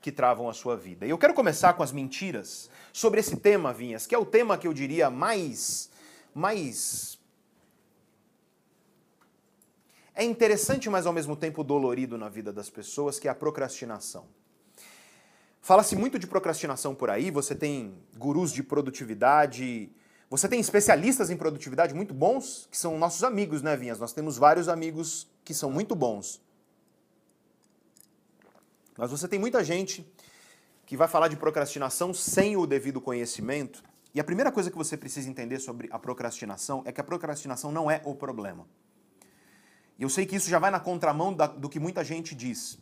que 0.02 0.12
travam 0.12 0.50
a 0.50 0.54
sua 0.54 0.76
vida. 0.76 1.06
E 1.06 1.10
eu 1.10 1.18
quero 1.18 1.34
começar 1.34 1.74
com 1.74 1.84
as 1.84 1.92
mentiras 1.92 2.70
sobre 2.92 3.20
esse 3.20 3.38
tema, 3.38 3.74
Vinhas, 3.74 4.08
que 4.08 4.16
é 4.16 4.18
o 4.18 4.26
tema 4.26 4.58
que 4.58 4.68
eu 4.68 4.74
diria 4.74 5.10
mais 5.10 5.92
mais 6.34 7.20
é 10.16 10.24
interessante, 10.24 10.90
mas 10.90 11.06
ao 11.06 11.14
mesmo 11.14 11.36
tempo 11.36 11.64
dolorido 11.64 12.18
na 12.18 12.30
vida 12.30 12.54
das 12.54 12.70
pessoas, 12.70 13.20
que 13.20 13.28
é 13.28 13.32
a 13.32 13.36
procrastinação. 13.36 14.26
Fala-se 15.60 15.96
muito 15.96 16.20
de 16.20 16.28
procrastinação 16.28 16.94
por 16.94 17.10
aí, 17.10 17.32
você 17.32 17.56
tem 17.56 17.98
gurus 18.16 18.52
de 18.52 18.62
produtividade, 18.62 19.90
você 20.30 20.48
tem 20.48 20.60
especialistas 20.60 21.30
em 21.30 21.38
produtividade 21.38 21.94
muito 21.94 22.14
bons, 22.14 22.68
que 22.72 22.78
são 22.78 22.98
nossos 22.98 23.24
amigos, 23.24 23.62
né, 23.62 23.76
Vinhas? 23.78 24.00
Nós 24.00 24.14
temos 24.14 24.38
vários 24.38 24.68
amigos 24.68 25.28
que 25.44 25.54
são 25.54 25.70
muito 25.70 25.96
bons. 25.96 26.42
Mas 28.98 29.12
você 29.12 29.28
tem 29.28 29.40
muita 29.40 29.64
gente 29.64 30.06
que 30.86 30.98
vai 30.98 31.08
falar 31.08 31.28
de 31.28 31.36
procrastinação 31.36 32.14
sem 32.14 32.56
o 32.58 32.66
devido 32.66 33.02
conhecimento. 33.02 33.84
E 34.14 34.20
a 34.20 34.24
primeira 34.24 34.52
coisa 34.52 34.70
que 34.70 34.78
você 34.78 34.96
precisa 34.96 35.30
entender 35.30 35.60
sobre 35.60 35.90
a 35.92 35.98
procrastinação 35.98 36.84
é 36.86 36.92
que 36.92 37.02
a 37.02 37.04
procrastinação 37.04 37.72
não 37.72 37.90
é 37.90 38.02
o 38.06 38.14
problema. 38.14 38.68
E 39.98 40.04
eu 40.04 40.10
sei 40.10 40.26
que 40.26 40.36
isso 40.36 40.50
já 40.50 40.60
vai 40.60 40.72
na 40.72 40.80
contramão 40.80 41.34
da, 41.34 41.48
do 41.48 41.70
que 41.70 41.80
muita 41.80 42.04
gente 42.04 42.36
diz. 42.36 42.78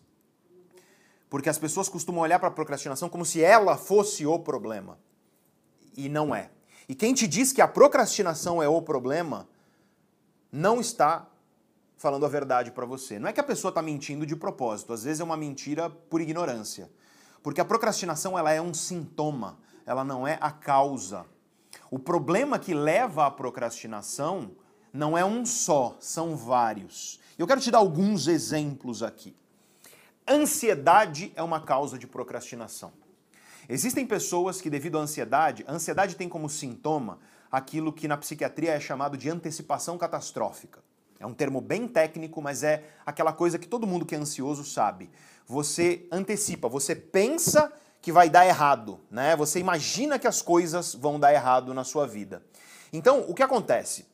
Porque 1.29 1.49
as 1.49 1.57
pessoas 1.57 1.87
costumam 1.87 2.21
olhar 2.21 2.39
para 2.39 2.49
a 2.49 2.51
procrastinação 2.51 3.09
como 3.09 3.25
se 3.25 3.41
ela 3.41 3.77
fosse 3.77 4.25
o 4.25 4.37
problema. 4.37 4.99
E 5.95 6.09
não 6.09 6.35
é. 6.35 6.49
E 6.91 6.93
quem 6.93 7.13
te 7.13 7.25
diz 7.25 7.53
que 7.53 7.61
a 7.61 7.69
procrastinação 7.69 8.61
é 8.61 8.67
o 8.67 8.81
problema, 8.81 9.47
não 10.51 10.81
está 10.81 11.25
falando 11.95 12.25
a 12.25 12.27
verdade 12.27 12.69
para 12.69 12.85
você. 12.85 13.17
Não 13.17 13.29
é 13.29 13.31
que 13.31 13.39
a 13.39 13.43
pessoa 13.45 13.69
está 13.69 13.81
mentindo 13.81 14.25
de 14.25 14.35
propósito, 14.35 14.91
às 14.91 15.05
vezes 15.05 15.21
é 15.21 15.23
uma 15.23 15.37
mentira 15.37 15.89
por 15.89 16.19
ignorância. 16.19 16.91
Porque 17.41 17.61
a 17.61 17.65
procrastinação 17.65 18.37
ela 18.37 18.51
é 18.51 18.61
um 18.61 18.73
sintoma, 18.73 19.57
ela 19.85 20.03
não 20.03 20.27
é 20.27 20.37
a 20.41 20.51
causa. 20.51 21.25
O 21.89 21.97
problema 21.97 22.59
que 22.59 22.73
leva 22.73 23.25
à 23.25 23.31
procrastinação 23.31 24.51
não 24.91 25.17
é 25.17 25.23
um 25.23 25.45
só, 25.45 25.95
são 25.97 26.35
vários. 26.35 27.21
Eu 27.39 27.47
quero 27.47 27.61
te 27.61 27.71
dar 27.71 27.77
alguns 27.77 28.27
exemplos 28.27 29.01
aqui. 29.01 29.33
Ansiedade 30.27 31.31
é 31.37 31.41
uma 31.41 31.61
causa 31.61 31.97
de 31.97 32.05
procrastinação. 32.05 32.91
Existem 33.73 34.05
pessoas 34.05 34.59
que, 34.59 34.69
devido 34.69 34.99
à 34.99 35.01
ansiedade, 35.01 35.63
a 35.65 35.71
ansiedade 35.71 36.17
tem 36.17 36.27
como 36.27 36.49
sintoma 36.49 37.19
aquilo 37.49 37.93
que 37.93 38.05
na 38.05 38.17
psiquiatria 38.17 38.73
é 38.73 38.79
chamado 38.81 39.15
de 39.15 39.29
antecipação 39.29 39.97
catastrófica. 39.97 40.83
É 41.17 41.25
um 41.25 41.33
termo 41.33 41.61
bem 41.61 41.87
técnico, 41.87 42.41
mas 42.41 42.63
é 42.63 42.83
aquela 43.05 43.31
coisa 43.31 43.57
que 43.57 43.65
todo 43.65 43.87
mundo 43.87 44.05
que 44.05 44.13
é 44.13 44.17
ansioso 44.17 44.65
sabe. 44.65 45.09
Você 45.47 46.05
antecipa, 46.11 46.67
você 46.67 46.93
pensa 46.93 47.71
que 48.01 48.11
vai 48.11 48.29
dar 48.29 48.45
errado, 48.45 48.99
né? 49.09 49.37
Você 49.37 49.57
imagina 49.57 50.19
que 50.19 50.27
as 50.27 50.41
coisas 50.41 50.93
vão 50.93 51.17
dar 51.17 51.33
errado 51.33 51.73
na 51.73 51.85
sua 51.85 52.05
vida. 52.05 52.43
Então, 52.91 53.23
o 53.29 53.33
que 53.33 53.41
acontece? 53.41 54.05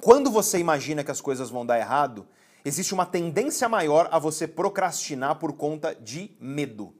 Quando 0.00 0.28
você 0.28 0.58
imagina 0.58 1.04
que 1.04 1.10
as 1.12 1.20
coisas 1.20 1.50
vão 1.50 1.64
dar 1.64 1.78
errado, 1.78 2.26
existe 2.64 2.94
uma 2.94 3.06
tendência 3.06 3.68
maior 3.68 4.08
a 4.10 4.18
você 4.18 4.48
procrastinar 4.48 5.36
por 5.36 5.52
conta 5.52 5.94
de 5.94 6.36
medo. 6.40 6.97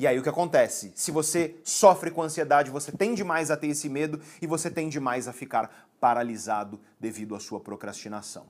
E 0.00 0.06
aí 0.06 0.16
o 0.16 0.22
que 0.22 0.28
acontece? 0.28 0.92
Se 0.94 1.10
você 1.10 1.56
sofre 1.64 2.12
com 2.12 2.22
ansiedade, 2.22 2.70
você 2.70 2.92
tende 2.92 3.24
mais 3.24 3.50
a 3.50 3.56
ter 3.56 3.66
esse 3.66 3.88
medo 3.88 4.20
e 4.40 4.46
você 4.46 4.70
tende 4.70 5.00
mais 5.00 5.26
a 5.26 5.32
ficar 5.32 5.88
paralisado 5.98 6.80
devido 7.00 7.34
à 7.34 7.40
sua 7.40 7.58
procrastinação. 7.58 8.46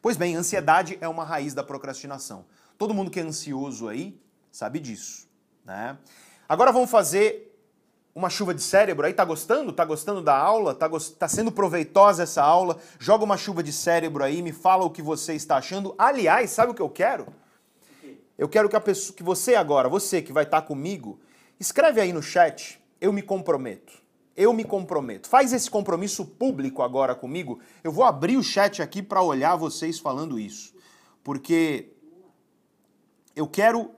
Pois 0.00 0.16
bem, 0.16 0.34
ansiedade 0.34 0.96
é 1.02 1.06
uma 1.06 1.22
raiz 1.22 1.52
da 1.52 1.62
procrastinação. 1.62 2.46
Todo 2.78 2.94
mundo 2.94 3.10
que 3.10 3.20
é 3.20 3.22
ansioso 3.22 3.88
aí 3.88 4.18
sabe 4.50 4.80
disso, 4.80 5.28
né? 5.66 5.98
Agora 6.48 6.72
vamos 6.72 6.90
fazer 6.90 7.54
uma 8.14 8.30
chuva 8.30 8.54
de 8.54 8.62
cérebro 8.62 9.04
aí, 9.04 9.12
tá 9.12 9.24
gostando? 9.24 9.70
Tá 9.70 9.84
gostando 9.84 10.22
da 10.22 10.34
aula? 10.34 10.74
Tá, 10.74 10.88
tá 11.18 11.28
sendo 11.28 11.52
proveitosa 11.52 12.22
essa 12.22 12.42
aula? 12.42 12.78
Joga 12.98 13.22
uma 13.22 13.36
chuva 13.36 13.62
de 13.62 13.72
cérebro 13.72 14.24
aí, 14.24 14.40
me 14.40 14.52
fala 14.52 14.84
o 14.84 14.90
que 14.90 15.02
você 15.02 15.34
está 15.34 15.56
achando. 15.56 15.94
Aliás, 15.98 16.52
sabe 16.52 16.72
o 16.72 16.74
que 16.74 16.80
eu 16.80 16.88
quero? 16.88 17.26
Eu 18.36 18.48
quero 18.48 18.68
que, 18.68 18.76
a 18.76 18.80
pessoa, 18.80 19.16
que 19.16 19.22
você 19.22 19.54
agora, 19.54 19.88
você 19.88 20.20
que 20.20 20.32
vai 20.32 20.44
estar 20.44 20.62
comigo, 20.62 21.20
escreve 21.58 22.00
aí 22.00 22.12
no 22.12 22.22
chat, 22.22 22.82
eu 23.00 23.12
me 23.12 23.22
comprometo. 23.22 24.02
eu 24.36 24.52
me 24.52 24.64
comprometo. 24.64 25.28
Faz 25.28 25.52
esse 25.52 25.70
compromisso 25.70 26.24
público 26.24 26.82
agora 26.82 27.14
comigo. 27.14 27.60
Eu 27.82 27.92
vou 27.92 28.04
abrir 28.04 28.36
o 28.36 28.42
chat 28.42 28.82
aqui 28.82 29.02
para 29.02 29.22
olhar 29.22 29.54
vocês 29.56 29.98
falando 29.98 30.38
isso. 30.38 30.74
Porque 31.22 31.92
eu 33.36 33.46
quero 33.46 33.90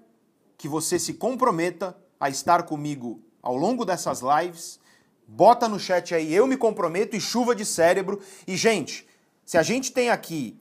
que 0.58 0.68
você 0.68 0.98
se 0.98 1.14
comprometa 1.14 1.96
a 2.20 2.28
estar 2.28 2.64
comigo 2.64 3.22
ao 3.42 3.56
longo 3.56 3.84
dessas 3.84 4.20
lives. 4.20 4.78
Bota 5.26 5.68
no 5.68 5.78
chat 5.78 6.14
aí, 6.14 6.32
eu 6.32 6.46
me 6.46 6.56
comprometo 6.56 7.16
e 7.16 7.20
chuva 7.20 7.54
de 7.54 7.64
cérebro. 7.64 8.20
E, 8.46 8.56
gente, 8.56 9.06
se 9.44 9.56
a 9.58 9.62
gente 9.62 9.92
tem 9.92 10.10
aqui 10.10 10.60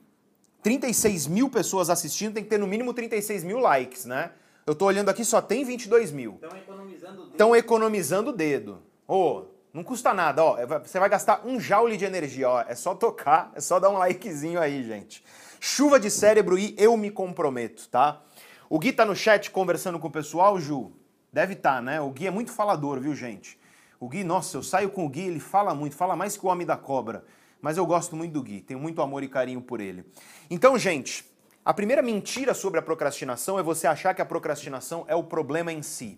36 0.70 1.28
mil 1.28 1.48
pessoas 1.48 1.88
assistindo, 1.88 2.34
tem 2.34 2.42
que 2.42 2.50
ter 2.50 2.58
no 2.58 2.66
mínimo 2.66 2.92
36 2.92 3.44
mil 3.44 3.60
likes, 3.60 4.04
né? 4.04 4.32
Eu 4.66 4.74
tô 4.74 4.86
olhando 4.86 5.08
aqui, 5.08 5.24
só 5.24 5.40
tem 5.40 5.64
22 5.64 6.10
mil. 6.10 6.40
Estão 6.42 6.58
economizando 6.58 7.12
o 7.12 7.22
dedo. 7.22 7.30
Estão 7.30 7.56
economizando 7.56 8.30
o 8.30 8.32
dedo. 8.32 8.82
Ô, 9.06 9.44
não 9.72 9.84
custa 9.84 10.12
nada, 10.12 10.42
ó. 10.42 10.58
é- 10.58 10.66
Você 10.66 10.98
vai 10.98 11.08
gastar 11.08 11.46
um 11.46 11.60
joule 11.60 11.96
de 11.96 12.04
energia, 12.04 12.50
ó. 12.50 12.60
É 12.62 12.74
só 12.74 12.96
tocar, 12.96 13.52
é 13.54 13.60
só 13.60 13.78
dar 13.78 13.90
um 13.90 13.96
likezinho 13.98 14.60
aí, 14.60 14.82
gente. 14.82 15.22
Chuva 15.60 16.00
de 16.00 16.10
cérebro 16.10 16.58
e 16.58 16.74
eu 16.76 16.96
me 16.96 17.12
comprometo, 17.12 17.88
tá? 17.88 18.20
O 18.68 18.80
Gui 18.80 18.92
tá 18.92 19.04
no 19.04 19.14
chat 19.14 19.52
conversando 19.52 20.00
com 20.00 20.08
o 20.08 20.10
pessoal, 20.10 20.58
Ju? 20.58 20.90
Deve 21.32 21.52
estar, 21.52 21.80
né? 21.80 22.00
O 22.00 22.10
Gui 22.10 22.26
é 22.26 22.30
muito 22.32 22.50
falador, 22.50 22.98
viu, 22.98 23.14
gente? 23.14 23.56
O 24.00 24.08
Gui, 24.08 24.24
nossa, 24.24 24.56
eu 24.56 24.64
saio 24.64 24.90
com 24.90 25.06
o 25.06 25.08
Gui, 25.08 25.28
ele 25.28 25.38
fala 25.38 25.72
muito, 25.76 25.94
fala 25.94 26.16
mais 26.16 26.36
que 26.36 26.44
o 26.44 26.48
Homem 26.48 26.66
da 26.66 26.76
Cobra. 26.76 27.24
Mas 27.66 27.76
eu 27.76 27.84
gosto 27.84 28.14
muito 28.14 28.32
do 28.32 28.44
Gui, 28.44 28.60
tenho 28.60 28.78
muito 28.78 29.02
amor 29.02 29.24
e 29.24 29.28
carinho 29.28 29.60
por 29.60 29.80
ele. 29.80 30.04
Então, 30.48 30.78
gente, 30.78 31.28
a 31.64 31.74
primeira 31.74 32.00
mentira 32.00 32.54
sobre 32.54 32.78
a 32.78 32.82
procrastinação 32.82 33.58
é 33.58 33.62
você 33.64 33.88
achar 33.88 34.14
que 34.14 34.22
a 34.22 34.24
procrastinação 34.24 35.04
é 35.08 35.16
o 35.16 35.24
problema 35.24 35.72
em 35.72 35.82
si. 35.82 36.16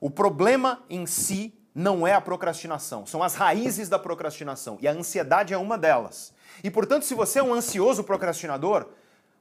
O 0.00 0.08
problema 0.08 0.84
em 0.88 1.04
si 1.04 1.52
não 1.74 2.06
é 2.06 2.12
a 2.12 2.20
procrastinação, 2.20 3.04
são 3.06 3.24
as 3.24 3.34
raízes 3.34 3.88
da 3.88 3.98
procrastinação. 3.98 4.78
E 4.80 4.86
a 4.86 4.92
ansiedade 4.92 5.52
é 5.52 5.58
uma 5.58 5.76
delas. 5.76 6.32
E, 6.62 6.70
portanto, 6.70 7.04
se 7.04 7.12
você 7.12 7.40
é 7.40 7.42
um 7.42 7.52
ansioso 7.52 8.04
procrastinador, 8.04 8.86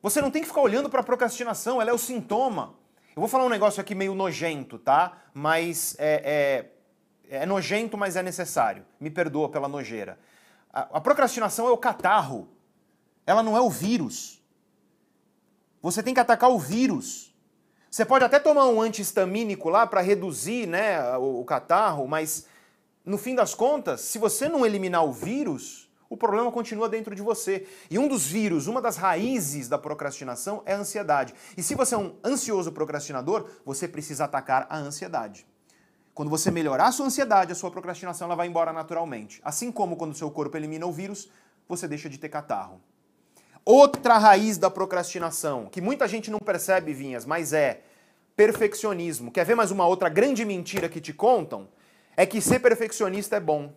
você 0.01 0.19
não 0.19 0.31
tem 0.31 0.41
que 0.41 0.47
ficar 0.47 0.61
olhando 0.61 0.89
para 0.89 1.01
a 1.01 1.03
procrastinação, 1.03 1.79
ela 1.79 1.91
é 1.91 1.93
o 1.93 1.99
sintoma. 1.99 2.73
Eu 3.15 3.19
vou 3.19 3.27
falar 3.27 3.45
um 3.45 3.49
negócio 3.49 3.79
aqui 3.79 3.93
meio 3.93 4.15
nojento, 4.15 4.79
tá? 4.79 5.15
Mas 5.35 5.95
é, 5.99 6.65
é, 7.29 7.41
é 7.41 7.45
nojento, 7.45 7.95
mas 7.95 8.15
é 8.15 8.23
necessário. 8.23 8.83
Me 8.99 9.11
perdoa 9.11 9.49
pela 9.49 9.67
nojeira. 9.67 10.17
A, 10.77 11.01
procrastinação 11.01 11.67
é 11.67 11.71
o 11.71 11.77
catarro, 11.77 12.47
ela 13.25 13.41
não 13.41 13.57
é 13.57 13.61
o 13.61 13.69
vírus. 13.69 14.43
Você 15.81 16.03
tem 16.03 16.13
que 16.13 16.19
atacar 16.19 16.51
o 16.51 16.59
vírus. 16.59 17.35
Você 17.89 18.05
pode 18.05 18.23
até 18.23 18.37
tomar 18.37 18.67
um 18.67 18.79
antihistamínico 18.79 19.69
lá 19.69 19.87
para 19.87 20.01
reduzir 20.01 20.67
né, 20.67 21.17
o, 21.17 21.41
o 21.41 21.45
catarro, 21.45 22.07
mas 22.07 22.45
no 23.03 23.17
fim 23.17 23.33
das 23.33 23.55
contas, 23.55 24.01
se 24.01 24.19
você 24.19 24.47
não 24.47 24.63
eliminar 24.63 25.03
o 25.03 25.11
vírus, 25.11 25.89
o 26.07 26.15
problema 26.15 26.51
continua 26.51 26.87
dentro 26.87 27.15
de 27.15 27.23
você. 27.23 27.67
E 27.89 27.97
um 27.97 28.07
dos 28.07 28.27
vírus, 28.27 28.67
uma 28.67 28.79
das 28.79 28.97
raízes 28.97 29.67
da 29.67 29.79
procrastinação 29.79 30.61
é 30.63 30.73
a 30.73 30.77
ansiedade. 30.77 31.33
E 31.57 31.63
se 31.63 31.73
você 31.73 31.95
é 31.95 31.97
um 31.97 32.15
ansioso 32.23 32.71
procrastinador, 32.71 33.49
você 33.65 33.87
precisa 33.87 34.25
atacar 34.25 34.67
a 34.69 34.77
ansiedade. 34.77 35.47
Quando 36.17 36.31
você 36.31 36.49
melhorar 36.49 36.87
a 36.87 36.91
sua 36.91 37.05
ansiedade, 37.05 37.51
a 37.51 37.55
sua 37.55 37.69
procrastinação 37.69 38.25
ela 38.25 38.33
vai 38.33 38.47
embora 38.47 38.73
naturalmente. 38.73 39.39
Assim 39.45 39.71
como 39.71 39.95
quando 39.95 40.13
o 40.13 40.15
seu 40.15 40.31
corpo 40.31 40.57
elimina 40.57 40.83
o 40.87 40.91
vírus, 40.91 41.29
você 41.69 41.87
deixa 41.87 42.09
de 42.09 42.17
ter 42.17 42.27
catarro. 42.27 42.81
Outra 43.63 44.17
raiz 44.17 44.57
da 44.57 44.71
procrastinação, 44.71 45.67
que 45.67 45.79
muita 45.79 46.07
gente 46.07 46.31
não 46.31 46.39
percebe, 46.39 46.91
Vinhas, 46.91 47.23
mas 47.23 47.53
é 47.53 47.81
perfeccionismo. 48.35 49.31
Quer 49.31 49.45
ver 49.45 49.53
mais 49.53 49.69
uma 49.69 49.85
outra 49.85 50.09
grande 50.09 50.43
mentira 50.43 50.89
que 50.89 50.99
te 50.99 51.13
contam? 51.13 51.67
É 52.15 52.25
que 52.25 52.41
ser 52.41 52.61
perfeccionista 52.61 53.35
é 53.35 53.39
bom. 53.39 53.71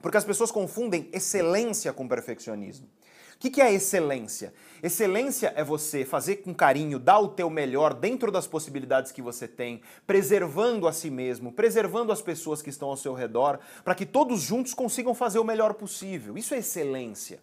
Porque 0.00 0.18
as 0.18 0.24
pessoas 0.24 0.52
confundem 0.52 1.10
excelência 1.12 1.92
com 1.92 2.06
perfeccionismo. 2.06 2.88
O 3.36 3.38
que, 3.38 3.50
que 3.50 3.60
é 3.60 3.70
excelência? 3.72 4.54
Excelência 4.82 5.52
é 5.54 5.62
você 5.62 6.06
fazer 6.06 6.36
com 6.36 6.54
carinho, 6.54 6.98
dar 6.98 7.18
o 7.18 7.28
teu 7.28 7.50
melhor 7.50 7.92
dentro 7.92 8.32
das 8.32 8.46
possibilidades 8.46 9.12
que 9.12 9.20
você 9.20 9.46
tem, 9.46 9.82
preservando 10.06 10.88
a 10.88 10.92
si 10.92 11.10
mesmo, 11.10 11.52
preservando 11.52 12.10
as 12.10 12.22
pessoas 12.22 12.62
que 12.62 12.70
estão 12.70 12.88
ao 12.88 12.96
seu 12.96 13.12
redor, 13.12 13.58
para 13.84 13.94
que 13.94 14.06
todos 14.06 14.40
juntos 14.40 14.72
consigam 14.72 15.14
fazer 15.14 15.38
o 15.38 15.44
melhor 15.44 15.74
possível. 15.74 16.38
Isso 16.38 16.54
é 16.54 16.58
excelência. 16.58 17.38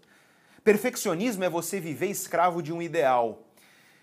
Perfeccionismo 0.64 1.44
é 1.44 1.50
você 1.50 1.80
viver 1.80 2.08
escravo 2.08 2.64
de 2.64 2.74
um 2.74 2.82
ideal, 2.82 3.44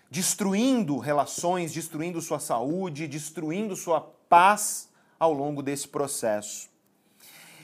destruindo 0.09 0.97
relações, 0.97 1.73
destruindo 1.73 2.21
sua 2.21 2.39
saúde, 2.39 3.05
destruindo 3.05 3.75
sua 3.75 3.99
paz 4.29 4.89
ao 5.19 5.33
longo 5.33 5.61
desse 5.61 5.89
processo. 5.89 6.69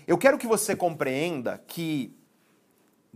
Eu 0.08 0.18
quero 0.18 0.38
que 0.38 0.48
você 0.48 0.76
compreenda 0.76 1.64
que, 1.68 2.17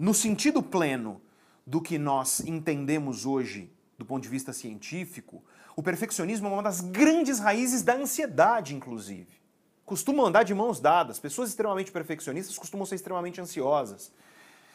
no 0.02 0.16
sentido 0.16 0.64
pleno 0.64 1.22
do 1.64 1.80
que 1.80 2.00
nós 2.00 2.40
entendemos 2.40 3.24
hoje 3.24 3.72
do 4.00 4.04
ponto 4.04 4.24
de 4.24 4.30
vista 4.30 4.52
científico, 4.52 5.44
o 5.76 5.84
perfeccionismo 5.84 6.48
é 6.48 6.52
uma 6.52 6.64
das 6.64 6.82
grandes 6.82 7.38
raízes 7.38 7.84
da 7.84 7.94
ansiedade, 7.94 8.74
inclusive. 8.74 9.40
Costumam 9.86 10.26
andar 10.26 10.42
de 10.42 10.56
mãos 10.56 10.80
dadas. 10.80 11.20
Pessoas 11.20 11.50
extremamente 11.50 11.92
perfeccionistas 11.92 12.58
costumam 12.58 12.84
ser 12.84 12.96
extremamente 12.96 13.40
ansiosas. 13.40 14.12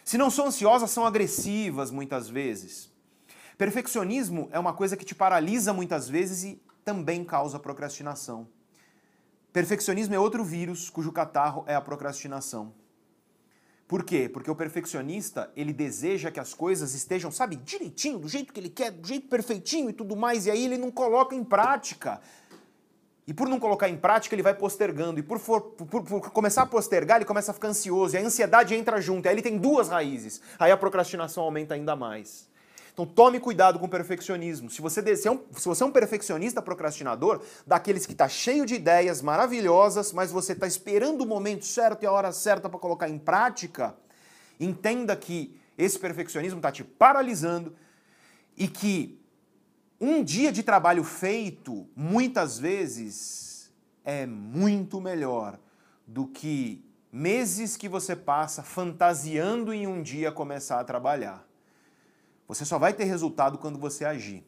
Se 0.05 0.16
não 0.16 0.31
são 0.31 0.47
ansiosas, 0.47 0.93
são 0.93 1.05
agressivas 1.05 1.91
muitas 1.91 2.29
vezes. 2.29 2.89
Perfeccionismo 3.59 4.49
é 4.53 4.61
uma 4.61 4.74
coisa 4.74 4.97
que 4.97 5.05
te 5.05 5.14
paralisa 5.16 5.72
muitas 5.72 6.09
vezes 6.09 6.45
e 6.45 6.62
também 6.85 7.24
causa 7.24 7.59
procrastinação. 7.59 8.47
Perfeccionismo 9.53 10.14
é 10.14 10.20
outro 10.20 10.45
vírus 10.45 10.89
cujo 10.89 11.11
catarro 11.11 11.64
é 11.66 11.74
a 11.74 11.81
procrastinação. 11.81 12.72
Por 13.89 14.03
quê? 14.03 14.28
Porque 14.28 14.51
o 14.51 14.55
perfeccionista, 14.55 15.51
ele 15.57 15.72
deseja 15.72 16.30
que 16.30 16.41
as 16.41 16.53
coisas 16.53 16.93
estejam, 16.93 17.30
sabe, 17.30 17.55
direitinho, 17.57 18.18
do 18.18 18.28
jeito 18.28 18.53
que 18.53 18.59
ele 18.59 18.68
quer, 18.68 18.91
do 18.91 19.07
jeito 19.07 19.28
perfeitinho 19.28 19.91
e 19.91 19.93
tudo 19.93 20.16
mais, 20.16 20.47
e 20.47 20.51
aí 20.51 20.64
ele 20.64 20.76
não 20.76 20.91
coloca 20.91 21.37
em 21.37 21.45
prática. 21.45 22.20
E 23.28 23.34
por 23.34 23.49
não 23.49 23.61
colocar 23.61 23.89
em 23.89 23.97
prática, 23.97 24.34
ele 24.34 24.43
vai 24.43 24.55
postergando. 24.55 25.20
E 25.20 25.22
por, 25.22 25.39
for, 25.39 25.61
por, 25.61 26.03
por, 26.03 26.30
começar 26.30 26.62
a 26.62 26.66
postergar, 26.66 27.16
ele 27.16 27.24
começa 27.24 27.51
a 27.51 27.55
ficar 27.55 27.68
ansioso. 27.68 28.14
E 28.14 28.18
a 28.18 28.22
ansiedade 28.22 28.74
entra 28.74 29.01
junto. 29.01 29.26
Aí 29.26 29.34
ele 29.34 29.43
tem 29.43 29.59
duas 29.59 29.89
raízes. 29.89 30.41
Aí 30.59 30.70
a 30.70 30.76
procrastinação 30.76 31.43
aumenta 31.43 31.74
ainda 31.74 31.97
mais. 31.97 32.49
Então 32.97 33.05
tome 33.05 33.39
cuidado 33.39 33.79
com 33.79 33.85
o 33.85 33.91
perfeccionismo. 33.91 34.71
Se 34.71 34.81
você, 34.81 35.01
é 35.01 35.31
um, 35.31 35.39
se 35.53 35.69
você 35.69 35.83
é 35.83 35.87
um 35.87 35.91
perfeccionista 35.91 36.63
procrastinador, 36.63 37.43
daqueles 37.67 38.07
que 38.07 38.13
está 38.13 38.27
cheio 38.27 38.65
de 38.65 38.75
ideias 38.75 39.21
maravilhosas, 39.21 40.15
mas 40.15 40.33
você 40.33 40.55
está 40.55 40.67
esperando 40.67 41.21
o 41.21 41.27
momento 41.27 41.67
certo 41.67 42.05
e 42.05 42.07
a 42.07 42.11
hora 42.11 42.33
certa 42.33 42.71
para 42.71 42.79
colocar 42.79 43.07
em 43.07 43.19
prática, 43.19 43.95
entenda 44.59 45.15
que 45.15 45.55
esse 45.77 45.99
perfeccionismo 45.99 46.59
está 46.59 46.73
te 46.73 46.83
paralisando 46.83 47.77
e 48.57 48.67
que 48.67 49.21
um 50.01 50.25
dia 50.25 50.51
de 50.51 50.63
trabalho 50.63 51.05
feito, 51.05 51.87
muitas 51.95 52.59
vezes, 52.59 53.71
é 54.07 54.25
muito 54.25 55.03
melhor 55.03 55.59
do 56.07 56.27
que 56.27 56.83
meses 57.13 57.77
que 57.77 57.91
você 57.91 58.17
passa 58.17 58.63
fantasiando 58.63 59.71
em 59.75 59.87
um 59.87 60.03
dia 60.03 60.33
começar 60.33 60.81
a 60.81 60.85
trabalhar. 60.85 61.46
Você 62.49 62.64
só 62.64 62.79
vai 62.79 62.93
ter 62.93 63.05
resultado 63.05 63.59
quando 63.59 63.79
você 63.79 64.05
agir. 64.05 64.47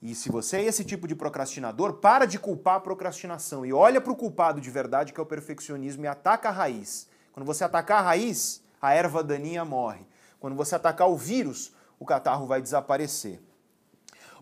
E 0.00 0.14
se 0.14 0.30
você 0.30 0.56
é 0.56 0.64
esse 0.64 0.84
tipo 0.84 1.06
de 1.06 1.14
procrastinador, 1.14 1.94
para 1.94 2.26
de 2.26 2.38
culpar 2.38 2.76
a 2.76 2.80
procrastinação 2.80 3.64
e 3.64 3.72
olha 3.72 4.00
para 4.00 4.12
o 4.12 4.16
culpado 4.16 4.60
de 4.60 4.70
verdade, 4.70 5.12
que 5.12 5.20
é 5.20 5.22
o 5.22 5.26
perfeccionismo, 5.26 6.04
e 6.04 6.08
ataca 6.08 6.48
a 6.48 6.52
raiz. 6.52 7.08
Quando 7.32 7.46
você 7.46 7.62
atacar 7.62 8.00
a 8.00 8.06
raiz, 8.06 8.62
a 8.80 8.92
erva 8.92 9.22
daninha 9.22 9.64
morre. 9.64 10.04
Quando 10.40 10.56
você 10.56 10.74
atacar 10.74 11.08
o 11.08 11.16
vírus, 11.16 11.72
o 12.00 12.04
catarro 12.04 12.46
vai 12.46 12.60
desaparecer. 12.60 13.40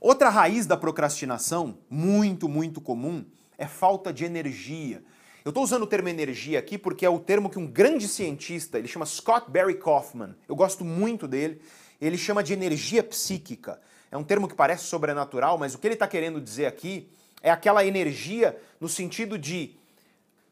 Outra 0.00 0.30
raiz 0.30 0.64
da 0.64 0.78
procrastinação, 0.78 1.76
muito, 1.90 2.48
muito 2.48 2.80
comum, 2.80 3.22
é 3.58 3.66
falta 3.66 4.10
de 4.10 4.24
energia. 4.24 5.04
Eu 5.44 5.50
estou 5.50 5.62
usando 5.62 5.82
o 5.82 5.86
termo 5.86 6.08
energia 6.08 6.58
aqui 6.58 6.78
porque 6.78 7.04
é 7.04 7.10
o 7.10 7.18
termo 7.18 7.50
que 7.50 7.58
um 7.58 7.66
grande 7.66 8.08
cientista, 8.08 8.78
ele 8.78 8.88
chama 8.88 9.04
Scott 9.04 9.50
Barry 9.50 9.74
Kaufman, 9.74 10.34
eu 10.48 10.56
gosto 10.56 10.86
muito 10.86 11.28
dele, 11.28 11.60
ele 12.00 12.16
chama 12.16 12.42
de 12.42 12.52
energia 12.52 13.02
psíquica. 13.02 13.80
É 14.10 14.16
um 14.16 14.24
termo 14.24 14.48
que 14.48 14.54
parece 14.54 14.84
sobrenatural, 14.84 15.58
mas 15.58 15.74
o 15.74 15.78
que 15.78 15.86
ele 15.86 15.94
está 15.94 16.08
querendo 16.08 16.40
dizer 16.40 16.66
aqui 16.66 17.10
é 17.42 17.50
aquela 17.50 17.84
energia 17.84 18.60
no 18.80 18.88
sentido 18.88 19.38
de 19.38 19.76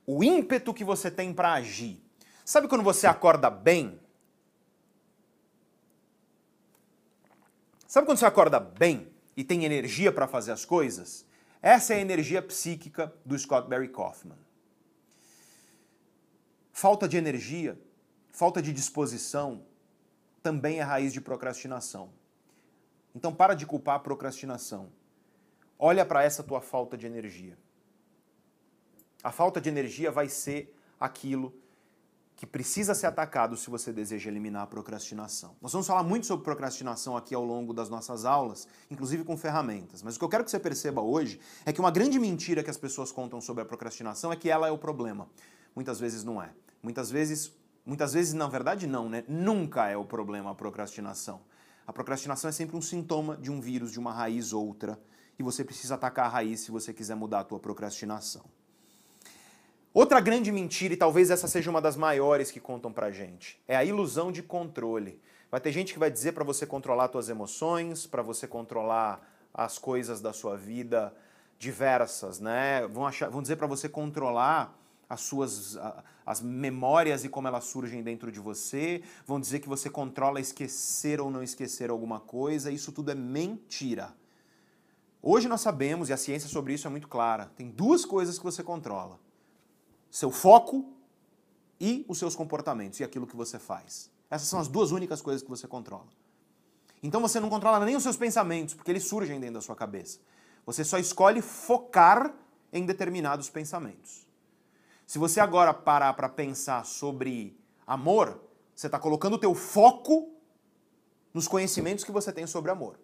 o 0.07 0.23
ímpeto 0.23 0.73
que 0.73 0.85
você 0.85 1.11
tem 1.11 1.33
para 1.33 1.53
agir. 1.53 2.03
Sabe 2.45 2.69
quando 2.69 2.85
você 2.85 3.07
acorda 3.07 3.51
bem? 3.51 4.01
Sabe 7.87 8.07
quando 8.07 8.19
você 8.19 8.27
acorda 8.27 8.61
bem 8.61 9.09
e 9.37 9.43
tem 9.43 9.65
energia 9.65 10.13
para 10.13 10.27
fazer 10.27 10.53
as 10.53 10.65
coisas? 10.65 11.27
Essa 11.61 11.95
é 11.95 11.97
a 11.97 12.01
energia 12.01 12.41
psíquica 12.41 13.13
do 13.25 13.39
Scott 13.39 13.69
Barry 13.69 13.89
Kaufman. 13.89 14.39
Falta 16.73 17.09
de 17.09 17.17
energia, 17.17 17.79
falta 18.31 18.63
de 18.63 18.73
disposição, 18.73 19.67
também 20.43 20.79
é 20.79 20.83
raiz 20.83 21.13
de 21.13 21.21
procrastinação. 21.21 22.11
Então 23.15 23.35
para 23.35 23.55
de 23.55 23.67
culpar 23.67 23.97
a 23.97 24.01
procrastinação. 24.01 24.91
Olha 25.79 26.05
para 26.05 26.23
essa 26.23 26.43
tua 26.43 26.61
falta 26.61 26.97
de 26.97 27.07
energia. 27.07 27.57
A 29.23 29.33
falta 29.33 29.61
de 29.61 29.69
energia 29.69 30.11
vai 30.11 30.29
ser 30.29 30.75
aquilo 30.99 31.53
que 32.39 32.47
precisa 32.47 32.95
ser 32.95 33.07
atacado 33.07 33.57
se 33.57 33.69
você 33.69 33.93
deseja 33.93 34.31
eliminar 34.31 34.63
a 34.63 34.67
procrastinação. 34.67 35.57
Nós 35.61 35.73
vamos 35.73 35.89
falar 35.89 36.05
muito 36.05 36.25
sobre 36.25 36.45
procrastinação 36.45 37.17
aqui 37.17 37.35
ao 37.35 37.45
longo 37.45 37.75
das 37.75 37.89
nossas 37.89 38.25
aulas, 38.25 38.69
inclusive 38.89 39.25
com 39.25 39.37
ferramentas. 39.37 40.05
Mas 40.05 40.15
o 40.15 40.21
que 40.21 40.25
eu 40.25 40.29
quero 40.29 40.45
que 40.45 40.51
você 40.53 40.61
perceba 40.61 41.01
hoje 41.01 41.41
é 41.67 41.73
que 41.73 41.81
uma 41.81 41.91
grande 41.91 42.17
mentira 42.17 42.63
que 42.63 42.71
as 42.71 42.77
pessoas 42.77 43.11
contam 43.11 43.41
sobre 43.41 43.63
a 43.63 43.67
procrastinação 43.67 44.33
é 44.33 44.37
que 44.37 44.49
ela 44.49 44.69
é 44.69 44.71
o 44.71 44.79
problema. 44.79 45.29
Muitas 45.75 45.99
vezes 45.99 46.23
não 46.23 46.41
é. 46.41 46.53
Muitas 46.81 47.11
vezes, 47.11 47.53
muitas 47.89 48.13
vezes 48.13 48.35
na 48.35 48.47
verdade 48.47 48.87
não, 48.87 49.09
né? 49.09 49.25
Nunca 49.27 49.89
é 49.89 49.97
o 49.97 50.05
problema 50.05 50.51
a 50.51 50.55
procrastinação. 50.55 51.41
A 51.87 51.93
procrastinação 51.93 52.51
é 52.51 52.53
sempre 52.53 52.77
um 52.77 52.83
sintoma 52.83 53.37
de 53.39 53.51
um 53.51 53.61
vírus, 53.61 53.91
de 53.91 53.99
uma 53.99 54.13
raiz 54.13 54.53
outra, 54.53 55.01
e 55.39 55.43
você 55.43 55.65
precisa 55.65 55.95
atacar 55.95 56.27
a 56.27 56.29
raiz 56.29 56.61
se 56.61 56.71
você 56.71 56.93
quiser 56.93 57.17
mudar 57.17 57.41
a 57.41 57.45
tua 57.45 57.59
procrastinação. 57.59 58.45
Outra 59.95 60.21
grande 60.21 60.53
mentira, 60.53 60.93
e 60.93 60.97
talvez 60.99 61.31
essa 61.31 61.49
seja 61.49 61.71
uma 61.71 61.81
das 61.81 61.97
maiores 61.97 62.51
que 62.51 62.61
contam 62.61 62.93
pra 62.93 63.11
gente, 63.11 63.59
é 63.67 63.75
a 63.75 63.83
ilusão 63.83 64.31
de 64.31 64.43
controle. 64.43 65.19
Vai 65.51 65.61
ter 65.61 65.73
gente 65.73 65.95
que 65.95 65.99
vai 65.99 66.11
dizer 66.11 66.33
para 66.33 66.45
você 66.45 66.67
controlar 66.67 67.11
suas 67.11 67.31
emoções, 67.31 68.07
para 68.07 68.21
você 68.21 68.47
controlar 68.47 69.27
as 69.55 69.79
coisas 69.79 70.21
da 70.21 70.35
sua 70.35 70.59
vida 70.59 71.15
diversas, 71.59 72.39
né? 72.39 72.87
Vão, 72.87 73.07
achar, 73.07 73.31
vão 73.31 73.41
dizer 73.41 73.57
para 73.57 73.67
você 73.67 73.89
controlar 73.89 74.78
as 75.09 75.21
suas 75.23 75.77
as 76.27 76.43
memórias 76.43 77.25
e 77.25 77.29
como 77.29 77.49
elas 77.49 77.65
surgem 77.65 78.03
dentro 78.03 78.31
de 78.31 78.39
você, 78.39 79.03
vão 79.25 79.41
dizer 79.41 79.61
que 79.61 79.69
você 79.69 79.89
controla 79.89 80.41
esquecer 80.41 81.23
ou 81.23 81.31
não 81.31 81.43
esquecer 81.43 81.89
alguma 81.89 82.21
coisa, 82.21 82.71
isso 82.71 82.93
tudo 82.93 83.11
é 83.11 83.15
mentira. 83.15 84.15
Hoje 85.23 85.49
nós 85.49 85.63
sabemos, 85.63 86.11
e 86.11 86.13
a 86.13 86.19
ciência 86.19 86.47
sobre 86.47 86.75
isso 86.75 86.87
é 86.87 86.91
muito 86.91 87.09
clara, 87.09 87.51
tem 87.57 87.71
duas 87.71 88.05
coisas 88.05 88.39
que 88.39 88.45
você 88.45 88.63
controla 88.63 89.19
seu 90.11 90.31
foco 90.31 90.93
e 91.81 92.05
os 92.09 92.19
seus 92.19 92.35
comportamentos 92.37 93.01
e 93.01 93.05
aquilo 93.05 93.27
que 93.27 93.37
você 93.37 93.59
faz. 93.59 94.11
Essas 94.31 94.49
são 94.49 94.61
as 94.61 94.69
duas 94.69 94.91
únicas 94.91 95.23
coisas 95.23 95.43
que 95.43 95.49
você 95.49 95.67
controla. 95.67 96.09
Então 97.03 97.23
você 97.23 97.41
não 97.41 97.49
controla 97.49 97.85
nem 97.87 97.97
os 97.97 98.03
seus 98.03 98.19
pensamentos, 98.19 98.75
porque 98.75 98.91
eles 98.91 99.05
surgem 99.05 99.41
dentro 99.41 99.55
da 99.55 99.61
sua 99.63 99.77
cabeça. 99.77 100.19
Você 100.67 100.85
só 100.85 100.99
escolhe 100.99 101.41
focar 101.41 102.35
em 102.71 102.85
determinados 102.85 103.49
pensamentos. 103.49 104.28
Se 105.09 105.19
você 105.19 105.41
agora 105.41 105.73
parar 105.73 106.13
para 106.13 106.29
pensar 106.29 106.85
sobre 106.85 107.59
amor, 107.87 108.39
você 108.75 108.89
está 108.89 108.99
colocando 108.99 109.37
o 109.37 109.39
teu 109.39 109.55
foco 109.55 110.31
nos 111.33 111.49
conhecimentos 111.49 112.05
que 112.05 112.13
você 112.13 112.31
tem 112.31 112.47
sobre 112.47 112.71
amor. 112.71 113.01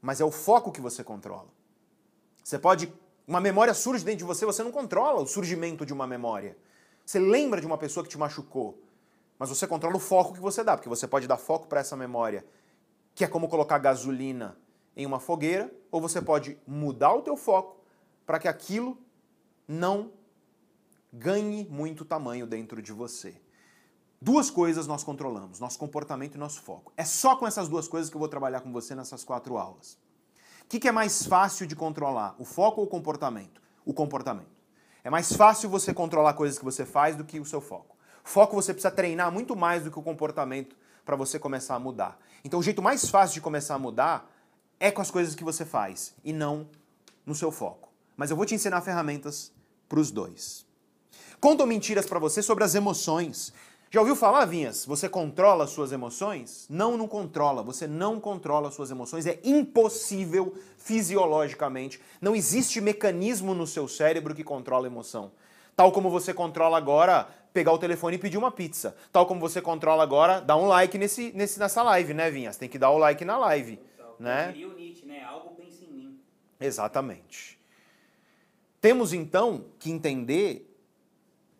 Mas 0.00 0.20
é 0.20 0.24
o 0.24 0.30
foco 0.30 0.70
que 0.70 0.80
você 0.80 1.02
controla. 1.02 1.48
Você 2.40 2.56
pode 2.56 2.94
uma 3.26 3.40
memória 3.40 3.74
surge 3.74 4.04
dentro 4.04 4.18
de 4.18 4.24
você, 4.24 4.46
você 4.46 4.62
não 4.62 4.70
controla 4.70 5.20
o 5.20 5.26
surgimento 5.26 5.84
de 5.84 5.92
uma 5.92 6.06
memória. 6.06 6.56
Você 7.04 7.18
lembra 7.18 7.60
de 7.60 7.66
uma 7.66 7.76
pessoa 7.76 8.04
que 8.04 8.10
te 8.10 8.16
machucou, 8.16 8.80
mas 9.40 9.48
você 9.48 9.66
controla 9.66 9.96
o 9.96 10.00
foco 10.00 10.34
que 10.34 10.40
você 10.40 10.62
dá, 10.62 10.76
porque 10.76 10.88
você 10.88 11.08
pode 11.08 11.26
dar 11.26 11.36
foco 11.36 11.66
para 11.66 11.80
essa 11.80 11.96
memória, 11.96 12.46
que 13.12 13.24
é 13.24 13.26
como 13.26 13.48
colocar 13.48 13.78
gasolina 13.78 14.56
em 14.96 15.04
uma 15.04 15.18
fogueira, 15.18 15.68
ou 15.90 16.00
você 16.00 16.22
pode 16.22 16.56
mudar 16.64 17.12
o 17.12 17.22
teu 17.22 17.36
foco 17.36 17.80
para 18.24 18.38
que 18.38 18.46
aquilo 18.46 18.96
não 19.72 20.12
ganhe 21.12 21.66
muito 21.68 22.04
tamanho 22.04 22.46
dentro 22.46 22.82
de 22.82 22.92
você. 22.92 23.34
Duas 24.20 24.50
coisas 24.50 24.86
nós 24.86 25.02
controlamos, 25.02 25.58
nosso 25.58 25.78
comportamento 25.78 26.34
e 26.34 26.38
nosso 26.38 26.62
foco. 26.62 26.92
É 26.96 27.04
só 27.04 27.36
com 27.36 27.46
essas 27.46 27.68
duas 27.68 27.88
coisas 27.88 28.08
que 28.08 28.16
eu 28.16 28.20
vou 28.20 28.28
trabalhar 28.28 28.60
com 28.60 28.70
você 28.70 28.94
nessas 28.94 29.24
quatro 29.24 29.56
aulas. 29.56 29.98
O 30.62 30.66
que, 30.68 30.78
que 30.78 30.88
é 30.88 30.92
mais 30.92 31.24
fácil 31.24 31.66
de 31.66 31.74
controlar, 31.74 32.36
o 32.38 32.44
foco 32.44 32.80
ou 32.80 32.86
o 32.86 32.90
comportamento? 32.90 33.60
O 33.84 33.92
comportamento. 33.92 34.62
É 35.02 35.10
mais 35.10 35.32
fácil 35.32 35.68
você 35.68 35.92
controlar 35.92 36.34
coisas 36.34 36.58
que 36.58 36.64
você 36.64 36.86
faz 36.86 37.16
do 37.16 37.24
que 37.24 37.40
o 37.40 37.44
seu 37.44 37.60
foco. 37.60 37.96
Foco 38.22 38.54
você 38.54 38.72
precisa 38.72 38.94
treinar 38.94 39.32
muito 39.32 39.56
mais 39.56 39.82
do 39.82 39.90
que 39.90 39.98
o 39.98 40.02
comportamento 40.02 40.76
para 41.04 41.16
você 41.16 41.38
começar 41.38 41.74
a 41.74 41.80
mudar. 41.80 42.18
Então 42.44 42.60
o 42.60 42.62
jeito 42.62 42.80
mais 42.80 43.08
fácil 43.08 43.34
de 43.34 43.40
começar 43.40 43.74
a 43.74 43.78
mudar 43.78 44.30
é 44.78 44.90
com 44.90 45.02
as 45.02 45.10
coisas 45.10 45.34
que 45.34 45.42
você 45.42 45.64
faz 45.64 46.14
e 46.22 46.32
não 46.32 46.68
no 47.26 47.34
seu 47.34 47.50
foco. 47.50 47.90
Mas 48.16 48.30
eu 48.30 48.36
vou 48.36 48.46
te 48.46 48.54
ensinar 48.54 48.80
ferramentas 48.82 49.52
para 49.92 50.00
os 50.00 50.10
dois. 50.10 50.64
Contam 51.38 51.66
mentiras 51.66 52.06
para 52.06 52.18
você 52.18 52.42
sobre 52.42 52.64
as 52.64 52.74
emoções. 52.74 53.52
Já 53.90 54.00
ouviu 54.00 54.16
falar, 54.16 54.46
Vinhas? 54.46 54.86
Você 54.86 55.06
controla 55.06 55.66
suas 55.66 55.92
emoções? 55.92 56.66
Não, 56.70 56.96
não 56.96 57.06
controla. 57.06 57.62
Você 57.62 57.86
não 57.86 58.18
controla 58.18 58.70
suas 58.70 58.90
emoções. 58.90 59.26
É 59.26 59.38
impossível 59.44 60.54
fisiologicamente. 60.78 62.00
Não 62.22 62.34
existe 62.34 62.80
mecanismo 62.80 63.54
no 63.54 63.66
seu 63.66 63.86
cérebro 63.86 64.34
que 64.34 64.42
controla 64.42 64.86
a 64.86 64.90
emoção. 64.90 65.30
Tal 65.76 65.92
como 65.92 66.08
você 66.08 66.32
controla 66.32 66.78
agora 66.78 67.28
pegar 67.52 67.72
o 67.72 67.78
telefone 67.78 68.16
e 68.16 68.18
pedir 68.18 68.38
uma 68.38 68.50
pizza. 68.50 68.96
Tal 69.12 69.26
como 69.26 69.40
você 69.40 69.60
controla 69.60 70.02
agora 70.02 70.40
dar 70.40 70.56
um 70.56 70.66
like 70.66 70.96
nesse, 70.96 71.32
nesse, 71.34 71.58
nessa 71.58 71.82
live, 71.82 72.14
né, 72.14 72.30
Vinhas? 72.30 72.56
Tem 72.56 72.68
que 72.68 72.78
dar 72.78 72.88
o 72.88 72.96
like 72.96 73.26
na 73.26 73.36
live. 73.36 73.78
Né? 74.18 74.54
o 74.56 74.72
Nietzsche, 74.74 75.04
né? 75.04 75.22
Algo 75.22 75.50
pensa 75.54 75.84
em 75.84 75.92
mim. 75.92 76.18
Exatamente. 76.58 77.61
Temos 78.82 79.12
então 79.12 79.66
que 79.78 79.92
entender 79.92 80.68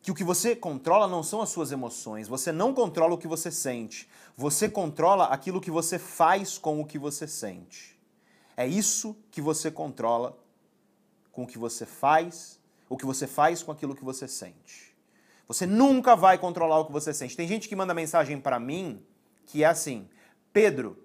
que 0.03 0.11
o 0.11 0.15
que 0.15 0.25
você 0.25 0.57
controla 0.57 1.07
não 1.07 1.23
são 1.23 1.41
as 1.41 1.51
suas 1.51 1.71
emoções, 1.71 2.27
você 2.27 2.51
não 2.51 2.75
controla 2.75 3.15
o 3.15 3.19
que 3.19 3.29
você 3.29 3.49
sente, 3.49 4.09
você 4.37 4.69
controla 4.69 5.27
aquilo 5.27 5.61
que 5.61 5.71
você 5.71 6.01
faz 6.01 6.59
com 6.59 6.81
o 6.81 6.85
que 6.85 6.99
você 6.99 7.29
sente. 7.29 7.97
É 8.57 8.67
isso 8.67 9.17
que 9.31 9.41
você 9.41 9.71
controla 9.71 10.37
com 11.31 11.45
o 11.45 11.47
que 11.47 11.57
você 11.57 11.87
faz, 11.87 12.59
o 12.89 12.97
que 12.97 13.07
você 13.07 13.29
faz 13.29 13.63
com 13.63 13.71
aquilo 13.71 13.95
que 13.95 14.05
você 14.05 14.27
sente. 14.27 14.93
Você 15.47 15.65
nunca 15.65 16.17
vai 16.17 16.37
controlar 16.37 16.81
o 16.81 16.87
que 16.87 16.93
você 16.93 17.15
sente. 17.15 17.37
Tem 17.37 17.47
gente 17.47 17.69
que 17.69 17.77
manda 17.77 17.95
mensagem 17.95 18.41
para 18.41 18.59
mim 18.59 19.01
que 19.47 19.63
é 19.63 19.69
assim: 19.69 20.09
Pedro, 20.53 20.99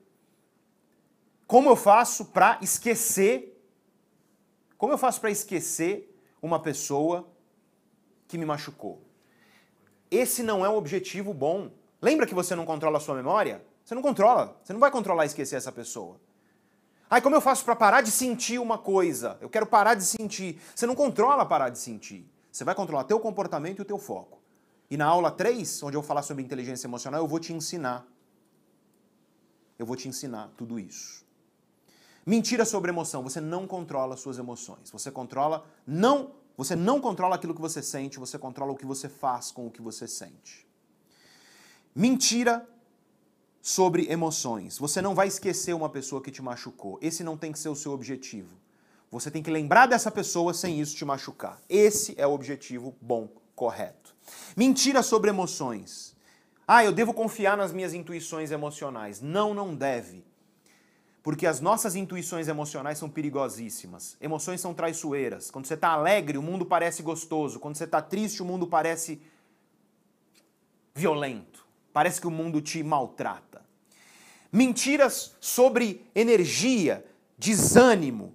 como 1.45 1.69
eu 1.69 1.76
faço 1.76 2.26
para 2.26 2.57
esquecer? 2.60 3.53
Como 4.77 4.93
eu 4.93 4.97
faço 4.97 5.19
para 5.19 5.31
esquecer 5.31 6.13
uma 6.41 6.59
pessoa 6.59 7.27
que 8.27 8.37
me 8.37 8.45
machucou. 8.45 9.01
Esse 10.11 10.43
não 10.43 10.65
é 10.65 10.69
um 10.69 10.75
objetivo 10.75 11.33
bom. 11.33 11.71
Lembra 12.01 12.27
que 12.27 12.35
você 12.35 12.55
não 12.55 12.65
controla 12.65 12.97
a 12.97 13.01
sua 13.01 13.15
memória? 13.15 13.65
Você 13.83 13.95
não 13.95 14.01
controla. 14.01 14.59
Você 14.63 14.73
não 14.73 14.79
vai 14.79 14.91
controlar 14.91 15.23
e 15.23 15.27
esquecer 15.27 15.55
essa 15.55 15.71
pessoa. 15.71 16.19
Ai, 17.09 17.21
como 17.21 17.35
eu 17.35 17.41
faço 17.41 17.63
para 17.63 17.75
parar 17.75 18.01
de 18.01 18.11
sentir 18.11 18.59
uma 18.59 18.77
coisa? 18.77 19.37
Eu 19.39 19.49
quero 19.49 19.65
parar 19.65 19.95
de 19.95 20.03
sentir. 20.03 20.61
Você 20.75 20.85
não 20.85 20.95
controla 20.95 21.45
parar 21.45 21.69
de 21.69 21.79
sentir. 21.79 22.29
Você 22.51 22.63
vai 22.63 22.75
controlar 22.75 23.05
teu 23.05 23.19
comportamento 23.19 23.79
e 23.79 23.81
o 23.81 23.85
teu 23.85 23.97
foco. 23.97 24.41
E 24.89 24.97
na 24.97 25.05
aula 25.05 25.31
3, 25.31 25.83
onde 25.83 25.95
eu 25.95 26.01
vou 26.01 26.07
falar 26.07 26.21
sobre 26.21 26.43
inteligência 26.43 26.87
emocional, 26.87 27.21
eu 27.21 27.27
vou 27.27 27.39
te 27.39 27.53
ensinar. 27.53 28.05
Eu 29.77 29.85
vou 29.85 29.95
te 29.95 30.07
ensinar 30.07 30.49
tudo 30.57 30.79
isso. 30.79 31.26
Mentira 32.27 32.65
sobre 32.65 32.91
emoção. 32.91 33.23
Você 33.23 33.39
não 33.39 33.65
controla 33.65 34.17
suas 34.17 34.37
emoções. 34.37 34.91
Você 34.91 35.09
controla 35.09 35.65
não 35.87 36.35
você 36.57 36.75
não 36.75 36.99
controla 36.99 37.35
aquilo 37.35 37.53
que 37.53 37.61
você 37.61 37.83
sente, 37.83 38.17
você 38.17 38.37
controla 38.37 38.71
o 38.71 38.75
que 38.75 38.85
você 38.85 39.07
faz 39.07 39.51
com 39.51 39.67
o 39.67 39.71
que 39.71 39.79
você 39.79 40.07
sente. 40.07 40.67
Mentira 41.95 42.67
sobre 43.61 44.11
emoções. 44.11 44.77
Você 44.79 44.99
não 44.99 45.13
vai 45.13 45.27
esquecer 45.27 45.73
uma 45.73 45.87
pessoa 45.87 46.19
que 46.19 46.31
te 46.31 46.41
machucou. 46.41 46.97
Esse 46.99 47.23
não 47.23 47.37
tem 47.37 47.51
que 47.51 47.59
ser 47.59 47.69
o 47.69 47.75
seu 47.75 47.91
objetivo. 47.91 48.49
Você 49.11 49.29
tem 49.29 49.43
que 49.43 49.51
lembrar 49.51 49.85
dessa 49.85 50.09
pessoa 50.09 50.53
sem 50.53 50.81
isso 50.81 50.95
te 50.95 51.05
machucar. 51.05 51.61
Esse 51.69 52.15
é 52.17 52.25
o 52.25 52.33
objetivo 52.33 52.93
bom, 52.99 53.29
correto. 53.55 54.15
Mentira 54.55 55.03
sobre 55.03 55.29
emoções. 55.29 56.15
Ah, 56.67 56.83
eu 56.83 56.91
devo 56.91 57.13
confiar 57.13 57.55
nas 57.55 57.71
minhas 57.71 57.93
intuições 57.93 58.51
emocionais. 58.51 59.21
Não, 59.21 59.53
não 59.53 59.75
deve. 59.75 60.25
Porque 61.27 61.45
as 61.45 61.59
nossas 61.59 61.93
intuições 61.93 62.47
emocionais 62.47 62.97
são 62.97 63.09
perigosíssimas. 63.09 64.15
Emoções 64.21 64.61
são 64.61 64.73
traiçoeiras. 64.73 65.51
Quando 65.51 65.65
você 65.65 65.73
está 65.73 65.89
alegre, 65.89 66.37
o 66.37 66.41
mundo 66.41 66.65
parece 66.65 67.03
gostoso. 67.03 67.59
Quando 67.59 67.75
você 67.75 67.83
está 67.83 68.01
triste, 68.01 68.41
o 68.41 68.45
mundo 68.45 68.65
parece 68.65 69.21
violento. 70.95 71.65
Parece 71.91 72.21
que 72.21 72.27
o 72.27 72.31
mundo 72.31 72.61
te 72.61 72.81
maltrata. 72.81 73.61
Mentiras 74.49 75.35
sobre 75.41 76.09
energia, 76.15 77.05
desânimo. 77.37 78.33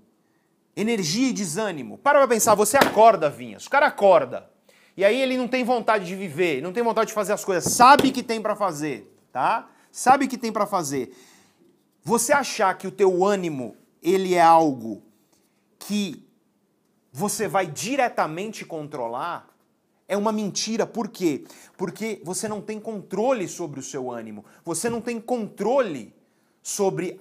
Energia 0.77 1.31
e 1.31 1.33
desânimo. 1.33 1.97
Para 1.97 2.19
pra 2.19 2.29
pensar, 2.29 2.55
você 2.55 2.77
acorda, 2.77 3.31
Vinhas. 3.31 3.65
O 3.65 3.71
cara 3.71 3.87
acorda. 3.87 4.51
E 4.95 5.03
aí 5.03 5.19
ele 5.19 5.39
não 5.39 5.49
tem 5.49 5.65
vontade 5.65 6.05
de 6.05 6.15
viver, 6.15 6.61
não 6.61 6.75
tem 6.75 6.83
vontade 6.83 7.07
de 7.09 7.15
fazer 7.15 7.33
as 7.33 7.43
coisas. 7.43 7.73
Sabe 7.73 8.13
que 8.13 8.23
tem 8.23 8.43
para 8.43 8.55
fazer, 8.55 9.19
tá? 9.33 9.71
Sabe 9.91 10.29
que 10.29 10.37
tem 10.37 10.53
para 10.53 10.67
fazer. 10.67 11.17
Você 12.05 12.33
achar 12.33 12.77
que 12.77 12.87
o 12.87 12.91
teu 12.91 13.25
ânimo 13.25 13.77
ele 14.03 14.35
é 14.35 14.43
algo 14.43 15.03
que 15.79 16.27
você 17.13 17.47
vai 17.47 17.67
diretamente 17.67 18.65
controlar 18.65 19.49
é 20.09 20.17
uma 20.17 20.33
mentira. 20.33 20.87
Por 20.87 21.09
quê? 21.09 21.45
Porque 21.77 22.21
você 22.25 22.49
não 22.49 22.61
tem 22.61 22.81
controle 22.81 23.47
sobre 23.47 23.81
o 23.81 23.83
seu 23.83 24.11
ânimo. 24.11 24.45
Você 24.65 24.91
não 24.91 25.01
tem 25.01 25.21
controle 25.21 26.15
sobre 26.63 27.17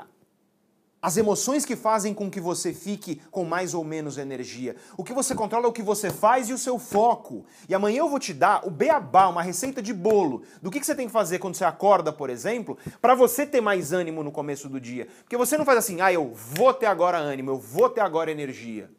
as 1.01 1.17
emoções 1.17 1.65
que 1.65 1.75
fazem 1.75 2.13
com 2.13 2.29
que 2.29 2.39
você 2.39 2.73
fique 2.73 3.21
com 3.31 3.43
mais 3.43 3.73
ou 3.73 3.83
menos 3.83 4.17
energia. 4.17 4.75
O 4.95 5.03
que 5.03 5.13
você 5.13 5.33
controla 5.33 5.65
é 5.65 5.69
o 5.69 5.73
que 5.73 5.81
você 5.81 6.11
faz 6.11 6.47
e 6.47 6.53
o 6.53 6.57
seu 6.57 6.77
foco. 6.77 7.43
E 7.67 7.73
amanhã 7.73 7.99
eu 7.99 8.09
vou 8.09 8.19
te 8.19 8.33
dar 8.33 8.67
o 8.67 8.69
beabá, 8.69 9.27
uma 9.27 9.41
receita 9.41 9.81
de 9.81 9.93
bolo, 9.93 10.43
do 10.61 10.69
que, 10.69 10.83
você 10.83 10.93
tem 10.93 11.07
que 11.07 11.13
fazer 11.13 11.39
quando 11.39 11.55
você 11.55 11.65
acorda, 11.65 12.13
por 12.13 12.29
exemplo, 12.29 12.77
para 13.01 13.15
você 13.15 13.45
ter 13.45 13.61
mais 13.61 13.91
ânimo 13.91 14.23
no 14.23 14.31
começo 14.31 14.69
do 14.69 14.79
dia. 14.79 15.07
Porque 15.23 15.37
você 15.37 15.57
não 15.57 15.65
faz 15.65 15.79
assim, 15.79 16.01
ah, 16.01 16.13
eu 16.13 16.33
vou 16.33 16.73
ter 16.73 16.85
agora 16.85 17.17
ânimo, 17.17 17.49
eu 17.49 17.57
vou 17.57 17.89
ter 17.89 18.01
agora 18.01 18.31
energia. 18.31 18.89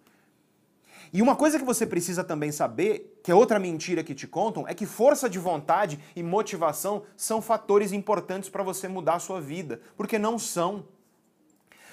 E 1.13 1.21
uma 1.21 1.37
coisa 1.37 1.59
que 1.59 1.65
você 1.65 1.87
precisa 1.87 2.25
também 2.25 2.51
saber, 2.51 3.21
que 3.23 3.31
é 3.31 3.35
outra 3.35 3.59
mentira 3.59 4.03
que 4.03 4.15
te 4.15 4.27
contam, 4.27 4.67
é 4.67 4.73
que 4.73 4.87
força 4.87 5.29
de 5.29 5.39
vontade 5.39 6.01
e 6.17 6.23
motivação 6.23 7.03
são 7.17 7.43
fatores 7.43 7.93
importantes 7.93 8.49
para 8.49 8.63
você 8.63 8.89
mudar 8.89 9.17
a 9.17 9.21
sua 9.21 9.41
vida, 9.41 9.81
porque 9.95 10.19
não 10.19 10.39
são. 10.39 10.85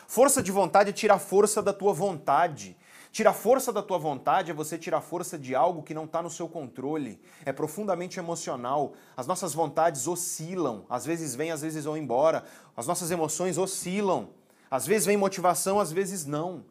Força 0.10 0.42
de 0.42 0.52
vontade 0.52 0.90
é 0.90 0.92
tirar 0.92 1.20
força 1.20 1.62
da 1.62 1.72
tua 1.72 1.94
vontade. 1.94 2.76
Tirar 3.12 3.32
força 3.32 3.72
da 3.72 3.84
tua 3.84 4.00
vontade 4.00 4.50
é 4.50 4.54
você 4.56 4.76
tirar 4.76 5.02
força 5.02 5.38
de 5.38 5.54
algo 5.54 5.84
que 5.84 5.94
não 5.94 6.06
está 6.06 6.20
no 6.20 6.32
seu 6.32 6.50
controle. 6.50 7.22
É 7.46 7.54
profundamente 7.54 8.18
emocional. 8.18 8.94
As 9.16 9.28
nossas 9.28 9.54
vontades 9.54 10.08
oscilam. 10.08 10.84
Às 10.90 11.06
vezes 11.06 11.36
vêm, 11.36 11.52
às 11.52 11.62
vezes 11.62 11.86
vão 11.86 11.96
embora. 11.96 12.44
As 12.76 12.88
nossas 12.88 13.12
emoções 13.12 13.60
oscilam. 13.60 14.30
Às 14.72 14.88
vezes 14.88 15.06
vem 15.06 15.16
motivação, 15.16 15.80
às 15.80 15.92
vezes 15.92 16.26
não. 16.26 16.66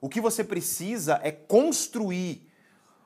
O 0.00 0.08
que 0.08 0.18
você 0.18 0.42
precisa 0.42 1.20
é 1.22 1.30
construir 1.30 2.50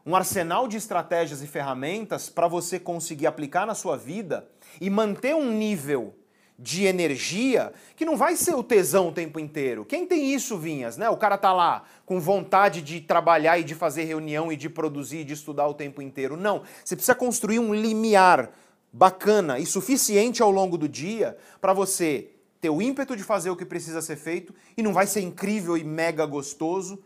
um 0.07 0.15
arsenal 0.15 0.69
de 0.69 0.77
estratégias 0.77 1.43
e 1.43 1.47
ferramentas 1.49 2.29
para 2.29 2.47
você 2.47 2.79
conseguir 2.79 3.27
aplicar 3.27 3.67
na 3.67 3.75
sua 3.75 3.97
vida 3.97 4.49
e 4.81 4.89
manter 4.89 5.35
um 5.35 5.51
nível 5.51 6.15
de 6.59 6.85
energia 6.85 7.73
que 7.95 8.05
não 8.05 8.17
vai 8.17 8.35
ser 8.35 8.55
o 8.55 8.63
tesão 8.63 9.09
o 9.09 9.13
tempo 9.13 9.39
inteiro. 9.39 9.85
Quem 9.85 10.07
tem 10.07 10.33
isso, 10.33 10.57
Vinhas, 10.57 10.97
né? 10.97 11.11
O 11.11 11.17
cara 11.17 11.37
tá 11.37 11.53
lá 11.53 11.85
com 12.07 12.19
vontade 12.19 12.81
de 12.81 13.01
trabalhar 13.01 13.59
e 13.59 13.65
de 13.65 13.75
fazer 13.75 14.05
reunião 14.05 14.51
e 14.51 14.57
de 14.57 14.69
produzir 14.69 15.19
e 15.19 15.25
de 15.25 15.35
estudar 15.35 15.67
o 15.69 15.75
tempo 15.75 16.01
inteiro. 16.01 16.37
Não, 16.37 16.63
você 16.83 16.97
precisa 16.97 17.15
construir 17.15 17.59
um 17.59 17.75
limiar 17.75 18.51
bacana 18.93 19.59
e 19.59 19.67
suficiente 19.67 20.43
ao 20.43 20.51
longo 20.51 20.79
do 20.79 20.89
dia 20.89 21.37
para 21.61 21.75
você 21.75 22.31
ter 22.61 22.71
o 22.71 22.81
ímpeto 22.81 23.15
de 23.15 23.23
fazer 23.23 23.51
o 23.51 23.57
que 23.57 23.67
precisa 23.67 24.01
ser 24.01 24.17
feito 24.17 24.55
e 24.77 24.83
não 24.83 24.95
vai 24.95 25.07
ser 25.07 25.21
incrível 25.21 25.77
e 25.77 25.85
mega 25.85 26.25
gostoso, 26.25 26.99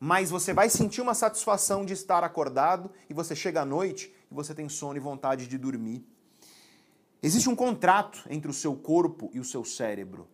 mas 0.00 0.30
você 0.30 0.52
vai 0.52 0.68
sentir 0.68 1.00
uma 1.00 1.14
satisfação 1.14 1.84
de 1.84 1.92
estar 1.92 2.24
acordado 2.24 2.90
e 3.08 3.14
você 3.14 3.36
chega 3.36 3.62
à 3.62 3.64
noite 3.64 4.12
e 4.30 4.34
você 4.34 4.52
tem 4.52 4.68
sono 4.68 4.96
e 4.96 5.00
vontade 5.00 5.46
de 5.46 5.56
dormir. 5.56 6.04
Existe 7.22 7.48
um 7.48 7.56
contrato 7.56 8.24
entre 8.28 8.50
o 8.50 8.54
seu 8.54 8.74
corpo 8.74 9.30
e 9.32 9.40
o 9.40 9.44
seu 9.44 9.64
cérebro. 9.64 10.28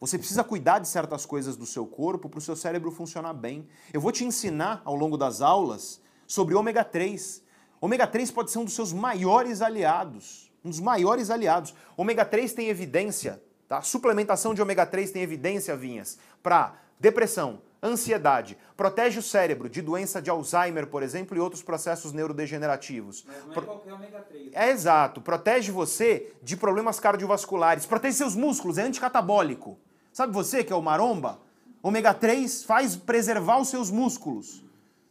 Você 0.00 0.16
precisa 0.16 0.44
cuidar 0.44 0.78
de 0.78 0.86
certas 0.86 1.26
coisas 1.26 1.56
do 1.56 1.66
seu 1.66 1.84
corpo 1.84 2.28
para 2.28 2.38
o 2.38 2.42
seu 2.42 2.54
cérebro 2.54 2.90
funcionar 2.90 3.32
bem. 3.32 3.66
Eu 3.92 4.00
vou 4.00 4.12
te 4.12 4.24
ensinar 4.24 4.80
ao 4.84 4.94
longo 4.94 5.16
das 5.16 5.42
aulas 5.42 6.00
sobre 6.26 6.54
ômega 6.54 6.84
3. 6.84 7.42
Ômega 7.80 8.06
3 8.06 8.30
pode 8.30 8.50
ser 8.50 8.58
um 8.58 8.64
dos 8.64 8.74
seus 8.74 8.92
maiores 8.92 9.60
aliados. 9.60 10.52
Um 10.64 10.70
dos 10.70 10.78
maiores 10.78 11.30
aliados. 11.30 11.74
Ômega 11.96 12.24
3 12.24 12.52
tem 12.52 12.68
evidência, 12.68 13.42
tá? 13.68 13.82
Suplementação 13.82 14.54
de 14.54 14.62
ômega 14.62 14.86
3 14.86 15.10
tem 15.10 15.22
evidência, 15.22 15.76
Vinhas, 15.76 16.18
para 16.42 16.80
depressão, 17.00 17.60
Ansiedade. 17.82 18.58
Protege 18.76 19.20
o 19.20 19.22
cérebro 19.22 19.68
de 19.68 19.80
doença 19.80 20.20
de 20.20 20.28
Alzheimer, 20.30 20.86
por 20.88 21.02
exemplo, 21.02 21.36
e 21.36 21.40
outros 21.40 21.62
processos 21.62 22.12
neurodegenerativos. 22.12 23.24
Mas 23.26 23.46
não 23.46 23.52
é 23.52 23.60
qualquer 23.60 23.92
ômega 23.92 24.20
3. 24.20 24.50
É 24.52 24.70
exato. 24.70 25.20
Protege 25.20 25.70
você 25.70 26.32
de 26.42 26.56
problemas 26.56 26.98
cardiovasculares. 26.98 27.86
Protege 27.86 28.16
seus 28.16 28.34
músculos, 28.34 28.78
é 28.78 28.82
anticatabólico. 28.82 29.78
Sabe 30.12 30.32
você 30.32 30.64
que 30.64 30.72
é 30.72 30.76
o 30.76 30.82
maromba? 30.82 31.40
Ômega 31.80 32.12
3 32.12 32.64
faz 32.64 32.96
preservar 32.96 33.60
os 33.60 33.68
seus 33.68 33.90
músculos, 33.90 34.64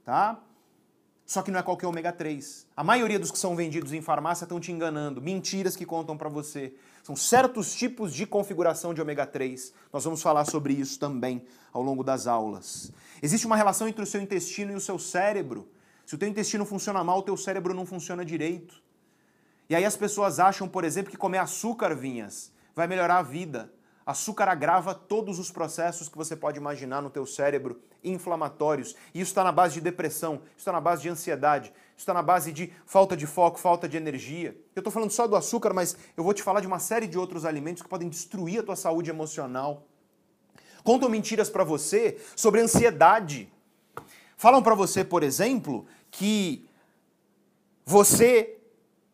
tá? 0.04 0.38
Só 1.26 1.42
que 1.42 1.52
não 1.52 1.60
é 1.60 1.64
qualquer 1.64 1.88
ômega 1.88 2.12
3. 2.12 2.68
A 2.76 2.84
maioria 2.84 3.20
dos 3.20 3.32
que 3.32 3.38
são 3.38 3.56
vendidos 3.56 3.94
em 3.94 4.02
farmácia 4.02 4.46
estão 4.46 4.60
te 4.60 4.72
enganando. 4.72 5.22
Mentiras 5.22 5.76
que 5.76 5.86
contam 5.86 6.18
para 6.18 6.30
você. 6.30 6.74
São 7.08 7.16
certos 7.16 7.74
tipos 7.74 8.14
de 8.14 8.26
configuração 8.26 8.94
de 8.94 9.02
ômega 9.02 9.26
3. 9.26 9.74
Nós 9.94 10.04
vamos 10.04 10.22
falar 10.22 10.44
sobre 10.44 10.74
isso 10.74 11.00
também 11.00 11.46
ao 11.72 11.82
longo 11.82 12.04
das 12.04 12.28
aulas. 12.28 12.92
Existe 13.24 13.48
uma 13.48 13.56
relação 13.56 13.88
entre 13.88 14.04
o 14.04 14.06
seu 14.06 14.20
intestino 14.20 14.74
e 14.74 14.76
o 14.76 14.82
seu 14.82 15.00
cérebro. 15.00 15.70
Se 16.06 16.16
o 16.16 16.18
teu 16.18 16.28
intestino 16.28 16.66
funciona 16.66 17.02
mal, 17.06 17.20
o 17.20 17.24
teu 17.24 17.38
cérebro 17.38 17.74
não 17.74 17.86
funciona 17.86 18.26
direito. 18.26 18.84
E 19.70 19.76
aí 19.76 19.86
as 19.86 19.96
pessoas 19.96 20.38
acham, 20.38 20.68
por 20.68 20.84
exemplo, 20.84 21.10
que 21.10 21.16
comer 21.16 21.38
açúcar, 21.38 21.96
vinhas, 21.96 22.52
vai 22.76 22.88
melhorar 22.88 23.20
a 23.20 23.24
vida. 23.24 23.72
Açúcar 24.06 24.50
agrava 24.50 24.94
todos 24.94 25.40
os 25.40 25.50
processos 25.50 26.10
que 26.10 26.18
você 26.18 26.36
pode 26.36 26.58
imaginar 26.58 27.02
no 27.02 27.10
teu 27.10 27.26
cérebro 27.26 27.80
inflamatórios. 28.04 28.98
E 29.14 29.22
isso 29.22 29.32
está 29.32 29.46
na 29.46 29.54
base 29.54 29.76
de 29.76 29.82
depressão, 29.82 30.42
isso 30.50 30.58
está 30.58 30.74
na 30.74 30.82
base 30.82 31.04
de 31.04 31.10
ansiedade, 31.10 31.72
está 31.98 32.14
na 32.14 32.22
base 32.22 32.54
de 32.54 32.72
falta 32.86 33.18
de 33.18 33.26
foco, 33.26 33.60
falta 33.60 33.90
de 33.90 33.98
energia. 33.98 34.56
Eu 34.76 34.80
estou 34.82 34.94
falando 34.94 35.10
só 35.10 35.28
do 35.28 35.36
açúcar, 35.36 35.74
mas 35.74 35.98
eu 36.16 36.24
vou 36.24 36.34
te 36.34 36.44
falar 36.44 36.62
de 36.62 36.68
uma 36.68 36.80
série 36.80 37.08
de 37.08 37.18
outros 37.18 37.44
alimentos 37.44 37.82
que 37.82 37.90
podem 37.90 38.08
destruir 38.08 38.60
a 38.60 38.64
tua 38.64 38.76
saúde 38.76 39.10
emocional. 39.10 39.84
Contam 40.84 41.10
mentiras 41.10 41.50
para 41.50 41.64
você 41.64 42.18
sobre 42.36 42.62
ansiedade. 42.62 43.52
Falam 44.38 44.62
para 44.62 44.76
você, 44.76 45.04
por 45.04 45.24
exemplo, 45.24 45.86
que 46.12 46.70
você 47.84 48.58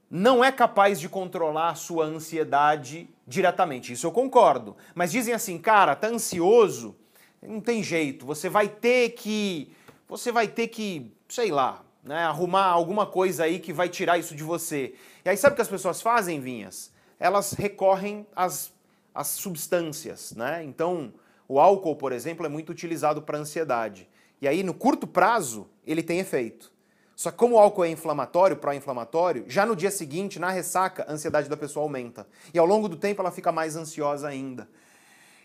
não 0.10 0.44
é 0.44 0.52
capaz 0.52 1.00
de 1.00 1.08
controlar 1.08 1.70
a 1.70 1.76
sua 1.76 2.06
ansiedade 2.06 3.10
diretamente. 3.26 3.94
Isso 3.94 4.06
eu 4.06 4.12
concordo. 4.12 4.76
Mas 4.94 5.12
dizem 5.12 5.34
assim, 5.34 5.58
cara, 5.58 5.96
tá 5.96 6.08
ansioso, 6.08 6.96
não 7.42 7.62
tem 7.62 7.82
jeito. 7.82 8.26
Você 8.26 8.50
vai 8.50 8.68
ter 8.68 9.12
que, 9.12 9.74
você 10.08 10.32
vai 10.32 10.48
ter 10.48 10.68
que, 10.68 11.12
sei 11.30 11.50
lá, 11.50 11.82
né, 12.04 12.24
arrumar 12.24 12.66
alguma 12.66 13.06
coisa 13.06 13.46
aí 13.46 13.60
que 13.60 13.72
vai 13.72 13.88
tirar 13.88 14.18
isso 14.18 14.36
de 14.36 14.44
você. 14.44 14.94
E 15.24 15.30
aí 15.30 15.38
sabe 15.38 15.54
o 15.54 15.56
que 15.56 15.62
as 15.62 15.68
pessoas 15.68 16.02
fazem, 16.02 16.40
Vinhas? 16.40 16.92
Elas 17.20 17.54
recorrem 17.54 18.28
às, 18.36 18.74
às 19.14 19.28
substâncias, 19.28 20.34
né? 20.34 20.64
Então, 20.64 21.14
o 21.48 21.60
álcool, 21.60 21.96
por 21.96 22.12
exemplo, 22.12 22.46
é 22.46 22.50
muito 22.50 22.72
utilizado 22.72 23.22
para 23.22 23.38
ansiedade. 23.38 24.10
E 24.42 24.48
aí, 24.48 24.64
no 24.64 24.74
curto 24.74 25.08
prazo, 25.08 25.70
ele 25.86 26.04
tem 26.04 26.20
efeito. 26.20 26.74
Só 27.16 27.32
que 27.32 27.38
como 27.38 27.56
o 27.56 27.60
álcool 27.60 27.86
é 27.86 27.90
inflamatório, 27.90 28.58
pró-inflamatório, 28.58 29.46
já 29.48 29.66
no 29.66 29.76
dia 29.76 29.92
seguinte, 29.92 30.40
na 30.40 30.50
ressaca, 30.50 31.06
a 31.08 31.14
ansiedade 31.14 31.48
da 31.48 31.56
pessoa 31.56 31.84
aumenta. 31.84 32.28
E 32.54 32.60
ao 32.60 32.66
longo 32.66 32.90
do 32.90 32.98
tempo 32.98 33.22
ela 33.22 33.32
fica 33.32 33.52
mais 33.52 33.76
ansiosa 33.76 34.28
ainda. 34.28 34.68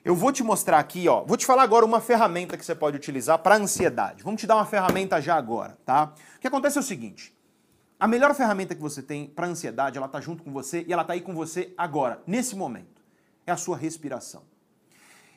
Eu 0.04 0.14
vou 0.14 0.32
te 0.32 0.42
mostrar 0.42 0.78
aqui, 0.78 1.08
ó, 1.08 1.24
vou 1.24 1.36
te 1.36 1.44
falar 1.44 1.62
agora 1.62 1.84
uma 1.84 2.00
ferramenta 2.00 2.56
que 2.56 2.64
você 2.64 2.74
pode 2.74 2.96
utilizar 2.96 3.38
para 3.38 3.56
ansiedade. 3.56 4.22
Vamos 4.22 4.40
te 4.40 4.46
dar 4.46 4.54
uma 4.56 4.66
ferramenta 4.66 5.20
já 5.20 5.36
agora, 5.36 5.76
tá? 5.84 6.14
O 6.36 6.40
que 6.40 6.46
acontece 6.46 6.78
é 6.78 6.80
o 6.80 6.84
seguinte, 6.84 7.36
a 7.98 8.06
melhor 8.06 8.32
ferramenta 8.34 8.74
que 8.74 8.80
você 8.80 9.02
tem 9.02 9.26
para 9.26 9.46
ansiedade, 9.46 9.96
ela 9.96 10.06
está 10.06 10.20
junto 10.20 10.42
com 10.44 10.52
você 10.52 10.84
e 10.86 10.92
ela 10.92 11.02
está 11.02 11.14
aí 11.14 11.20
com 11.20 11.34
você 11.34 11.74
agora, 11.76 12.22
nesse 12.26 12.54
momento. 12.54 13.02
É 13.44 13.50
a 13.50 13.56
sua 13.56 13.76
respiração. 13.76 14.42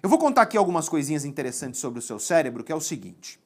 Eu 0.04 0.10
vou 0.10 0.20
contar 0.20 0.44
aqui 0.44 0.58
algumas 0.58 0.88
coisinhas 0.88 1.26
interessantes 1.26 1.80
sobre 1.80 2.00
o 2.00 2.02
seu 2.02 2.20
cérebro, 2.20 2.64
que 2.64 2.72
é 2.72 2.76
o 2.76 2.82
seguinte. 2.82 3.40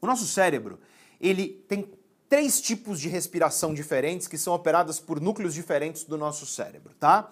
O 0.00 0.06
nosso 0.06 0.26
cérebro, 0.26 0.80
ele 1.20 1.64
tem 1.68 1.88
três 2.28 2.60
tipos 2.60 3.00
de 3.00 3.08
respiração 3.08 3.72
diferentes 3.72 4.26
que 4.26 4.36
são 4.36 4.54
operadas 4.54 4.98
por 4.98 5.20
núcleos 5.20 5.54
diferentes 5.54 6.04
do 6.04 6.18
nosso 6.18 6.46
cérebro, 6.46 6.94
tá? 6.98 7.30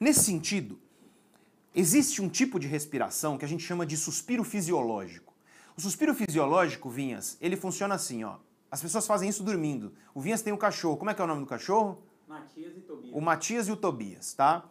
Nesse 0.00 0.24
sentido, 0.24 0.78
existe 1.74 2.20
um 2.20 2.28
tipo 2.28 2.58
de 2.58 2.66
respiração 2.66 3.38
que 3.38 3.44
a 3.44 3.48
gente 3.48 3.64
chama 3.64 3.86
de 3.86 3.96
suspiro 3.96 4.44
fisiológico. 4.44 5.32
O 5.76 5.80
suspiro 5.80 6.14
fisiológico, 6.14 6.90
Vinhas, 6.90 7.36
ele 7.40 7.56
funciona 7.56 7.94
assim, 7.94 8.24
ó. 8.24 8.36
As 8.70 8.80
pessoas 8.80 9.06
fazem 9.06 9.28
isso 9.28 9.42
dormindo. 9.42 9.92
O 10.14 10.20
Vinhas 10.20 10.42
tem 10.42 10.52
um 10.52 10.56
cachorro. 10.56 10.96
Como 10.96 11.10
é 11.10 11.14
que 11.14 11.20
é 11.20 11.24
o 11.24 11.28
nome 11.28 11.40
do 11.40 11.46
cachorro? 11.46 12.02
Matias 12.26 12.76
e 12.76 12.80
Tobias. 12.80 13.14
O 13.14 13.20
Matias 13.20 13.68
e 13.68 13.72
o 13.72 13.76
Tobias, 13.76 14.34
tá? 14.34 14.64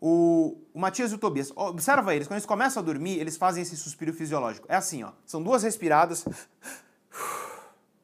O, 0.00 0.58
o 0.72 0.78
Matias 0.78 1.12
e 1.12 1.14
o 1.14 1.18
Tobias, 1.18 1.52
observa 1.54 2.14
eles, 2.14 2.26
quando 2.26 2.36
eles 2.36 2.46
começam 2.46 2.82
a 2.82 2.84
dormir, 2.84 3.18
eles 3.18 3.36
fazem 3.36 3.62
esse 3.62 3.76
suspiro 3.76 4.12
fisiológico. 4.12 4.66
É 4.68 4.76
assim, 4.76 5.02
ó. 5.02 5.12
São 5.24 5.42
duas 5.42 5.62
respiradas 5.62 6.24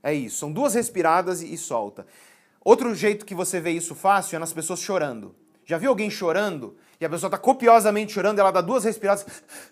é 0.02 0.14
isso, 0.14 0.38
são 0.38 0.52
duas 0.52 0.74
respiradas 0.74 1.42
e, 1.42 1.52
e 1.52 1.58
solta. 1.58 2.06
Outro 2.64 2.94
jeito 2.94 3.26
que 3.26 3.34
você 3.34 3.60
vê 3.60 3.70
isso 3.70 3.94
fácil 3.94 4.36
é 4.36 4.38
nas 4.38 4.52
pessoas 4.52 4.80
chorando. 4.80 5.34
Já 5.64 5.78
viu 5.78 5.90
alguém 5.90 6.10
chorando 6.10 6.76
e 7.00 7.04
a 7.04 7.08
pessoa 7.08 7.28
está 7.28 7.38
copiosamente 7.38 8.12
chorando, 8.12 8.38
ela 8.38 8.50
dá 8.50 8.60
duas 8.60 8.84
respiradas 8.84 9.24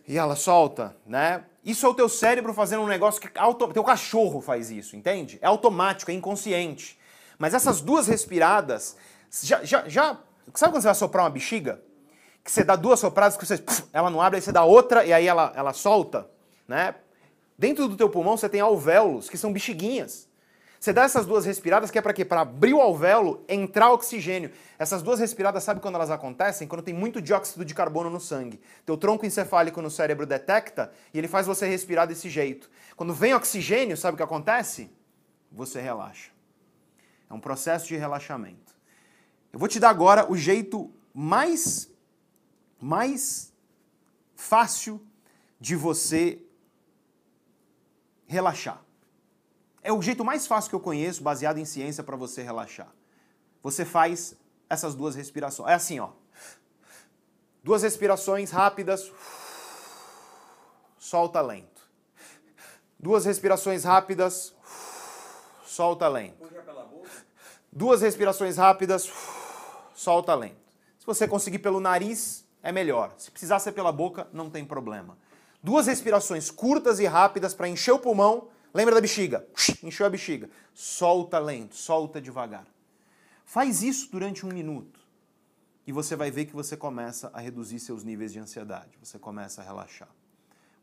e 0.06 0.16
ela 0.16 0.34
solta, 0.34 0.96
né? 1.06 1.44
Isso 1.62 1.84
é 1.84 1.88
o 1.88 1.92
teu 1.94 2.08
cérebro 2.08 2.54
fazendo 2.54 2.82
um 2.82 2.86
negócio 2.86 3.20
que 3.20 3.28
auto... 3.38 3.68
teu 3.68 3.84
cachorro 3.84 4.40
faz 4.40 4.70
isso, 4.70 4.96
entende? 4.96 5.38
É 5.42 5.46
automático, 5.46 6.10
é 6.10 6.14
inconsciente. 6.14 6.98
Mas 7.38 7.52
essas 7.52 7.82
duas 7.82 8.06
respiradas, 8.06 8.96
já, 9.42 9.62
já, 9.62 9.86
já... 9.86 10.18
sabe 10.54 10.72
quando 10.72 10.80
você 10.80 10.88
vai 10.88 10.94
soprar 10.94 11.24
uma 11.24 11.30
bexiga? 11.30 11.82
Que 12.42 12.50
você 12.50 12.64
dá 12.64 12.74
duas 12.74 12.98
sopradas, 12.98 13.36
que 13.36 13.44
você, 13.44 13.62
ela 13.92 14.08
não 14.08 14.22
abre, 14.22 14.38
aí 14.38 14.42
você 14.42 14.50
dá 14.50 14.64
outra 14.64 15.04
e 15.04 15.12
aí 15.12 15.26
ela, 15.26 15.52
ela 15.54 15.74
solta, 15.74 16.30
né? 16.66 16.94
Dentro 17.58 17.88
do 17.88 17.96
teu 17.96 18.08
pulmão 18.08 18.36
você 18.38 18.48
tem 18.48 18.62
alvéolos, 18.62 19.28
que 19.28 19.36
são 19.36 19.52
bexiguinhas. 19.52 20.27
Você 20.78 20.92
dá 20.92 21.02
essas 21.02 21.26
duas 21.26 21.44
respiradas 21.44 21.90
que 21.90 21.98
é 21.98 22.02
para 22.02 22.12
quê? 22.12 22.24
Para 22.24 22.42
abrir 22.42 22.72
o 22.72 22.80
alvéolo, 22.80 23.44
entrar 23.48 23.90
oxigênio. 23.90 24.52
Essas 24.78 25.02
duas 25.02 25.18
respiradas, 25.18 25.64
sabe 25.64 25.80
quando 25.80 25.96
elas 25.96 26.10
acontecem? 26.10 26.68
Quando 26.68 26.82
tem 26.82 26.94
muito 26.94 27.20
dióxido 27.20 27.64
de 27.64 27.74
carbono 27.74 28.08
no 28.08 28.20
sangue. 28.20 28.60
Teu 28.86 28.96
tronco 28.96 29.26
encefálico 29.26 29.82
no 29.82 29.90
cérebro 29.90 30.24
detecta 30.24 30.92
e 31.12 31.18
ele 31.18 31.26
faz 31.26 31.46
você 31.46 31.66
respirar 31.66 32.06
desse 32.06 32.30
jeito. 32.30 32.70
Quando 32.94 33.12
vem 33.12 33.34
oxigênio, 33.34 33.96
sabe 33.96 34.14
o 34.14 34.16
que 34.16 34.22
acontece? 34.22 34.90
Você 35.50 35.80
relaxa. 35.80 36.30
É 37.28 37.34
um 37.34 37.40
processo 37.40 37.88
de 37.88 37.96
relaxamento. 37.96 38.76
Eu 39.52 39.58
vou 39.58 39.68
te 39.68 39.80
dar 39.80 39.90
agora 39.90 40.30
o 40.30 40.36
jeito 40.36 40.92
mais 41.12 41.90
mais 42.80 43.52
fácil 44.36 45.04
de 45.58 45.74
você 45.74 46.40
relaxar. 48.28 48.80
É 49.88 49.92
o 49.92 50.02
jeito 50.02 50.22
mais 50.22 50.46
fácil 50.46 50.68
que 50.68 50.74
eu 50.74 50.80
conheço, 50.80 51.22
baseado 51.22 51.56
em 51.56 51.64
ciência, 51.64 52.04
para 52.04 52.14
você 52.14 52.42
relaxar. 52.42 52.92
Você 53.62 53.86
faz 53.86 54.36
essas 54.68 54.94
duas 54.94 55.14
respirações. 55.14 55.70
É 55.70 55.72
assim, 55.72 55.98
ó. 55.98 56.10
Duas 57.64 57.82
respirações 57.82 58.50
rápidas. 58.50 59.10
Solta 60.98 61.40
lento. 61.40 61.80
Duas 62.98 63.24
respirações 63.24 63.84
rápidas. 63.84 64.54
Solta 65.64 66.06
lento. 66.06 66.46
Duas 67.72 68.02
respirações 68.02 68.58
rápidas. 68.58 69.10
Solta 69.94 70.34
lento. 70.34 70.60
Se 70.98 71.06
você 71.06 71.26
conseguir 71.26 71.60
pelo 71.60 71.80
nariz, 71.80 72.44
é 72.62 72.70
melhor. 72.70 73.14
Se 73.16 73.30
precisar 73.30 73.58
ser 73.58 73.72
pela 73.72 73.90
boca, 73.90 74.28
não 74.34 74.50
tem 74.50 74.66
problema. 74.66 75.16
Duas 75.62 75.86
respirações 75.86 76.50
curtas 76.50 77.00
e 77.00 77.06
rápidas 77.06 77.54
para 77.54 77.70
encher 77.70 77.92
o 77.92 77.98
pulmão 77.98 78.48
Lembra 78.72 78.94
da 78.94 79.00
bexiga? 79.00 79.46
Encheu 79.82 80.06
a 80.06 80.10
bexiga. 80.10 80.50
Solta 80.74 81.38
lento, 81.38 81.76
solta 81.76 82.20
devagar. 82.20 82.66
Faz 83.44 83.82
isso 83.82 84.10
durante 84.10 84.44
um 84.44 84.50
minuto 84.50 85.00
e 85.86 85.92
você 85.92 86.14
vai 86.14 86.30
ver 86.30 86.44
que 86.44 86.52
você 86.52 86.76
começa 86.76 87.30
a 87.32 87.40
reduzir 87.40 87.80
seus 87.80 88.04
níveis 88.04 88.30
de 88.30 88.38
ansiedade, 88.38 88.90
você 89.02 89.18
começa 89.18 89.62
a 89.62 89.64
relaxar. 89.64 90.10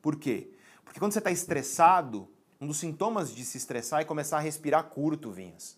Por 0.02 0.16
quê? 0.16 0.49
Porque 0.84 0.99
quando 0.99 1.12
você 1.14 1.20
está 1.20 1.30
estressado, 1.30 2.28
um 2.60 2.66
dos 2.66 2.78
sintomas 2.78 3.32
de 3.32 3.45
se 3.45 3.56
estressar 3.56 4.02
é 4.02 4.03
começar 4.03 4.38
a 4.38 4.40
respirar 4.40 4.84
curto, 4.86 5.32
Vinhas. 5.32 5.78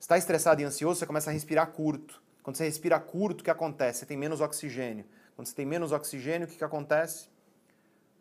está 0.00 0.18
estressado 0.18 0.60
e 0.60 0.64
ansioso, 0.64 0.98
você 0.98 1.06
começa 1.06 1.30
a 1.30 1.32
respirar 1.32 1.68
curto. 1.68 2.20
Quando 2.42 2.56
você 2.56 2.64
respira 2.64 2.98
curto, 2.98 3.42
o 3.42 3.44
que 3.44 3.50
acontece? 3.50 4.00
Você 4.00 4.06
tem 4.06 4.16
menos 4.16 4.40
oxigênio. 4.40 5.04
Quando 5.36 5.46
você 5.46 5.54
tem 5.54 5.64
menos 5.64 5.92
oxigênio, 5.92 6.48
o 6.48 6.50
que, 6.50 6.56
que 6.56 6.64
acontece? 6.64 7.28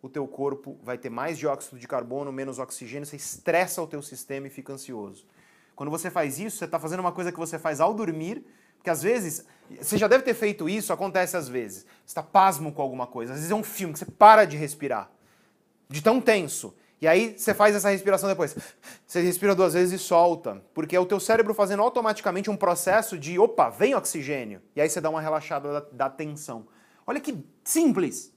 O 0.02 0.10
teu 0.10 0.28
corpo 0.28 0.78
vai 0.82 0.98
ter 0.98 1.10
mais 1.10 1.38
dióxido 1.38 1.78
de 1.78 1.88
carbono, 1.88 2.32
menos 2.32 2.60
oxigênio, 2.60 3.06
você 3.06 3.16
estressa 3.16 3.82
o 3.82 3.88
teu 3.88 4.02
sistema 4.02 4.48
e 4.48 4.50
fica 4.50 4.74
ansioso. 4.74 5.26
Quando 5.76 5.90
você 5.90 6.10
faz 6.10 6.40
isso, 6.40 6.58
você 6.58 6.66
está 6.66 6.80
fazendo 6.80 7.00
uma 7.00 7.12
coisa 7.12 7.32
que 7.32 7.40
você 7.40 7.58
faz 7.58 7.80
ao 7.80 7.94
dormir, 7.94 8.46
porque 8.78 8.90
às 8.90 9.02
vezes, 9.02 9.46
você 9.82 9.98
já 9.98 10.08
deve 10.08 10.24
ter 10.24 10.34
feito 10.34 10.70
isso, 10.70 10.94
acontece 10.94 11.36
às 11.36 11.50
vezes. 11.50 11.86
Você 12.06 12.12
está 12.12 12.24
pasmo 12.24 12.72
com 12.72 12.82
alguma 12.82 13.08
coisa, 13.08 13.34
às 13.34 13.40
vezes 13.40 13.52
é 13.52 13.56
um 13.56 13.64
filme 13.64 13.94
que 13.94 14.00
você 14.00 14.06
para 14.06 14.46
de 14.46 14.58
respirar, 14.58 15.12
de 15.90 16.02
tão 16.02 16.22
tenso. 16.22 16.74
E 17.02 17.08
aí 17.08 17.38
você 17.38 17.54
faz 17.54 17.76
essa 17.76 17.90
respiração 17.90 18.28
depois. 18.28 18.56
Você 19.08 19.22
respira 19.22 19.56
duas 19.56 19.74
vezes 19.74 20.00
e 20.00 20.04
solta, 20.04 20.62
porque 20.74 20.96
é 20.96 21.00
o 21.00 21.06
teu 21.06 21.20
cérebro 21.20 21.54
fazendo 21.54 21.82
automaticamente 21.82 22.50
um 22.50 22.58
processo 22.58 23.18
de, 23.18 23.40
opa, 23.40 23.70
vem 23.70 23.96
oxigênio. 23.96 24.62
E 24.76 24.82
aí 24.82 24.90
você 24.90 25.02
dá 25.02 25.10
uma 25.10 25.22
relaxada 25.22 25.74
da, 25.74 25.80
da 25.92 26.10
tensão. 26.10 26.68
Olha 27.08 27.20
que 27.20 27.44
simples. 27.64 28.32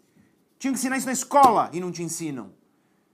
Tinha 0.63 0.73
que 0.73 0.79
ensinar 0.79 0.97
isso 0.97 1.07
na 1.07 1.13
escola 1.13 1.69
e 1.73 1.81
não 1.81 1.91
te 1.91 2.05
ensinam. 2.05 2.53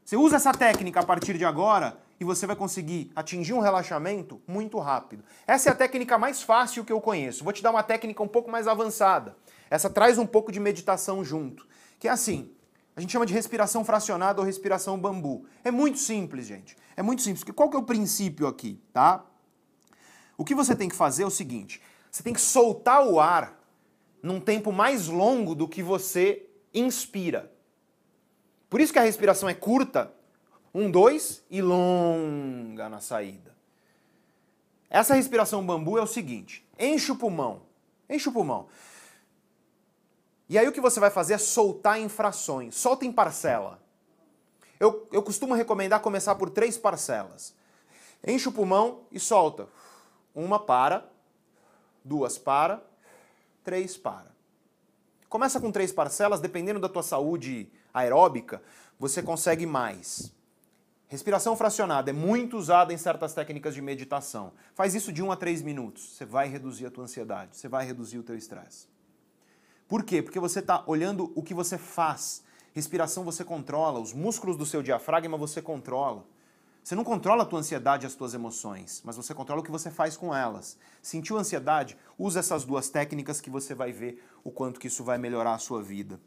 Você 0.05 0.19
usa 0.19 0.37
essa 0.37 0.53
técnica 0.53 1.01
a 1.01 1.03
partir 1.03 1.39
de 1.39 1.47
agora 1.47 1.99
e 2.21 2.25
você 2.25 2.47
vai 2.47 2.55
conseguir 2.55 3.11
atingir 3.17 3.55
um 3.55 3.61
relaxamento 3.61 4.39
muito 4.47 4.79
rápido. 4.79 5.25
Essa 5.47 5.71
é 5.71 5.73
a 5.73 5.75
técnica 5.75 6.19
mais 6.19 6.43
fácil 6.43 6.85
que 6.85 6.93
eu 6.93 7.01
conheço. 7.01 7.43
Vou 7.43 7.53
te 7.55 7.63
dar 7.63 7.71
uma 7.71 7.83
técnica 7.83 8.23
um 8.23 8.29
pouco 8.29 8.51
mais 8.51 8.69
avançada. 8.69 9.35
Essa 9.71 9.89
traz 9.89 10.19
um 10.19 10.27
pouco 10.27 10.53
de 10.53 10.61
meditação 10.61 11.25
junto. 11.25 11.67
Que 11.99 12.07
é 12.07 12.11
assim, 12.11 12.51
a 12.95 13.01
gente 13.01 13.15
chama 13.15 13.25
de 13.25 13.33
respiração 13.33 13.83
fracionada 13.83 14.43
ou 14.43 14.47
respiração 14.47 14.99
bambu. 14.99 15.47
É 15.65 15.71
muito 15.71 15.99
simples, 15.99 16.45
gente. 16.47 16.77
É 16.99 17.03
muito 17.03 17.23
simples. 17.23 17.43
Qual 17.45 17.71
que 17.71 17.79
é 17.79 17.81
o 17.81 17.83
princípio 17.83 18.47
aqui, 18.47 18.79
tá? 18.93 19.25
O 20.37 20.45
que 20.45 20.55
você 20.55 20.77
tem 20.77 20.87
que 20.87 20.95
fazer 20.95 21.23
é 21.23 21.27
o 21.27 21.31
seguinte: 21.31 21.81
você 22.11 22.23
tem 22.23 22.35
que 22.35 22.43
soltar 22.43 23.07
o 23.07 23.19
ar 23.19 23.59
num 24.23 24.39
tempo 24.39 24.71
mais 24.71 25.09
longo 25.09 25.55
do 25.55 25.67
que 25.67 25.83
você 25.83 26.48
inspira. 26.73 27.53
Por 28.69 28.81
isso 28.81 28.93
que 28.93 28.99
a 28.99 29.03
respiração 29.03 29.49
é 29.49 29.55
curta, 29.55 30.13
um, 30.75 30.91
dois 30.91 31.43
e 31.51 31.63
longa 31.63 32.89
na 32.89 33.01
saída. 33.01 33.57
Essa 34.91 35.15
respiração 35.15 35.65
bambu 35.65 35.99
é 35.99 36.03
o 36.03 36.07
seguinte: 36.07 36.67
enche 36.79 37.13
o 37.13 37.17
pulmão, 37.17 37.63
enche 38.09 38.29
o 38.29 38.33
pulmão. 38.33 38.69
E 40.49 40.59
aí 40.59 40.67
o 40.67 40.73
que 40.73 40.81
você 40.81 40.99
vai 40.99 41.11
fazer 41.11 41.35
é 41.35 41.39
soltar 41.39 42.01
em 42.01 42.09
frações, 42.09 42.75
solta 42.75 43.05
em 43.05 43.13
parcela. 43.13 43.83
Eu, 44.81 45.07
eu 45.13 45.23
costumo 45.23 45.55
recomendar 45.55 46.01
começar 46.01 46.35
por 46.37 46.51
três 46.51 46.79
parcelas. 46.79 47.55
Enche 48.27 48.49
o 48.49 48.53
pulmão 48.53 49.03
e 49.13 49.21
solta. 49.21 49.69
Uma 50.35 50.59
para, 50.59 51.09
duas 52.05 52.39
para, 52.39 52.83
três 53.63 53.97
para. 53.97 54.38
Começa 55.29 55.61
com 55.61 55.71
três 55.71 55.93
parcelas, 55.93 56.41
dependendo 56.41 56.81
da 56.81 56.89
tua 56.89 57.03
saúde 57.03 57.71
aeróbica, 57.93 58.63
você 58.99 59.23
consegue 59.23 59.67
mais. 59.67 60.33
Respiração 61.07 61.57
fracionada 61.57 62.11
é 62.11 62.13
muito 62.13 62.57
usada 62.57 62.93
em 62.93 62.99
certas 62.99 63.35
técnicas 63.35 63.75
de 63.75 63.83
meditação. 63.83 64.53
Faz 64.75 64.95
isso 64.95 65.13
de 65.13 65.23
1 65.23 65.33
a 65.33 65.37
3 65.37 65.63
minutos. 65.63 66.15
Você 66.15 66.25
vai 66.25 66.49
reduzir 66.49 66.87
a 66.87 66.91
tua 66.91 67.05
ansiedade, 67.05 67.57
você 67.57 67.69
vai 67.69 67.87
reduzir 67.87 68.19
o 68.19 68.23
teu 68.23 68.37
estresse. 68.37 68.87
Por 69.87 70.03
quê? 70.03 70.23
Porque 70.23 70.39
você 70.39 70.61
está 70.61 70.83
olhando 70.87 71.33
o 71.35 71.43
que 71.43 71.55
você 71.55 71.79
faz. 71.79 72.43
Respiração 72.75 73.25
você 73.25 73.43
controla, 73.45 74.01
os 74.01 74.13
músculos 74.13 74.57
do 74.57 74.67
seu 74.67 74.83
diafragma 74.83 75.37
você 75.37 75.61
controla. 75.61 76.25
Você 76.83 76.95
não 76.95 77.05
controla 77.05 77.43
a 77.43 77.47
tua 77.47 77.59
ansiedade 77.61 78.05
e 78.05 78.07
as 78.07 78.15
tuas 78.15 78.33
emoções, 78.33 79.03
mas 79.05 79.17
você 79.17 79.35
controla 79.35 79.61
o 79.61 79.65
que 79.65 79.71
você 79.71 79.91
faz 79.91 80.17
com 80.17 80.35
elas. 80.35 80.79
Sentiu 81.03 81.37
ansiedade? 81.37 81.97
Usa 82.19 82.41
essas 82.41 82.65
duas 82.65 82.89
técnicas 82.89 83.41
que 83.41 83.51
você 83.51 83.75
vai 83.75 83.93
ver 83.93 84.25
o 84.43 84.51
quanto 84.51 84.81
que 84.81 84.87
isso 84.87 85.05
vai 85.05 85.19
melhorar 85.19 85.55
a 85.55 85.59
sua 85.59 85.83
vida. 85.83 86.19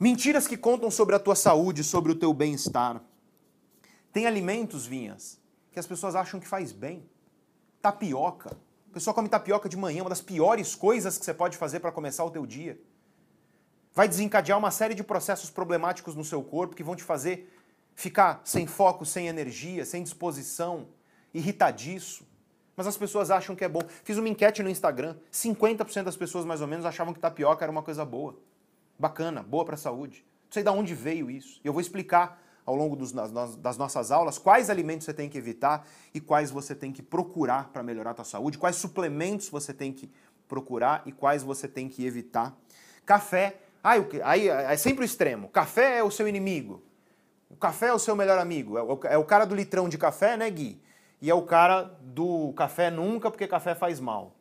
Mentiras 0.00 0.48
que 0.48 0.56
contam 0.56 0.90
sobre 0.90 1.14
a 1.14 1.18
tua 1.18 1.36
saúde, 1.36 1.84
sobre 1.84 2.10
o 2.10 2.14
teu 2.14 2.32
bem-estar. 2.32 3.00
Tem 4.12 4.26
alimentos, 4.26 4.84
vinhas, 4.84 5.38
que 5.70 5.78
as 5.78 5.86
pessoas 5.86 6.14
acham 6.14 6.40
que 6.40 6.48
faz 6.48 6.72
bem. 6.72 7.08
Tapioca. 7.80 8.56
A 8.90 8.94
pessoa 8.94 9.14
come 9.14 9.28
tapioca 9.28 9.68
de 9.68 9.76
manhã, 9.76 10.02
uma 10.02 10.10
das 10.10 10.20
piores 10.20 10.74
coisas 10.74 11.16
que 11.16 11.24
você 11.24 11.32
pode 11.32 11.56
fazer 11.56 11.80
para 11.80 11.92
começar 11.92 12.24
o 12.24 12.30
teu 12.30 12.44
dia. 12.44 12.80
Vai 13.94 14.08
desencadear 14.08 14.58
uma 14.58 14.70
série 14.70 14.94
de 14.94 15.04
processos 15.04 15.50
problemáticos 15.50 16.14
no 16.14 16.24
seu 16.24 16.42
corpo 16.42 16.74
que 16.74 16.82
vão 16.82 16.96
te 16.96 17.02
fazer 17.02 17.50
ficar 17.94 18.40
sem 18.44 18.66
foco, 18.66 19.04
sem 19.04 19.28
energia, 19.28 19.84
sem 19.84 20.02
disposição, 20.02 20.88
irritadiço. 21.32 22.26
Mas 22.76 22.86
as 22.86 22.96
pessoas 22.96 23.30
acham 23.30 23.54
que 23.54 23.64
é 23.64 23.68
bom. 23.68 23.82
Fiz 24.04 24.16
uma 24.16 24.28
enquete 24.28 24.62
no 24.62 24.70
Instagram, 24.70 25.16
50% 25.30 26.04
das 26.04 26.16
pessoas 26.16 26.44
mais 26.44 26.60
ou 26.60 26.66
menos 26.66 26.86
achavam 26.86 27.12
que 27.12 27.20
tapioca 27.20 27.64
era 27.64 27.70
uma 27.70 27.82
coisa 27.82 28.04
boa. 28.04 28.38
Bacana, 28.98 29.42
boa 29.42 29.64
para 29.64 29.74
a 29.74 29.78
saúde. 29.78 30.24
Não 30.46 30.52
sei 30.52 30.62
de 30.62 30.70
onde 30.70 30.94
veio 30.94 31.30
isso. 31.30 31.60
Eu 31.64 31.72
vou 31.72 31.80
explicar 31.80 32.40
ao 32.64 32.74
longo 32.74 32.94
dos, 32.94 33.12
das 33.12 33.76
nossas 33.76 34.10
aulas 34.10 34.38
quais 34.38 34.70
alimentos 34.70 35.04
você 35.04 35.12
tem 35.12 35.28
que 35.28 35.36
evitar 35.36 35.86
e 36.14 36.20
quais 36.20 36.50
você 36.50 36.74
tem 36.74 36.92
que 36.92 37.02
procurar 37.02 37.70
para 37.70 37.82
melhorar 37.82 38.12
a 38.12 38.14
tua 38.14 38.24
saúde, 38.24 38.58
quais 38.58 38.76
suplementos 38.76 39.48
você 39.48 39.74
tem 39.74 39.92
que 39.92 40.10
procurar 40.48 41.02
e 41.06 41.12
quais 41.12 41.42
você 41.42 41.66
tem 41.66 41.88
que 41.88 42.06
evitar. 42.06 42.56
Café, 43.04 43.60
aí, 43.82 44.06
aí 44.22 44.48
é 44.48 44.76
sempre 44.76 45.02
o 45.02 45.04
extremo. 45.04 45.48
Café 45.48 45.98
é 45.98 46.04
o 46.04 46.10
seu 46.10 46.28
inimigo. 46.28 46.82
O 47.52 47.56
café 47.56 47.88
é 47.88 47.92
o 47.92 47.98
seu 47.98 48.16
melhor 48.16 48.38
amigo. 48.38 48.78
É 48.78 48.82
o, 48.82 49.00
é 49.04 49.18
o 49.18 49.24
cara 49.24 49.44
do 49.44 49.54
litrão 49.54 49.88
de 49.88 49.98
café, 49.98 50.36
né, 50.36 50.50
Gui? 50.50 50.82
E 51.20 51.30
é 51.30 51.34
o 51.34 51.42
cara 51.42 51.82
do 52.00 52.52
café 52.54 52.90
nunca, 52.90 53.30
porque 53.30 53.46
café 53.46 53.74
faz 53.74 54.00
mal. 54.00 54.34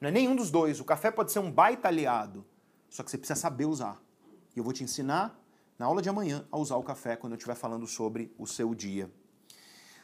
Não 0.00 0.08
é 0.08 0.12
nenhum 0.12 0.36
dos 0.36 0.50
dois. 0.50 0.78
O 0.78 0.84
café 0.84 1.10
pode 1.10 1.32
ser 1.32 1.40
um 1.40 1.50
baita 1.50 1.88
aliado, 1.88 2.46
só 2.88 3.02
que 3.02 3.10
você 3.10 3.18
precisa 3.18 3.40
saber 3.40 3.64
usar. 3.64 4.00
E 4.54 4.58
eu 4.58 4.62
vou 4.62 4.72
te 4.72 4.84
ensinar 4.84 5.36
na 5.78 5.86
aula 5.86 6.02
de 6.02 6.08
amanhã 6.08 6.46
a 6.52 6.58
usar 6.58 6.76
o 6.76 6.82
café 6.82 7.16
quando 7.16 7.32
eu 7.32 7.36
estiver 7.36 7.54
falando 7.54 7.86
sobre 7.86 8.32
o 8.38 8.46
seu 8.46 8.74
dia. 8.74 9.10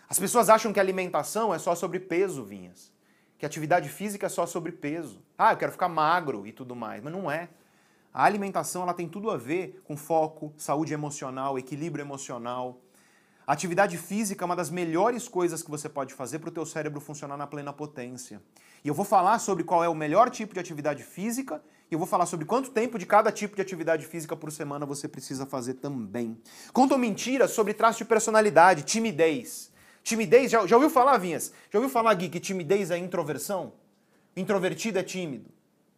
As 0.09 0.19
pessoas 0.19 0.49
acham 0.49 0.73
que 0.73 0.81
alimentação 0.81 1.55
é 1.55 1.59
só 1.59 1.75
sobre 1.75 2.01
peso, 2.01 2.45
Vinhas. 2.45 2.93
Que 3.39 3.45
atividade 3.45 3.89
física 3.89 4.27
é 4.27 4.29
só 4.29 4.47
sobre 4.47 4.73
peso. 4.73 5.23
Ah, 5.37 5.53
eu 5.53 5.57
quero 5.57 5.73
ficar 5.73 5.89
magro 5.89 6.47
e 6.47 6.53
tudo 6.53 6.75
mais. 6.75 7.03
Mas 7.03 7.13
não 7.13 7.31
é. 7.31 7.49
A 8.15 8.23
alimentação 8.23 8.85
ela 8.85 8.95
tem 8.95 9.09
tudo 9.09 9.29
a 9.29 9.37
ver 9.37 9.83
com 9.83 9.97
foco, 9.97 10.55
saúde 10.57 10.95
emocional, 10.95 11.59
equilíbrio 11.59 12.05
emocional. 12.05 12.81
A 13.45 13.53
atividade 13.53 13.99
física 13.99 14.45
é 14.45 14.47
uma 14.47 14.55
das 14.55 14.71
melhores 14.71 15.27
coisas 15.27 15.65
que 15.65 15.71
você 15.71 15.89
pode 15.89 16.15
fazer 16.15 16.39
para 16.39 16.49
o 16.49 16.53
teu 16.53 16.65
cérebro 16.65 17.01
funcionar 17.01 17.37
na 17.37 17.45
plena 17.45 17.73
potência. 17.73 18.41
E 18.85 18.89
eu 18.89 18.95
vou 18.95 19.05
falar 19.05 19.41
sobre 19.41 19.65
qual 19.65 19.83
é 19.83 19.89
o 19.89 19.95
melhor 19.97 20.31
tipo 20.31 20.55
de 20.55 20.61
atividade 20.61 21.03
física 21.03 21.61
e 21.91 21.95
eu 21.95 21.99
vou 21.99 22.07
falar 22.07 22.27
sobre 22.27 22.47
quanto 22.47 22.71
tempo 22.71 23.01
de 23.01 23.05
cada 23.05 23.33
tipo 23.33 23.57
de 23.57 23.63
atividade 23.63 24.07
física 24.07 24.37
por 24.37 24.53
semana 24.53 24.87
você 24.87 25.09
precisa 25.09 25.45
fazer 25.45 25.75
também. 25.75 26.41
Contam 26.73 26.97
mentiras 26.97 27.51
sobre 27.51 27.75
traço 27.75 27.99
de 27.99 28.05
personalidade, 28.05 28.85
timidez. 28.85 29.73
Timidez, 30.05 30.53
já, 30.53 30.65
já 30.69 30.77
ouviu 30.77 30.89
falar, 30.89 31.19
Vinhas? 31.19 31.53
Já 31.69 31.81
ouviu 31.81 31.91
falar, 31.91 32.15
Gui, 32.15 32.29
que 32.29 32.39
timidez 32.39 32.93
é 32.93 32.97
introversão? 32.97 33.73
Introvertido 34.37 35.01
é 35.01 35.03
tímido? 35.03 35.51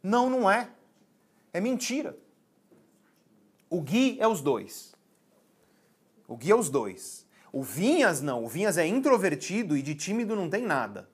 Não, 0.03 0.31
não 0.31 0.51
é. 0.51 0.71
É 1.57 1.61
mentira. 1.61 2.15
O 3.71 3.81
Gui 3.81 4.19
é 4.21 4.29
os 4.29 4.43
dois. 4.43 4.95
O 6.29 6.37
Gui 6.37 6.51
é 6.51 6.55
os 6.55 6.69
dois. 6.69 7.27
O 7.51 7.63
Vinhas 7.63 8.21
não. 8.21 8.45
O 8.45 8.49
Vinhas 8.49 8.77
é 8.77 8.87
introvertido 8.87 9.75
e 9.75 9.81
de 9.81 9.95
tímido 9.95 10.37
não 10.37 10.51
tem 10.51 10.67
nada. 10.67 11.09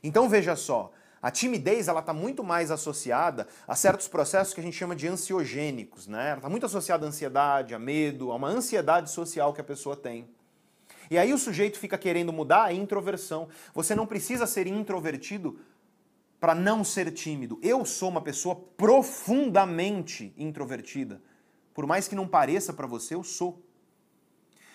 Então 0.00 0.28
veja 0.28 0.54
só, 0.54 0.92
a 1.20 1.28
timidez 1.28 1.88
ela 1.88 1.98
está 1.98 2.12
muito 2.12 2.44
mais 2.44 2.70
associada 2.70 3.48
a 3.66 3.74
certos 3.74 4.06
processos 4.06 4.54
que 4.54 4.60
a 4.60 4.62
gente 4.62 4.76
chama 4.76 4.94
de 4.94 5.08
ansiogênicos, 5.08 6.06
né? 6.06 6.34
Está 6.36 6.48
muito 6.48 6.66
associada 6.66 7.04
à 7.04 7.08
ansiedade, 7.08 7.74
a 7.74 7.80
medo, 7.80 8.30
a 8.30 8.36
uma 8.36 8.46
ansiedade 8.46 9.10
social 9.10 9.52
que 9.52 9.60
a 9.60 9.64
pessoa 9.64 9.96
tem. 9.96 10.30
E 11.10 11.18
aí 11.18 11.32
o 11.32 11.38
sujeito 11.38 11.80
fica 11.80 11.98
querendo 11.98 12.32
mudar 12.32 12.66
a 12.66 12.72
introversão. 12.72 13.48
Você 13.74 13.92
não 13.92 14.06
precisa 14.06 14.46
ser 14.46 14.68
introvertido 14.68 15.58
para 16.40 16.54
não 16.54 16.82
ser 16.82 17.12
tímido. 17.12 17.58
Eu 17.62 17.84
sou 17.84 18.08
uma 18.08 18.22
pessoa 18.22 18.56
profundamente 18.56 20.32
introvertida. 20.36 21.22
Por 21.74 21.86
mais 21.86 22.08
que 22.08 22.14
não 22.14 22.26
pareça 22.26 22.72
para 22.72 22.86
você, 22.86 23.14
eu 23.14 23.22
sou. 23.22 23.62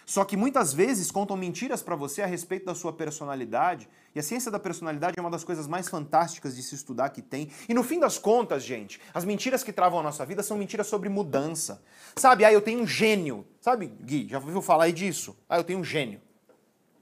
Só 0.05 0.23
que 0.23 0.37
muitas 0.37 0.71
vezes 0.71 1.09
contam 1.09 1.35
mentiras 1.35 1.81
para 1.81 1.95
você 1.95 2.21
a 2.21 2.27
respeito 2.27 2.65
da 2.67 2.75
sua 2.75 2.93
personalidade, 2.93 3.89
e 4.13 4.19
a 4.19 4.23
ciência 4.23 4.51
da 4.51 4.59
personalidade 4.59 5.17
é 5.17 5.21
uma 5.21 5.31
das 5.31 5.43
coisas 5.43 5.67
mais 5.67 5.89
fantásticas 5.89 6.55
de 6.55 6.61
se 6.61 6.75
estudar 6.75 7.09
que 7.09 7.23
tem. 7.23 7.49
E 7.67 7.73
no 7.73 7.83
fim 7.83 7.99
das 7.99 8.19
contas, 8.19 8.63
gente, 8.63 9.01
as 9.13 9.25
mentiras 9.25 9.63
que 9.63 9.73
travam 9.73 9.99
a 9.99 10.03
nossa 10.03 10.23
vida 10.23 10.43
são 10.43 10.57
mentiras 10.57 10.85
sobre 10.85 11.09
mudança. 11.09 11.83
Sabe, 12.15 12.45
ah, 12.45 12.53
eu 12.53 12.61
tenho 12.61 12.81
um 12.81 12.87
gênio. 12.87 13.45
Sabe, 13.59 13.87
Gui, 13.87 14.27
já 14.29 14.37
ouviu 14.37 14.61
falar 14.61 14.85
aí 14.85 14.93
disso? 14.93 15.35
Ah, 15.49 15.57
eu 15.57 15.63
tenho 15.63 15.79
um 15.79 15.83
gênio. 15.83 16.21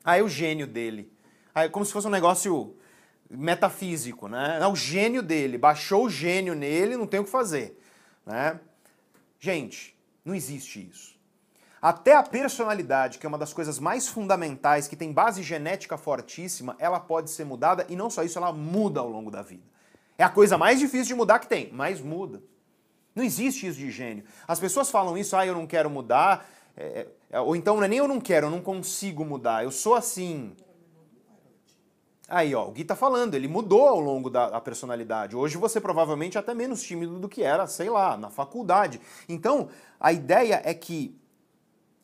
Ah, 0.03 0.17
é 0.17 0.23
o 0.23 0.29
gênio 0.29 0.65
dele. 0.65 1.11
Ah, 1.53 1.65
é 1.65 1.69
como 1.69 1.85
se 1.85 1.91
fosse 1.91 2.07
um 2.07 2.09
negócio 2.11 2.75
metafísico, 3.29 4.27
né? 4.27 4.59
É 4.61 4.67
o 4.67 4.75
gênio 4.75 5.21
dele, 5.21 5.57
baixou 5.57 6.05
o 6.05 6.09
gênio 6.09 6.53
nele, 6.53 6.97
não 6.97 7.07
tem 7.07 7.19
o 7.19 7.23
que 7.23 7.29
fazer, 7.29 7.79
né? 8.25 8.59
Gente, 9.39 9.95
não 10.23 10.33
existe 10.33 10.87
isso. 10.89 11.13
Até 11.81 12.15
a 12.15 12.23
personalidade, 12.23 13.17
que 13.17 13.25
é 13.25 13.29
uma 13.29 13.37
das 13.37 13.51
coisas 13.51 13.77
mais 13.77 14.07
fundamentais, 14.07 14.87
que 14.87 14.95
tem 14.95 15.11
base 15.11 15.43
genética 15.43 15.97
fortíssima, 15.97 16.77
ela 16.79 16.97
pode 16.99 17.29
ser 17.29 17.43
mudada 17.43 17.85
e 17.89 17.95
não 17.95 18.09
só 18.09 18.23
isso, 18.23 18.37
ela 18.37 18.53
muda 18.53 19.01
ao 19.01 19.09
longo 19.09 19.29
da 19.29 19.41
vida. 19.41 19.63
É 20.17 20.23
a 20.23 20.29
coisa 20.29 20.57
mais 20.57 20.79
difícil 20.79 21.07
de 21.07 21.15
mudar 21.15 21.39
que 21.39 21.47
tem, 21.47 21.69
mas 21.73 21.99
muda. 21.99 22.41
Não 23.13 23.23
existe 23.23 23.67
isso 23.67 23.77
de 23.77 23.91
gênio. 23.91 24.23
As 24.47 24.59
pessoas 24.59 24.89
falam 24.89 25.17
isso, 25.17 25.35
ah, 25.35 25.45
eu 25.45 25.53
não 25.53 25.67
quero 25.67 25.89
mudar, 25.89 26.47
é, 26.77 27.07
é, 27.29 27.39
ou 27.39 27.55
então 27.55 27.75
não 27.75 27.83
é 27.83 27.87
nem 27.87 27.99
eu 27.99 28.07
não 28.07 28.21
quero, 28.21 28.47
eu 28.47 28.51
não 28.51 28.61
consigo 28.61 29.25
mudar, 29.25 29.63
eu 29.63 29.71
sou 29.71 29.95
assim. 29.95 30.55
Aí, 32.33 32.55
ó, 32.55 32.67
o 32.67 32.71
Gui 32.71 32.83
tá 32.83 32.95
falando, 32.95 33.35
ele 33.35 33.47
mudou 33.47 33.87
ao 33.87 33.99
longo 33.99 34.27
da, 34.27 34.49
da 34.49 34.59
personalidade. 34.59 35.35
Hoje 35.35 35.55
você 35.55 35.79
provavelmente 35.79 36.35
é 36.35 36.39
até 36.39 36.51
menos 36.51 36.81
tímido 36.81 37.19
do 37.19 37.29
que 37.29 37.43
era, 37.43 37.67
sei 37.67 37.91
lá, 37.91 38.17
na 38.17 38.31
faculdade. 38.31 38.99
Então, 39.29 39.69
a 39.99 40.11
ideia 40.11 40.59
é 40.65 40.73
que 40.73 41.15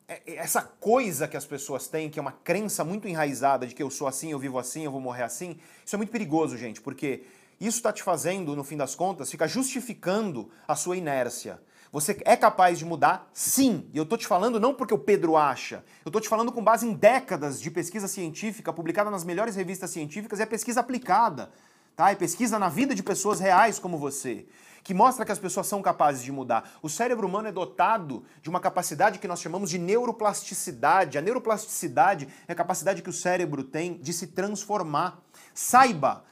é, 0.06 0.22
é, 0.24 0.36
essa 0.36 0.62
coisa 0.62 1.26
que 1.26 1.36
as 1.36 1.44
pessoas 1.44 1.88
têm, 1.88 2.08
que 2.08 2.16
é 2.16 2.22
uma 2.22 2.30
crença 2.30 2.84
muito 2.84 3.08
enraizada 3.08 3.66
de 3.66 3.74
que 3.74 3.82
eu 3.82 3.90
sou 3.90 4.06
assim, 4.06 4.30
eu 4.30 4.38
vivo 4.38 4.56
assim, 4.56 4.84
eu 4.84 4.92
vou 4.92 5.00
morrer 5.00 5.24
assim, 5.24 5.58
isso 5.84 5.96
é 5.96 5.98
muito 5.98 6.12
perigoso, 6.12 6.56
gente, 6.56 6.80
porque 6.80 7.24
isso 7.60 7.78
está 7.78 7.92
te 7.92 8.04
fazendo, 8.04 8.54
no 8.54 8.62
fim 8.62 8.76
das 8.76 8.94
contas, 8.94 9.32
ficar 9.32 9.48
justificando 9.48 10.48
a 10.68 10.76
sua 10.76 10.96
inércia. 10.96 11.60
Você 11.92 12.20
é 12.24 12.36
capaz 12.36 12.78
de 12.78 12.84
mudar? 12.84 13.28
Sim. 13.32 13.88
E 13.92 13.98
eu 13.98 14.04
estou 14.04 14.16
te 14.16 14.26
falando 14.26 14.60
não 14.60 14.72
porque 14.72 14.94
o 14.94 14.98
Pedro 14.98 15.36
acha. 15.36 15.84
Eu 16.04 16.10
estou 16.10 16.20
te 16.20 16.28
falando 16.28 16.52
com 16.52 16.62
base 16.62 16.86
em 16.86 16.92
décadas 16.92 17.60
de 17.60 17.70
pesquisa 17.70 18.06
científica 18.06 18.72
publicada 18.72 19.10
nas 19.10 19.24
melhores 19.24 19.56
revistas 19.56 19.90
científicas 19.90 20.38
e 20.38 20.42
é 20.42 20.46
pesquisa 20.46 20.80
aplicada. 20.80 21.50
Tá? 21.96 22.10
É 22.10 22.14
pesquisa 22.14 22.58
na 22.58 22.68
vida 22.68 22.94
de 22.94 23.02
pessoas 23.02 23.40
reais 23.40 23.78
como 23.78 23.98
você 23.98 24.46
que 24.82 24.94
mostra 24.94 25.24
que 25.24 25.32
as 25.32 25.38
pessoas 25.38 25.66
são 25.66 25.82
capazes 25.82 26.22
de 26.22 26.32
mudar. 26.32 26.70
O 26.82 26.88
cérebro 26.88 27.26
humano 27.26 27.48
é 27.48 27.52
dotado 27.52 28.24
de 28.42 28.48
uma 28.48 28.60
capacidade 28.60 29.18
que 29.18 29.28
nós 29.28 29.40
chamamos 29.40 29.70
de 29.70 29.78
neuroplasticidade. 29.78 31.18
A 31.18 31.20
neuroplasticidade 31.20 32.28
é 32.48 32.52
a 32.52 32.56
capacidade 32.56 33.02
que 33.02 33.10
o 33.10 33.12
cérebro 33.12 33.62
tem 33.62 33.98
de 33.98 34.12
se 34.12 34.28
transformar. 34.28 35.20
Saiba, 35.54 36.24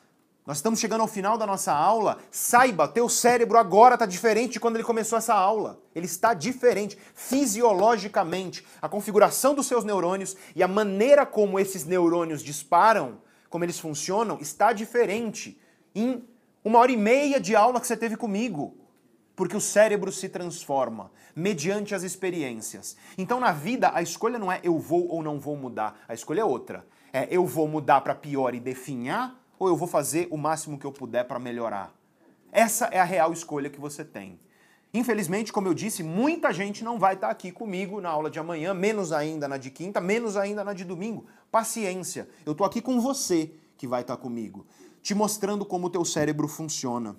nós 0.48 0.56
estamos 0.56 0.80
chegando 0.80 1.02
ao 1.02 1.06
final 1.06 1.36
da 1.36 1.46
nossa 1.46 1.74
aula. 1.74 2.16
Saiba, 2.30 2.88
teu 2.88 3.06
cérebro 3.06 3.58
agora 3.58 3.96
está 3.96 4.06
diferente 4.06 4.52
de 4.52 4.60
quando 4.60 4.76
ele 4.76 4.82
começou 4.82 5.18
essa 5.18 5.34
aula. 5.34 5.78
Ele 5.94 6.06
está 6.06 6.32
diferente 6.32 6.96
fisiologicamente. 7.14 8.64
A 8.80 8.88
configuração 8.88 9.54
dos 9.54 9.66
seus 9.66 9.84
neurônios 9.84 10.34
e 10.56 10.62
a 10.62 10.66
maneira 10.66 11.26
como 11.26 11.60
esses 11.60 11.84
neurônios 11.84 12.42
disparam, 12.42 13.20
como 13.50 13.62
eles 13.62 13.78
funcionam, 13.78 14.38
está 14.40 14.72
diferente 14.72 15.60
em 15.94 16.26
uma 16.64 16.78
hora 16.78 16.92
e 16.92 16.96
meia 16.96 17.38
de 17.38 17.54
aula 17.54 17.78
que 17.78 17.86
você 17.86 17.94
teve 17.94 18.16
comigo. 18.16 18.74
Porque 19.36 19.54
o 19.54 19.60
cérebro 19.60 20.10
se 20.10 20.30
transforma 20.30 21.12
mediante 21.36 21.94
as 21.94 22.02
experiências. 22.02 22.96
Então, 23.18 23.38
na 23.38 23.52
vida, 23.52 23.90
a 23.92 24.00
escolha 24.00 24.38
não 24.38 24.50
é 24.50 24.60
eu 24.62 24.78
vou 24.78 25.08
ou 25.08 25.22
não 25.22 25.38
vou 25.38 25.58
mudar. 25.58 26.00
A 26.08 26.14
escolha 26.14 26.40
é 26.40 26.44
outra. 26.44 26.86
É 27.12 27.28
eu 27.30 27.44
vou 27.44 27.68
mudar 27.68 28.00
para 28.00 28.14
pior 28.14 28.54
e 28.54 28.60
definhar 28.60 29.46
ou 29.58 29.68
eu 29.68 29.76
vou 29.76 29.88
fazer 29.88 30.28
o 30.30 30.36
máximo 30.36 30.78
que 30.78 30.86
eu 30.86 30.92
puder 30.92 31.24
para 31.24 31.38
melhorar. 31.38 31.92
Essa 32.52 32.86
é 32.86 32.98
a 32.98 33.04
real 33.04 33.32
escolha 33.32 33.70
que 33.70 33.80
você 33.80 34.04
tem. 34.04 34.38
Infelizmente, 34.92 35.52
como 35.52 35.68
eu 35.68 35.74
disse, 35.74 36.02
muita 36.02 36.52
gente 36.52 36.82
não 36.82 36.98
vai 36.98 37.14
estar 37.14 37.28
aqui 37.28 37.52
comigo 37.52 38.00
na 38.00 38.08
aula 38.08 38.30
de 38.30 38.38
amanhã, 38.38 38.72
menos 38.72 39.12
ainda 39.12 39.46
na 39.46 39.58
de 39.58 39.70
quinta, 39.70 40.00
menos 40.00 40.36
ainda 40.36 40.64
na 40.64 40.72
de 40.72 40.84
domingo. 40.84 41.26
Paciência, 41.50 42.28
eu 42.46 42.52
estou 42.52 42.66
aqui 42.66 42.80
com 42.80 43.00
você 43.00 43.52
que 43.76 43.86
vai 43.86 44.00
estar 44.00 44.16
comigo 44.16 44.66
te 45.02 45.14
mostrando 45.14 45.64
como 45.64 45.86
o 45.86 45.90
teu 45.90 46.04
cérebro 46.04 46.46
funciona. 46.46 47.16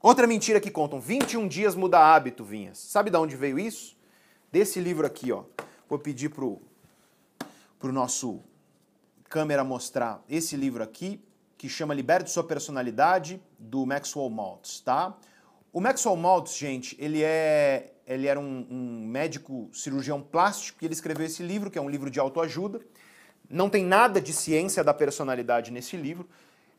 Outra 0.00 0.26
mentira 0.26 0.60
que 0.60 0.70
contam, 0.70 1.00
21 1.00 1.46
dias 1.46 1.74
muda 1.74 1.98
hábito, 1.98 2.42
Vinhas. 2.42 2.78
Sabe 2.78 3.10
de 3.10 3.16
onde 3.16 3.36
veio 3.36 3.58
isso? 3.58 3.96
Desse 4.50 4.80
livro 4.80 5.06
aqui, 5.06 5.30
ó. 5.30 5.44
Vou 5.88 5.98
pedir 5.98 6.30
pro, 6.30 6.60
pro 7.78 7.92
nosso 7.92 8.40
câmera 9.28 9.62
mostrar 9.62 10.24
esse 10.28 10.56
livro 10.56 10.82
aqui, 10.82 11.22
que 11.62 11.68
chama 11.68 11.94
Liberte 11.94 12.28
Sua 12.28 12.42
Personalidade, 12.42 13.40
do 13.56 13.86
Maxwell 13.86 14.28
Maltz, 14.28 14.80
tá? 14.80 15.16
O 15.72 15.80
Maxwell 15.80 16.16
Maltz, 16.16 16.56
gente, 16.58 16.96
ele 16.98 17.22
é 17.22 17.92
ele 18.04 18.26
era 18.26 18.40
um, 18.40 18.66
um, 18.68 19.06
médico 19.06 19.70
cirurgião 19.72 20.20
plástico 20.20 20.82
e 20.82 20.86
ele 20.88 20.92
escreveu 20.92 21.24
esse 21.24 21.40
livro, 21.40 21.70
que 21.70 21.78
é 21.78 21.80
um 21.80 21.88
livro 21.88 22.10
de 22.10 22.18
autoajuda. 22.18 22.80
Não 23.48 23.70
tem 23.70 23.84
nada 23.84 24.20
de 24.20 24.32
ciência 24.32 24.82
da 24.82 24.92
personalidade 24.92 25.70
nesse 25.70 25.96
livro, 25.96 26.28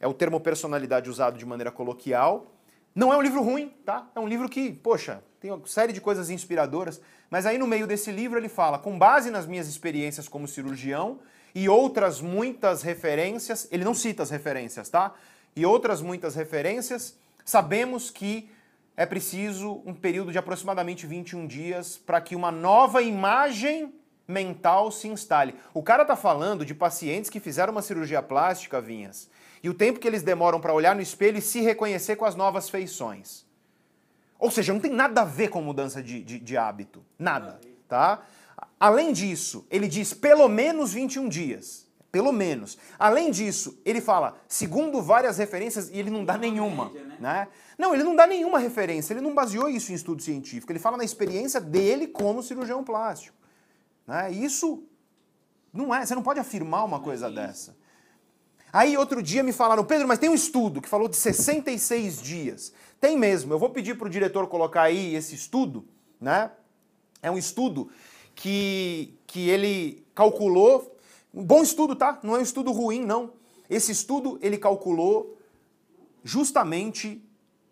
é 0.01 0.05
o 0.05 0.13
termo 0.13 0.37
personalidade 0.37 1.09
usado 1.09 1.37
de 1.37 1.45
maneira 1.45 1.71
coloquial. 1.71 2.51
Não 2.93 3.13
é 3.13 3.15
um 3.15 3.21
livro 3.21 3.41
ruim, 3.41 3.69
tá? 3.85 4.11
É 4.13 4.19
um 4.19 4.27
livro 4.27 4.49
que, 4.49 4.73
poxa, 4.73 5.23
tem 5.39 5.49
uma 5.49 5.65
série 5.65 5.93
de 5.93 6.01
coisas 6.01 6.29
inspiradoras, 6.29 6.99
mas 7.29 7.45
aí 7.45 7.57
no 7.57 7.67
meio 7.67 7.87
desse 7.87 8.11
livro 8.11 8.37
ele 8.37 8.49
fala, 8.49 8.77
com 8.77 8.99
base 8.99 9.31
nas 9.31 9.47
minhas 9.47 9.69
experiências 9.69 10.27
como 10.27 10.45
cirurgião 10.45 11.21
e 11.55 11.69
outras 11.69 12.19
muitas 12.19 12.81
referências, 12.81 13.67
ele 13.71 13.83
não 13.83 13.93
cita 13.93 14.23
as 14.23 14.29
referências, 14.29 14.89
tá? 14.89 15.13
E 15.55 15.65
outras 15.65 16.01
muitas 16.01 16.35
referências, 16.35 17.15
sabemos 17.45 18.09
que 18.09 18.49
é 18.95 19.05
preciso 19.05 19.81
um 19.85 19.93
período 19.93 20.31
de 20.31 20.37
aproximadamente 20.37 21.05
21 21.05 21.47
dias 21.47 21.97
para 21.97 22.21
que 22.21 22.35
uma 22.35 22.51
nova 22.51 23.01
imagem 23.01 23.93
mental 24.27 24.91
se 24.91 25.07
instale. 25.07 25.55
O 25.73 25.83
cara 25.83 26.05
tá 26.05 26.15
falando 26.15 26.65
de 26.65 26.73
pacientes 26.73 27.29
que 27.29 27.39
fizeram 27.39 27.71
uma 27.71 27.81
cirurgia 27.81 28.21
plástica, 28.21 28.81
Vinhas, 28.81 29.29
e 29.61 29.69
o 29.69 29.73
tempo 29.73 29.99
que 29.99 30.07
eles 30.07 30.23
demoram 30.23 30.59
para 30.59 30.73
olhar 30.73 30.95
no 30.95 31.01
espelho 31.01 31.37
e 31.37 31.41
se 31.41 31.61
reconhecer 31.61 32.15
com 32.15 32.25
as 32.25 32.35
novas 32.35 32.69
feições. 32.69 33.45
Ou 34.39 34.51
seja, 34.51 34.73
não 34.73 34.79
tem 34.79 34.91
nada 34.91 35.21
a 35.21 35.25
ver 35.25 35.49
com 35.49 35.61
mudança 35.61 36.01
de, 36.03 36.21
de, 36.21 36.39
de 36.39 36.57
hábito. 36.57 37.03
Nada. 37.17 37.59
Tá? 37.87 38.21
Além 38.79 39.13
disso, 39.13 39.65
ele 39.69 39.87
diz 39.87 40.13
pelo 40.13 40.47
menos 40.47 40.93
21 40.93 41.29
dias. 41.29 41.83
Pelo 42.11 42.31
menos. 42.31 42.77
Além 42.99 43.31
disso, 43.31 43.81
ele 43.83 43.99
fala, 43.99 44.37
segundo 44.47 45.01
várias 45.01 45.39
referências, 45.39 45.89
e 45.89 45.97
ele 45.97 46.11
não 46.11 46.23
dá 46.23 46.37
nenhuma. 46.37 46.89
Né? 46.91 47.17
né? 47.19 47.47
Não, 47.75 47.91
ele 47.93 48.03
não 48.03 48.15
dá 48.15 48.27
nenhuma 48.27 48.59
referência, 48.59 49.13
ele 49.13 49.21
não 49.21 49.33
baseou 49.33 49.67
isso 49.67 49.91
em 49.91 49.95
estudo 49.95 50.21
científico. 50.21 50.71
Ele 50.71 50.77
fala 50.77 50.95
na 50.95 51.03
experiência 51.03 51.59
dele 51.59 52.05
como 52.05 52.43
cirurgião 52.43 52.83
plástico. 52.83 53.35
Né? 54.05 54.31
Isso 54.31 54.83
não 55.73 55.93
é, 55.93 56.05
você 56.05 56.13
não 56.13 56.21
pode 56.21 56.39
afirmar 56.39 56.85
uma 56.85 56.99
coisa 56.99 57.31
dessa. 57.31 57.75
Aí 58.71 58.95
outro 58.95 59.21
dia 59.21 59.41
me 59.41 59.51
falaram, 59.51 59.83
Pedro, 59.83 60.07
mas 60.07 60.19
tem 60.19 60.29
um 60.29 60.35
estudo 60.35 60.81
que 60.81 60.89
falou 60.89 61.07
de 61.07 61.15
66 61.15 62.21
dias. 62.21 62.73
Tem 62.99 63.17
mesmo, 63.17 63.53
eu 63.53 63.59
vou 63.59 63.71
pedir 63.71 63.97
para 63.97 64.07
o 64.07 64.09
diretor 64.09 64.47
colocar 64.47 64.83
aí 64.83 65.15
esse 65.15 65.33
estudo, 65.33 65.87
né? 66.21 66.51
É 67.21 67.31
um 67.31 67.37
estudo 67.37 67.89
que, 68.35 69.17
que 69.27 69.49
ele 69.49 70.05
calculou, 70.13 70.97
um 71.33 71.43
bom 71.43 71.63
estudo, 71.63 71.95
tá? 71.95 72.19
Não 72.23 72.35
é 72.35 72.39
um 72.39 72.43
estudo 72.43 72.71
ruim, 72.71 73.03
não. 73.03 73.33
Esse 73.69 73.91
estudo 73.91 74.37
ele 74.41 74.57
calculou 74.57 75.37
justamente 76.23 77.23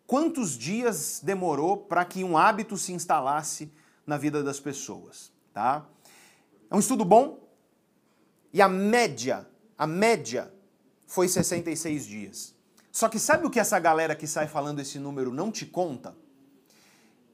quantos 0.07 0.57
dias 0.57 1.21
demorou 1.23 1.77
para 1.77 2.03
que 2.03 2.23
um 2.23 2.37
hábito 2.37 2.77
se 2.77 2.91
instalasse 2.91 3.71
na 4.05 4.17
vida 4.17 4.43
das 4.43 4.59
pessoas, 4.59 5.31
tá? 5.53 5.87
É 6.69 6.75
um 6.75 6.79
estudo 6.79 7.05
bom, 7.05 7.39
E 8.53 8.61
a 8.61 8.67
média, 8.67 9.47
a 9.77 9.87
média 9.87 10.51
foi 11.07 11.29
66 11.29 12.05
dias. 12.05 12.55
Só 12.91 13.07
que 13.07 13.17
sabe 13.17 13.47
o 13.47 13.49
que 13.49 13.59
essa 13.59 13.79
galera 13.79 14.13
que 14.13 14.27
sai 14.27 14.47
falando 14.47 14.79
esse 14.79 14.99
número 14.99 15.31
não 15.31 15.49
te 15.49 15.65
conta? 15.65 16.13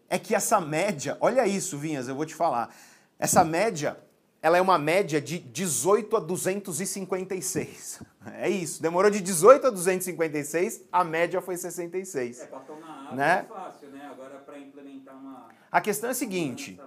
É 0.08 0.20
que 0.20 0.36
essa 0.36 0.62
média, 0.62 1.18
olha 1.20 1.48
isso, 1.48 1.78
Vinhas, 1.78 2.08
eu 2.08 2.16
vou 2.16 2.26
te 2.26 2.36
falar. 2.36 2.76
Essa 3.20 3.44
média, 3.44 3.98
ela 4.42 4.58
é 4.58 4.62
uma 4.62 4.78
média 4.78 5.20
de 5.20 5.40
18 5.40 6.18
a 6.18 6.20
256. 6.20 8.02
É 8.40 8.50
isso, 8.50 8.82
demorou 8.82 9.10
de 9.10 9.22
18 9.22 9.68
a 9.68 9.70
256, 9.70 10.84
a 10.92 11.02
média 11.02 11.40
foi 11.42 11.56
66. 11.56 12.42
É, 12.42 12.46
pra 12.48 12.60
tomar 12.60 13.06
água 13.06 13.16
Né? 13.16 13.40
é 13.40 13.44
fácil, 13.44 13.88
né? 13.88 14.06
Agora 14.12 14.36
pra 14.40 14.60
implementar 14.60 15.16
uma 15.16 15.48
A 15.72 15.80
questão 15.80 16.10
é 16.10 16.12
a 16.12 16.14
seguinte, 16.14 16.78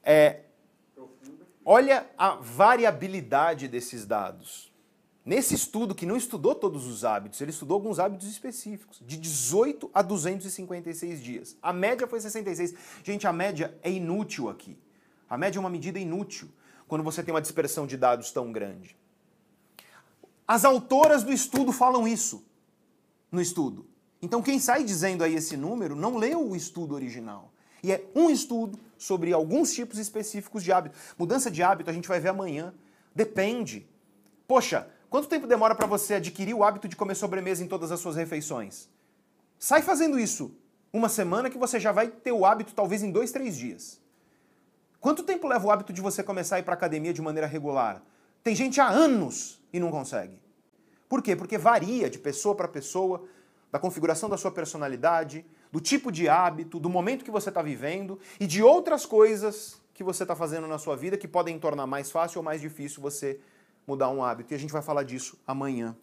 é, 0.00 0.42
olha 1.64 2.06
a 2.16 2.36
variabilidade 2.36 3.66
desses 3.66 4.06
dados. 4.06 4.72
Nesse 5.24 5.54
estudo, 5.56 5.92
que 5.92 6.06
não 6.06 6.16
estudou 6.16 6.54
todos 6.54 6.86
os 6.86 7.04
hábitos, 7.04 7.40
ele 7.40 7.50
estudou 7.50 7.74
alguns 7.74 7.98
hábitos 7.98 8.28
específicos, 8.28 9.02
de 9.04 9.16
18 9.16 9.90
a 9.92 10.02
256 10.02 11.20
dias. 11.20 11.56
A 11.60 11.72
média 11.72 12.06
foi 12.06 12.20
66. 12.20 12.74
Gente, 13.02 13.26
a 13.26 13.32
média 13.32 13.76
é 13.82 13.90
inútil 13.90 14.48
aqui. 14.48 14.78
A 15.34 15.36
média 15.36 15.58
é 15.58 15.60
uma 15.60 15.68
medida 15.68 15.98
inútil 15.98 16.48
quando 16.86 17.02
você 17.02 17.20
tem 17.20 17.34
uma 17.34 17.42
dispersão 17.42 17.88
de 17.88 17.96
dados 17.96 18.30
tão 18.30 18.52
grande. 18.52 18.96
As 20.46 20.64
autoras 20.64 21.24
do 21.24 21.32
estudo 21.32 21.72
falam 21.72 22.06
isso 22.06 22.44
no 23.32 23.40
estudo. 23.40 23.84
Então, 24.22 24.40
quem 24.40 24.60
sai 24.60 24.84
dizendo 24.84 25.24
aí 25.24 25.34
esse 25.34 25.56
número 25.56 25.96
não 25.96 26.16
leu 26.16 26.50
o 26.50 26.54
estudo 26.54 26.94
original. 26.94 27.52
E 27.82 27.90
é 27.90 28.04
um 28.14 28.30
estudo 28.30 28.78
sobre 28.96 29.32
alguns 29.32 29.72
tipos 29.72 29.98
específicos 29.98 30.62
de 30.62 30.70
hábito. 30.70 30.96
Mudança 31.18 31.50
de 31.50 31.64
hábito 31.64 31.90
a 31.90 31.92
gente 31.92 32.06
vai 32.06 32.20
ver 32.20 32.28
amanhã. 32.28 32.72
Depende. 33.12 33.88
Poxa, 34.46 34.88
quanto 35.10 35.26
tempo 35.26 35.48
demora 35.48 35.74
para 35.74 35.88
você 35.88 36.14
adquirir 36.14 36.54
o 36.54 36.62
hábito 36.62 36.86
de 36.86 36.94
comer 36.94 37.16
sobremesa 37.16 37.64
em 37.64 37.66
todas 37.66 37.90
as 37.90 37.98
suas 37.98 38.14
refeições? 38.14 38.88
Sai 39.58 39.82
fazendo 39.82 40.16
isso 40.16 40.54
uma 40.92 41.08
semana 41.08 41.50
que 41.50 41.58
você 41.58 41.80
já 41.80 41.90
vai 41.90 42.06
ter 42.06 42.30
o 42.30 42.46
hábito 42.46 42.72
talvez 42.72 43.02
em 43.02 43.10
dois, 43.10 43.32
três 43.32 43.56
dias. 43.56 44.03
Quanto 45.04 45.22
tempo 45.22 45.46
leva 45.46 45.66
o 45.66 45.70
hábito 45.70 45.92
de 45.92 46.00
você 46.00 46.22
começar 46.22 46.56
a 46.56 46.60
ir 46.60 46.62
para 46.62 46.72
academia 46.72 47.12
de 47.12 47.20
maneira 47.20 47.46
regular? 47.46 48.02
Tem 48.42 48.54
gente 48.54 48.80
há 48.80 48.88
anos 48.88 49.62
e 49.70 49.78
não 49.78 49.90
consegue. 49.90 50.40
Por 51.10 51.20
quê? 51.20 51.36
Porque 51.36 51.58
varia 51.58 52.08
de 52.08 52.18
pessoa 52.18 52.54
para 52.54 52.66
pessoa, 52.66 53.22
da 53.70 53.78
configuração 53.78 54.30
da 54.30 54.38
sua 54.38 54.50
personalidade, 54.50 55.44
do 55.70 55.78
tipo 55.78 56.10
de 56.10 56.26
hábito, 56.26 56.80
do 56.80 56.88
momento 56.88 57.22
que 57.22 57.30
você 57.30 57.50
está 57.50 57.60
vivendo 57.60 58.18
e 58.40 58.46
de 58.46 58.62
outras 58.62 59.04
coisas 59.04 59.78
que 59.92 60.02
você 60.02 60.24
está 60.24 60.34
fazendo 60.34 60.66
na 60.66 60.78
sua 60.78 60.96
vida 60.96 61.18
que 61.18 61.28
podem 61.28 61.58
tornar 61.58 61.86
mais 61.86 62.10
fácil 62.10 62.38
ou 62.38 62.42
mais 62.42 62.62
difícil 62.62 63.02
você 63.02 63.38
mudar 63.86 64.08
um 64.08 64.24
hábito. 64.24 64.54
E 64.54 64.56
a 64.56 64.58
gente 64.58 64.72
vai 64.72 64.80
falar 64.80 65.02
disso 65.02 65.38
amanhã. 65.46 65.94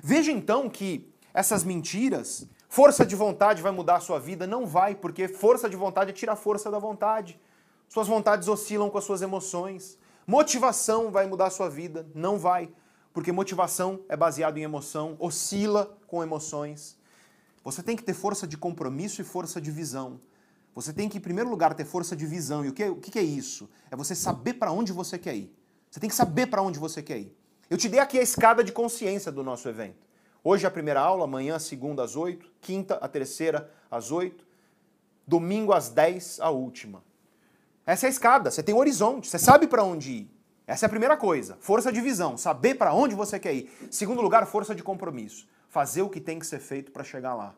Veja 0.00 0.30
então 0.30 0.70
que 0.70 1.12
essas 1.34 1.64
mentiras, 1.64 2.46
força 2.68 3.04
de 3.04 3.16
vontade 3.16 3.60
vai 3.60 3.72
mudar 3.72 3.96
a 3.96 4.00
sua 4.00 4.20
vida, 4.20 4.46
não 4.46 4.64
vai, 4.64 4.94
porque 4.94 5.26
força 5.26 5.68
de 5.68 5.74
vontade 5.74 6.12
tira 6.12 6.34
a 6.34 6.36
força 6.36 6.70
da 6.70 6.78
vontade. 6.78 7.40
Suas 7.88 8.08
vontades 8.08 8.48
oscilam 8.48 8.90
com 8.90 8.98
as 8.98 9.04
suas 9.04 9.22
emoções. 9.22 9.98
Motivação 10.26 11.10
vai 11.10 11.26
mudar 11.26 11.46
a 11.46 11.50
sua 11.50 11.68
vida, 11.68 12.06
não 12.14 12.38
vai, 12.38 12.68
porque 13.12 13.30
motivação 13.30 14.00
é 14.08 14.16
baseado 14.16 14.58
em 14.58 14.62
emoção, 14.62 15.16
oscila 15.18 15.96
com 16.06 16.22
emoções. 16.22 16.98
Você 17.62 17.82
tem 17.82 17.96
que 17.96 18.02
ter 18.02 18.14
força 18.14 18.46
de 18.46 18.56
compromisso 18.56 19.20
e 19.20 19.24
força 19.24 19.60
de 19.60 19.70
visão. 19.70 20.20
Você 20.74 20.92
tem 20.92 21.08
que, 21.08 21.18
em 21.18 21.20
primeiro 21.20 21.48
lugar, 21.48 21.74
ter 21.74 21.84
força 21.84 22.14
de 22.14 22.26
visão. 22.26 22.64
E 22.64 22.68
o 22.68 22.72
que, 22.72 22.84
o 22.84 22.96
que 22.96 23.18
é 23.18 23.22
isso? 23.22 23.68
É 23.90 23.96
você 23.96 24.14
saber 24.14 24.54
para 24.54 24.70
onde 24.70 24.92
você 24.92 25.18
quer 25.18 25.34
ir. 25.34 25.56
Você 25.90 25.98
tem 25.98 26.10
que 26.10 26.14
saber 26.14 26.48
para 26.48 26.60
onde 26.60 26.78
você 26.78 27.02
quer 27.02 27.18
ir. 27.18 27.36
Eu 27.70 27.78
te 27.78 27.88
dei 27.88 27.98
aqui 27.98 28.18
a 28.18 28.22
escada 28.22 28.62
de 28.62 28.70
consciência 28.70 29.32
do 29.32 29.42
nosso 29.42 29.68
evento. 29.68 30.06
Hoje 30.44 30.66
a 30.66 30.70
primeira 30.70 31.00
aula, 31.00 31.24
amanhã 31.24 31.56
a 31.56 31.58
segunda 31.58 32.04
às 32.04 32.14
8, 32.14 32.48
quinta 32.60 32.94
a 32.96 33.08
terceira 33.08 33.68
às 33.90 34.12
8, 34.12 34.46
domingo 35.26 35.72
às 35.72 35.88
10 35.88 36.38
a 36.40 36.50
última. 36.50 37.02
Essa 37.86 38.06
é 38.06 38.08
a 38.08 38.10
escada, 38.10 38.50
você 38.50 38.64
tem 38.64 38.74
um 38.74 38.78
horizonte, 38.78 39.28
você 39.28 39.38
sabe 39.38 39.68
para 39.68 39.84
onde 39.84 40.10
ir. 40.10 40.30
Essa 40.66 40.86
é 40.86 40.88
a 40.88 40.90
primeira 40.90 41.16
coisa, 41.16 41.56
força 41.60 41.92
de 41.92 42.00
visão, 42.00 42.36
saber 42.36 42.74
para 42.74 42.92
onde 42.92 43.14
você 43.14 43.38
quer 43.38 43.54
ir. 43.54 43.88
Segundo 43.88 44.20
lugar, 44.20 44.44
força 44.46 44.74
de 44.74 44.82
compromisso, 44.82 45.46
fazer 45.68 46.02
o 46.02 46.10
que 46.10 46.20
tem 46.20 46.40
que 46.40 46.46
ser 46.46 46.58
feito 46.58 46.90
para 46.90 47.04
chegar 47.04 47.34
lá. 47.34 47.54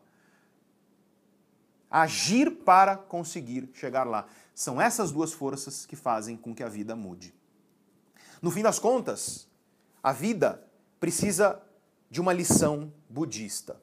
Agir 1.89 2.51
para 2.51 2.95
conseguir 2.95 3.67
chegar 3.73 4.03
lá. 4.03 4.27
São 4.53 4.79
essas 4.79 5.11
duas 5.11 5.33
forças 5.33 5.87
que 5.87 5.95
fazem 5.95 6.37
com 6.37 6.53
que 6.53 6.61
a 6.61 6.69
vida 6.69 6.95
mude. 6.95 7.33
No 8.39 8.51
fim 8.51 8.61
das 8.61 8.77
contas, 8.77 9.47
a 10.03 10.13
vida 10.13 10.63
precisa 10.99 11.59
de 12.11 12.21
uma 12.21 12.31
lição 12.31 12.93
budista. 13.09 13.81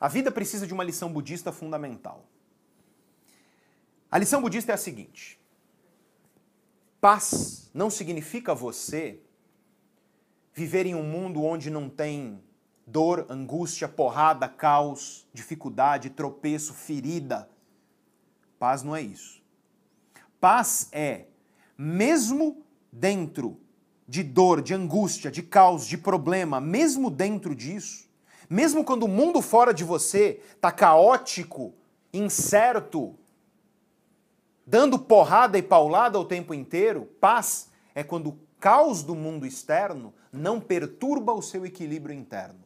A 0.00 0.08
vida 0.08 0.32
precisa 0.32 0.66
de 0.66 0.74
uma 0.74 0.82
lição 0.82 1.12
budista 1.12 1.52
fundamental. 1.52 2.26
A 4.10 4.18
lição 4.18 4.42
budista 4.42 4.72
é 4.72 4.74
a 4.74 4.78
seguinte: 4.78 5.40
paz 7.04 7.68
não 7.74 7.90
significa 7.90 8.54
você 8.54 9.20
viver 10.54 10.86
em 10.86 10.94
um 10.94 11.02
mundo 11.02 11.42
onde 11.42 11.68
não 11.68 11.86
tem 11.86 12.42
dor, 12.86 13.26
angústia, 13.28 13.86
porrada, 13.86 14.48
caos, 14.48 15.28
dificuldade, 15.30 16.08
tropeço, 16.08 16.72
ferida. 16.72 17.46
Paz 18.58 18.82
não 18.82 18.96
é 18.96 19.02
isso. 19.02 19.42
Paz 20.40 20.88
é, 20.92 21.26
mesmo 21.76 22.64
dentro 22.90 23.60
de 24.08 24.22
dor, 24.22 24.62
de 24.62 24.72
angústia, 24.72 25.30
de 25.30 25.42
caos, 25.42 25.86
de 25.86 25.98
problema, 25.98 26.58
mesmo 26.58 27.10
dentro 27.10 27.54
disso, 27.54 28.08
mesmo 28.48 28.82
quando 28.82 29.02
o 29.02 29.08
mundo 29.08 29.42
fora 29.42 29.74
de 29.74 29.84
você 29.84 30.40
está 30.54 30.72
caótico, 30.72 31.74
incerto, 32.14 33.14
dando 34.66 34.98
porrada 34.98 35.58
e 35.58 35.62
paulada 35.62 36.18
o 36.18 36.24
tempo 36.24 36.54
inteiro, 36.54 37.06
paz 37.20 37.70
é 37.94 38.02
quando 38.02 38.30
o 38.30 38.38
caos 38.58 39.02
do 39.02 39.14
mundo 39.14 39.46
externo 39.46 40.14
não 40.32 40.60
perturba 40.60 41.32
o 41.32 41.42
seu 41.42 41.66
equilíbrio 41.66 42.14
interno. 42.14 42.60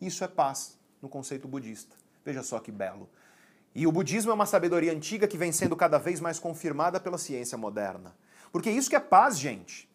Isso 0.00 0.22
é 0.22 0.28
paz 0.28 0.78
no 1.02 1.08
conceito 1.08 1.48
budista. 1.48 1.96
Veja 2.24 2.42
só 2.42 2.58
que 2.58 2.70
belo. 2.70 3.08
E 3.74 3.86
o 3.86 3.92
budismo 3.92 4.30
é 4.30 4.34
uma 4.34 4.46
sabedoria 4.46 4.92
antiga 4.92 5.28
que 5.28 5.36
vem 5.36 5.52
sendo 5.52 5.76
cada 5.76 5.98
vez 5.98 6.20
mais 6.20 6.38
confirmada 6.38 6.98
pela 6.98 7.18
ciência 7.18 7.58
moderna. 7.58 8.14
Porque 8.50 8.70
isso 8.70 8.88
que 8.88 8.96
é 8.96 9.00
paz, 9.00 9.38
gente. 9.38 9.88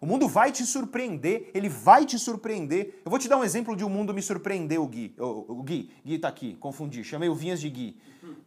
O 0.00 0.06
mundo 0.06 0.26
vai 0.26 0.50
te 0.50 0.66
surpreender, 0.66 1.50
ele 1.54 1.68
vai 1.68 2.04
te 2.04 2.18
surpreender. 2.18 3.00
Eu 3.04 3.10
vou 3.10 3.20
te 3.20 3.28
dar 3.28 3.36
um 3.36 3.44
exemplo 3.44 3.76
de 3.76 3.84
o 3.84 3.86
um 3.86 3.90
mundo 3.90 4.12
me 4.12 4.20
surpreendeu, 4.20 4.84
Gui. 4.86 5.14
O, 5.16 5.62
Gui, 5.62 5.90
Gui 6.04 6.18
tá 6.18 6.28
aqui, 6.28 6.56
confundi, 6.56 7.04
chamei 7.04 7.28
o 7.28 7.34
Vinhas 7.34 7.60
de 7.60 7.70
Gui. 7.70 7.96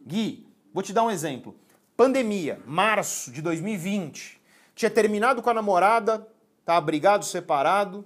Gui, 0.06 0.46
vou 0.72 0.82
te 0.82 0.92
dar 0.92 1.02
um 1.02 1.10
exemplo. 1.10 1.56
Pandemia, 1.96 2.60
março 2.66 3.30
de 3.30 3.40
2020. 3.40 4.38
Tinha 4.74 4.90
terminado 4.90 5.40
com 5.40 5.48
a 5.48 5.54
namorada, 5.54 6.28
tava 6.62 6.80
brigado, 6.82 7.24
separado, 7.24 8.04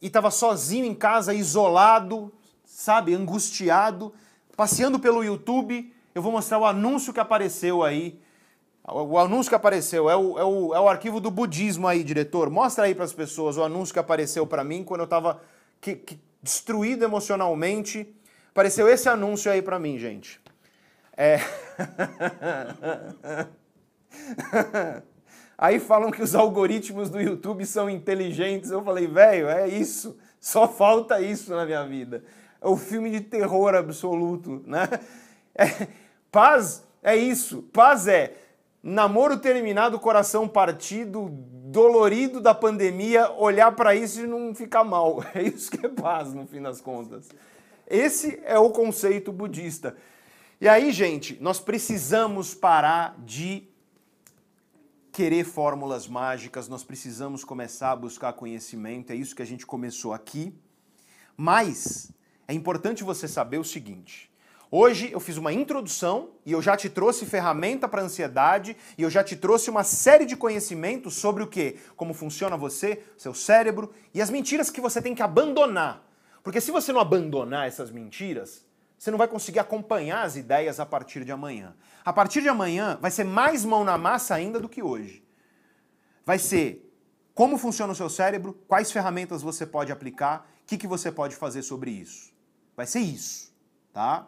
e 0.00 0.08
tava 0.08 0.30
sozinho 0.30 0.84
em 0.84 0.94
casa, 0.94 1.34
isolado, 1.34 2.32
sabe, 2.64 3.14
angustiado, 3.14 4.14
passeando 4.56 5.00
pelo 5.00 5.24
YouTube. 5.24 5.92
Eu 6.14 6.22
vou 6.22 6.30
mostrar 6.30 6.58
o 6.58 6.64
anúncio 6.64 7.12
que 7.12 7.18
apareceu 7.18 7.82
aí. 7.82 8.20
O 8.84 9.18
anúncio 9.18 9.50
que 9.50 9.56
apareceu 9.56 10.08
é 10.08 10.16
o, 10.16 10.38
é 10.38 10.44
o, 10.44 10.74
é 10.76 10.78
o 10.78 10.88
arquivo 10.88 11.18
do 11.20 11.28
budismo 11.28 11.88
aí, 11.88 12.04
diretor. 12.04 12.48
Mostra 12.48 12.84
aí 12.84 12.94
para 12.94 13.04
as 13.04 13.12
pessoas 13.12 13.56
o 13.56 13.64
anúncio 13.64 13.92
que 13.92 13.98
apareceu 13.98 14.46
para 14.46 14.62
mim 14.62 14.84
quando 14.84 15.00
eu 15.00 15.04
estava 15.06 15.42
destruído 16.40 17.04
emocionalmente. 17.04 18.06
Apareceu 18.50 18.88
esse 18.88 19.08
anúncio 19.08 19.50
aí 19.50 19.60
para 19.60 19.80
mim, 19.80 19.98
gente. 19.98 20.40
É... 21.16 21.38
Aí 25.58 25.80
falam 25.80 26.10
que 26.10 26.22
os 26.22 26.34
algoritmos 26.34 27.08
do 27.08 27.20
YouTube 27.20 27.64
são 27.64 27.88
inteligentes. 27.88 28.70
Eu 28.70 28.84
falei, 28.84 29.06
velho, 29.06 29.48
é 29.48 29.66
isso. 29.66 30.18
Só 30.38 30.68
falta 30.68 31.20
isso 31.20 31.54
na 31.54 31.64
minha 31.64 31.84
vida. 31.86 32.22
É 32.60 32.68
o 32.68 32.76
filme 32.76 33.10
de 33.10 33.20
terror 33.20 33.74
absoluto, 33.74 34.62
né? 34.66 34.88
É, 35.54 35.88
paz 36.30 36.84
é 37.02 37.16
isso. 37.16 37.62
Paz 37.72 38.06
é 38.06 38.34
namoro 38.82 39.38
terminado, 39.38 39.98
coração 39.98 40.46
partido, 40.46 41.30
dolorido 41.30 42.40
da 42.40 42.54
pandemia, 42.54 43.30
olhar 43.32 43.72
para 43.72 43.94
isso 43.94 44.20
e 44.20 44.26
não 44.26 44.54
ficar 44.54 44.84
mal. 44.84 45.24
É 45.34 45.42
isso 45.42 45.70
que 45.70 45.86
é 45.86 45.88
paz, 45.88 46.34
no 46.34 46.46
fim 46.46 46.60
das 46.60 46.80
contas. 46.80 47.30
Esse 47.88 48.40
é 48.44 48.58
o 48.58 48.70
conceito 48.70 49.32
budista. 49.32 49.96
E 50.58 50.66
aí, 50.66 50.90
gente, 50.90 51.36
nós 51.38 51.60
precisamos 51.60 52.54
parar 52.54 53.14
de 53.18 53.68
querer 55.12 55.44
fórmulas 55.44 56.08
mágicas, 56.08 56.66
nós 56.66 56.82
precisamos 56.82 57.44
começar 57.44 57.92
a 57.92 57.96
buscar 57.96 58.32
conhecimento, 58.32 59.12
é 59.12 59.14
isso 59.14 59.36
que 59.36 59.42
a 59.42 59.46
gente 59.46 59.66
começou 59.66 60.14
aqui. 60.14 60.54
Mas 61.36 62.10
é 62.48 62.54
importante 62.54 63.04
você 63.04 63.28
saber 63.28 63.58
o 63.58 63.64
seguinte: 63.64 64.30
Hoje 64.70 65.12
eu 65.12 65.20
fiz 65.20 65.36
uma 65.36 65.52
introdução 65.52 66.30
e 66.44 66.52
eu 66.52 66.60
já 66.60 66.74
te 66.74 66.88
trouxe 66.88 67.24
ferramenta 67.24 67.86
para 67.86 68.02
ansiedade 68.02 68.76
e 68.98 69.02
eu 69.02 69.10
já 69.10 69.22
te 69.22 69.36
trouxe 69.36 69.70
uma 69.70 69.84
série 69.84 70.24
de 70.24 70.36
conhecimentos 70.36 71.14
sobre 71.14 71.42
o 71.42 71.46
que? 71.46 71.76
Como 71.94 72.12
funciona 72.12 72.56
você, 72.56 73.04
seu 73.16 73.32
cérebro 73.32 73.92
e 74.12 74.20
as 74.20 74.28
mentiras 74.28 74.70
que 74.70 74.80
você 74.80 75.00
tem 75.00 75.14
que 75.14 75.22
abandonar. 75.22 76.02
Porque 76.42 76.60
se 76.60 76.70
você 76.70 76.92
não 76.92 77.00
abandonar 77.00 77.68
essas 77.68 77.90
mentiras, 77.90 78.65
você 78.98 79.10
não 79.10 79.18
vai 79.18 79.28
conseguir 79.28 79.58
acompanhar 79.58 80.22
as 80.22 80.36
ideias 80.36 80.80
a 80.80 80.86
partir 80.86 81.24
de 81.24 81.32
amanhã. 81.32 81.76
A 82.04 82.12
partir 82.12 82.40
de 82.40 82.48
amanhã 82.48 82.98
vai 83.00 83.10
ser 83.10 83.24
mais 83.24 83.64
mão 83.64 83.84
na 83.84 83.98
massa 83.98 84.34
ainda 84.34 84.58
do 84.58 84.68
que 84.68 84.82
hoje. 84.82 85.24
Vai 86.24 86.38
ser 86.38 86.82
como 87.34 87.58
funciona 87.58 87.92
o 87.92 87.96
seu 87.96 88.08
cérebro, 88.08 88.54
quais 88.66 88.90
ferramentas 88.90 89.42
você 89.42 89.66
pode 89.66 89.92
aplicar, 89.92 90.50
o 90.62 90.66
que, 90.66 90.78
que 90.78 90.86
você 90.86 91.12
pode 91.12 91.36
fazer 91.36 91.60
sobre 91.60 91.90
isso. 91.90 92.32
Vai 92.74 92.86
ser 92.86 93.00
isso, 93.00 93.54
tá? 93.92 94.26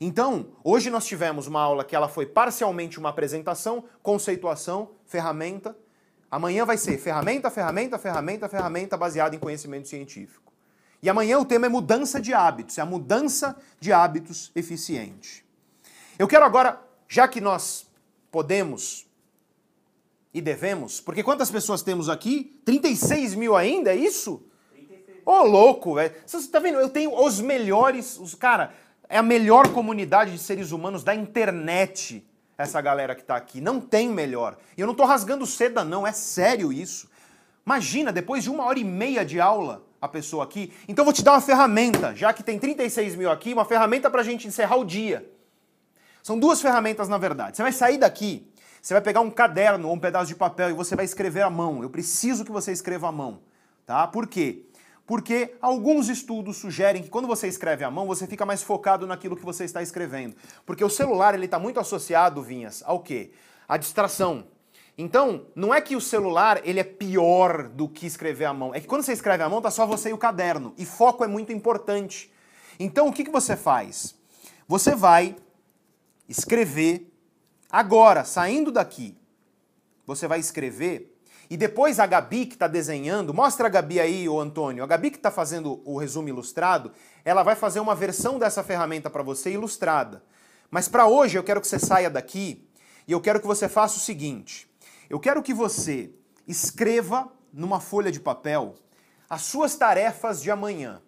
Então, 0.00 0.48
hoje 0.62 0.90
nós 0.90 1.06
tivemos 1.06 1.46
uma 1.46 1.60
aula 1.60 1.84
que 1.84 1.96
ela 1.96 2.08
foi 2.08 2.26
parcialmente 2.26 2.98
uma 2.98 3.08
apresentação, 3.08 3.84
conceituação, 4.02 4.90
ferramenta. 5.06 5.76
Amanhã 6.30 6.66
vai 6.66 6.76
ser 6.76 6.98
ferramenta, 6.98 7.50
ferramenta, 7.50 7.98
ferramenta, 7.98 8.48
ferramenta 8.48 8.96
baseada 8.96 9.34
em 9.34 9.38
conhecimento 9.38 9.88
científico. 9.88 10.52
E 11.04 11.10
amanhã 11.10 11.38
o 11.38 11.44
tema 11.44 11.66
é 11.66 11.68
mudança 11.68 12.18
de 12.18 12.32
hábitos, 12.32 12.78
é 12.78 12.80
a 12.80 12.86
mudança 12.86 13.54
de 13.78 13.92
hábitos 13.92 14.50
eficiente. 14.56 15.44
Eu 16.18 16.26
quero 16.26 16.46
agora, 16.46 16.80
já 17.06 17.28
que 17.28 17.42
nós 17.42 17.86
podemos 18.30 19.06
e 20.32 20.40
devemos, 20.40 21.02
porque 21.02 21.22
quantas 21.22 21.50
pessoas 21.50 21.82
temos 21.82 22.08
aqui? 22.08 22.58
36 22.64 23.34
mil 23.34 23.54
ainda, 23.54 23.92
é 23.92 23.96
isso? 23.96 24.46
Ô, 25.26 25.32
oh, 25.32 25.42
louco, 25.42 25.96
velho. 25.96 26.14
Você 26.24 26.48
tá 26.48 26.58
vendo? 26.58 26.78
Eu 26.78 26.88
tenho 26.88 27.14
os 27.22 27.38
melhores, 27.38 28.18
os 28.18 28.34
cara, 28.34 28.72
é 29.06 29.18
a 29.18 29.22
melhor 29.22 29.74
comunidade 29.74 30.32
de 30.32 30.38
seres 30.38 30.72
humanos 30.72 31.04
da 31.04 31.14
internet, 31.14 32.26
essa 32.56 32.80
galera 32.80 33.14
que 33.14 33.20
está 33.20 33.36
aqui. 33.36 33.60
Não 33.60 33.78
tem 33.78 34.08
melhor. 34.08 34.56
E 34.74 34.80
eu 34.80 34.86
não 34.86 34.94
estou 34.94 35.06
rasgando 35.06 35.44
seda, 35.44 35.84
não, 35.84 36.06
é 36.06 36.12
sério 36.12 36.72
isso. 36.72 37.10
Imagina, 37.66 38.10
depois 38.10 38.42
de 38.42 38.48
uma 38.48 38.64
hora 38.64 38.78
e 38.78 38.84
meia 38.84 39.22
de 39.22 39.38
aula, 39.38 39.84
a 40.04 40.08
pessoa 40.08 40.44
aqui. 40.44 40.72
Então 40.86 41.04
vou 41.04 41.14
te 41.14 41.22
dar 41.22 41.32
uma 41.32 41.40
ferramenta, 41.40 42.14
já 42.14 42.32
que 42.32 42.42
tem 42.42 42.58
36 42.58 43.16
mil 43.16 43.30
aqui, 43.30 43.52
uma 43.52 43.64
ferramenta 43.64 44.10
para 44.10 44.20
a 44.20 44.24
gente 44.24 44.46
encerrar 44.46 44.76
o 44.76 44.84
dia. 44.84 45.28
São 46.22 46.38
duas 46.38 46.60
ferramentas, 46.60 47.08
na 47.08 47.18
verdade. 47.18 47.56
Você 47.56 47.62
vai 47.62 47.72
sair 47.72 47.98
daqui, 47.98 48.46
você 48.80 48.94
vai 48.94 49.00
pegar 49.00 49.20
um 49.20 49.30
caderno 49.30 49.88
ou 49.88 49.94
um 49.94 49.98
pedaço 49.98 50.26
de 50.26 50.34
papel 50.34 50.70
e 50.70 50.72
você 50.74 50.94
vai 50.94 51.04
escrever 51.04 51.42
à 51.42 51.50
mão. 51.50 51.82
Eu 51.82 51.88
preciso 51.88 52.44
que 52.44 52.52
você 52.52 52.70
escreva 52.70 53.08
à 53.08 53.12
mão. 53.12 53.40
Tá? 53.86 54.06
Por 54.06 54.26
quê? 54.26 54.66
Porque 55.06 55.54
alguns 55.60 56.08
estudos 56.08 56.56
sugerem 56.56 57.02
que 57.02 57.10
quando 57.10 57.28
você 57.28 57.46
escreve 57.46 57.84
à 57.84 57.90
mão, 57.90 58.06
você 58.06 58.26
fica 58.26 58.46
mais 58.46 58.62
focado 58.62 59.06
naquilo 59.06 59.36
que 59.36 59.44
você 59.44 59.64
está 59.64 59.82
escrevendo. 59.82 60.34
Porque 60.64 60.84
o 60.84 60.88
celular 60.88 61.34
ele 61.34 61.44
está 61.44 61.58
muito 61.58 61.80
associado, 61.80 62.42
Vinhas, 62.42 62.82
ao 62.86 63.00
quê? 63.00 63.32
A 63.68 63.76
distração. 63.76 64.44
Então, 64.96 65.46
não 65.54 65.74
é 65.74 65.80
que 65.80 65.96
o 65.96 66.00
celular 66.00 66.60
ele 66.64 66.78
é 66.78 66.84
pior 66.84 67.68
do 67.68 67.88
que 67.88 68.06
escrever 68.06 68.44
à 68.44 68.54
mão. 68.54 68.74
É 68.74 68.80
que 68.80 68.86
quando 68.86 69.02
você 69.02 69.12
escreve 69.12 69.42
à 69.42 69.48
mão, 69.48 69.60
tá 69.60 69.70
só 69.70 69.86
você 69.86 70.10
e 70.10 70.12
o 70.12 70.18
caderno. 70.18 70.72
E 70.78 70.86
foco 70.86 71.24
é 71.24 71.26
muito 71.26 71.52
importante. 71.52 72.32
Então, 72.78 73.08
o 73.08 73.12
que, 73.12 73.24
que 73.24 73.30
você 73.30 73.56
faz? 73.56 74.14
Você 74.68 74.94
vai 74.94 75.36
escrever 76.28 77.12
agora, 77.70 78.24
saindo 78.24 78.70
daqui. 78.70 79.16
Você 80.06 80.28
vai 80.28 80.38
escrever 80.38 81.14
e 81.50 81.56
depois 81.56 82.00
a 82.00 82.06
Gabi 82.06 82.46
que 82.46 82.54
está 82.54 82.66
desenhando, 82.66 83.34
mostra 83.34 83.66
a 83.66 83.70
Gabi 83.70 84.00
aí, 84.00 84.28
o 84.28 84.40
Antônio, 84.40 84.82
a 84.82 84.86
Gabi 84.86 85.10
que 85.10 85.16
está 85.16 85.30
fazendo 85.30 85.80
o 85.84 85.98
resumo 85.98 86.28
ilustrado, 86.28 86.92
ela 87.24 87.42
vai 87.42 87.54
fazer 87.54 87.80
uma 87.80 87.94
versão 87.94 88.38
dessa 88.38 88.62
ferramenta 88.62 89.10
para 89.10 89.22
você 89.22 89.52
ilustrada. 89.52 90.22
Mas 90.70 90.88
para 90.88 91.06
hoje 91.06 91.38
eu 91.38 91.44
quero 91.44 91.60
que 91.60 91.68
você 91.68 91.78
saia 91.78 92.10
daqui 92.10 92.66
e 93.06 93.12
eu 93.12 93.20
quero 93.20 93.40
que 93.40 93.46
você 93.46 93.68
faça 93.68 93.98
o 93.98 94.00
seguinte: 94.00 94.68
eu 95.08 95.20
quero 95.20 95.42
que 95.42 95.54
você 95.54 96.10
escreva 96.46 97.32
numa 97.52 97.80
folha 97.80 98.10
de 98.10 98.20
papel 98.20 98.74
as 99.28 99.42
suas 99.42 99.76
tarefas 99.76 100.42
de 100.42 100.50
amanhã. 100.50 101.00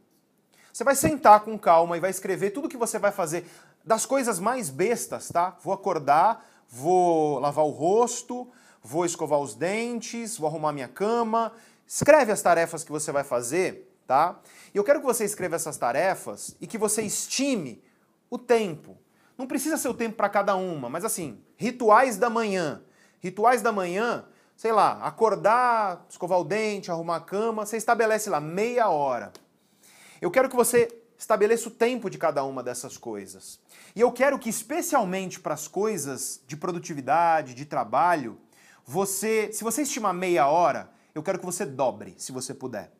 Você 0.72 0.84
vai 0.84 0.94
sentar 0.94 1.40
com 1.40 1.58
calma 1.58 1.96
e 1.96 2.00
vai 2.00 2.10
escrever 2.10 2.50
tudo 2.50 2.68
que 2.68 2.76
você 2.76 2.98
vai 2.98 3.12
fazer 3.12 3.46
das 3.84 4.04
coisas 4.04 4.38
mais 4.38 4.68
bestas, 4.68 5.28
tá? 5.28 5.56
Vou 5.62 5.72
acordar, 5.72 6.44
vou 6.68 7.38
lavar 7.38 7.64
o 7.64 7.70
rosto, 7.70 8.50
vou 8.82 9.04
escovar 9.04 9.38
os 9.38 9.54
dentes, 9.54 10.36
vou 10.36 10.48
arrumar 10.48 10.72
minha 10.72 10.88
cama. 10.88 11.52
Escreve 11.86 12.32
as 12.32 12.42
tarefas 12.42 12.82
que 12.82 12.90
você 12.90 13.12
vai 13.12 13.22
fazer, 13.22 13.96
tá? 14.06 14.40
E 14.74 14.76
eu 14.76 14.84
quero 14.84 15.00
que 15.00 15.06
você 15.06 15.24
escreva 15.24 15.56
essas 15.56 15.76
tarefas 15.76 16.56
e 16.60 16.66
que 16.66 16.76
você 16.76 17.02
estime 17.02 17.82
o 18.28 18.36
tempo. 18.36 18.98
Não 19.38 19.46
precisa 19.46 19.76
ser 19.76 19.88
o 19.88 19.94
tempo 19.94 20.16
para 20.16 20.28
cada 20.28 20.56
uma, 20.56 20.88
mas 20.88 21.04
assim, 21.04 21.38
rituais 21.56 22.16
da 22.16 22.28
manhã. 22.28 22.82
Rituais 23.26 23.60
da 23.60 23.72
manhã, 23.72 24.24
sei 24.56 24.70
lá, 24.70 25.04
acordar, 25.04 26.06
escovar 26.08 26.38
o 26.38 26.44
dente, 26.44 26.92
arrumar 26.92 27.16
a 27.16 27.20
cama, 27.20 27.66
você 27.66 27.76
estabelece 27.76 28.30
lá 28.30 28.40
meia 28.40 28.88
hora. 28.88 29.32
Eu 30.20 30.30
quero 30.30 30.48
que 30.48 30.54
você 30.54 31.02
estabeleça 31.18 31.68
o 31.68 31.72
tempo 31.72 32.08
de 32.08 32.18
cada 32.18 32.44
uma 32.44 32.62
dessas 32.62 32.96
coisas. 32.96 33.58
E 33.96 34.00
eu 34.00 34.12
quero 34.12 34.38
que, 34.38 34.48
especialmente 34.48 35.40
para 35.40 35.54
as 35.54 35.66
coisas 35.66 36.40
de 36.46 36.56
produtividade, 36.56 37.52
de 37.52 37.64
trabalho, 37.64 38.38
você, 38.84 39.50
se 39.52 39.64
você 39.64 39.82
estimar 39.82 40.14
meia 40.14 40.46
hora, 40.46 40.88
eu 41.12 41.22
quero 41.24 41.40
que 41.40 41.44
você 41.44 41.66
dobre, 41.66 42.14
se 42.18 42.30
você 42.30 42.54
puder. 42.54 42.92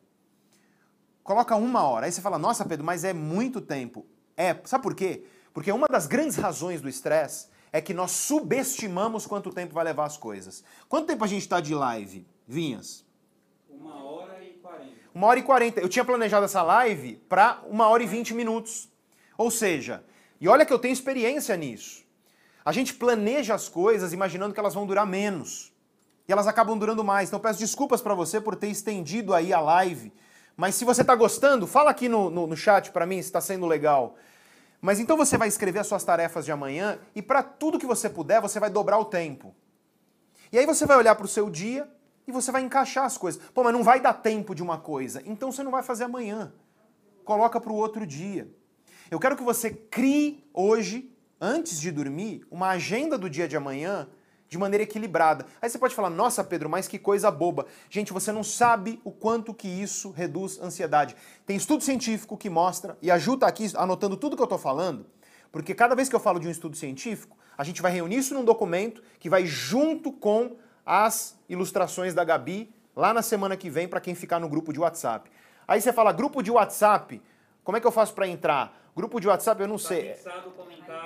Coloca 1.23 1.55
uma 1.55 1.83
hora. 1.83 2.05
Aí 2.05 2.11
você 2.11 2.19
fala, 2.19 2.37
nossa, 2.37 2.65
Pedro, 2.65 2.85
mas 2.85 3.05
é 3.05 3.13
muito 3.13 3.61
tempo. 3.61 4.05
É, 4.35 4.59
sabe 4.65 4.83
por 4.83 4.93
quê? 4.93 5.23
Porque 5.57 5.71
uma 5.71 5.87
das 5.87 6.05
grandes 6.05 6.35
razões 6.35 6.81
do 6.81 6.87
estresse 6.87 7.47
é 7.73 7.81
que 7.81 7.91
nós 7.91 8.11
subestimamos 8.11 9.25
quanto 9.25 9.49
tempo 9.49 9.73
vai 9.73 9.83
levar 9.83 10.05
as 10.05 10.15
coisas. 10.15 10.63
Quanto 10.87 11.07
tempo 11.07 11.23
a 11.23 11.27
gente 11.27 11.41
está 11.41 11.59
de 11.59 11.73
live, 11.73 12.27
Vinhas? 12.47 13.03
Uma 13.67 14.03
hora 14.03 14.43
e 14.43 14.49
quarenta. 14.61 14.91
Uma 15.15 15.25
hora 15.25 15.39
e 15.39 15.41
quarenta. 15.41 15.79
Eu 15.79 15.89
tinha 15.89 16.05
planejado 16.05 16.45
essa 16.45 16.61
live 16.61 17.15
para 17.27 17.63
uma 17.67 17.87
hora 17.87 18.03
e 18.03 18.05
vinte 18.05 18.35
minutos. 18.35 18.87
Ou 19.35 19.49
seja, 19.49 20.03
e 20.39 20.47
olha 20.47 20.63
que 20.63 20.71
eu 20.71 20.77
tenho 20.77 20.93
experiência 20.93 21.57
nisso. 21.57 22.05
A 22.63 22.71
gente 22.71 22.93
planeja 22.93 23.55
as 23.55 23.67
coisas 23.67 24.13
imaginando 24.13 24.53
que 24.53 24.59
elas 24.59 24.75
vão 24.75 24.85
durar 24.85 25.07
menos 25.07 25.73
e 26.27 26.31
elas 26.31 26.45
acabam 26.45 26.77
durando 26.77 27.03
mais. 27.03 27.29
Então 27.29 27.39
peço 27.39 27.57
desculpas 27.57 27.99
para 27.99 28.13
você 28.13 28.39
por 28.39 28.55
ter 28.55 28.67
estendido 28.67 29.33
aí 29.33 29.51
a 29.51 29.59
live. 29.59 30.13
Mas 30.55 30.75
se 30.75 30.85
você 30.85 31.01
está 31.01 31.15
gostando, 31.15 31.65
fala 31.65 31.89
aqui 31.89 32.07
no, 32.07 32.29
no, 32.29 32.45
no 32.45 32.55
chat 32.55 32.91
para 32.91 33.07
mim 33.07 33.15
se 33.15 33.29
está 33.29 33.41
sendo 33.41 33.65
legal. 33.65 34.15
Mas 34.81 34.99
então 34.99 35.17
você 35.17 35.37
vai 35.37 35.47
escrever 35.47 35.79
as 35.79 35.87
suas 35.87 36.03
tarefas 36.03 36.45
de 36.45 36.51
amanhã 36.51 36.99
e 37.15 37.21
para 37.21 37.41
tudo 37.41 37.79
que 37.79 37.85
você 37.85 38.09
puder, 38.09 38.41
você 38.41 38.59
vai 38.59 38.69
dobrar 38.69 38.99
o 38.99 39.05
tempo. 39.05 39.55
E 40.51 40.57
aí 40.57 40.65
você 40.65 40.85
vai 40.85 40.97
olhar 40.97 41.15
para 41.15 41.25
o 41.25 41.29
seu 41.29 41.49
dia 41.49 41.89
e 42.27 42.31
você 42.31 42.51
vai 42.51 42.61
encaixar 42.61 43.05
as 43.05 43.17
coisas. 43.17 43.41
Pô, 43.53 43.63
mas 43.63 43.73
não 43.73 43.83
vai 43.83 43.99
dar 43.99 44.13
tempo 44.13 44.53
de 44.53 44.61
uma 44.61 44.77
coisa. 44.77 45.21
Então 45.25 45.51
você 45.51 45.63
não 45.63 45.71
vai 45.71 45.81
fazer 45.81 46.03
amanhã. 46.03 46.53
Coloca 47.23 47.59
para 47.59 47.71
o 47.71 47.75
outro 47.75 48.05
dia. 48.05 48.49
Eu 49.09 49.19
quero 49.19 49.35
que 49.35 49.43
você 49.43 49.71
crie 49.71 50.47
hoje, 50.53 51.13
antes 51.39 51.79
de 51.79 51.91
dormir, 51.91 52.45
uma 52.51 52.69
agenda 52.69 53.17
do 53.17 53.29
dia 53.29 53.47
de 53.47 53.57
amanhã 53.57 54.07
de 54.49 54.57
maneira 54.57 54.83
equilibrada. 54.83 55.45
Aí 55.61 55.69
você 55.69 55.77
pode 55.77 55.93
falar, 55.93 56.09
nossa 56.09 56.43
Pedro, 56.43 56.69
mas 56.69 56.87
que 56.87 56.97
coisa 56.97 57.29
boba. 57.29 57.65
Gente, 57.89 58.13
você 58.13 58.31
não 58.31 58.43
sabe 58.43 58.99
o 59.03 59.11
quanto 59.11 59.53
que 59.53 59.67
isso 59.67 60.11
reduz 60.11 60.59
ansiedade. 60.59 61.15
Tem 61.45 61.55
estudo 61.55 61.83
científico 61.83 62.37
que 62.37 62.49
mostra, 62.49 62.97
e 63.01 63.11
ajuda 63.11 63.45
aqui 63.47 63.71
anotando 63.75 64.17
tudo 64.17 64.35
que 64.35 64.41
eu 64.41 64.45
estou 64.45 64.59
falando, 64.59 65.05
porque 65.51 65.73
cada 65.73 65.95
vez 65.95 66.09
que 66.09 66.15
eu 66.15 66.19
falo 66.19 66.39
de 66.39 66.47
um 66.47 66.51
estudo 66.51 66.75
científico, 66.75 67.37
a 67.57 67.63
gente 67.63 67.81
vai 67.81 67.91
reunir 67.91 68.17
isso 68.17 68.33
num 68.33 68.45
documento 68.45 69.01
que 69.19 69.29
vai 69.29 69.45
junto 69.45 70.11
com 70.11 70.55
as 70.85 71.37
ilustrações 71.49 72.13
da 72.13 72.23
Gabi 72.23 72.73
lá 72.95 73.13
na 73.13 73.21
semana 73.21 73.57
que 73.57 73.69
vem 73.69 73.87
para 73.87 73.99
quem 73.99 74.15
ficar 74.15 74.39
no 74.39 74.47
grupo 74.47 74.71
de 74.71 74.79
WhatsApp. 74.79 75.29
Aí 75.67 75.81
você 75.81 75.91
fala, 75.91 76.11
grupo 76.11 76.41
de 76.41 76.49
WhatsApp, 76.49 77.21
como 77.63 77.77
é 77.77 77.81
que 77.81 77.87
eu 77.87 77.91
faço 77.91 78.13
para 78.13 78.27
entrar? 78.27 78.79
Grupo 78.95 79.19
de 79.19 79.27
WhatsApp, 79.27 79.61
eu 79.61 79.67
não 79.67 79.75
tá 79.75 79.83
sei. 79.83 80.15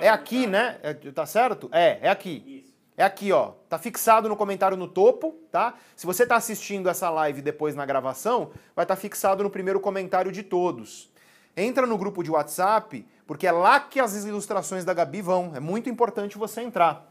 É 0.00 0.08
aqui, 0.08 0.46
né? 0.46 0.78
É, 0.82 0.94
tá 0.94 1.26
certo? 1.26 1.68
É, 1.72 1.98
é 2.02 2.08
aqui. 2.08 2.42
Isso. 2.46 2.61
É 2.96 3.04
aqui, 3.04 3.32
ó. 3.32 3.52
Tá 3.68 3.78
fixado 3.78 4.28
no 4.28 4.36
comentário 4.36 4.76
no 4.76 4.86
topo, 4.86 5.32
tá? 5.50 5.74
Se 5.96 6.06
você 6.06 6.26
tá 6.26 6.36
assistindo 6.36 6.88
essa 6.88 7.08
live 7.10 7.40
depois 7.40 7.74
na 7.74 7.86
gravação, 7.86 8.50
vai 8.76 8.84
estar 8.84 8.96
tá 8.96 9.00
fixado 9.00 9.42
no 9.42 9.50
primeiro 9.50 9.80
comentário 9.80 10.30
de 10.30 10.42
todos. 10.42 11.10
Entra 11.56 11.86
no 11.86 11.98
grupo 11.98 12.22
de 12.22 12.30
WhatsApp, 12.30 13.06
porque 13.26 13.46
é 13.46 13.52
lá 13.52 13.80
que 13.80 14.00
as 14.00 14.24
ilustrações 14.24 14.84
da 14.84 14.94
Gabi 14.94 15.22
vão. 15.22 15.52
É 15.54 15.60
muito 15.60 15.88
importante 15.88 16.38
você 16.38 16.60
entrar. 16.60 17.10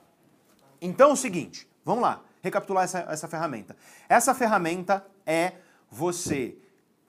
Então 0.79 1.11
é 1.11 1.13
o 1.13 1.15
seguinte, 1.17 1.67
vamos 1.85 2.01
lá, 2.01 2.21
recapitular 2.41 2.83
essa, 2.83 2.99
essa 3.09 3.27
ferramenta. 3.27 3.75
Essa 4.09 4.33
ferramenta 4.33 5.05
é 5.25 5.53
você 5.89 6.57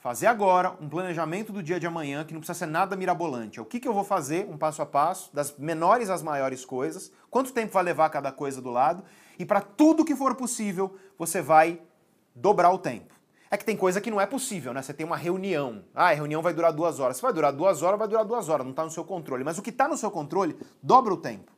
fazer 0.02 0.26
agora 0.26 0.76
um 0.80 0.88
planejamento 0.88 1.52
do 1.52 1.62
dia 1.62 1.78
de 1.78 1.86
amanhã 1.86 2.24
que 2.24 2.34
não 2.34 2.40
precisa 2.40 2.58
ser 2.58 2.66
nada 2.66 2.96
mirabolante. 2.96 3.60
O 3.60 3.64
que, 3.64 3.78
que 3.78 3.86
eu 3.86 3.94
vou 3.94 4.02
fazer, 4.02 4.48
um 4.50 4.58
passo 4.58 4.82
a 4.82 4.86
passo, 4.86 5.32
das 5.32 5.56
menores 5.56 6.10
às 6.10 6.24
maiores 6.24 6.64
coisas, 6.64 7.12
quanto 7.30 7.52
tempo 7.52 7.72
vai 7.72 7.84
levar 7.84 8.10
cada 8.10 8.32
coisa 8.32 8.60
do 8.60 8.68
lado, 8.68 9.04
e 9.38 9.46
para 9.46 9.60
tudo 9.60 10.04
que 10.04 10.16
for 10.16 10.34
possível, 10.34 10.98
você 11.16 11.40
vai 11.40 11.80
dobrar 12.34 12.72
o 12.72 12.78
tempo. 12.78 13.14
É 13.48 13.56
que 13.56 13.64
tem 13.64 13.76
coisa 13.76 14.00
que 14.00 14.10
não 14.10 14.20
é 14.20 14.26
possível, 14.26 14.74
né? 14.74 14.82
Você 14.82 14.92
tem 14.92 15.06
uma 15.06 15.16
reunião. 15.16 15.84
Ah, 15.94 16.08
a 16.08 16.14
reunião 16.14 16.42
vai 16.42 16.52
durar 16.52 16.72
duas 16.72 16.98
horas. 16.98 17.18
Se 17.18 17.22
vai 17.22 17.32
durar 17.32 17.52
duas 17.52 17.80
horas, 17.82 17.96
vai 17.96 18.08
durar 18.08 18.24
duas 18.24 18.48
horas. 18.48 18.64
Não 18.64 18.72
está 18.72 18.82
no 18.82 18.90
seu 18.90 19.04
controle. 19.04 19.44
Mas 19.44 19.58
o 19.58 19.62
que 19.62 19.70
está 19.70 19.86
no 19.86 19.96
seu 19.96 20.10
controle, 20.10 20.56
dobra 20.82 21.14
o 21.14 21.18
tempo. 21.18 21.52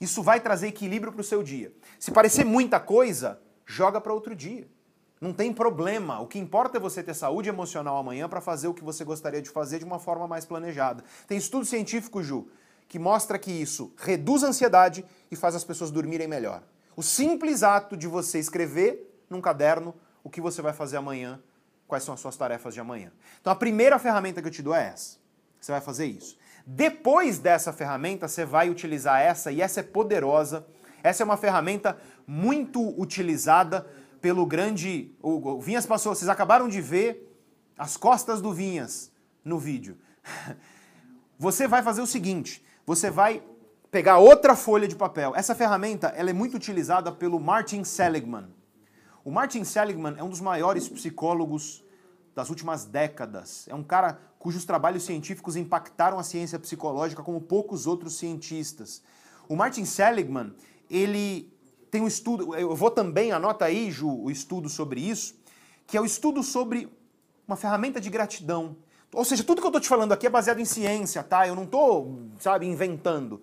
Isso 0.00 0.20
vai 0.20 0.40
trazer 0.40 0.66
equilíbrio 0.66 1.12
para 1.12 1.20
o 1.20 1.24
seu 1.24 1.44
dia. 1.44 1.72
Se 1.98 2.10
parecer 2.10 2.44
muita 2.44 2.80
coisa, 2.80 3.40
joga 3.66 4.00
para 4.00 4.12
outro 4.12 4.34
dia. 4.34 4.66
Não 5.20 5.32
tem 5.32 5.52
problema. 5.52 6.20
O 6.20 6.26
que 6.26 6.38
importa 6.38 6.78
é 6.78 6.80
você 6.80 7.02
ter 7.02 7.14
saúde 7.14 7.48
emocional 7.48 7.96
amanhã 7.96 8.28
para 8.28 8.40
fazer 8.40 8.68
o 8.68 8.74
que 8.74 8.84
você 8.84 9.04
gostaria 9.04 9.42
de 9.42 9.50
fazer 9.50 9.78
de 9.78 9.84
uma 9.84 9.98
forma 9.98 10.26
mais 10.28 10.44
planejada. 10.44 11.02
Tem 11.26 11.36
estudo 11.36 11.64
científico, 11.64 12.22
Ju, 12.22 12.48
que 12.86 12.98
mostra 12.98 13.38
que 13.38 13.50
isso 13.50 13.92
reduz 13.96 14.44
a 14.44 14.48
ansiedade 14.48 15.04
e 15.30 15.36
faz 15.36 15.54
as 15.54 15.64
pessoas 15.64 15.90
dormirem 15.90 16.28
melhor. 16.28 16.62
O 16.96 17.02
simples 17.02 17.62
ato 17.62 17.96
de 17.96 18.06
você 18.06 18.38
escrever 18.38 19.24
num 19.28 19.40
caderno 19.40 19.94
o 20.22 20.30
que 20.30 20.40
você 20.40 20.62
vai 20.62 20.72
fazer 20.72 20.96
amanhã, 20.96 21.40
quais 21.86 22.04
são 22.04 22.14
as 22.14 22.20
suas 22.20 22.36
tarefas 22.36 22.74
de 22.74 22.80
amanhã. 22.80 23.12
Então 23.40 23.52
a 23.52 23.56
primeira 23.56 23.98
ferramenta 23.98 24.40
que 24.40 24.48
eu 24.48 24.52
te 24.52 24.62
dou 24.62 24.74
é 24.74 24.88
essa. 24.88 25.18
Você 25.60 25.72
vai 25.72 25.80
fazer 25.80 26.06
isso. 26.06 26.36
Depois 26.66 27.38
dessa 27.38 27.72
ferramenta, 27.72 28.28
você 28.28 28.44
vai 28.44 28.68
utilizar 28.68 29.20
essa, 29.20 29.50
e 29.50 29.62
essa 29.62 29.80
é 29.80 29.82
poderosa. 29.82 30.66
Essa 31.02 31.22
é 31.22 31.24
uma 31.24 31.36
ferramenta 31.36 31.96
muito 32.26 32.80
utilizada 33.00 33.86
pelo 34.20 34.44
grande. 34.46 35.14
O 35.22 35.60
Vinhas 35.60 35.86
passou, 35.86 36.14
vocês 36.14 36.28
acabaram 36.28 36.68
de 36.68 36.80
ver 36.80 37.28
as 37.76 37.96
costas 37.96 38.40
do 38.40 38.52
Vinhas 38.52 39.10
no 39.44 39.58
vídeo. 39.58 39.96
Você 41.38 41.68
vai 41.68 41.82
fazer 41.84 42.00
o 42.00 42.06
seguinte: 42.06 42.64
você 42.84 43.10
vai 43.10 43.42
pegar 43.92 44.18
outra 44.18 44.56
folha 44.56 44.88
de 44.88 44.96
papel. 44.96 45.34
Essa 45.36 45.54
ferramenta 45.54 46.08
ela 46.08 46.30
é 46.30 46.32
muito 46.32 46.56
utilizada 46.56 47.12
pelo 47.12 47.38
Martin 47.38 47.84
Seligman. 47.84 48.48
O 49.24 49.30
Martin 49.30 49.62
Seligman 49.62 50.14
é 50.18 50.24
um 50.24 50.30
dos 50.30 50.40
maiores 50.40 50.88
psicólogos 50.88 51.84
das 52.34 52.50
últimas 52.50 52.84
décadas. 52.86 53.68
É 53.68 53.74
um 53.74 53.84
cara 53.84 54.18
cujos 54.38 54.64
trabalhos 54.64 55.04
científicos 55.04 55.54
impactaram 55.54 56.18
a 56.18 56.22
ciência 56.22 56.58
psicológica 56.58 57.22
como 57.22 57.40
poucos 57.40 57.86
outros 57.86 58.16
cientistas. 58.16 59.02
O 59.48 59.54
Martin 59.54 59.84
Seligman, 59.84 60.54
ele 60.90 61.52
tem 61.90 62.00
um 62.00 62.06
estudo, 62.06 62.54
eu 62.54 62.74
vou 62.74 62.90
também, 62.90 63.32
anota 63.32 63.64
aí, 63.64 63.90
Ju, 63.90 64.08
o 64.08 64.30
estudo 64.30 64.68
sobre 64.68 65.00
isso, 65.00 65.34
que 65.86 65.96
é 65.96 66.00
o 66.00 66.04
estudo 66.04 66.42
sobre 66.42 66.88
uma 67.46 67.56
ferramenta 67.56 68.00
de 68.00 68.10
gratidão. 68.10 68.76
Ou 69.12 69.24
seja, 69.24 69.42
tudo 69.42 69.60
que 69.60 69.66
eu 69.66 69.70
estou 69.70 69.80
te 69.80 69.88
falando 69.88 70.12
aqui 70.12 70.26
é 70.26 70.30
baseado 70.30 70.60
em 70.60 70.64
ciência, 70.64 71.22
tá? 71.22 71.48
Eu 71.48 71.54
não 71.54 71.64
estou, 71.64 72.20
sabe, 72.38 72.66
inventando. 72.66 73.42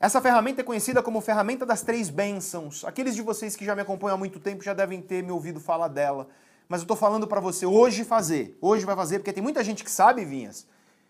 Essa 0.00 0.20
ferramenta 0.20 0.60
é 0.60 0.64
conhecida 0.64 1.02
como 1.02 1.20
ferramenta 1.20 1.64
das 1.64 1.80
três 1.82 2.10
bênçãos. 2.10 2.84
Aqueles 2.84 3.14
de 3.14 3.22
vocês 3.22 3.54
que 3.54 3.64
já 3.64 3.74
me 3.74 3.82
acompanham 3.82 4.16
há 4.16 4.18
muito 4.18 4.40
tempo 4.40 4.64
já 4.64 4.74
devem 4.74 5.00
ter 5.00 5.22
me 5.22 5.30
ouvido 5.30 5.60
falar 5.60 5.88
dela. 5.88 6.28
Mas 6.68 6.80
eu 6.80 6.84
estou 6.84 6.96
falando 6.96 7.26
para 7.26 7.40
você 7.40 7.64
hoje 7.64 8.04
fazer. 8.04 8.58
Hoje 8.60 8.84
vai 8.84 8.96
fazer, 8.96 9.20
porque 9.20 9.32
tem 9.32 9.42
muita 9.42 9.62
gente 9.62 9.84
que 9.84 9.90
sabe, 9.90 10.24
Vinhas, 10.24 10.66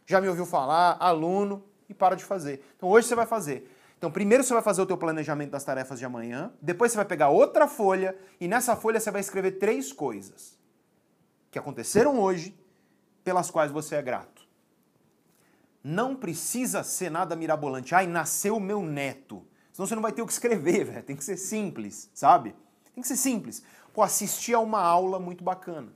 já 0.07 0.21
me 0.21 0.29
ouviu 0.29 0.45
falar, 0.45 0.97
aluno, 1.01 1.63
e 1.89 1.95
para 1.95 2.15
de 2.15 2.25
fazer. 2.25 2.65
Então 2.77 2.89
hoje 2.89 3.09
você 3.09 3.15
vai 3.15 3.27
fazer. 3.27 3.71
Então 4.05 4.13
primeiro 4.13 4.45
você 4.45 4.53
vai 4.53 4.61
fazer 4.61 4.83
o 4.83 4.87
teu 4.87 4.99
planejamento 4.99 5.53
das 5.53 5.65
tarefas 5.65 5.99
de 5.99 6.05
amanhã, 6.05 6.53
depois 6.61 6.93
você 6.93 6.97
vai 6.97 7.07
pegar 7.07 7.31
outra 7.31 7.67
folha 7.67 8.15
e 8.39 8.47
nessa 8.47 8.77
folha 8.77 9.01
você 9.01 9.11
vai 9.11 9.23
escrever 9.23 9.53
três 9.53 9.95
coisas 9.95 10.59
que 11.51 11.59
aconteceram 11.59 12.21
hoje 12.21 12.55
pelas 13.25 13.51
quais 13.51 13.73
você 13.73 13.95
é 13.95 14.03
grato. 14.03 14.47
Não 15.83 16.15
precisa 16.15 16.83
ser 16.83 17.11
nada 17.11 17.35
mirabolante. 17.35 17.95
Ai, 17.95 18.07
nasceu 18.07 18.61
meu 18.61 18.83
neto. 18.83 19.43
Senão 19.73 19.87
você 19.87 19.95
não 19.95 20.03
vai 20.03 20.13
ter 20.13 20.21
o 20.21 20.27
que 20.27 20.35
escrever, 20.35 20.85
velho. 20.85 21.03
Tem 21.03 21.17
que 21.17 21.25
ser 21.25 21.39
simples, 21.39 22.11
sabe? 22.13 22.55
Tem 22.95 23.01
que 23.01 23.09
ser 23.09 23.17
simples. 23.17 23.63
Pô, 23.95 24.03
assisti 24.03 24.53
a 24.53 24.61
uma 24.61 24.83
aula 24.83 25.19
muito 25.19 25.43
bacana. 25.43 25.91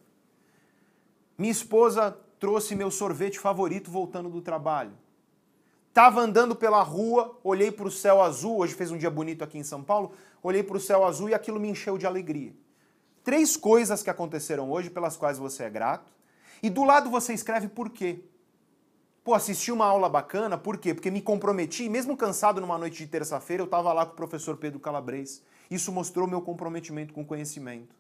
Minha 1.37 1.53
esposa 1.53 2.19
trouxe 2.41 2.75
meu 2.75 2.91
sorvete 2.91 3.39
favorito 3.39 3.91
voltando 3.91 4.31
do 4.31 4.41
trabalho. 4.41 4.97
Tava 5.93 6.21
andando 6.21 6.55
pela 6.55 6.83
rua, 6.83 7.39
olhei 7.43 7.73
para 7.73 7.89
o 7.89 7.91
céu 7.91 8.23
azul, 8.23 8.59
hoje 8.59 8.75
fez 8.75 8.91
um 8.91 8.97
dia 8.97 9.11
bonito 9.11 9.43
aqui 9.43 9.59
em 9.59 9.65
São 9.65 9.83
Paulo, 9.83 10.13
olhei 10.43 10.63
para 10.63 10.77
o 10.77 10.81
céu 10.81 11.05
azul 11.05 11.29
e 11.29 11.35
aquilo 11.35 11.59
me 11.59 11.69
encheu 11.69 11.99
de 11.99 12.07
alegria. 12.07 12.55
Três 13.25 13.57
coisas 13.57 14.03
que 14.03 14.11
aconteceram 14.11 14.71
hoje 14.71 14.91
pelas 14.91 15.17
quais 15.17 15.39
você 15.39 15.65
é 15.65 15.71
grato. 15.71 16.13
E 16.63 16.71
do 16.71 16.85
lado 16.85 17.11
você 17.11 17.33
escreve 17.33 17.69
por 17.69 17.91
quê. 17.91 18.21
Pô, 19.23 19.35
assisti 19.35 19.71
uma 19.71 19.85
aula 19.85 20.09
bacana, 20.09 20.57
por 20.57 20.79
quê? 20.79 20.95
Porque 20.95 21.11
me 21.11 21.21
comprometi, 21.21 21.89
mesmo 21.89 22.17
cansado 22.17 22.61
numa 22.61 22.79
noite 22.79 22.99
de 22.99 23.07
terça-feira, 23.07 23.63
eu 23.63 23.67
estava 23.67 23.93
lá 23.93 24.07
com 24.07 24.13
o 24.13 24.17
professor 24.17 24.57
Pedro 24.57 24.81
Calabres. 24.81 25.43
Isso 25.71 25.93
mostrou 25.93 26.27
meu 26.27 26.41
comprometimento 26.41 27.13
com 27.13 27.21
o 27.21 27.27
conhecimento. 27.27 27.95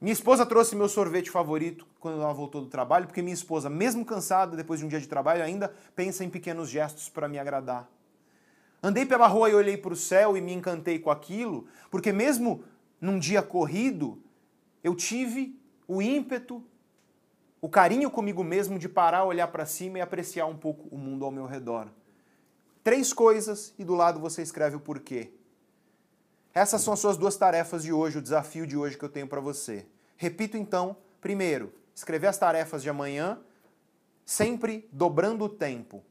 Minha 0.00 0.12
esposa 0.12 0.46
trouxe 0.46 0.74
meu 0.74 0.88
sorvete 0.88 1.30
favorito 1.30 1.86
quando 1.98 2.22
ela 2.22 2.32
voltou 2.32 2.62
do 2.62 2.68
trabalho, 2.68 3.06
porque 3.06 3.20
minha 3.20 3.34
esposa, 3.34 3.68
mesmo 3.68 4.04
cansada 4.04 4.56
depois 4.56 4.80
de 4.80 4.86
um 4.86 4.88
dia 4.88 5.00
de 5.00 5.06
trabalho, 5.06 5.42
ainda 5.42 5.74
pensa 5.94 6.24
em 6.24 6.30
pequenos 6.30 6.70
gestos 6.70 7.08
para 7.08 7.28
me 7.28 7.38
agradar. 7.38 7.88
Andei 8.82 9.04
pela 9.04 9.26
rua 9.26 9.50
e 9.50 9.54
olhei 9.54 9.76
para 9.76 9.92
o 9.92 9.96
céu 9.96 10.36
e 10.36 10.40
me 10.40 10.54
encantei 10.54 10.98
com 10.98 11.10
aquilo, 11.10 11.66
porque 11.90 12.12
mesmo 12.12 12.64
num 12.98 13.18
dia 13.18 13.42
corrido, 13.42 14.22
eu 14.82 14.94
tive 14.94 15.58
o 15.86 16.00
ímpeto 16.00 16.64
o 17.60 17.68
carinho 17.68 18.10
comigo 18.10 18.42
mesmo 18.42 18.78
de 18.78 18.88
parar, 18.88 19.24
olhar 19.24 19.48
para 19.48 19.66
cima 19.66 19.98
e 19.98 20.00
apreciar 20.00 20.46
um 20.46 20.56
pouco 20.56 20.88
o 20.90 20.96
mundo 20.96 21.26
ao 21.26 21.30
meu 21.30 21.44
redor. 21.44 21.88
Três 22.82 23.12
coisas 23.12 23.74
e 23.78 23.84
do 23.84 23.94
lado 23.94 24.18
você 24.18 24.40
escreve 24.40 24.76
o 24.76 24.80
porquê. 24.80 25.30
Essas 26.52 26.82
são 26.82 26.92
as 26.92 27.00
suas 27.00 27.16
duas 27.16 27.36
tarefas 27.36 27.82
de 27.82 27.92
hoje, 27.92 28.18
o 28.18 28.22
desafio 28.22 28.66
de 28.66 28.76
hoje 28.76 28.98
que 28.98 29.04
eu 29.04 29.08
tenho 29.08 29.28
para 29.28 29.40
você. 29.40 29.86
Repito 30.16 30.56
então, 30.56 30.96
primeiro, 31.20 31.72
escrever 31.94 32.26
as 32.26 32.38
tarefas 32.38 32.82
de 32.82 32.90
amanhã, 32.90 33.38
sempre 34.24 34.88
dobrando 34.92 35.44
o 35.44 35.48
tempo, 35.48 36.04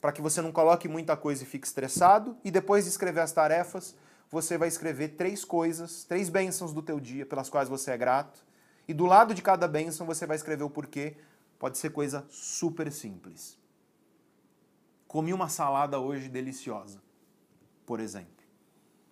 para 0.00 0.12
que 0.12 0.22
você 0.22 0.40
não 0.40 0.52
coloque 0.52 0.88
muita 0.88 1.16
coisa 1.16 1.42
e 1.42 1.46
fique 1.46 1.66
estressado, 1.66 2.36
e 2.44 2.50
depois 2.50 2.84
de 2.84 2.90
escrever 2.90 3.20
as 3.20 3.32
tarefas, 3.32 3.96
você 4.30 4.56
vai 4.56 4.68
escrever 4.68 5.08
três 5.08 5.44
coisas, 5.44 6.04
três 6.04 6.28
bênçãos 6.28 6.72
do 6.72 6.82
teu 6.82 7.00
dia 7.00 7.26
pelas 7.26 7.50
quais 7.50 7.68
você 7.68 7.90
é 7.90 7.98
grato, 7.98 8.44
e 8.86 8.94
do 8.94 9.06
lado 9.06 9.34
de 9.34 9.42
cada 9.42 9.66
bênção 9.66 10.06
você 10.06 10.26
vai 10.26 10.36
escrever 10.36 10.64
o 10.64 10.70
porquê. 10.70 11.16
Pode 11.58 11.78
ser 11.78 11.90
coisa 11.90 12.24
super 12.30 12.90
simples. 12.90 13.58
Comi 15.06 15.34
uma 15.34 15.48
salada 15.48 15.98
hoje 15.98 16.28
deliciosa, 16.28 17.02
por 17.84 18.00
exemplo. 18.00 18.44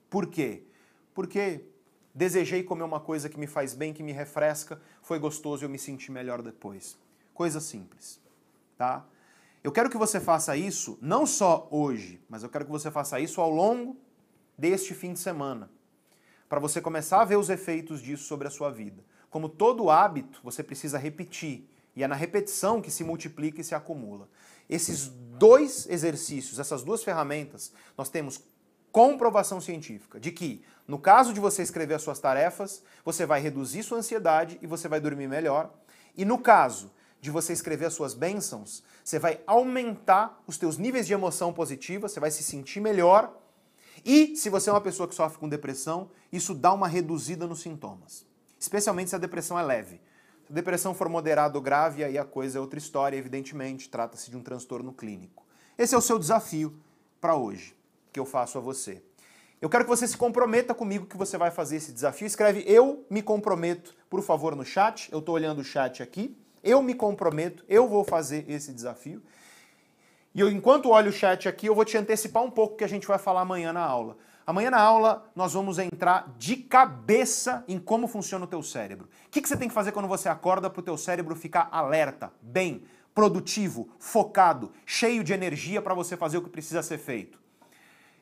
Por 0.09 0.27
quê? 0.27 0.65
Porque 1.19 1.65
desejei 2.15 2.63
comer 2.63 2.85
uma 2.85 3.01
coisa 3.01 3.29
que 3.29 3.41
me 3.41 3.49
faz 3.49 3.75
bem, 3.75 3.93
que 3.93 4.05
me 4.05 4.13
refresca, 4.13 4.81
foi 5.03 5.19
gostoso 5.19 5.65
e 5.65 5.67
eu 5.67 5.69
me 5.69 5.77
senti 5.77 6.13
melhor 6.13 6.43
depois. 6.43 6.97
Coisa 7.35 7.59
simples, 7.59 8.21
tá? 8.77 9.05
Eu 9.65 9.73
quero 9.73 9.91
que 9.91 9.97
você 9.97 10.21
faça 10.21 10.57
isso 10.57 10.97
não 11.03 11.27
só 11.27 11.67
hoje, 11.73 12.23
mas 12.29 12.45
eu 12.45 12.49
quero 12.49 12.67
que 12.67 12.71
você 12.71 12.89
faça 12.89 13.19
isso 13.19 13.41
ao 13.41 13.51
longo 13.51 13.97
deste 14.57 14.95
fim 14.95 15.13
de 15.13 15.19
semana, 15.19 15.69
para 16.49 16.61
você 16.61 16.81
começar 16.81 17.21
a 17.21 17.25
ver 17.25 17.37
os 17.37 17.51
efeitos 17.51 18.01
disso 18.01 18.23
sobre 18.23 18.47
a 18.47 18.51
sua 18.53 18.71
vida. 18.71 19.05
Como 19.29 19.49
todo 19.49 19.91
hábito, 19.91 20.39
você 20.45 20.63
precisa 20.63 20.99
repetir. 20.99 21.69
E 21.97 22.05
é 22.05 22.07
na 22.07 22.15
repetição 22.15 22.81
que 22.81 22.93
se 22.93 23.03
multiplica 23.03 23.61
e 23.61 23.65
se 23.65 23.75
acumula. 23.75 24.29
Esses 24.71 25.09
dois 25.09 25.85
exercícios, 25.91 26.61
essas 26.61 26.85
duas 26.85 27.03
ferramentas, 27.03 27.73
nós 27.97 28.09
temos 28.09 28.41
comprovação 28.91 29.61
científica 29.61 30.19
de 30.19 30.33
que, 30.33 30.63
no 30.89 30.99
caso 30.99 31.33
de 31.33 31.39
você 31.39 31.63
escrever 31.63 31.95
as 31.95 32.03
suas 32.03 32.19
tarefas, 32.19 32.83
você 33.05 33.25
vai 33.25 33.41
reduzir 33.41 33.85
sua 33.85 33.99
ansiedade 33.99 34.59
e 34.61 34.67
você 34.67 34.89
vai 34.89 35.01
dormir 35.01 35.29
melhor. 35.29 35.73
E 36.17 36.25
no 36.25 36.39
caso 36.39 36.91
de 37.21 37.31
você 37.31 37.53
escrever 37.53 37.87
as 37.87 37.95
suas 37.95 38.15
bênçãos, 38.15 38.83
você 39.05 39.19
vai 39.19 39.41
aumentar 39.47 40.43
os 40.47 40.59
teus 40.59 40.79
níveis 40.79 41.07
de 41.07 41.13
emoção 41.13 41.53
positiva, 41.53 42.09
você 42.09 42.19
vai 42.19 42.31
se 42.31 42.43
sentir 42.43 42.81
melhor. 42.81 43.33
E 44.05 44.35
se 44.35 44.49
você 44.49 44.71
é 44.71 44.73
uma 44.73 44.81
pessoa 44.81 45.09
que 45.09 45.15
sofre 45.15 45.39
com 45.39 45.49
depressão, 45.49 46.11
isso 46.33 46.55
dá 46.55 46.73
uma 46.73 46.89
reduzida 46.89 47.47
nos 47.47 47.61
sintomas 47.61 48.27
especialmente 48.59 49.11
se 49.11 49.17
a 49.17 49.19
depressão 49.19 49.59
é 49.59 49.63
leve. 49.63 50.01
Se 50.47 50.53
a 50.53 50.55
depressão 50.55 50.95
for 50.95 51.09
moderada 51.09 51.57
ou 51.57 51.63
grave, 51.63 52.03
aí 52.03 52.19
a 52.19 52.25
coisa 52.25 52.59
é 52.59 52.61
outra 52.61 52.79
história, 52.79 53.17
evidentemente, 53.17 53.89
trata-se 53.89 54.31
de 54.31 54.37
um 54.37 54.43
transtorno 54.43 54.93
clínico. 54.93 55.47
Esse 55.77 55.95
é 55.95 55.99
o 55.99 56.03
seu 56.03 56.19
desafio 56.19 56.77
para 57.21 57.37
hoje, 57.37 57.77
que 58.13 58.19
eu 58.19 58.25
faço 58.25 58.59
a 58.59 58.61
você. 58.61 59.03
Eu 59.61 59.69
quero 59.69 59.83
que 59.85 59.91
você 59.91 60.07
se 60.07 60.17
comprometa 60.17 60.73
comigo 60.73 61.07
que 61.07 61.17
você 61.17 61.37
vai 61.37 61.51
fazer 61.51 61.77
esse 61.77 61.93
desafio. 61.93 62.27
Escreve 62.27 62.63
eu 62.65 63.05
me 63.11 63.21
comprometo, 63.21 63.95
por 64.09 64.23
favor, 64.23 64.55
no 64.55 64.65
chat. 64.65 65.09
Eu 65.11 65.19
estou 65.19 65.35
olhando 65.35 65.61
o 65.61 65.65
chat 65.65 66.01
aqui. 66.01 66.37
Eu 66.63 66.81
me 66.81 66.95
comprometo, 66.95 67.65
eu 67.69 67.89
vou 67.89 68.05
fazer 68.05 68.45
esse 68.49 68.73
desafio. 68.73 69.23
E 70.35 70.41
eu, 70.41 70.49
enquanto 70.49 70.91
olho 70.91 71.11
o 71.11 71.13
chat 71.13 71.49
aqui, 71.49 71.67
eu 71.67 71.75
vou 71.75 71.85
te 71.85 71.97
antecipar 71.97 72.43
um 72.45 72.51
pouco 72.51 72.77
que 72.77 72.85
a 72.85 72.89
gente 72.89 73.07
vai 73.07 73.19
falar 73.19 73.41
amanhã 73.41 73.73
na 73.73 73.81
aula. 73.81 74.17
Amanhã 74.47 74.71
na 74.71 74.81
aula 74.81 75.29
nós 75.35 75.53
vamos 75.53 75.79
entrar 75.79 76.35
de 76.39 76.57
cabeça 76.57 77.65
em 77.67 77.79
como 77.79 78.07
funciona 78.07 78.45
o 78.45 78.49
teu 78.49 78.63
cérebro. 78.63 79.09
O 79.27 79.31
que, 79.31 79.43
que 79.43 79.49
você 79.49 79.57
tem 79.57 79.69
que 79.69 79.75
fazer 79.75 79.93
quando 79.93 80.09
você 80.09 80.29
acorda 80.29 80.71
para 80.71 80.81
o 80.81 80.83
teu 80.83 80.97
cérebro 80.97 81.35
ficar 81.35 81.69
alerta, 81.73 82.33
bem, 82.41 82.85
produtivo, 83.15 83.89
focado, 83.99 84.73
cheio 84.87 85.25
de 85.25 85.33
energia 85.33 85.83
para 85.83 85.95
você 85.95 86.17
fazer 86.17 86.39
o 86.39 86.43
que 86.43 86.49
precisa 86.49 86.83
ser 86.83 86.99
feito. 86.99 87.38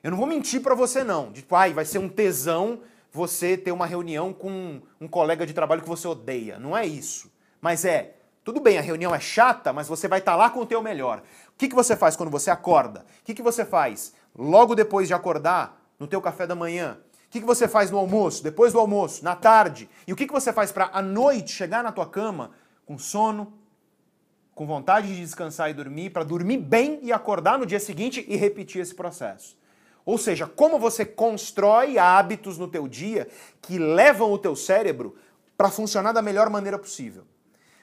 Eu 0.07 0.13
não 0.13 0.19
vou 0.19 0.27
mentir 0.29 0.63
para 0.63 0.73
você 0.73 1.03
não, 1.03 1.33
de 1.33 1.41
tipo, 1.41 1.57
ai, 1.57 1.73
vai 1.73 1.85
ser 1.85 1.99
um 1.99 2.09
tesão 2.09 2.79
você 3.11 3.57
ter 3.57 3.73
uma 3.73 3.87
reunião 3.87 4.33
com 4.33 4.81
um 5.01 5.09
colega 5.09 5.45
de 5.45 5.53
trabalho 5.53 5.83
que 5.83 5.89
você 5.89 6.07
odeia. 6.07 6.61
Não 6.61 6.77
é 6.77 6.87
isso. 6.87 7.29
Mas 7.61 7.85
é, 7.85 8.15
tudo 8.45 8.61
bem, 8.61 8.79
a 8.79 8.81
reunião 8.81 9.13
é 9.13 9.19
chata, 9.19 9.73
mas 9.73 9.89
você 9.89 10.07
vai 10.07 10.21
estar 10.21 10.31
tá 10.31 10.37
lá 10.37 10.49
com 10.49 10.61
o 10.61 10.67
teu 10.67 10.81
melhor. 10.81 11.25
O 11.49 11.59
que, 11.59 11.67
que 11.67 11.75
você 11.75 11.97
faz 11.97 12.15
quando 12.15 12.31
você 12.31 12.53
acorda? 12.53 13.05
O 13.21 13.25
que, 13.25 13.35
que 13.35 13.43
você 13.43 13.65
faz 13.65 14.15
logo 14.39 14.77
depois 14.77 15.09
de 15.09 15.15
acordar, 15.15 15.85
no 15.99 16.07
teu 16.07 16.23
café 16.23 16.47
da 16.47 16.55
manhã? 16.55 16.99
O 17.27 17.29
que, 17.29 17.41
que 17.41 17.47
você 17.47 17.67
faz 17.67 17.91
no 17.91 17.99
almoço, 17.99 18.45
depois 18.45 18.73
do 18.73 18.79
almoço, 18.79 19.25
na 19.25 19.35
tarde? 19.35 19.91
E 20.07 20.13
o 20.13 20.17
que, 20.17 20.29
que 20.29 20.33
você 20.33 20.53
faz 20.53 20.71
para 20.71 20.89
à 20.93 21.03
noite 21.03 21.51
chegar 21.51 21.83
na 21.83 21.91
tua 21.91 22.07
cama 22.07 22.53
com 22.85 22.97
sono, 22.97 23.53
com 24.55 24.69
vontade 24.69 25.09
de 25.09 25.21
descansar 25.21 25.69
e 25.69 25.75
dormir, 25.75 26.11
para 26.11 26.23
dormir 26.23 26.59
bem 26.59 27.01
e 27.03 27.13
acordar 27.13 27.59
no 27.59 27.67
dia 27.67 27.81
seguinte 27.81 28.25
e 28.29 28.37
repetir 28.37 28.81
esse 28.81 28.95
processo? 28.95 29.66
Ou 30.07 30.17
seja, 30.17 30.47
como 30.47 30.79
você 30.79 31.05
constrói 31.05 31.99
hábitos 31.99 32.57
no 32.57 32.69
teu 32.69 32.87
dia 32.87 33.27
que 33.61 33.77
levam 33.77 34.31
o 34.33 34.39
teu 34.39 34.55
cérebro 34.55 35.17
para 35.57 35.69
funcionar 35.69 36.13
da 36.13 36.23
melhor 36.23 36.49
maneira 36.49 36.79
possível. 36.79 37.25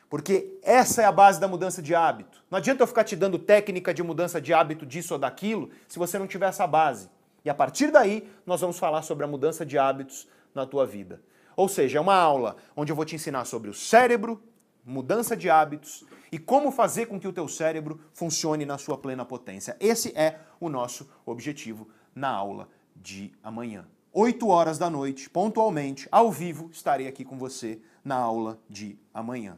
Porque 0.10 0.58
essa 0.64 1.02
é 1.02 1.06
a 1.06 1.12
base 1.12 1.38
da 1.40 1.50
mudança 1.50 1.82
de 1.82 1.94
hábito. 1.94 2.42
Não 2.50 2.60
adianta 2.60 2.82
eu 2.82 2.88
ficar 2.88 3.04
te 3.04 3.16
dando 3.16 3.38
técnica 3.38 3.94
de 3.94 4.02
mudança 4.02 4.40
de 4.40 4.54
hábito 4.54 4.86
disso 4.86 5.16
ou 5.16 5.20
daquilo 5.20 5.70
se 5.86 6.00
você 6.00 6.18
não 6.18 6.26
tiver 6.26 6.48
essa 6.48 6.66
base. 6.66 7.10
E 7.44 7.50
a 7.50 7.54
partir 7.54 7.92
daí, 7.92 8.26
nós 8.46 8.62
vamos 8.62 8.80
falar 8.80 9.02
sobre 9.02 9.26
a 9.26 9.28
mudança 9.28 9.66
de 9.66 9.78
hábitos 9.78 10.26
na 10.56 10.66
tua 10.66 10.86
vida. 10.86 11.22
Ou 11.58 11.68
seja, 11.68 11.98
é 11.98 12.02
uma 12.02 12.16
aula 12.16 12.56
onde 12.74 12.90
eu 12.92 12.96
vou 12.96 13.04
te 13.04 13.16
ensinar 13.16 13.44
sobre 13.44 13.70
o 13.70 13.74
cérebro, 13.74 14.42
mudança 14.86 15.36
de 15.36 15.50
hábitos 15.50 16.06
e 16.32 16.40
como 16.40 16.72
fazer 16.72 17.08
com 17.08 17.20
que 17.20 17.28
o 17.28 17.34
teu 17.34 17.48
cérebro 17.48 18.00
funcione 18.14 18.66
na 18.66 18.78
sua 18.78 18.98
plena 18.98 19.26
potência. 19.26 19.76
Esse 19.80 20.18
é 20.18 20.40
o 20.60 20.70
nosso 20.70 21.10
objetivo 21.26 21.90
na 22.16 22.30
aula 22.30 22.70
de 22.96 23.32
amanhã. 23.44 23.86
8 24.12 24.48
horas 24.48 24.78
da 24.78 24.90
noite, 24.90 25.30
pontualmente, 25.30 26.08
ao 26.12 26.32
vivo, 26.32 26.70
estarei 26.72 27.08
aqui 27.08 27.26
com 27.26 27.38
você 27.38 27.80
na 28.06 28.16
aula 28.16 28.60
de 28.70 28.98
amanhã. 29.14 29.58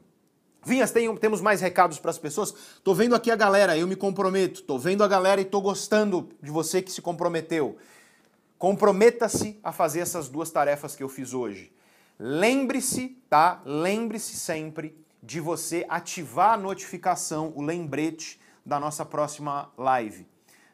Vinhas, 0.63 0.91
tem, 0.91 1.15
temos 1.17 1.41
mais 1.41 1.61
recados 1.61 1.99
para 1.99 2.09
as 2.09 2.17
pessoas? 2.17 2.53
Tô 2.83 2.95
vendo 2.95 3.13
aqui 3.13 3.29
a 3.29 3.35
galera, 3.35 3.77
eu 3.77 3.87
me 3.87 3.95
comprometo. 3.95 4.63
Tô 4.63 4.79
vendo 4.79 5.03
a 5.03 5.07
galera 5.07 5.39
e 5.39 5.45
tô 5.45 5.61
gostando 5.61 6.29
de 6.41 6.49
você 6.49 6.81
que 6.81 6.91
se 6.91 7.03
comprometeu. 7.03 7.77
Comprometa-se 8.57 9.59
a 9.63 9.71
fazer 9.71 9.99
essas 9.99 10.27
duas 10.27 10.49
tarefas 10.49 10.95
que 10.95 11.03
eu 11.03 11.09
fiz 11.09 11.33
hoje. 11.33 11.71
Lembre-se, 12.17 13.09
tá? 13.29 13.61
Lembre-se 13.63 14.37
sempre 14.37 14.97
de 15.21 15.39
você 15.39 15.85
ativar 15.87 16.53
a 16.53 16.57
notificação, 16.57 17.53
o 17.55 17.61
lembrete 17.61 18.39
da 18.65 18.79
nossa 18.79 19.05
próxima 19.05 19.71
live. 19.77 20.25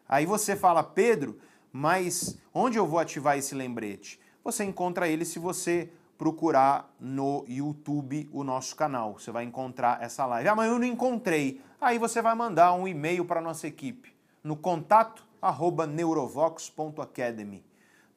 Aí 0.08 0.26
você 0.26 0.56
fala, 0.56 0.84
Pedro, 0.84 1.38
mas 1.72 2.38
onde 2.54 2.78
eu 2.78 2.86
vou 2.86 3.00
ativar 3.00 3.38
esse 3.38 3.56
lembrete? 3.56 4.20
Você 4.44 4.64
encontra 4.64 5.08
ele 5.08 5.26
se 5.26 5.40
você 5.40 5.90
procurar 6.18 6.94
no 7.00 7.44
YouTube 7.48 8.30
o 8.32 8.44
nosso 8.44 8.76
canal. 8.76 9.18
Você 9.18 9.32
vai 9.32 9.44
encontrar 9.44 10.02
essa 10.02 10.26
live. 10.26 10.50
Ah, 10.50 10.56
mas 10.56 10.70
eu 10.70 10.78
não 10.78 10.86
encontrei. 10.86 11.62
Aí 11.80 11.98
você 11.98 12.22
vai 12.22 12.36
mandar 12.36 12.74
um 12.74 12.88
e-mail 12.88 13.26
para 13.26 13.40
a 13.40 13.44
nossa 13.44 13.68
equipe 13.68 14.14
no 14.44 14.56
contato 14.56 15.26
arroba 15.42 15.88
neurovox.academy. 15.88 17.64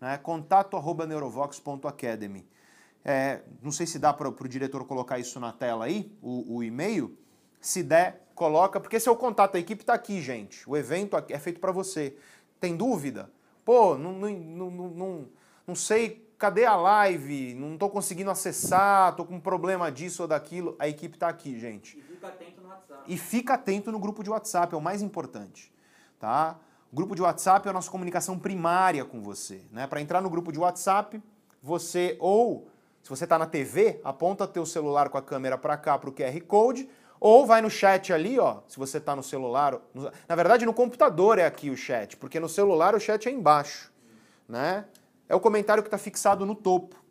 Né? 0.01 0.19
Contato 0.19 0.77
arroba 0.77 1.07
neurovox.academy. 1.07 2.47
É, 3.05 3.43
não 3.63 3.71
sei 3.71 3.87
se 3.87 3.99
dá 3.99 4.13
para 4.13 4.29
o 4.29 4.49
diretor 4.49 4.85
colocar 4.87 5.19
isso 5.19 5.39
na 5.39 5.53
tela 5.53 5.85
aí, 5.85 6.11
o, 6.23 6.57
o 6.57 6.63
e-mail. 6.63 7.17
Se 7.61 7.83
der, 7.83 8.27
coloca, 8.35 8.81
porque 8.81 8.97
o 8.97 9.17
contato, 9.17 9.57
a 9.57 9.61
equipe 9.61 9.83
está 9.83 9.95
aqui, 9.95 10.21
gente. 10.21 10.69
O 10.69 10.77
evento 10.77 11.17
é 11.29 11.39
feito 11.39 11.61
para 11.61 11.73
você. 11.73 12.17
Tem 12.61 12.77
dúvida? 12.77 13.31
Pô, 13.65 13.97
não, 13.97 14.13
não, 14.13 14.71
não, 14.71 15.29
não, 15.67 15.75
sei, 15.75 16.29
cadê 16.39 16.67
a 16.67 16.77
live? 16.77 17.55
Não 17.55 17.75
estou 17.75 17.89
conseguindo 17.89 18.31
acessar, 18.31 19.11
estou 19.11 19.25
com 19.25 19.37
um 19.37 19.41
problema 19.41 19.91
disso 19.91 20.23
ou 20.23 20.29
daquilo. 20.29 20.77
A 20.79 20.87
equipe 20.87 21.17
está 21.17 21.29
aqui, 21.29 21.59
gente. 21.59 21.97
E 21.99 22.03
fica 22.03 22.29
atento 22.29 22.61
no 22.61 22.69
WhatsApp. 22.69 23.03
E 23.07 23.17
fica 23.17 23.55
atento 23.55 23.93
no 23.93 23.99
grupo 23.99 24.23
de 24.23 24.31
WhatsApp, 24.31 24.75
é 24.75 24.77
o 24.77 24.83
mais 24.83 25.01
importante. 25.01 25.73
Tá? 26.21 26.59
O 26.93 26.97
grupo 26.97 27.15
de 27.15 27.23
WhatsApp 27.23 27.67
é 27.67 27.71
a 27.71 27.73
nossa 27.73 27.91
comunicação 27.91 28.39
primária 28.39 29.05
com 29.05 29.23
você. 29.23 29.63
Né? 29.73 29.87
Para 29.87 30.01
entrar 30.01 30.21
no 30.21 30.29
grupo 30.29 30.53
de 30.53 30.59
WhatsApp, 30.59 31.23
você 31.63 32.17
ou, 32.21 32.69
se 33.03 33.09
você 33.09 33.25
está 33.25 33.39
na 33.39 33.47
TV, 33.47 34.01
aponta 34.05 34.47
teu 34.47 34.67
celular 34.67 35.09
com 35.09 35.17
a 35.17 35.23
câmera 35.23 35.57
para 35.57 35.77
cá 35.79 35.99
para 35.99 36.11
o 36.11 36.13
QR 36.13 36.39
Code, 36.43 36.89
ou 37.27 37.47
vai 37.47 37.63
no 37.63 37.71
chat 37.71 38.13
ali, 38.13 38.39
ó, 38.39 38.61
se 38.69 38.77
você 38.77 38.99
está 38.99 39.17
no 39.17 39.23
celular. 39.23 39.81
No, 39.95 40.13
na 40.29 40.37
verdade, 40.37 40.67
no 40.67 40.75
computador 40.75 41.39
é 41.39 41.47
aqui 41.47 41.71
o 41.71 41.77
chat, 41.77 42.19
porque 42.19 42.39
no 42.39 42.51
celular 42.51 42.95
o 42.95 43.01
chat 43.01 43.27
é 43.27 43.33
embaixo, 43.33 43.91
né? 44.47 44.85
É 45.27 45.35
o 45.35 45.41
comentário 45.41 45.83
que 45.83 45.87
está 45.87 45.97
fixado 45.97 46.45
no 46.45 46.55
topo. 46.55 47.03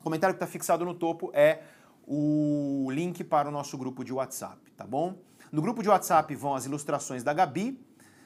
O 0.00 0.02
comentário 0.02 0.34
que 0.34 0.42
está 0.42 0.50
fixado 0.50 0.84
no 0.84 0.94
topo 0.94 1.30
é 1.32 1.62
o 2.04 2.88
link 2.90 3.22
para 3.22 3.48
o 3.48 3.52
nosso 3.52 3.78
grupo 3.78 4.02
de 4.02 4.12
WhatsApp, 4.12 4.68
tá 4.72 4.84
bom? 4.84 5.14
No 5.52 5.62
grupo 5.62 5.80
de 5.80 5.88
WhatsApp 5.88 6.34
vão 6.34 6.56
as 6.56 6.66
ilustrações 6.66 7.22
da 7.22 7.32
Gabi, 7.32 7.80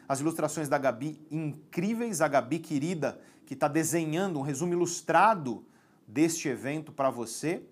as 0.08 0.20
ilustrações 0.20 0.70
da 0.70 0.78
Gabi 0.78 1.20
incríveis, 1.30 2.22
a 2.22 2.28
Gabi 2.28 2.60
querida, 2.60 3.20
que 3.44 3.52
está 3.52 3.68
desenhando 3.68 4.38
um 4.38 4.42
resumo 4.42 4.72
ilustrado 4.72 5.66
deste 6.08 6.48
evento 6.48 6.92
para 6.92 7.10
você. 7.10 7.62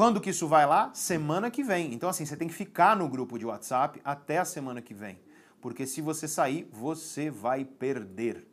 Quando 0.00 0.18
que 0.18 0.30
isso 0.30 0.48
vai 0.48 0.64
lá? 0.64 0.90
Semana 0.94 1.50
que 1.50 1.62
vem. 1.62 1.92
Então, 1.92 2.08
assim, 2.08 2.24
você 2.24 2.34
tem 2.34 2.48
que 2.48 2.54
ficar 2.54 2.96
no 2.96 3.06
grupo 3.06 3.38
de 3.38 3.44
WhatsApp 3.44 4.00
até 4.02 4.38
a 4.38 4.46
semana 4.46 4.80
que 4.80 4.94
vem. 4.94 5.20
Porque 5.60 5.86
se 5.86 6.00
você 6.00 6.26
sair, 6.26 6.66
você 6.72 7.28
vai 7.28 7.66
perder. 7.66 8.48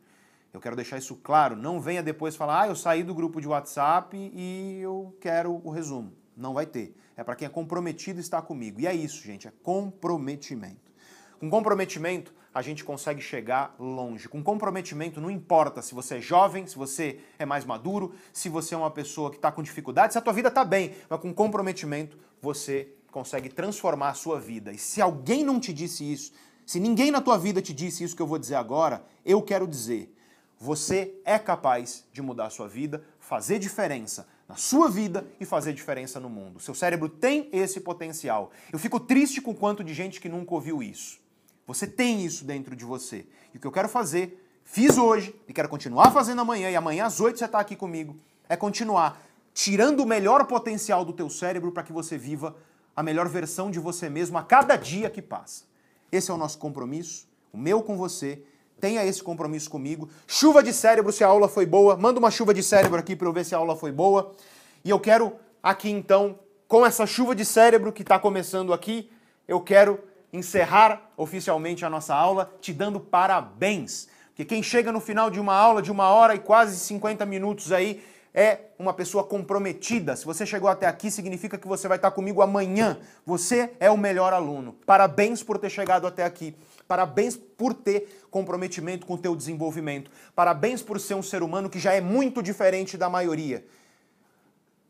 Eu 0.52 0.60
quero 0.60 0.76
deixar 0.76 0.98
isso 0.98 1.16
claro. 1.16 1.56
Não 1.56 1.80
venha 1.80 2.02
depois 2.02 2.36
falar, 2.36 2.64
ah, 2.64 2.68
eu 2.68 2.76
saí 2.76 3.02
do 3.02 3.14
grupo 3.14 3.40
de 3.40 3.48
WhatsApp 3.48 4.14
e 4.14 4.78
eu 4.82 5.16
quero 5.22 5.58
o 5.64 5.70
resumo. 5.70 6.12
Não 6.36 6.52
vai 6.52 6.66
ter. 6.66 6.94
É 7.16 7.24
para 7.24 7.34
quem 7.34 7.46
é 7.46 7.48
comprometido 7.48 8.20
estar 8.20 8.42
comigo. 8.42 8.78
E 8.78 8.86
é 8.86 8.94
isso, 8.94 9.24
gente, 9.24 9.48
é 9.48 9.52
comprometimento. 9.62 10.92
Com 11.40 11.48
comprometimento, 11.48 12.30
a 12.58 12.62
gente 12.62 12.84
consegue 12.84 13.20
chegar 13.20 13.74
longe. 13.78 14.28
Com 14.28 14.42
comprometimento, 14.42 15.20
não 15.20 15.30
importa 15.30 15.80
se 15.80 15.94
você 15.94 16.16
é 16.16 16.20
jovem, 16.20 16.66
se 16.66 16.76
você 16.76 17.20
é 17.38 17.46
mais 17.46 17.64
maduro, 17.64 18.12
se 18.32 18.48
você 18.48 18.74
é 18.74 18.78
uma 18.78 18.90
pessoa 18.90 19.30
que 19.30 19.36
está 19.36 19.52
com 19.52 19.62
dificuldade, 19.62 20.12
se 20.12 20.18
a 20.18 20.20
tua 20.20 20.32
vida 20.32 20.48
está 20.48 20.64
bem, 20.64 20.94
mas 21.08 21.20
com 21.20 21.32
comprometimento 21.32 22.18
você 22.42 22.88
consegue 23.12 23.48
transformar 23.48 24.10
a 24.10 24.14
sua 24.14 24.40
vida. 24.40 24.72
E 24.72 24.78
se 24.78 25.00
alguém 25.00 25.44
não 25.44 25.60
te 25.60 25.72
disse 25.72 26.10
isso, 26.10 26.32
se 26.66 26.80
ninguém 26.80 27.12
na 27.12 27.20
tua 27.20 27.38
vida 27.38 27.62
te 27.62 27.72
disse 27.72 28.02
isso 28.02 28.16
que 28.16 28.22
eu 28.22 28.26
vou 28.26 28.38
dizer 28.38 28.56
agora, 28.56 29.04
eu 29.24 29.40
quero 29.40 29.66
dizer, 29.66 30.12
você 30.58 31.14
é 31.24 31.38
capaz 31.38 32.04
de 32.12 32.20
mudar 32.20 32.46
a 32.46 32.50
sua 32.50 32.66
vida, 32.66 33.04
fazer 33.20 33.60
diferença 33.60 34.26
na 34.48 34.56
sua 34.56 34.90
vida 34.90 35.24
e 35.38 35.44
fazer 35.44 35.72
diferença 35.72 36.18
no 36.18 36.28
mundo. 36.28 36.58
Seu 36.58 36.74
cérebro 36.74 37.08
tem 37.08 37.48
esse 37.52 37.80
potencial. 37.80 38.50
Eu 38.72 38.78
fico 38.78 38.98
triste 38.98 39.40
com 39.40 39.52
o 39.52 39.54
quanto 39.54 39.84
de 39.84 39.94
gente 39.94 40.20
que 40.20 40.28
nunca 40.28 40.54
ouviu 40.54 40.82
isso. 40.82 41.20
Você 41.68 41.86
tem 41.86 42.24
isso 42.24 42.46
dentro 42.46 42.74
de 42.74 42.82
você. 42.82 43.26
E 43.52 43.58
o 43.58 43.60
que 43.60 43.66
eu 43.66 43.70
quero 43.70 43.90
fazer, 43.90 44.42
fiz 44.64 44.96
hoje 44.96 45.38
e 45.46 45.52
quero 45.52 45.68
continuar 45.68 46.10
fazendo 46.10 46.40
amanhã, 46.40 46.70
e 46.70 46.74
amanhã 46.74 47.04
às 47.04 47.20
8 47.20 47.38
você 47.38 47.44
está 47.44 47.60
aqui 47.60 47.76
comigo, 47.76 48.16
é 48.48 48.56
continuar 48.56 49.20
tirando 49.52 50.00
o 50.00 50.06
melhor 50.06 50.46
potencial 50.46 51.04
do 51.04 51.12
teu 51.12 51.28
cérebro 51.28 51.70
para 51.70 51.82
que 51.82 51.92
você 51.92 52.16
viva 52.16 52.56
a 52.96 53.02
melhor 53.02 53.28
versão 53.28 53.70
de 53.70 53.78
você 53.78 54.08
mesmo 54.08 54.38
a 54.38 54.42
cada 54.42 54.76
dia 54.76 55.10
que 55.10 55.20
passa. 55.20 55.64
Esse 56.10 56.30
é 56.30 56.34
o 56.34 56.38
nosso 56.38 56.56
compromisso, 56.56 57.28
o 57.52 57.58
meu 57.58 57.82
com 57.82 57.98
você. 57.98 58.42
Tenha 58.80 59.04
esse 59.04 59.22
compromisso 59.22 59.68
comigo. 59.68 60.08
Chuva 60.26 60.62
de 60.62 60.72
cérebro 60.72 61.12
se 61.12 61.22
a 61.22 61.26
aula 61.26 61.48
foi 61.48 61.66
boa. 61.66 61.98
Manda 61.98 62.18
uma 62.18 62.30
chuva 62.30 62.54
de 62.54 62.62
cérebro 62.62 62.98
aqui 62.98 63.14
para 63.14 63.28
eu 63.28 63.32
ver 63.32 63.44
se 63.44 63.54
a 63.54 63.58
aula 63.58 63.76
foi 63.76 63.92
boa. 63.92 64.34
E 64.82 64.88
eu 64.88 64.98
quero 64.98 65.34
aqui 65.62 65.90
então, 65.90 66.38
com 66.66 66.86
essa 66.86 67.04
chuva 67.04 67.34
de 67.34 67.44
cérebro 67.44 67.92
que 67.92 68.02
está 68.02 68.18
começando 68.18 68.72
aqui, 68.72 69.10
eu 69.46 69.60
quero 69.60 69.98
encerrar 70.32 71.10
oficialmente 71.16 71.84
a 71.84 71.90
nossa 71.90 72.14
aula 72.14 72.52
te 72.60 72.72
dando 72.72 73.00
parabéns. 73.00 74.08
Porque 74.28 74.44
quem 74.44 74.62
chega 74.62 74.92
no 74.92 75.00
final 75.00 75.30
de 75.30 75.40
uma 75.40 75.54
aula 75.54 75.82
de 75.82 75.90
uma 75.90 76.08
hora 76.08 76.34
e 76.34 76.38
quase 76.38 76.78
50 76.78 77.26
minutos 77.26 77.72
aí 77.72 78.02
é 78.32 78.60
uma 78.78 78.92
pessoa 78.92 79.24
comprometida. 79.24 80.14
Se 80.14 80.24
você 80.24 80.46
chegou 80.46 80.68
até 80.68 80.86
aqui, 80.86 81.10
significa 81.10 81.58
que 81.58 81.66
você 81.66 81.88
vai 81.88 81.96
estar 81.96 82.10
comigo 82.12 82.40
amanhã. 82.40 82.98
Você 83.26 83.72
é 83.80 83.90
o 83.90 83.96
melhor 83.96 84.32
aluno. 84.32 84.76
Parabéns 84.86 85.42
por 85.42 85.58
ter 85.58 85.70
chegado 85.70 86.06
até 86.06 86.24
aqui. 86.24 86.54
Parabéns 86.86 87.36
por 87.36 87.74
ter 87.74 88.26
comprometimento 88.30 89.06
com 89.06 89.14
o 89.14 89.18
teu 89.18 89.34
desenvolvimento. 89.34 90.10
Parabéns 90.34 90.82
por 90.82 91.00
ser 91.00 91.14
um 91.14 91.22
ser 91.22 91.42
humano 91.42 91.68
que 91.68 91.78
já 91.78 91.92
é 91.94 92.00
muito 92.00 92.42
diferente 92.42 92.96
da 92.96 93.10
maioria. 93.10 93.66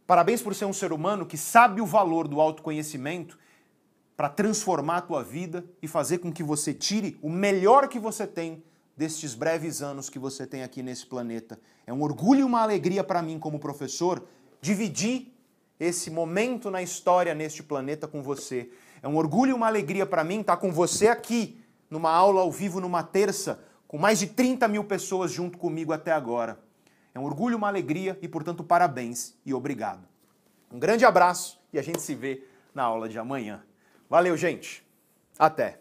Parabéns 0.07 0.43
por 0.43 0.55
ser 0.55 0.65
um 0.65 0.73
ser 0.73 0.93
humano 0.93 1.25
que 1.25 1.39
sabe 1.39 1.81
o 1.81 1.87
valor 1.87 2.29
do 2.29 2.41
autoconhecimento 2.41 3.39
para 4.19 4.29
transformar 4.29 4.97
a 4.97 5.03
tua 5.03 5.23
vida 5.23 5.65
e 5.81 5.87
fazer 5.87 6.19
com 6.19 6.33
que 6.33 6.43
você 6.43 6.75
tire 6.75 7.17
o 7.23 7.31
melhor 7.31 7.87
que 7.87 8.01
você 8.01 8.27
tem 8.27 8.65
destes 8.97 9.33
breves 9.33 9.81
anos 9.81 10.11
que 10.11 10.19
você 10.19 10.45
tem 10.45 10.65
aqui 10.65 10.83
nesse 10.83 11.07
planeta. 11.07 11.57
É 11.87 11.93
um 11.93 12.03
orgulho 12.03 12.41
e 12.41 12.43
uma 12.43 12.61
alegria 12.61 13.05
para 13.05 13.23
mim, 13.23 13.39
como 13.39 13.61
professor, 13.61 14.27
dividir 14.61 15.33
esse 15.79 16.11
momento 16.11 16.69
na 16.69 16.83
história 16.83 17.33
neste 17.33 17.63
planeta 17.63 18.09
com 18.09 18.21
você. 18.21 18.69
É 19.01 19.07
um 19.07 19.17
orgulho 19.17 19.51
e 19.51 19.55
uma 19.55 19.69
alegria 19.69 20.05
para 20.05 20.25
mim 20.25 20.41
estar 20.41 20.57
com 20.57 20.73
você 20.73 21.07
aqui, 21.07 21.63
numa 21.89 22.11
aula 22.11 22.41
ao 22.41 22.51
vivo, 22.51 22.81
numa 22.81 23.05
terça, 23.05 23.63
com 23.87 23.99
mais 23.99 24.19
de 24.19 24.27
30 24.27 24.67
mil 24.67 24.83
pessoas 24.83 25.31
junto 25.31 25.57
comigo 25.57 25.93
até 25.93 26.11
agora. 26.11 26.59
É 27.15 27.19
É 27.19 27.21
um 27.21 27.25
orgulho, 27.25 27.57
uma 27.57 27.69
alegria 27.69 28.19
e, 28.21 28.27
portanto, 28.27 28.65
parabéns 28.65 29.37
e 29.47 29.55
obrigado. 29.55 30.05
Um 30.73 30.79
grande 30.81 31.05
abraço 31.05 31.61
e 31.73 31.79
a 31.79 31.83
gente 31.83 32.03
se 32.03 32.17
vê 32.17 32.43
na 32.75 32.83
aula 32.83 33.09
de 33.09 33.17
amanhã. 33.17 33.63
Valeu, 34.09 34.37
gente. 34.37 34.83
Até. 35.39 35.79